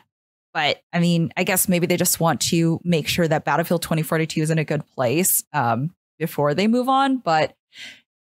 but 0.54 0.82
I 0.92 0.98
mean, 1.00 1.32
I 1.36 1.44
guess 1.44 1.68
maybe 1.68 1.86
they 1.86 1.96
just 1.96 2.20
want 2.20 2.40
to 2.42 2.78
make 2.84 3.08
sure 3.08 3.26
that 3.26 3.44
Battlefield 3.46 3.82
2042 3.82 4.42
is 4.42 4.50
in 4.50 4.58
a 4.58 4.64
good 4.64 4.86
place 4.94 5.42
um, 5.54 5.94
before 6.18 6.52
they 6.52 6.66
move 6.66 6.88
on. 6.90 7.18
But 7.18 7.56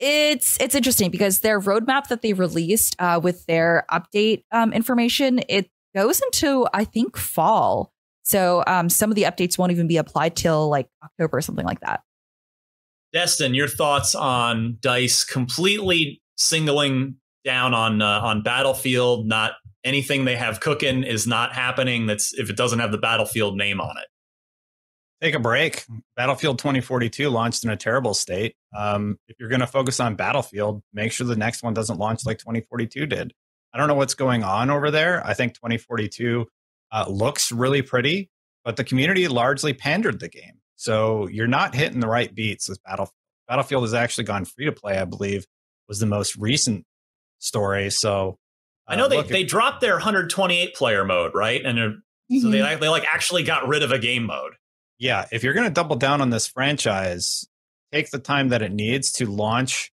it's 0.01 0.59
it's 0.61 0.75
interesting 0.75 1.11
because 1.11 1.41
their 1.41 1.61
roadmap 1.61 2.09
that 2.09 2.23
they 2.23 2.33
released 2.33 2.97
uh, 2.99 3.21
with 3.23 3.47
their 3.47 3.85
update 3.91 4.43
um, 4.51 4.73
information 4.73 5.41
it 5.49 5.71
goes 5.95 6.21
into 6.21 6.67
I 6.75 6.85
think 6.85 7.17
fall. 7.17 7.93
So 8.25 8.65
um, 8.67 8.89
some 8.89 9.11
of 9.11 9.15
the 9.15 9.23
updates 9.23 9.57
won't 9.59 9.71
even 9.71 9.87
be 9.87 9.97
applied 9.97 10.35
till 10.35 10.69
like 10.69 10.89
October 11.05 11.39
or 11.39 11.41
something 11.41 11.65
like 11.65 11.81
that. 11.81 12.03
Destin, 13.13 13.55
your 13.55 13.69
thoughts 13.69 14.15
on 14.15 14.79
Dice 14.81 15.25
completely 15.25 16.21
singling 16.37 17.17
down 17.45 17.75
on 17.75 18.03
uh, 18.03 18.21
on 18.21 18.43
Battlefield? 18.43 19.27
Not 19.27 19.53
anything 19.85 20.25
they 20.25 20.37
have 20.37 20.61
cooking 20.61 21.05
is 21.05 21.27
not 21.27 21.53
happening. 21.53 22.07
That's 22.07 22.35
if 22.35 22.51
it 22.51 22.57
doesn't 22.57 22.81
have 22.81 22.91
the 22.91 22.99
Battlefield 22.99 23.57
name 23.57 23.81
on 23.81 23.97
it. 23.99 24.07
Take 25.23 25.35
a 25.35 25.39
break. 25.39 25.85
Battlefield 26.17 26.59
2042 26.59 27.31
launched 27.31 27.65
in 27.65 27.71
a 27.71 27.77
terrible 27.77 28.15
state. 28.15 28.57
Um, 28.77 29.19
if 29.29 29.37
you're 29.39 29.49
going 29.49 29.61
to 29.61 29.67
focus 29.67 30.01
on 30.01 30.17
Battlefield, 30.17 30.83
make 30.93 31.13
sure 31.13 31.27
the 31.27 31.37
next 31.37 31.63
one 31.63 31.73
doesn't 31.73 31.99
launch 31.99 32.27
like 32.27 32.39
2042 32.39 33.07
did. 33.07 33.33
I 33.73 33.79
don't 33.79 33.89
know 33.89 33.95
what's 33.95 34.15
going 34.15 34.43
on 34.43 34.71
over 34.71 34.91
there. 34.91 35.25
I 35.27 35.35
think 35.35 35.55
2042 35.55 36.47
uh, 36.95 37.05
looks 37.09 37.53
really 37.53 37.83
pretty, 37.83 38.31
but 38.65 38.77
the 38.77 38.85
community 38.85 39.29
largely 39.29 39.75
pandered 39.75 40.21
the 40.21 40.29
game. 40.29 40.61
So 40.77 41.27
you're 41.29 41.47
not 41.47 41.75
hitting 41.75 42.01
the 42.01 42.07
right 42.09 42.35
beats 42.35 42.71
as 42.71 42.79
Battlefield. 42.79 43.13
Battlefield 43.49 43.83
has 43.83 43.93
actually 43.95 44.25
gone 44.25 44.45
free 44.47 44.65
to 44.65 44.73
play, 44.73 44.97
I 44.99 45.05
believe, 45.05 45.45
was 45.89 45.99
the 45.99 46.07
most 46.07 46.37
recent 46.37 46.85
story. 47.41 47.91
So 47.91 48.39
I 48.89 48.97
know 48.97 49.05
uh, 49.05 49.09
they, 49.09 49.17
look, 49.19 49.29
they 49.29 49.45
dropped 49.45 49.81
their 49.83 49.95
128 49.95 50.75
player 50.75 51.05
mode, 51.05 51.33
right? 51.35 51.63
And 51.65 51.77
they're, 51.77 52.41
so 52.41 52.49
they 52.49 52.63
like- 52.63 52.81
they 52.81 52.89
like 52.89 53.05
actually 53.13 53.43
got 53.43 53.69
rid 53.69 53.83
of 53.83 53.91
a 53.93 53.99
game 53.99 54.25
mode. 54.25 54.53
yeah, 54.99 55.27
if 55.33 55.43
you're 55.43 55.53
going 55.53 55.67
to 55.69 55.73
double 55.73 55.97
down 55.97 56.21
on 56.23 56.31
this 56.31 56.47
franchise, 56.47 57.47
take 57.93 58.11
the 58.11 58.19
time 58.19 58.49
that 58.49 58.63
it 58.63 58.73
needs 58.73 59.13
to 59.13 59.27
launch 59.27 59.91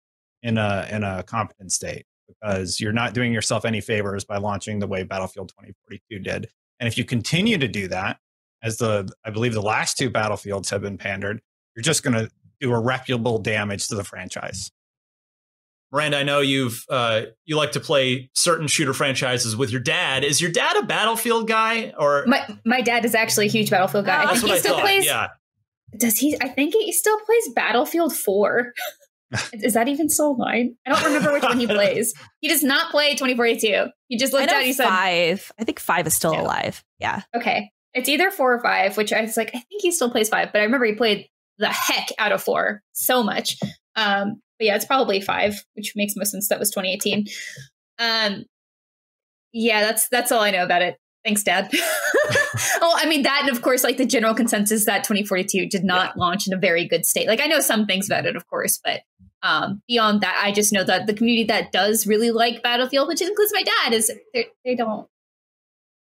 in 0.43 0.59
a 0.59 0.89
in 0.91 1.05
a 1.05 1.23
competent 1.23 1.73
state 1.73 2.05
because 2.29 2.81
you're 2.81 2.93
not 2.93 3.15
doing 3.15 3.33
yourself 3.33 3.65
any 3.65 3.81
favors 3.81 4.25
by 4.25 4.39
launching 4.39 4.81
the 4.81 4.87
way 4.87 5.03
Battlefield 5.05 5.51
2042 5.51 6.19
did. 6.19 6.49
And 6.81 6.87
if 6.87 6.99
you 6.99 7.05
continue 7.05 7.59
to 7.59 7.69
do 7.69 7.89
that, 7.89 8.19
as 8.63 8.79
the 8.79 9.09
I 9.25 9.31
believe 9.31 9.53
the 9.55 9.63
last 9.63 9.97
two 9.97 10.11
battlefields 10.11 10.71
have 10.71 10.83
been 10.83 10.99
pandered, 10.99 11.41
you're 11.75 11.83
just 11.83 12.03
going 12.03 12.15
to 12.15 12.31
do 12.61 12.73
irreparable 12.73 13.39
damage 13.39 13.89
to 13.89 13.95
the 13.95 14.05
franchise. 14.05 14.71
Miranda, 15.93 16.19
I 16.19 16.23
know 16.25 16.41
you've 16.41 16.85
uh, 16.91 17.23
you 17.45 17.57
like 17.57 17.73
to 17.73 17.81
play 17.81 18.29
certain 18.35 18.67
shooter 18.67 18.93
franchises 18.93 19.57
with 19.57 19.71
your 19.71 19.81
dad. 19.81 20.25
Is 20.25 20.41
your 20.41 20.51
dad 20.51 20.77
a 20.77 20.83
Battlefield 20.83 21.47
guy 21.49 21.93
or 21.99 22.25
My 22.27 22.45
my 22.65 22.81
dad 22.81 23.05
is 23.05 23.15
actually 23.15 23.47
a 23.47 23.51
huge 23.51 23.71
Battlefield 23.71 24.07
guy. 24.07 24.23
I 24.23 24.27
That's 24.27 24.41
think 24.41 24.43
what 24.43 24.51
he 24.51 24.57
I 24.57 24.59
still 24.61 24.75
thought. 24.75 24.83
plays. 24.83 25.07
Yeah, 25.07 25.29
Does 25.97 26.19
he? 26.19 26.37
I 26.41 26.49
think 26.49 26.75
he 26.75 26.93
still 26.93 27.19
plays 27.21 27.49
Battlefield 27.55 28.15
Four. 28.15 28.73
is 29.53 29.75
that 29.75 29.89
even 29.89 30.09
still 30.09 30.33
online? 30.33 30.77
I 30.87 30.91
don't 30.91 31.05
remember 31.05 31.33
which 31.33 31.43
one 31.43 31.59
he 31.59 31.67
plays. 31.79 32.15
He 32.41 32.49
does 32.49 32.63
not 32.63 32.91
play 32.91 33.11
2042. 33.13 33.87
He 34.09 34.17
just 34.17 34.33
I 34.35 34.39
looked 34.39 34.47
know 34.51 34.59
down. 34.59 34.65
He 34.65 34.73
said, 34.73 34.89
five. 34.89 35.53
I 35.59 35.65
think 35.65 35.81
five 35.81 36.07
is 36.07 36.15
still 36.15 36.33
Yeah. 36.33 36.43
alive. 36.43 36.85
Yeah. 36.99 37.23
"Okay, 37.35 37.71
it's 37.95 38.09
either 38.09 38.31
four 38.31 38.55
or 38.55 38.61
five, 38.63 38.97
Which 38.97 39.13
I 39.13 39.23
was 39.23 39.37
like, 39.37 39.49
I 39.49 39.59
think 39.59 39.83
he 39.83 39.91
still 39.91 40.11
plays 40.11 40.29
five, 40.29 40.53
but 40.53 40.61
I 40.61 40.65
remember 40.65 40.87
he 40.87 40.95
played 40.95 41.27
the 41.59 41.69
heck 41.69 42.09
out 42.19 42.33
of 42.33 42.43
four 42.43 42.83
so 42.93 43.23
much. 43.23 43.57
Um, 43.97 44.41
but 44.59 44.67
yeah, 44.67 44.77
it's 44.77 44.85
probably 44.85 45.21
five, 45.21 45.55
which 45.75 45.93
makes 45.97 46.15
most 46.17 46.31
sense. 46.31 46.49
That 46.49 46.59
was 46.59 46.71
2018. 46.71 47.27
Um, 47.99 48.45
yeah, 49.53 49.81
that's 49.81 50.09
that's 50.09 50.31
all 50.33 50.41
I 50.43 50.51
know 50.51 50.65
about 50.65 50.83
it. 50.83 50.97
Thanks, 51.25 51.43
Dad. 51.43 51.69
oh, 51.75 52.95
I 52.97 53.07
mean 53.09 53.23
that, 53.23 53.41
and 53.43 53.51
of 53.57 53.63
course, 53.63 53.83
like 53.83 53.97
the 53.97 54.07
general 54.07 54.35
consensus 54.35 54.85
that 54.87 55.03
2042 55.05 55.67
did 55.69 55.83
not 55.83 56.17
launch 56.17 56.47
in 56.47 56.53
a 56.53 56.57
very 56.59 56.87
good 56.87 57.05
state. 57.05 57.27
Like 57.27 57.41
I 57.41 57.47
know 57.47 57.61
some 57.61 57.87
things 57.87 58.07
about 58.09 58.27
it, 58.27 58.37
of 58.37 58.47
course, 58.47 58.79
but 58.85 59.01
um, 59.47 59.83
beyond 59.89 60.21
that, 60.23 60.41
I 60.43 60.53
just 60.53 60.73
know 60.73 60.85
that 60.85 61.07
the 61.07 61.15
community 61.15 61.45
that 61.45 61.73
does 61.73 62.07
really 62.07 62.31
like 62.31 62.63
Battlefield, 62.63 63.09
which 63.09 63.21
includes 63.23 63.53
my 63.55 63.63
dad, 63.63 63.93
is 63.93 64.11
they 64.35 64.47
they 64.65 64.75
don't 64.75 65.07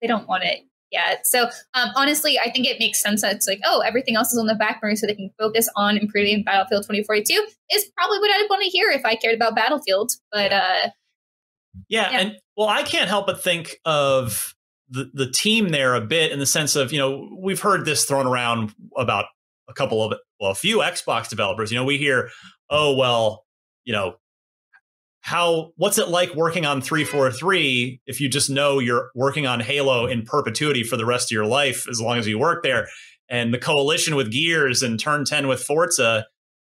they 0.01 0.07
don't 0.07 0.27
want 0.27 0.43
it 0.43 0.59
yet. 0.91 1.25
So 1.25 1.49
um, 1.73 1.89
honestly, 1.95 2.37
I 2.39 2.51
think 2.51 2.67
it 2.67 2.77
makes 2.79 3.01
sense 3.01 3.21
that 3.21 3.35
it's 3.35 3.47
like, 3.47 3.59
oh, 3.65 3.79
everything 3.81 4.15
else 4.15 4.31
is 4.31 4.37
on 4.39 4.45
the 4.47 4.55
back 4.55 4.79
burner, 4.81 4.95
so 4.95 5.07
they 5.07 5.15
can 5.15 5.31
focus 5.39 5.67
on 5.75 5.97
improving 5.97 6.43
Battlefield 6.43 6.83
2042. 6.83 7.33
Is 7.71 7.91
probably 7.97 8.19
what 8.19 8.29
I'd 8.31 8.47
want 8.49 8.61
to 8.63 8.69
hear 8.69 8.89
if 8.91 9.03
I 9.05 9.15
cared 9.15 9.35
about 9.35 9.55
Battlefield. 9.55 10.11
But 10.31 10.51
uh, 10.53 10.89
yeah, 11.89 12.11
Yeah. 12.11 12.19
and 12.19 12.37
well, 12.55 12.67
I 12.67 12.83
can't 12.83 13.09
help 13.09 13.25
but 13.27 13.41
think 13.43 13.77
of 13.85 14.53
the 14.89 15.09
the 15.13 15.31
team 15.31 15.69
there 15.69 15.95
a 15.95 16.01
bit 16.01 16.31
in 16.31 16.39
the 16.39 16.45
sense 16.45 16.75
of 16.75 16.91
you 16.91 16.99
know 16.99 17.29
we've 17.39 17.61
heard 17.61 17.85
this 17.85 18.05
thrown 18.05 18.27
around 18.27 18.73
about 18.97 19.25
a 19.69 19.73
couple 19.73 20.03
of 20.03 20.19
well 20.39 20.51
a 20.51 20.55
few 20.55 20.79
Xbox 20.79 21.29
developers. 21.29 21.71
You 21.71 21.77
know, 21.77 21.85
we 21.85 21.97
hear, 21.97 22.29
oh 22.69 22.95
well, 22.95 23.45
you 23.83 23.93
know. 23.93 24.15
How 25.25 25.71
what's 25.77 25.97
it 25.97 26.09
like 26.09 26.35
working 26.35 26.65
on 26.65 26.81
343 26.81 28.01
if 28.05 28.19
you 28.19 28.27
just 28.27 28.49
know 28.49 28.79
you're 28.79 29.09
working 29.15 29.47
on 29.47 29.61
Halo 29.61 30.05
in 30.05 30.23
perpetuity 30.23 30.83
for 30.83 30.97
the 30.97 31.05
rest 31.05 31.27
of 31.27 31.31
your 31.31 31.45
life 31.45 31.87
as 31.89 32.01
long 32.01 32.17
as 32.17 32.27
you 32.27 32.37
work 32.37 32.61
there 32.61 32.89
and 33.29 33.53
the 33.53 33.57
coalition 33.57 34.17
with 34.17 34.33
Gears 34.33 34.83
and 34.83 34.99
Turn 34.99 35.23
10 35.23 35.47
with 35.47 35.63
Forza 35.63 36.25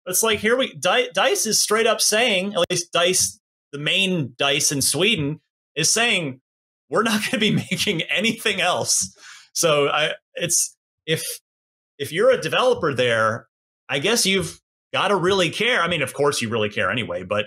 it's 0.09 0.23
like 0.23 0.39
here 0.39 0.56
we 0.56 0.74
Dice 0.74 1.47
is 1.47 1.60
straight 1.60 1.86
up 1.86 2.01
saying 2.01 2.55
at 2.55 2.65
least 2.70 2.93
Dice 2.93 3.39
the 3.73 3.78
main 3.78 4.35
Dice 4.39 4.73
in 4.73 4.82
Sweden 4.82 5.40
is 5.77 5.90
saying 5.90 6.40
we're 6.89 7.02
not 7.02 7.20
going 7.20 7.32
to 7.32 7.39
be 7.39 7.51
making 7.70 8.02
anything 8.02 8.60
else. 8.60 9.15
So 9.52 9.89
I 9.89 10.12
it's 10.35 10.77
if 11.06 11.23
if 11.98 12.12
you're 12.12 12.31
a 12.31 12.40
developer 12.40 12.94
there, 12.94 13.48
I 13.89 13.98
guess 13.98 14.24
you've 14.24 14.60
got 14.93 15.09
to 15.09 15.16
really 15.16 15.51
care. 15.51 15.82
I 15.82 15.89
mean, 15.89 16.02
of 16.02 16.15
course 16.15 16.40
you 16.43 16.48
really 16.48 16.69
care 16.70 16.90
anyway, 16.90 17.23
but 17.24 17.47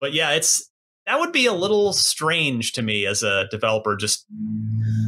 but 0.00 0.12
yeah, 0.12 0.30
it's 0.32 0.70
that 1.06 1.18
would 1.20 1.32
be 1.32 1.46
a 1.46 1.52
little 1.52 1.92
strange 1.92 2.72
to 2.72 2.82
me 2.82 3.06
as 3.06 3.22
a 3.22 3.46
developer 3.50 3.96
just 3.96 4.26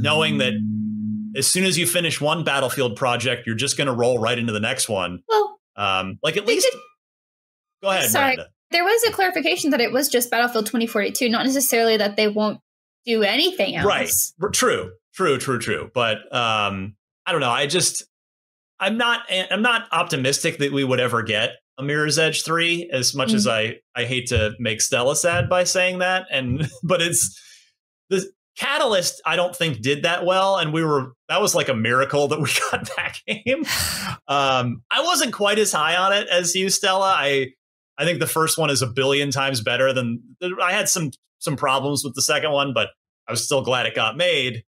knowing 0.00 0.38
that 0.38 0.54
as 1.36 1.46
soon 1.46 1.64
as 1.64 1.78
you 1.78 1.86
finish 1.86 2.20
one 2.20 2.42
Battlefield 2.42 2.96
project, 2.96 3.46
you're 3.46 3.54
just 3.56 3.76
going 3.76 3.86
to 3.86 3.92
roll 3.92 4.18
right 4.18 4.38
into 4.38 4.52
the 4.52 4.60
next 4.60 4.88
one. 4.88 5.22
well, 5.28 5.60
Um, 5.76 6.18
like 6.22 6.36
at 6.36 6.46
least 6.46 6.66
did- 6.70 6.80
go 7.82 7.90
ahead, 7.90 8.10
Sorry. 8.10 8.36
Miranda. 8.36 8.50
there 8.72 8.84
was 8.84 9.04
a 9.04 9.12
clarification 9.12 9.70
that 9.70 9.80
it 9.80 9.92
was 9.92 10.08
just 10.08 10.30
Battlefield 10.30 10.66
2042, 10.66 11.28
not 11.28 11.44
necessarily 11.46 11.96
that 11.98 12.16
they 12.16 12.28
won't 12.28 12.60
do 13.06 13.22
anything 13.22 13.76
else. 13.76 13.86
Right. 13.86 14.10
True. 14.52 14.92
True, 15.14 15.38
true, 15.38 15.58
true. 15.58 15.90
But 15.94 16.18
um, 16.34 16.96
I 17.26 17.32
don't 17.32 17.40
know. 17.40 17.50
I 17.50 17.66
just 17.66 18.04
I'm 18.78 18.96
not 18.96 19.20
I'm 19.30 19.62
not 19.62 19.86
optimistic 19.92 20.58
that 20.58 20.72
we 20.72 20.82
would 20.84 21.00
ever 21.00 21.22
get 21.22 21.50
a 21.80 21.84
Mirror's 21.84 22.18
Edge 22.18 22.44
three. 22.44 22.88
As 22.92 23.14
much 23.14 23.30
mm. 23.30 23.34
as 23.34 23.46
I 23.46 23.76
I 23.94 24.04
hate 24.04 24.28
to 24.28 24.52
make 24.58 24.80
Stella 24.80 25.16
sad 25.16 25.48
by 25.48 25.64
saying 25.64 25.98
that, 25.98 26.26
and 26.30 26.68
but 26.82 27.02
it's 27.02 27.40
the 28.08 28.30
Catalyst. 28.56 29.22
I 29.24 29.36
don't 29.36 29.56
think 29.56 29.80
did 29.80 30.02
that 30.02 30.26
well, 30.26 30.56
and 30.56 30.72
we 30.72 30.84
were 30.84 31.12
that 31.28 31.40
was 31.40 31.54
like 31.54 31.68
a 31.68 31.74
miracle 31.74 32.28
that 32.28 32.40
we 32.40 32.50
got 32.70 32.90
that 32.96 33.18
game. 33.26 33.64
Um, 34.28 34.82
I 34.90 35.02
wasn't 35.02 35.32
quite 35.32 35.58
as 35.58 35.72
high 35.72 35.96
on 35.96 36.12
it 36.12 36.28
as 36.28 36.54
you, 36.54 36.68
Stella. 36.68 37.14
I 37.16 37.52
I 37.96 38.04
think 38.04 38.18
the 38.18 38.26
first 38.26 38.58
one 38.58 38.70
is 38.70 38.82
a 38.82 38.86
billion 38.86 39.30
times 39.30 39.62
better 39.62 39.92
than 39.92 40.22
I 40.60 40.72
had 40.72 40.88
some 40.88 41.10
some 41.38 41.56
problems 41.56 42.04
with 42.04 42.14
the 42.14 42.22
second 42.22 42.52
one, 42.52 42.74
but 42.74 42.90
I 43.26 43.32
was 43.32 43.44
still 43.44 43.62
glad 43.62 43.86
it 43.86 43.94
got 43.94 44.16
made. 44.16 44.64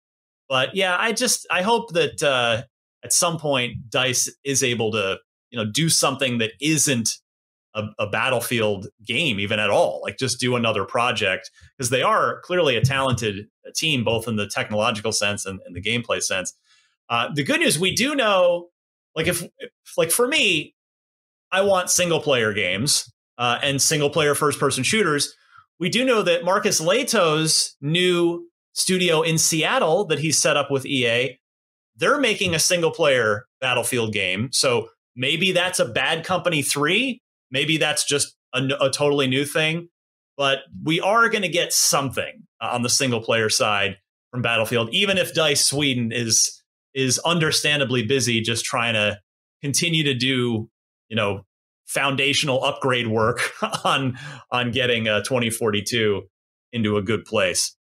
But 0.49 0.76
yeah, 0.76 0.95
I 0.99 1.14
just 1.14 1.48
I 1.49 1.61
hope 1.61 1.94
that 1.94 2.22
uh, 2.22 2.64
at 3.03 3.14
some 3.14 3.38
point 3.38 3.90
Dice 3.90 4.30
is 4.44 4.64
able 4.64 4.91
to 4.91 5.18
you 5.51 5.57
know 5.57 5.69
do 5.69 5.89
something 5.89 6.38
that 6.39 6.51
isn't 6.61 7.17
a, 7.76 7.84
a 7.99 8.07
battlefield 8.07 8.88
game 9.05 9.39
even 9.39 9.59
at 9.59 9.69
all. 9.69 10.01
Like 10.03 10.17
just 10.17 10.39
do 10.39 10.55
another 10.55 10.85
project 10.85 11.51
because 11.77 11.89
they 11.89 12.01
are 12.01 12.41
clearly 12.41 12.76
a 12.76 12.81
talented 12.81 13.47
team, 13.76 14.03
both 14.03 14.27
in 14.27 14.35
the 14.35 14.47
technological 14.47 15.11
sense 15.11 15.45
and, 15.45 15.59
and 15.65 15.76
the 15.76 15.81
gameplay 15.81 16.21
sense. 16.21 16.53
Uh, 17.09 17.30
the 17.34 17.43
good 17.43 17.59
news 17.59 17.80
we 17.80 17.93
do 17.93 18.15
know, 18.15 18.69
like 19.15 19.27
if, 19.27 19.43
if 19.59 19.71
like 19.97 20.11
for 20.11 20.27
me, 20.27 20.76
I 21.51 21.61
want 21.61 21.89
single 21.89 22.19
player 22.19 22.53
games 22.53 23.11
uh, 23.38 23.59
and 23.63 23.81
single 23.81 24.09
player 24.09 24.35
first 24.35 24.59
person 24.59 24.84
shooters. 24.84 25.35
We 25.80 25.89
do 25.89 26.05
know 26.05 26.21
that 26.23 26.43
Marcus 26.43 26.81
Lehto's 26.81 27.76
new 27.81 28.47
studio 28.73 29.21
in 29.21 29.38
Seattle 29.38 30.05
that 30.05 30.19
he's 30.19 30.38
set 30.38 30.57
up 30.57 30.69
with 30.69 30.85
EA, 30.85 31.39
they're 31.95 32.19
making 32.19 32.53
a 32.53 32.59
single 32.59 32.91
player 32.91 33.45
Battlefield 33.59 34.13
game. 34.13 34.49
So 34.51 34.89
maybe 35.20 35.52
that's 35.52 35.80
a 35.80 35.86
Bad 35.86 36.26
Company 36.26 36.64
3. 36.64 37.22
Maybe 37.52 37.78
that's 37.78 38.06
just 38.06 38.36
a, 38.54 38.68
a 38.82 38.90
totally 38.90 39.28
new 39.28 39.46
thing. 39.46 39.90
But 40.38 40.60
we 40.84 41.02
are 41.02 41.30
going 41.30 41.41
to 41.41 41.50
get 41.50 41.74
something 41.74 42.48
on 42.62 42.82
the 42.82 42.90
single 42.90 43.22
player 43.22 43.50
side 43.50 43.98
from 44.32 44.41
Battlefield, 44.41 44.90
even 44.94 45.18
if 45.18 45.34
Dice 45.34 45.64
Sweden 45.64 46.12
is 46.12 46.56
is 46.96 47.20
understandably 47.20 48.04
busy 48.04 48.41
just 48.41 48.66
trying 48.66 48.94
to 48.94 49.20
continue 49.62 50.04
to 50.06 50.14
do, 50.16 50.70
you 51.10 51.16
know, 51.16 51.41
foundational 51.86 52.64
upgrade 52.64 53.08
work 53.08 53.52
on 53.84 54.18
on 54.52 54.72
getting 54.72 55.08
uh, 55.10 55.22
2042 55.24 56.24
into 56.72 56.96
a 56.96 57.02
good 57.02 57.26
place. 57.26 57.76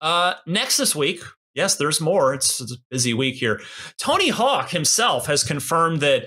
Uh, 0.00 0.34
next 0.46 0.78
this 0.78 0.96
week, 0.96 1.20
yes, 1.54 1.76
there's 1.76 2.00
more. 2.00 2.34
It's, 2.34 2.60
a 2.60 2.76
busy 2.90 3.14
week 3.14 3.36
here. 3.36 3.60
Tony 3.98 4.28
Hawk 4.28 4.70
himself 4.70 5.26
has 5.26 5.44
confirmed 5.44 6.00
that 6.00 6.26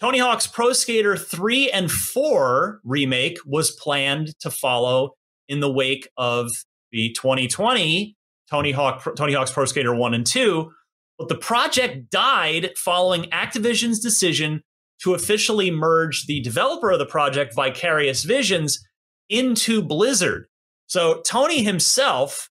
Tony 0.00 0.18
Hawk's 0.18 0.46
Pro 0.46 0.72
Skater 0.72 1.16
3 1.16 1.70
and 1.70 1.90
4 1.90 2.80
remake 2.84 3.38
was 3.46 3.70
planned 3.70 4.38
to 4.40 4.50
follow 4.50 5.12
in 5.48 5.60
the 5.60 5.70
wake 5.70 6.08
of 6.16 6.50
the 6.90 7.12
2020 7.12 8.16
Tony 8.52 8.72
Hawk 8.72 9.02
Tony 9.16 9.32
Hawk's 9.32 9.50
Pro 9.50 9.64
Skater 9.64 9.94
1 9.94 10.12
and 10.12 10.26
2, 10.26 10.70
but 11.18 11.28
the 11.28 11.36
project 11.36 12.10
died 12.10 12.70
following 12.76 13.24
Activision's 13.30 13.98
decision 13.98 14.62
to 15.02 15.14
officially 15.14 15.70
merge 15.70 16.26
the 16.26 16.40
developer 16.40 16.90
of 16.90 16.98
the 16.98 17.06
project 17.06 17.54
Vicarious 17.54 18.24
Visions 18.24 18.78
into 19.30 19.82
Blizzard. 19.82 20.46
So 20.86 21.22
Tony 21.22 21.62
himself 21.62 22.50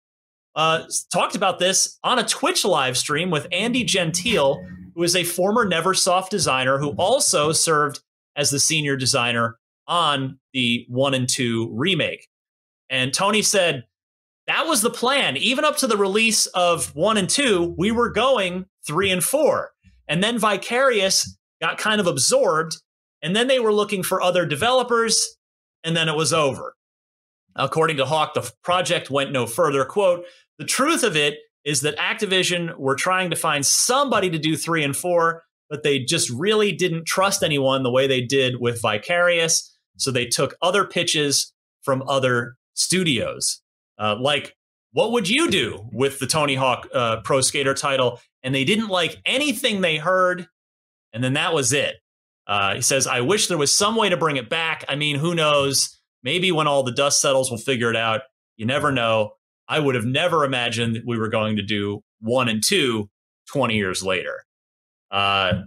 uh, 0.56 0.84
talked 1.12 1.36
about 1.36 1.60
this 1.60 1.98
on 2.04 2.20
a 2.20 2.26
Twitch 2.26 2.66
live 2.66 2.98
stream 2.98 3.30
with 3.30 3.48
Andy 3.52 3.84
Gentile, 3.84 4.66
who 4.96 5.04
is 5.04 5.16
a 5.16 5.24
former 5.24 5.66
Neversoft 5.66 6.30
designer 6.30 6.78
who 6.78 6.92
also 6.92 7.52
served 7.52 8.02
as 8.36 8.50
the 8.50 8.60
senior 8.60 8.96
designer 8.96 9.58
on 9.88 10.40
the 10.54 10.86
one 10.90 11.14
and 11.14 11.28
two 11.28 11.70
remake. 11.74 12.28
And 12.90 13.14
Tony 13.14 13.42
said 13.42 13.86
that 14.48 14.68
was 14.68 14.82
the 14.82 14.90
plan. 14.90 15.38
Even 15.38 15.64
up 15.64 15.78
to 15.78 15.88
the 15.88 15.98
release 15.98 16.48
of 16.48 16.94
one 16.96 17.18
and 17.18 17.30
two, 17.30 17.74
we 17.78 17.92
were 17.92 18.10
going 18.10 18.66
three 18.86 19.12
and 19.12 19.24
four. 19.24 19.72
And 20.08 20.22
then 20.22 20.38
Vicarious 20.38 21.38
got 21.62 21.78
kind 21.78 22.02
of 22.02 22.08
absorbed. 22.08 22.78
And 23.22 23.36
then 23.36 23.48
they 23.48 23.60
were 23.60 23.74
looking 23.74 24.04
for 24.04 24.22
other 24.22 24.46
developers. 24.46 25.38
And 25.84 25.96
then 25.96 26.10
it 26.10 26.16
was 26.16 26.34
over. 26.34 26.76
According 27.56 27.98
to 27.98 28.06
Hawk, 28.06 28.34
the 28.34 28.52
project 28.64 29.10
went 29.10 29.32
no 29.32 29.46
further. 29.46 29.84
Quote, 29.86 30.26
the 30.58 30.66
truth 30.66 31.04
of 31.04 31.16
it 31.16 31.40
is 31.64 31.82
that 31.82 31.98
Activision 31.98 32.78
were 32.78 32.96
trying 32.96 33.30
to 33.30 33.36
find 33.36 33.66
somebody 33.66 34.30
to 34.30 34.40
do 34.40 34.56
three 34.56 34.84
and 34.84 34.96
four, 34.96 35.44
but 35.70 35.84
they 35.84 36.00
just 36.00 36.30
really 36.30 36.72
didn't 36.72 37.06
trust 37.06 37.44
anyone 37.44 37.84
the 37.84 37.92
way 37.92 38.08
they 38.08 38.22
did 38.22 38.60
with 38.60 38.82
Vicarious. 38.82 39.76
So 39.98 40.12
they 40.12 40.26
took 40.26 40.56
other 40.62 40.86
pitches 40.86 41.54
from 41.84 42.04
other 42.08 42.56
studios. 42.74 43.62
Uh, 44.00 44.16
like, 44.20 44.56
what 44.94 45.12
would 45.12 45.30
you 45.30 45.50
do 45.50 45.88
with 45.92 46.20
the 46.20 46.28
Tony 46.28 46.56
Hawk 46.56 46.88
uh, 46.94 47.22
Pro 47.22 47.42
Skater 47.42 47.74
title? 47.74 48.20
And 48.44 48.54
they 48.54 48.66
didn't 48.66 48.90
like 48.90 49.22
anything 49.26 49.82
they 49.82 49.98
heard. 49.98 50.48
And 51.14 51.24
then 51.24 51.34
that 51.34 51.54
was 51.54 51.72
it. 51.74 51.98
Uh, 52.48 52.76
he 52.76 52.82
says, 52.82 53.08
I 53.08 53.22
wish 53.22 53.48
there 53.48 53.58
was 53.58 53.72
some 53.72 53.96
way 53.96 54.10
to 54.10 54.18
bring 54.18 54.38
it 54.38 54.50
back. 54.50 54.84
I 54.90 54.96
mean, 54.96 55.18
who 55.18 55.36
knows? 55.36 56.01
Maybe 56.24 56.52
when 56.52 56.68
all 56.68 56.84
the 56.84 56.92
dust 56.92 57.22
settles, 57.22 57.50
we'll 57.50 57.60
figure 57.60 57.90
it 57.90 57.96
out. 57.96 58.22
You 58.58 58.66
never 58.66 58.92
know. 58.92 59.32
I 59.68 59.80
would 59.80 59.96
have 59.96 60.06
never 60.06 60.44
imagined 60.44 61.02
we 61.06 61.18
were 61.18 61.30
going 61.30 61.56
to 61.56 61.64
do 61.64 62.02
one 62.20 62.50
and 62.50 62.64
two 62.64 63.10
20 63.52 63.76
years 63.76 64.04
later. 64.04 64.44
Uh, 65.10 65.64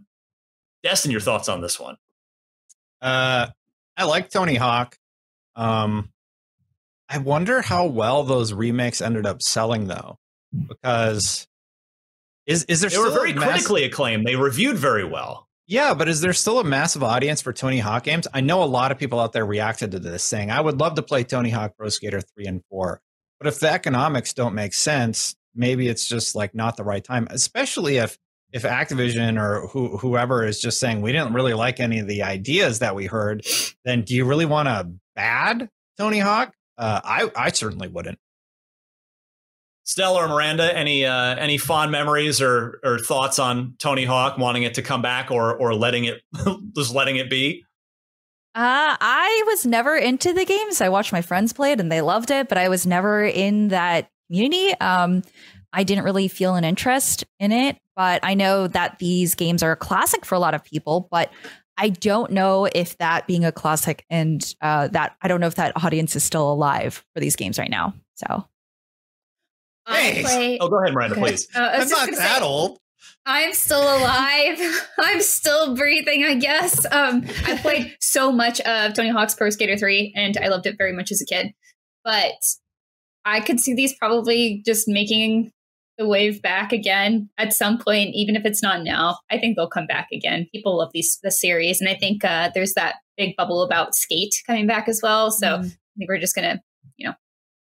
Destin, 0.82 1.10
your 1.10 1.20
thoughts 1.20 1.48
on 1.48 1.60
this 1.60 1.80
one? 1.80 1.96
Uh, 3.00 3.48
I 3.96 4.04
like 4.04 4.30
Tony 4.30 4.54
Hawk. 4.54 4.96
Um, 5.56 6.10
I 7.08 7.18
wonder 7.18 7.60
how 7.60 7.86
well 7.86 8.24
those 8.24 8.52
remakes 8.52 9.00
ended 9.00 9.26
up 9.26 9.42
selling, 9.42 9.86
though, 9.86 10.18
because 10.68 11.46
is 12.46 12.64
is 12.64 12.80
there? 12.80 12.90
They 12.90 12.98
were 12.98 13.10
very 13.10 13.32
mass- 13.32 13.48
critically 13.50 13.84
acclaimed. 13.84 14.26
They 14.26 14.36
reviewed 14.36 14.76
very 14.76 15.04
well. 15.04 15.43
Yeah, 15.66 15.94
but 15.94 16.08
is 16.08 16.20
there 16.20 16.34
still 16.34 16.58
a 16.60 16.64
massive 16.64 17.02
audience 17.02 17.40
for 17.40 17.52
Tony 17.52 17.78
Hawk 17.78 18.04
games? 18.04 18.28
I 18.34 18.40
know 18.42 18.62
a 18.62 18.66
lot 18.66 18.92
of 18.92 18.98
people 18.98 19.18
out 19.18 19.32
there 19.32 19.46
reacted 19.46 19.92
to 19.92 19.98
this, 19.98 20.22
saying, 20.22 20.50
"I 20.50 20.60
would 20.60 20.78
love 20.78 20.94
to 20.96 21.02
play 21.02 21.24
Tony 21.24 21.50
Hawk 21.50 21.72
Pro 21.78 21.88
Skater 21.88 22.20
three 22.20 22.44
and 22.46 22.62
4. 22.70 23.00
But 23.40 23.48
if 23.48 23.60
the 23.60 23.70
economics 23.70 24.34
don't 24.34 24.54
make 24.54 24.74
sense, 24.74 25.34
maybe 25.54 25.88
it's 25.88 26.06
just 26.06 26.34
like 26.34 26.54
not 26.54 26.76
the 26.76 26.84
right 26.84 27.02
time, 27.02 27.26
especially 27.30 27.96
if 27.96 28.18
if 28.52 28.62
Activision 28.62 29.40
or 29.40 29.66
who, 29.68 29.96
whoever 29.96 30.44
is 30.46 30.60
just 30.60 30.78
saying 30.78 31.02
we 31.02 31.12
didn't 31.12 31.32
really 31.32 31.54
like 31.54 31.80
any 31.80 31.98
of 31.98 32.06
the 32.06 32.22
ideas 32.22 32.78
that 32.78 32.94
we 32.94 33.06
heard, 33.06 33.44
then 33.84 34.02
do 34.02 34.14
you 34.14 34.24
really 34.24 34.46
want 34.46 34.68
a 34.68 34.88
bad 35.16 35.68
Tony 35.98 36.20
Hawk? 36.20 36.54
Uh, 36.78 37.00
I 37.02 37.30
I 37.36 37.50
certainly 37.50 37.88
wouldn't. 37.88 38.18
Stella 39.84 40.24
or 40.24 40.28
Miranda, 40.28 40.76
any 40.76 41.04
uh, 41.04 41.36
any 41.36 41.58
fond 41.58 41.92
memories 41.92 42.40
or 42.40 42.80
or 42.82 42.98
thoughts 42.98 43.38
on 43.38 43.74
Tony 43.78 44.04
Hawk 44.04 44.38
wanting 44.38 44.62
it 44.62 44.74
to 44.74 44.82
come 44.82 45.02
back 45.02 45.30
or 45.30 45.54
or 45.54 45.74
letting 45.74 46.04
it 46.04 46.22
just 46.74 46.94
letting 46.94 47.16
it 47.16 47.30
be? 47.30 47.64
Uh, 48.56 48.96
I 49.00 49.42
was 49.46 49.66
never 49.66 49.96
into 49.96 50.32
the 50.32 50.44
games. 50.44 50.80
I 50.80 50.88
watched 50.88 51.12
my 51.12 51.22
friends 51.22 51.52
play 51.52 51.72
it 51.72 51.80
and 51.80 51.90
they 51.90 52.00
loved 52.00 52.30
it, 52.30 52.48
but 52.48 52.56
I 52.56 52.68
was 52.68 52.86
never 52.86 53.24
in 53.24 53.68
that 53.68 54.10
community. 54.28 54.72
Um, 54.74 55.22
I 55.72 55.82
didn't 55.82 56.04
really 56.04 56.28
feel 56.28 56.54
an 56.54 56.62
interest 56.62 57.24
in 57.40 57.50
it, 57.50 57.76
but 57.96 58.20
I 58.22 58.34
know 58.34 58.68
that 58.68 59.00
these 59.00 59.34
games 59.34 59.64
are 59.64 59.72
a 59.72 59.76
classic 59.76 60.24
for 60.24 60.36
a 60.36 60.38
lot 60.38 60.54
of 60.54 60.62
people, 60.62 61.08
but 61.10 61.32
I 61.76 61.88
don't 61.88 62.30
know 62.30 62.68
if 62.72 62.96
that 62.98 63.26
being 63.26 63.44
a 63.44 63.50
classic 63.50 64.06
and 64.08 64.54
uh, 64.60 64.86
that 64.88 65.16
I 65.20 65.26
don't 65.26 65.40
know 65.40 65.48
if 65.48 65.56
that 65.56 65.84
audience 65.84 66.14
is 66.14 66.22
still 66.22 66.50
alive 66.50 67.04
for 67.12 67.18
these 67.20 67.34
games 67.34 67.58
right 67.58 67.70
now. 67.70 67.92
So. 68.14 68.46
Play- 69.86 70.58
oh, 70.60 70.68
go 70.68 70.80
ahead, 70.80 70.94
Miranda, 70.94 71.16
please. 71.16 71.48
Uh, 71.54 71.70
I'm 71.72 71.88
not 71.88 72.10
that 72.10 72.38
say, 72.38 72.44
old. 72.44 72.78
I'm 73.26 73.52
still 73.54 73.82
alive. 73.82 74.58
I'm 74.98 75.20
still 75.20 75.74
breathing, 75.74 76.24
I 76.24 76.34
guess. 76.34 76.84
Um, 76.90 77.24
I 77.46 77.56
played 77.56 77.94
so 78.00 78.30
much 78.30 78.60
of 78.60 78.94
Tony 78.94 79.10
Hawk's 79.10 79.34
Pro 79.34 79.50
Skater 79.50 79.76
3 79.76 80.12
and 80.16 80.36
I 80.38 80.48
loved 80.48 80.66
it 80.66 80.76
very 80.76 80.92
much 80.92 81.10
as 81.10 81.22
a 81.22 81.26
kid. 81.26 81.52
But 82.04 82.34
I 83.24 83.40
could 83.40 83.60
see 83.60 83.74
these 83.74 83.96
probably 83.96 84.62
just 84.66 84.86
making 84.86 85.52
the 85.96 86.06
wave 86.06 86.42
back 86.42 86.72
again 86.72 87.30
at 87.38 87.52
some 87.52 87.78
point, 87.78 88.10
even 88.14 88.36
if 88.36 88.44
it's 88.44 88.62
not 88.62 88.82
now. 88.82 89.18
I 89.30 89.38
think 89.38 89.56
they'll 89.56 89.68
come 89.68 89.86
back 89.86 90.08
again. 90.12 90.46
People 90.52 90.78
love 90.78 90.90
these 90.92 91.18
the 91.22 91.30
series, 91.30 91.80
and 91.80 91.88
I 91.88 91.94
think 91.94 92.24
uh, 92.24 92.50
there's 92.52 92.74
that 92.74 92.96
big 93.16 93.36
bubble 93.36 93.62
about 93.62 93.94
Skate 93.94 94.42
coming 94.46 94.66
back 94.66 94.88
as 94.88 95.00
well. 95.02 95.30
So 95.30 95.46
mm. 95.46 95.64
I 95.66 95.94
think 95.96 96.08
we're 96.08 96.18
just 96.18 96.34
gonna, 96.34 96.60
you 96.96 97.06
know, 97.06 97.14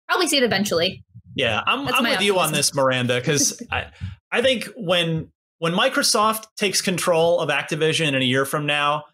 probably 0.09 0.27
see 0.27 0.37
it 0.37 0.43
eventually. 0.43 1.03
Yeah, 1.35 1.61
I'm, 1.65 1.87
I'm 1.87 2.03
with 2.03 2.21
you 2.21 2.37
on 2.39 2.51
this, 2.51 2.73
Miranda, 2.73 3.19
because 3.19 3.61
I, 3.71 3.87
I 4.31 4.41
think 4.41 4.69
when 4.75 5.31
when 5.59 5.73
Microsoft 5.73 6.45
takes 6.57 6.81
control 6.81 7.39
of 7.39 7.49
Activision 7.49 8.09
in 8.09 8.15
a 8.15 8.25
year 8.25 8.45
from 8.45 8.65
now, 8.65 9.05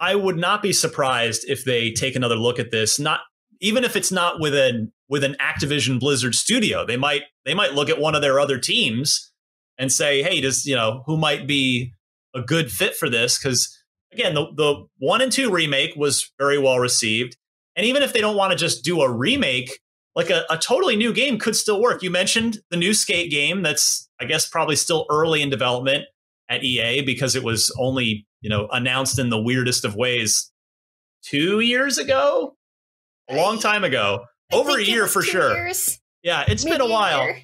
I 0.00 0.14
would 0.14 0.38
not 0.38 0.62
be 0.62 0.72
surprised 0.72 1.44
if 1.46 1.64
they 1.64 1.92
take 1.92 2.16
another 2.16 2.36
look 2.36 2.58
at 2.58 2.70
this. 2.70 2.98
Not 2.98 3.20
even 3.60 3.84
if 3.84 3.96
it's 3.96 4.10
not 4.10 4.40
with 4.40 4.54
an 4.54 4.92
with 5.08 5.24
an 5.24 5.36
Activision 5.40 6.00
Blizzard 6.00 6.34
studio, 6.34 6.86
they 6.86 6.96
might 6.96 7.22
they 7.44 7.54
might 7.54 7.74
look 7.74 7.90
at 7.90 8.00
one 8.00 8.14
of 8.14 8.22
their 8.22 8.40
other 8.40 8.58
teams 8.58 9.30
and 9.78 9.92
say, 9.92 10.22
hey, 10.22 10.40
does 10.40 10.64
you 10.64 10.74
know 10.74 11.02
who 11.06 11.16
might 11.16 11.46
be 11.46 11.92
a 12.34 12.40
good 12.40 12.70
fit 12.70 12.94
for 12.94 13.10
this? 13.10 13.38
Because 13.38 13.76
again, 14.12 14.34
the 14.34 14.46
the 14.54 14.86
one 14.98 15.20
and 15.20 15.30
two 15.30 15.50
remake 15.50 15.94
was 15.96 16.32
very 16.38 16.58
well 16.58 16.78
received, 16.78 17.36
and 17.76 17.84
even 17.84 18.02
if 18.02 18.12
they 18.12 18.20
don't 18.20 18.36
want 18.36 18.52
to 18.52 18.56
just 18.56 18.84
do 18.84 19.02
a 19.02 19.10
remake, 19.10 19.80
like 20.14 20.30
a, 20.30 20.44
a 20.50 20.58
totally 20.58 20.96
new 20.96 21.12
game 21.12 21.38
could 21.38 21.56
still 21.56 21.80
work. 21.80 22.02
You 22.02 22.10
mentioned 22.10 22.58
the 22.70 22.76
new 22.76 22.94
skate 22.94 23.30
game 23.30 23.62
that's 23.62 24.08
I 24.20 24.24
guess 24.24 24.48
probably 24.48 24.76
still 24.76 25.06
early 25.10 25.42
in 25.42 25.50
development 25.50 26.04
at 26.48 26.64
EA 26.64 27.02
because 27.02 27.36
it 27.36 27.44
was 27.44 27.74
only 27.78 28.26
you 28.40 28.50
know 28.50 28.68
announced 28.72 29.18
in 29.18 29.30
the 29.30 29.40
weirdest 29.40 29.84
of 29.84 29.94
ways 29.94 30.50
two 31.22 31.60
years 31.60 31.98
ago, 31.98 32.56
a 33.28 33.36
long 33.36 33.58
time 33.58 33.84
ago, 33.84 34.24
I 34.52 34.56
over 34.56 34.78
a 34.78 34.82
year 34.82 35.06
for 35.06 35.22
sure. 35.22 35.54
years, 35.54 36.00
Yeah, 36.22 36.44
it's 36.48 36.64
been 36.64 36.80
a 36.80 36.88
while. 36.88 37.24
year. 37.24 37.42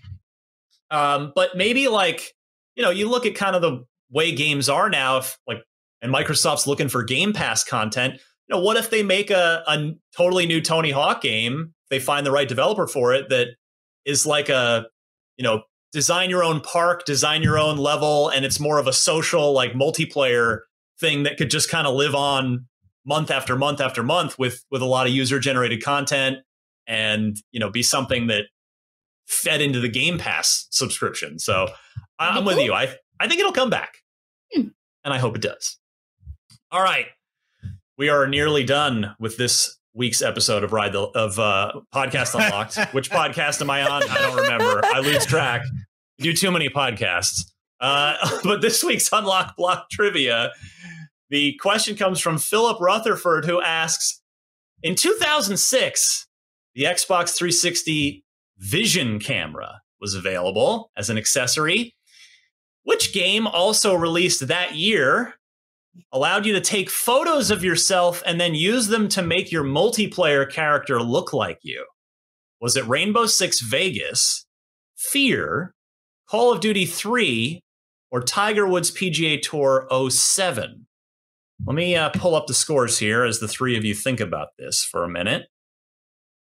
Um, 0.91 1.33
but 1.35 1.57
maybe 1.57 1.89
like 1.89 2.33
you 2.75 2.83
know, 2.83 2.91
you 2.91 3.09
look 3.09 3.27
at 3.27 3.35
kind 3.35 3.57
of 3.57 3.63
the 3.63 3.85
way 4.11 4.33
games 4.33 4.69
are 4.69 4.91
now, 4.91 5.19
if 5.19 5.39
like 5.47 5.59
and 6.03 6.13
Microsoft's 6.13 6.67
looking 6.67 6.89
for 6.89 7.03
Game 7.03 7.33
Pass 7.33 7.65
content. 7.65 8.15
You 8.15 8.57
know, 8.57 8.61
what 8.63 8.77
if 8.77 8.91
they 8.91 9.03
make 9.03 9.31
a, 9.31 9.65
a 9.67 9.93
totally 10.17 10.47
new 10.47 10.61
Tony 10.61 10.91
Hawk 10.91 11.21
game? 11.23 11.75
They 11.91 11.99
find 11.99 12.27
the 12.27 12.33
right 12.33 12.49
developer 12.49 12.87
for 12.87 13.13
it 13.15 13.29
that 13.29 13.49
is 14.05 14.27
like 14.27 14.49
a 14.49 14.87
you 15.37 15.43
know 15.45 15.63
design 15.93 16.31
your 16.31 16.43
own 16.45 16.61
park, 16.61 17.05
design 17.05 17.43
your 17.43 17.59
own 17.59 17.77
level, 17.79 18.29
and 18.29 18.45
it's 18.45 18.61
more 18.61 18.79
of 18.79 18.87
a 18.87 18.93
social 18.93 19.53
like 19.53 19.73
multiplayer 19.73 20.61
thing 20.99 21.23
that 21.25 21.37
could 21.37 21.51
just 21.51 21.71
kind 21.71 21.87
of 21.87 21.95
live 21.95 22.15
on 22.15 22.67
month 23.05 23.31
after 23.31 23.57
month 23.57 23.81
after 23.81 24.03
month 24.03 24.39
with 24.39 24.65
with 24.71 24.83
a 24.83 24.87
lot 24.87 25.07
of 25.07 25.13
user 25.13 25.39
generated 25.39 25.83
content 25.83 26.39
and 26.87 27.37
you 27.53 27.61
know 27.61 27.71
be 27.71 27.83
something 27.83 28.27
that 28.29 28.45
fed 29.27 29.61
into 29.61 29.81
the 29.81 29.89
Game 29.89 30.19
Pass 30.19 30.67
subscription. 30.71 31.39
So 31.39 31.69
I'm 32.19 32.45
with 32.45 32.59
you. 32.59 32.73
I 32.73 32.95
I 33.21 33.29
think 33.29 33.41
it'll 33.41 33.53
come 33.53 33.71
back, 33.71 33.99
Hmm. 34.55 34.69
and 35.05 35.13
I 35.15 35.19
hope 35.19 35.37
it 35.37 35.43
does. 35.43 35.79
All 36.71 36.83
right, 36.83 37.07
we 37.97 38.09
are 38.09 38.27
nearly 38.27 38.65
done 38.65 39.15
with 39.19 39.37
this 39.37 39.79
week's 39.97 40.20
episode 40.20 40.62
of 40.62 40.73
Ride 40.73 40.93
the 40.93 41.01
of 41.01 41.39
uh, 41.39 41.73
Podcast 41.93 42.35
Unlocked. 42.35 42.77
Which 42.93 43.10
podcast 43.10 43.60
am 43.62 43.70
I 43.70 43.82
on? 43.82 44.02
I 44.09 44.18
don't 44.18 44.36
remember. 44.36 44.81
I 44.85 45.01
lose 45.01 45.24
track. 45.24 45.62
I 46.20 46.23
do 46.23 46.32
too 46.35 46.51
many 46.51 46.68
podcasts. 46.68 47.51
Uh, 47.81 48.16
but 48.44 48.60
this 48.60 48.85
week's 48.85 49.09
Unlock 49.10 49.56
Block 49.56 49.89
Trivia, 49.90 50.52
the 51.31 51.55
question 51.60 51.97
comes 51.97 52.20
from 52.20 52.39
Philip 52.39 52.81
Rutherford, 52.81 53.47
who 53.47 53.60
asks, 53.60 54.20
in 54.82 54.94
2006, 54.94 56.27
the 56.74 56.85
Xbox 56.85 57.35
360 57.36 58.23
Vision 58.59 59.18
camera 59.18 59.82
was 60.01 60.14
available 60.14 60.90
as 60.97 61.10
an 61.10 61.18
accessory. 61.18 61.94
Which 62.85 63.12
game 63.12 63.47
also 63.47 63.94
released 63.94 64.47
that 64.47 64.77
year 64.77 65.35
allowed 66.12 66.47
you 66.47 66.52
to 66.55 66.60
take 66.60 66.90
photos 66.90 67.51
of 67.51 67.64
yourself 67.64 68.23
and 68.27 68.40
then 68.40 68.55
use 68.55 68.89
them 68.89 69.09
to 69.10 69.23
make 69.23 69.51
your 69.52 69.64
multiplayer 69.64 70.51
character 70.51 71.01
look 71.02 71.32
like 71.32 71.59
you? 71.62 71.85
Was 72.60 72.77
it 72.77 72.86
Rainbow 72.89 73.27
Six 73.27 73.60
Vegas, 73.60 74.47
Fear, 74.97 75.74
Call 76.28 76.52
of 76.52 76.60
Duty 76.60 76.86
3, 76.86 77.60
or 78.10 78.23
Tiger 78.23 78.66
Woods 78.66 78.90
PGA 78.90 79.40
Tour 79.40 79.86
07? 80.10 80.86
Let 81.66 81.74
me 81.74 81.97
uh, 81.97 82.10
pull 82.10 82.35
up 82.35 82.47
the 82.47 82.55
scores 82.55 82.98
here 82.98 83.24
as 83.24 83.40
the 83.40 83.48
three 83.48 83.77
of 83.77 83.85
you 83.85 83.94
think 83.94 84.20
about 84.20 84.48
this 84.59 84.85
for 84.85 85.05
a 85.05 85.09
minute. 85.09 85.47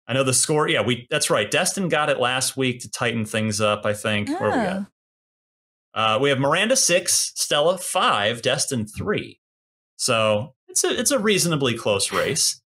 I 0.07 0.13
know 0.13 0.25
the 0.25 0.35
score. 0.35 0.69
Yeah, 0.69 0.83
we. 0.83 1.07
That's 1.09 1.31
right. 1.31 1.51
Destin 1.51 1.89
got 1.89 2.11
it 2.11 2.19
last 2.19 2.57
week 2.57 2.81
to 2.81 2.91
tighten 2.91 3.25
things 3.25 3.61
up. 3.61 3.87
I 3.87 3.93
think. 3.95 4.29
Where 4.41 4.51
we 4.51 4.57
Ah. 4.57 4.87
Got? 5.95 6.17
Uh, 6.17 6.19
we 6.21 6.29
have 6.29 6.39
Miranda 6.39 6.77
six, 6.77 7.33
Stella 7.35 7.79
five, 7.79 8.43
Destin 8.43 8.87
three. 8.87 9.41
So 9.97 10.55
it's 10.69 10.85
a 10.85 10.99
it's 10.99 11.11
a 11.11 11.19
reasonably 11.19 11.77
close 11.77 12.13
race. 12.13 12.61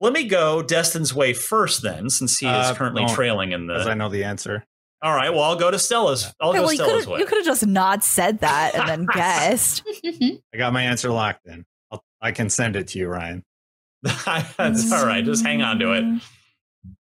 Let 0.00 0.12
me 0.12 0.26
go 0.26 0.62
Destin's 0.62 1.14
way 1.14 1.32
first, 1.32 1.82
then, 1.82 2.10
since 2.10 2.38
he 2.38 2.46
is 2.46 2.52
Uh, 2.52 2.74
currently 2.74 3.04
no, 3.04 3.14
trailing 3.14 3.52
in 3.52 3.68
Because 3.68 3.86
I 3.86 3.94
know 3.94 4.08
the 4.08 4.24
answer. 4.24 4.64
All 5.00 5.14
right. 5.14 5.30
Well, 5.30 5.42
I'll 5.42 5.56
go 5.56 5.70
to 5.70 5.78
Stella's. 5.78 6.32
I'll 6.40 6.50
Okay, 6.50 6.58
go 6.58 6.64
well, 6.66 6.74
Stella's 6.74 7.04
could 7.04 7.12
way. 7.14 7.18
you 7.20 7.26
could 7.26 7.38
have 7.38 7.46
just 7.46 7.66
not 7.66 8.02
said 8.04 8.40
that 8.40 8.74
and 8.74 8.88
then 8.88 9.06
guessed. 9.14 9.82
I 10.04 10.56
got 10.58 10.72
my 10.72 10.82
answer 10.82 11.10
locked 11.10 11.46
in. 11.46 11.64
I'll, 11.92 12.02
I 12.20 12.32
can 12.32 12.48
send 12.50 12.74
it 12.76 12.88
to 12.88 12.98
you, 12.98 13.08
Ryan. 13.08 13.44
That's 14.02 14.90
all 14.92 15.06
right. 15.06 15.24
Just 15.24 15.44
hang 15.44 15.62
on 15.62 15.78
to 15.78 15.92
it. 15.92 16.02
Mm. 16.04 16.20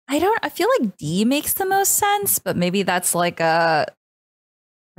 I 0.08 0.18
don't. 0.18 0.38
I 0.42 0.48
feel 0.48 0.68
like 0.80 0.96
D 0.96 1.24
makes 1.24 1.52
the 1.54 1.66
most 1.66 1.92
sense, 1.92 2.40
but 2.40 2.56
maybe 2.56 2.82
that's 2.82 3.14
like 3.14 3.38
a 3.38 3.86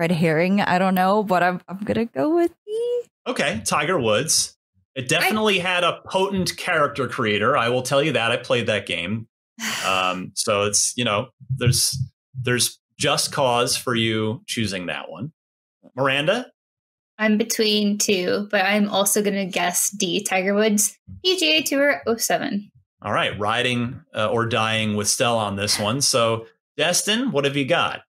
red 0.01 0.11
herring. 0.11 0.61
I 0.61 0.79
don't 0.79 0.95
know, 0.95 1.23
but 1.23 1.43
I'm 1.43 1.61
I'm 1.67 1.77
gonna 1.77 2.05
go 2.05 2.35
with 2.35 2.51
D. 2.65 3.03
Okay, 3.27 3.61
Tiger 3.65 3.99
Woods. 3.99 4.57
It 4.95 5.07
definitely 5.07 5.59
had 5.59 5.83
a 5.83 6.01
potent 6.09 6.57
character 6.57 7.07
creator. 7.07 7.55
I 7.55 7.69
will 7.69 7.83
tell 7.83 8.01
you 8.01 8.13
that. 8.13 8.31
I 8.31 8.37
played 8.37 8.67
that 8.67 8.85
game. 8.85 9.27
Um, 9.85 10.31
so 10.33 10.63
it's 10.63 10.93
you 10.97 11.05
know 11.05 11.29
there's 11.55 11.95
there's 12.39 12.79
just 12.97 13.31
cause 13.31 13.77
for 13.77 13.93
you 13.93 14.41
choosing 14.47 14.87
that 14.87 15.09
one. 15.09 15.31
Miranda. 15.95 16.47
I'm 17.19 17.37
between 17.37 17.99
two, 17.99 18.47
but 18.49 18.65
I'm 18.65 18.89
also 18.89 19.21
going 19.21 19.35
to 19.35 19.45
guess 19.45 19.91
D. 19.91 20.23
Tiger 20.23 20.55
Woods 20.55 20.97
PGA 21.23 21.63
Tour 21.63 22.01
07. 22.17 22.71
All 23.03 23.11
right, 23.11 23.37
riding 23.39 24.01
uh, 24.15 24.29
or 24.29 24.47
dying 24.47 24.95
with 24.95 25.07
Stella 25.07 25.43
on 25.45 25.55
this 25.55 25.77
one. 25.77 26.01
So 26.01 26.47
Destin, 26.77 27.31
what 27.31 27.45
have 27.45 27.55
you 27.55 27.65
got? 27.65 28.01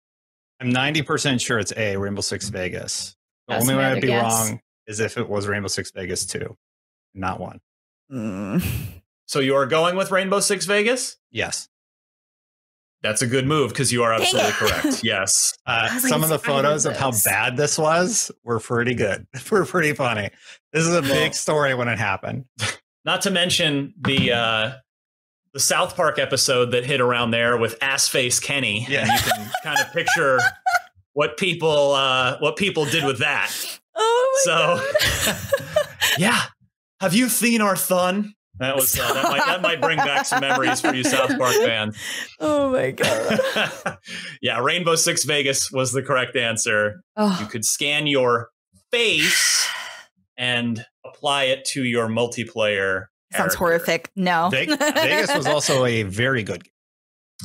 I'm 0.61 0.71
90% 0.71 1.41
sure 1.41 1.57
it's 1.57 1.73
A, 1.75 1.97
Rainbow 1.97 2.21
Six 2.21 2.49
Vegas. 2.49 3.15
The 3.47 3.55
That's 3.55 3.63
only 3.63 3.75
way 3.75 3.85
I'd 3.85 4.01
be 4.01 4.07
guess. 4.07 4.49
wrong 4.49 4.61
is 4.85 4.99
if 4.99 5.17
it 5.17 5.27
was 5.27 5.47
Rainbow 5.47 5.67
Six 5.67 5.91
Vegas 5.91 6.25
2, 6.27 6.55
not 7.15 7.39
1. 7.39 7.59
Mm. 8.13 8.63
So 9.25 9.39
you 9.39 9.55
are 9.55 9.65
going 9.65 9.95
with 9.95 10.11
Rainbow 10.11 10.39
Six 10.39 10.65
Vegas. 10.65 11.17
Yes. 11.31 11.67
That's 13.01 13.23
a 13.23 13.27
good 13.27 13.47
move 13.47 13.69
because 13.69 13.91
you 13.91 14.03
are 14.03 14.13
absolutely 14.13 14.51
correct. 14.51 15.03
Yes. 15.03 15.57
Uh, 15.65 15.87
like, 15.91 16.01
some 16.01 16.21
of 16.21 16.29
the 16.29 16.35
it's 16.35 16.43
either 16.47 16.53
of 16.53 16.63
photos 16.63 16.85
of 16.85 16.95
how 16.95 17.11
bad 17.25 17.57
this 17.57 17.79
was 17.79 18.31
were 18.43 18.59
pretty 18.59 18.93
good. 18.93 19.25
were 19.51 19.65
pretty 19.65 19.93
funny. 19.93 20.29
This 20.73 20.85
is 20.85 20.93
a 20.93 21.01
big 21.01 21.33
story 21.33 21.73
when 21.73 21.87
it 21.87 21.97
happened. 21.97 22.45
Not 23.03 23.21
to 23.23 23.31
mention 23.31 23.95
the 23.99 24.31
uh, 24.33 24.71
the 25.53 25.59
South 25.59 25.95
Park 25.95 26.17
episode 26.19 26.71
that 26.71 26.85
hit 26.85 27.01
around 27.01 27.31
there 27.31 27.57
with 27.57 27.75
ass 27.81 28.07
face 28.07 28.39
Kenny. 28.39 28.85
Yeah. 28.89 29.01
And 29.01 29.11
you 29.11 29.31
can 29.31 29.51
kind 29.63 29.79
of 29.79 29.91
picture 29.93 30.39
what 31.13 31.37
people 31.37 31.91
uh, 31.93 32.37
what 32.39 32.55
people 32.55 32.85
did 32.85 33.03
with 33.05 33.19
that. 33.19 33.51
Oh 33.95 34.41
my 34.47 34.51
So- 34.51 35.31
god. 35.31 35.37
Yeah. 36.17 36.39
Have 36.99 37.13
you 37.15 37.29
seen 37.29 37.61
our 37.61 37.75
thun? 37.75 38.33
That 38.59 38.75
was 38.75 38.99
uh, 38.99 39.13
that 39.13 39.23
might 39.23 39.45
that 39.45 39.61
might 39.61 39.81
bring 39.81 39.97
back 39.97 40.25
some 40.25 40.41
memories 40.41 40.81
for 40.81 40.93
you 40.93 41.03
South 41.03 41.35
Park 41.37 41.53
fans. 41.55 41.97
oh 42.39 42.69
my 42.71 42.91
god. 42.91 43.39
yeah, 44.41 44.59
Rainbow 44.59 44.95
Six 44.95 45.23
Vegas 45.23 45.71
was 45.71 45.93
the 45.93 46.03
correct 46.03 46.35
answer. 46.35 47.01
You 47.17 47.23
Oh, 47.25 47.47
could 47.49 47.65
scan 47.65 48.05
your 48.07 48.49
face 48.91 49.67
and 50.37 50.85
apply 51.05 51.45
it 51.45 51.65
to 51.65 51.83
your 51.83 52.07
multiplayer. 52.07 53.05
Sounds 53.31 53.55
character. 53.55 53.57
horrific. 53.57 54.11
No. 54.15 54.49
Vegas 54.51 55.35
was 55.35 55.45
also 55.47 55.85
a 55.85 56.03
very 56.03 56.43
good 56.43 56.63
game. 56.63 56.71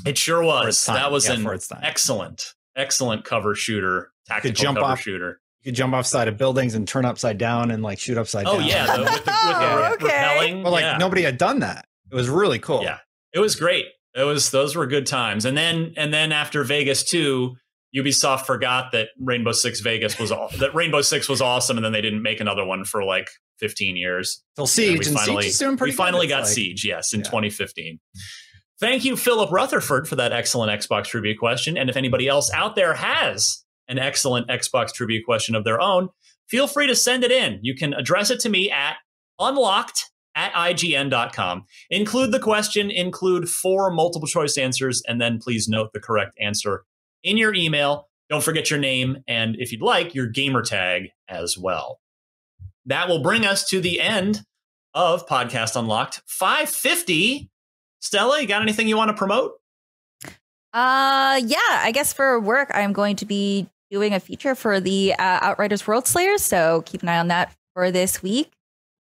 It 0.04 0.18
sure 0.18 0.42
was. 0.42 0.84
time. 0.84 0.96
That 0.96 1.10
was 1.10 1.26
Yeah, 1.26 1.34
an 1.34 1.42
for 1.42 1.54
its 1.54 1.68
time. 1.68 1.80
excellent, 1.82 2.54
excellent 2.76 3.24
cover 3.24 3.54
shooter, 3.54 4.12
tactical 4.26 4.54
jump 4.62 4.78
cover 4.78 4.92
off- 4.92 5.00
shooter. 5.00 5.40
You 5.62 5.72
could 5.72 5.76
jump 5.76 5.94
off 5.94 6.06
side 6.06 6.28
of 6.28 6.36
buildings 6.36 6.74
and 6.74 6.86
turn 6.86 7.04
upside 7.04 7.38
down 7.38 7.70
and 7.72 7.82
like 7.82 7.98
shoot 7.98 8.16
upside 8.18 8.46
Oh 8.46 8.58
down. 8.58 8.66
yeah, 8.68 8.96
the, 8.96 9.02
with 9.02 9.10
the, 9.10 9.14
with 9.14 9.24
the 9.24 9.32
Oh, 9.32 9.76
re- 9.80 9.92
okay. 9.94 10.04
repelling. 10.04 10.62
But 10.62 10.70
like 10.72 10.82
yeah. 10.82 10.96
nobody 10.98 11.22
had 11.22 11.38
done 11.38 11.58
that. 11.60 11.86
It 12.12 12.14
was 12.14 12.28
really 12.28 12.58
cool. 12.60 12.82
Yeah. 12.84 12.98
It 13.32 13.40
was 13.40 13.56
great. 13.56 13.86
It 14.14 14.22
was 14.22 14.50
those 14.50 14.76
were 14.76 14.86
good 14.86 15.06
times. 15.06 15.44
And 15.44 15.56
then 15.56 15.92
and 15.96 16.14
then 16.14 16.30
after 16.30 16.62
Vegas 16.62 17.02
2, 17.04 17.56
Ubisoft 17.96 18.46
forgot 18.46 18.92
that 18.92 19.08
Rainbow 19.18 19.52
Six 19.52 19.80
Vegas 19.80 20.18
was 20.20 20.30
all 20.30 20.50
that 20.58 20.74
Rainbow 20.74 21.00
Six 21.02 21.28
was 21.28 21.40
awesome 21.40 21.78
and 21.78 21.84
then 21.84 21.92
they 21.92 22.00
didn't 22.02 22.22
make 22.22 22.40
another 22.40 22.64
one 22.64 22.84
for 22.84 23.02
like 23.02 23.28
15 23.58 23.96
years. 23.96 24.42
Till 24.54 24.64
And 24.64 24.70
Siege 24.70 24.98
we 25.00 25.06
and 25.06 25.16
finally, 25.16 25.42
Siege 25.42 25.50
is 25.52 25.58
doing 25.58 25.76
pretty 25.76 25.92
we 25.92 25.96
finally 25.96 26.26
got 26.26 26.42
like- 26.44 26.52
Siege, 26.52 26.84
yes, 26.84 27.12
in 27.12 27.20
Yeah. 27.20 27.24
2015. 27.26 28.00
Thank 28.78 29.04
you, 29.04 29.16
Philip 29.16 29.50
Rutherford, 29.50 30.06
for 30.06 30.16
that 30.16 30.32
excellent 30.32 30.70
Xbox 30.82 31.04
trivia 31.06 31.34
question. 31.34 31.78
And 31.78 31.88
if 31.88 31.96
anybody 31.96 32.28
else 32.28 32.50
out 32.52 32.76
there 32.76 32.94
has 32.94 33.64
an 33.88 33.98
excellent 33.98 34.48
Xbox 34.48 34.92
trivia 34.92 35.20
question 35.24 35.54
of 35.54 35.64
their 35.64 35.80
own, 35.80 36.10
feel 36.48 36.66
free 36.66 36.86
to 36.86 36.94
send 36.94 37.24
it 37.24 37.32
in. 37.32 37.58
You 37.62 37.74
can 37.74 37.94
address 37.94 38.30
it 38.30 38.40
to 38.40 38.48
me 38.50 38.70
at 38.70 38.96
unlocked 39.40 40.10
at 40.34 40.52
ign.com. 40.52 41.64
Include 41.88 42.32
the 42.32 42.38
question, 42.38 42.90
include 42.90 43.48
four 43.48 43.90
multiple 43.90 44.28
choice 44.28 44.58
answers, 44.58 45.02
and 45.08 45.20
then 45.20 45.38
please 45.38 45.68
note 45.68 45.90
the 45.94 46.00
correct 46.00 46.36
answer 46.40 46.84
in 47.22 47.38
your 47.38 47.54
email. 47.54 48.08
Don't 48.28 48.42
forget 48.44 48.68
your 48.70 48.78
name 48.78 49.18
and, 49.26 49.56
if 49.58 49.72
you'd 49.72 49.80
like, 49.80 50.14
your 50.14 50.26
gamer 50.26 50.60
tag 50.62 51.08
as 51.28 51.56
well. 51.56 52.00
That 52.86 53.08
will 53.08 53.20
bring 53.20 53.44
us 53.44 53.68
to 53.68 53.80
the 53.80 54.00
end 54.00 54.42
of 54.94 55.26
Podcast 55.26 55.76
Unlocked 55.76 56.22
550. 56.26 57.50
Stella, 58.00 58.40
you 58.40 58.46
got 58.46 58.62
anything 58.62 58.88
you 58.88 58.96
want 58.96 59.10
to 59.10 59.16
promote? 59.16 59.52
Uh 60.72 61.40
yeah, 61.44 61.58
I 61.70 61.90
guess 61.92 62.12
for 62.12 62.38
work 62.40 62.70
I'm 62.74 62.92
going 62.92 63.16
to 63.16 63.24
be 63.24 63.68
doing 63.90 64.14
a 64.14 64.20
feature 64.20 64.54
for 64.54 64.80
the 64.80 65.14
uh, 65.14 65.38
Outriders 65.42 65.86
World 65.86 66.06
Slayers. 66.06 66.42
So 66.42 66.82
keep 66.86 67.02
an 67.02 67.08
eye 67.08 67.18
on 67.18 67.28
that 67.28 67.54
for 67.74 67.90
this 67.90 68.22
week. 68.22 68.52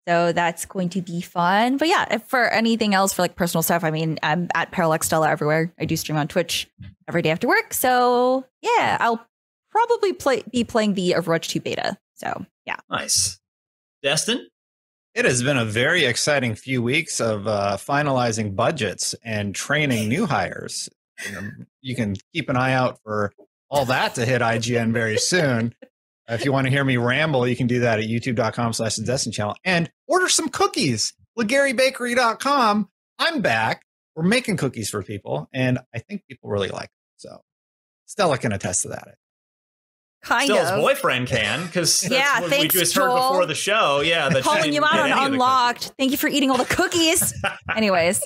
So 0.07 0.31
that's 0.31 0.65
going 0.65 0.89
to 0.89 1.01
be 1.01 1.21
fun. 1.21 1.77
But 1.77 1.87
yeah, 1.87 2.05
if 2.09 2.23
for 2.23 2.47
anything 2.49 2.95
else 2.95 3.13
for 3.13 3.21
like 3.21 3.35
personal 3.35 3.61
stuff, 3.61 3.83
I 3.83 3.91
mean, 3.91 4.17
I'm 4.23 4.49
at 4.55 4.71
Parallax 4.71 5.05
Stella 5.05 5.29
everywhere. 5.29 5.71
I 5.79 5.85
do 5.85 5.95
stream 5.95 6.17
on 6.17 6.27
Twitch 6.27 6.67
every 7.07 7.21
day 7.21 7.29
after 7.29 7.47
work. 7.47 7.73
So 7.73 8.45
yeah, 8.61 8.97
I'll 8.99 9.25
probably 9.69 10.13
play 10.13 10.43
be 10.51 10.63
playing 10.63 10.95
the 10.95 11.11
Overwatch 11.11 11.49
2 11.49 11.59
beta. 11.59 11.97
So 12.15 12.45
yeah. 12.65 12.77
Nice. 12.89 13.39
Destin? 14.03 14.47
It 15.13 15.25
has 15.25 15.43
been 15.43 15.57
a 15.57 15.65
very 15.65 16.05
exciting 16.05 16.55
few 16.55 16.81
weeks 16.81 17.19
of 17.19 17.47
uh, 17.47 17.77
finalizing 17.77 18.55
budgets 18.55 19.13
and 19.23 19.53
training 19.53 20.07
new 20.07 20.25
hires. 20.25 20.89
You, 21.25 21.31
know, 21.33 21.49
you 21.81 21.95
can 21.95 22.15
keep 22.33 22.49
an 22.49 22.55
eye 22.55 22.73
out 22.73 22.99
for 23.03 23.33
all 23.69 23.85
that 23.85 24.15
to 24.15 24.25
hit 24.25 24.41
IGN 24.41 24.93
very 24.93 25.17
soon. 25.17 25.75
if 26.29 26.45
you 26.45 26.53
want 26.53 26.67
to 26.67 26.71
hear 26.71 26.83
me 26.85 26.97
ramble, 26.97 27.45
you 27.45 27.55
can 27.55 27.67
do 27.67 27.81
that 27.81 27.99
at 27.99 28.05
youtube.com 28.05 28.73
slash 28.73 28.95
the 28.95 29.03
Destin 29.03 29.31
channel 29.31 29.55
and 29.65 29.91
order 30.07 30.29
some 30.29 30.49
cookies. 30.49 31.13
LeGaryBakery.com. 31.37 32.89
I'm 33.19 33.41
back. 33.41 33.83
We're 34.15 34.23
making 34.23 34.57
cookies 34.57 34.89
for 34.89 35.03
people, 35.03 35.47
and 35.53 35.79
I 35.93 35.99
think 35.99 36.23
people 36.27 36.49
really 36.49 36.69
like 36.69 36.89
them. 36.89 36.89
So 37.17 37.41
Stella 38.05 38.37
can 38.37 38.51
attest 38.51 38.81
to 38.83 38.89
that. 38.89 39.15
Kind 40.23 40.49
Stella's 40.49 40.69
of. 40.71 40.79
boyfriend 40.81 41.27
can 41.27 41.65
because 41.65 42.07
Yeah, 42.09 42.41
what 42.41 42.49
thanks, 42.51 42.75
we 42.75 42.79
just 42.81 42.93
Joel. 42.93 43.15
heard 43.15 43.29
before 43.29 43.45
the 43.47 43.55
show. 43.55 44.01
Yeah, 44.01 44.29
that 44.29 44.43
Calling 44.43 44.71
you 44.71 44.83
out 44.83 44.99
on 44.99 45.05
any 45.05 45.11
of 45.11 45.17
the 45.17 45.25
Unlocked. 45.33 45.93
Thank 45.97 46.11
you 46.11 46.17
for 46.17 46.27
eating 46.27 46.51
all 46.51 46.57
the 46.57 46.65
cookies. 46.65 47.33
Anyways, 47.75 48.21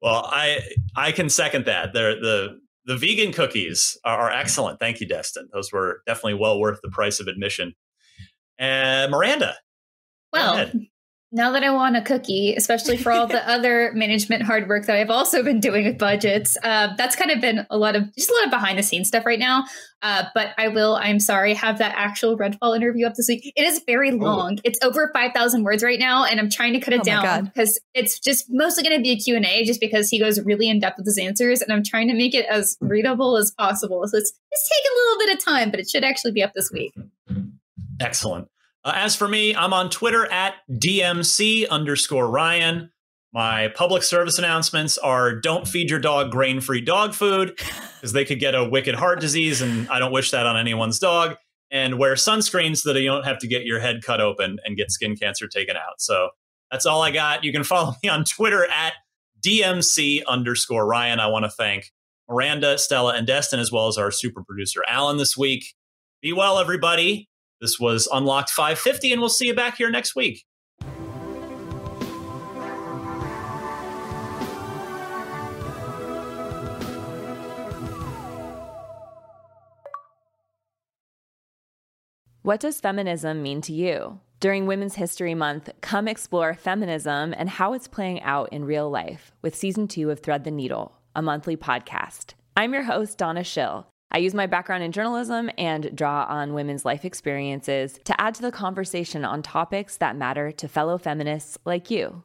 Well, 0.00 0.24
I 0.26 0.60
I 0.96 1.12
can 1.12 1.28
second 1.28 1.66
that. 1.66 1.92
They're, 1.92 2.14
the 2.20 2.58
the 2.84 2.96
vegan 2.96 3.32
cookies 3.32 3.96
are, 4.04 4.18
are 4.22 4.30
excellent. 4.30 4.80
Thank 4.80 5.00
you, 5.00 5.06
Destin. 5.06 5.48
Those 5.52 5.70
were 5.72 6.02
definitely 6.06 6.34
well 6.34 6.58
worth 6.58 6.80
the 6.82 6.90
price 6.90 7.20
of 7.20 7.28
admission. 7.28 7.74
And 8.58 9.10
Miranda, 9.12 9.54
go 10.34 10.40
Well, 10.40 10.54
ahead. 10.54 10.80
Now 11.32 11.52
that 11.52 11.64
I 11.64 11.70
want 11.70 11.96
a 11.96 12.02
cookie, 12.02 12.54
especially 12.54 12.98
for 12.98 13.10
all 13.10 13.26
the 13.26 13.48
other 13.50 13.90
management 13.94 14.42
hard 14.42 14.68
work 14.68 14.84
that 14.86 14.96
I've 14.96 15.10
also 15.10 15.42
been 15.42 15.60
doing 15.60 15.86
with 15.86 15.98
budgets, 15.98 16.58
uh, 16.62 16.94
that's 16.96 17.16
kind 17.16 17.30
of 17.30 17.40
been 17.40 17.66
a 17.70 17.78
lot 17.78 17.96
of 17.96 18.14
just 18.14 18.30
a 18.30 18.34
lot 18.34 18.44
of 18.44 18.50
behind 18.50 18.78
the 18.78 18.82
scenes 18.82 19.08
stuff 19.08 19.24
right 19.24 19.38
now. 19.38 19.64
Uh, 20.02 20.24
but 20.34 20.48
I 20.58 20.68
will, 20.68 20.96
I'm 20.96 21.20
sorry, 21.20 21.54
have 21.54 21.78
that 21.78 21.94
actual 21.96 22.36
Redfall 22.36 22.76
interview 22.76 23.06
up 23.06 23.14
this 23.14 23.28
week. 23.28 23.52
It 23.56 23.64
is 23.64 23.82
very 23.86 24.10
long. 24.10 24.58
It's 24.64 24.78
over 24.82 25.10
5,000 25.14 25.62
words 25.62 25.82
right 25.82 25.98
now, 25.98 26.24
and 26.24 26.38
I'm 26.40 26.50
trying 26.50 26.72
to 26.74 26.80
cut 26.80 26.92
it 26.92 27.00
Oh 27.00 27.04
down 27.04 27.44
because 27.44 27.80
it's 27.94 28.18
just 28.18 28.46
mostly 28.50 28.82
going 28.82 28.96
to 28.96 29.02
be 29.02 29.12
a 29.12 29.16
Q&A 29.16 29.64
just 29.64 29.80
because 29.80 30.10
he 30.10 30.18
goes 30.18 30.40
really 30.40 30.68
in 30.68 30.80
depth 30.80 30.98
with 30.98 31.06
his 31.06 31.18
answers, 31.18 31.62
and 31.62 31.72
I'm 31.72 31.84
trying 31.84 32.08
to 32.08 32.14
make 32.14 32.34
it 32.34 32.46
as 32.46 32.76
readable 32.80 33.36
as 33.36 33.52
possible. 33.52 34.02
So 34.06 34.18
it's, 34.18 34.32
it's 34.50 34.68
taking 34.68 34.90
a 34.90 34.98
little 34.98 35.18
bit 35.26 35.38
of 35.38 35.44
time, 35.44 35.70
but 35.70 35.80
it 35.80 35.88
should 35.88 36.04
actually 36.04 36.32
be 36.32 36.42
up 36.42 36.52
this 36.52 36.70
week. 36.72 36.92
Excellent. 38.00 38.48
Uh, 38.84 38.92
as 38.94 39.14
for 39.14 39.28
me, 39.28 39.54
I'm 39.54 39.72
on 39.72 39.90
Twitter 39.90 40.26
at 40.26 40.54
DMC 40.70 41.68
underscore 41.68 42.28
Ryan. 42.28 42.90
My 43.32 43.68
public 43.68 44.02
service 44.02 44.38
announcements 44.38 44.98
are 44.98 45.34
don't 45.34 45.66
feed 45.66 45.88
your 45.88 46.00
dog 46.00 46.30
grain 46.30 46.60
free 46.60 46.80
dog 46.80 47.14
food 47.14 47.54
because 47.56 48.12
they 48.12 48.24
could 48.24 48.40
get 48.40 48.54
a 48.54 48.68
wicked 48.68 48.94
heart 48.94 49.20
disease, 49.20 49.62
and 49.62 49.88
I 49.88 49.98
don't 49.98 50.12
wish 50.12 50.30
that 50.32 50.46
on 50.46 50.56
anyone's 50.56 50.98
dog. 50.98 51.36
And 51.70 51.98
wear 51.98 52.14
sunscreen 52.16 52.76
so 52.76 52.92
that 52.92 53.00
you 53.00 53.06
don't 53.06 53.24
have 53.24 53.38
to 53.38 53.48
get 53.48 53.64
your 53.64 53.80
head 53.80 54.02
cut 54.04 54.20
open 54.20 54.58
and 54.62 54.76
get 54.76 54.90
skin 54.90 55.16
cancer 55.16 55.48
taken 55.48 55.74
out. 55.74 56.00
So 56.00 56.28
that's 56.70 56.84
all 56.84 57.00
I 57.00 57.10
got. 57.10 57.44
You 57.44 57.52
can 57.52 57.64
follow 57.64 57.94
me 58.02 58.10
on 58.10 58.24
Twitter 58.24 58.66
at 58.66 58.92
DMC 59.42 60.22
underscore 60.26 60.86
Ryan. 60.86 61.18
I 61.18 61.28
want 61.28 61.46
to 61.46 61.50
thank 61.50 61.90
Miranda, 62.28 62.76
Stella, 62.76 63.14
and 63.14 63.26
Destin, 63.26 63.58
as 63.58 63.72
well 63.72 63.88
as 63.88 63.96
our 63.96 64.10
super 64.10 64.42
producer, 64.44 64.82
Alan, 64.86 65.16
this 65.16 65.34
week. 65.34 65.74
Be 66.20 66.34
well, 66.34 66.58
everybody. 66.58 67.30
This 67.62 67.78
was 67.78 68.08
Unlocked 68.12 68.50
550, 68.50 69.12
and 69.12 69.20
we'll 69.20 69.28
see 69.28 69.46
you 69.46 69.54
back 69.54 69.76
here 69.76 69.88
next 69.88 70.16
week. 70.16 70.44
What 82.42 82.58
does 82.58 82.80
feminism 82.80 83.40
mean 83.44 83.60
to 83.60 83.72
you? 83.72 84.18
During 84.40 84.66
Women's 84.66 84.96
History 84.96 85.36
Month, 85.36 85.70
come 85.80 86.08
explore 86.08 86.54
feminism 86.54 87.32
and 87.38 87.48
how 87.48 87.74
it's 87.74 87.86
playing 87.86 88.20
out 88.22 88.52
in 88.52 88.64
real 88.64 88.90
life 88.90 89.30
with 89.40 89.54
season 89.54 89.86
two 89.86 90.10
of 90.10 90.18
Thread 90.18 90.42
the 90.42 90.50
Needle, 90.50 90.98
a 91.14 91.22
monthly 91.22 91.56
podcast. 91.56 92.34
I'm 92.56 92.74
your 92.74 92.82
host, 92.82 93.18
Donna 93.18 93.44
Schill. 93.44 93.86
I 94.14 94.18
use 94.18 94.34
my 94.34 94.46
background 94.46 94.82
in 94.82 94.92
journalism 94.92 95.48
and 95.56 95.96
draw 95.96 96.26
on 96.28 96.52
women's 96.52 96.84
life 96.84 97.06
experiences 97.06 97.98
to 98.04 98.20
add 98.20 98.34
to 98.34 98.42
the 98.42 98.52
conversation 98.52 99.24
on 99.24 99.40
topics 99.40 99.96
that 99.96 100.16
matter 100.16 100.52
to 100.52 100.68
fellow 100.68 100.98
feminists 100.98 101.56
like 101.64 101.90
you. 101.90 102.22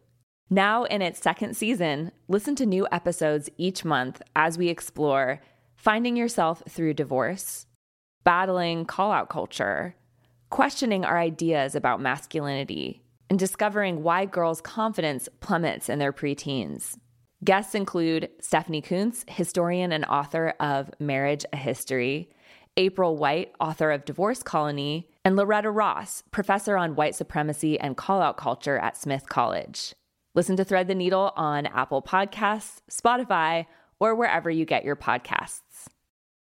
Now, 0.49 0.83
in 0.83 1.01
its 1.01 1.21
second 1.21 1.55
season, 1.55 2.11
listen 2.27 2.55
to 2.57 2.65
new 2.65 2.85
episodes 2.91 3.49
each 3.57 3.85
month 3.85 4.21
as 4.35 4.57
we 4.57 4.67
explore 4.67 5.39
finding 5.77 6.17
yourself 6.17 6.61
through 6.67 6.93
divorce, 6.93 7.67
battling 8.25 8.83
call 8.83 9.13
out 9.13 9.29
culture, 9.29 9.95
questioning 10.49 11.05
our 11.05 11.17
ideas 11.17 11.73
about 11.73 12.01
masculinity, 12.01 13.01
and 13.29 13.39
discovering 13.39 14.03
why 14.03 14.25
girls' 14.25 14.59
confidence 14.59 15.29
plummets 15.39 15.87
in 15.87 15.99
their 15.99 16.13
preteens. 16.13 16.97
Guests 17.43 17.75
include 17.75 18.29
Stephanie 18.41 18.81
Coontz, 18.81 19.23
historian 19.29 19.91
and 19.91 20.05
author 20.05 20.55
of 20.59 20.89
Marriage 20.99 21.45
a 21.53 21.57
History, 21.57 22.31
April 22.77 23.15
White, 23.15 23.53
author 23.59 23.91
of 23.91 24.05
Divorce 24.05 24.41
Colony, 24.41 25.07
and 25.23 25.35
Loretta 25.35 25.69
Ross, 25.69 26.23
professor 26.31 26.77
on 26.77 26.95
white 26.95 27.15
supremacy 27.15 27.79
and 27.79 27.95
call 27.95 28.21
out 28.21 28.37
culture 28.37 28.79
at 28.79 28.97
Smith 28.97 29.29
College. 29.29 29.93
Listen 30.33 30.55
to 30.55 30.63
Thread 30.63 30.87
the 30.87 30.95
Needle 30.95 31.31
on 31.35 31.67
Apple 31.67 32.01
Podcasts, 32.01 32.81
Spotify, 32.89 33.65
or 33.99 34.15
wherever 34.15 34.49
you 34.49 34.65
get 34.65 34.83
your 34.83 34.95
podcasts. 34.95 35.87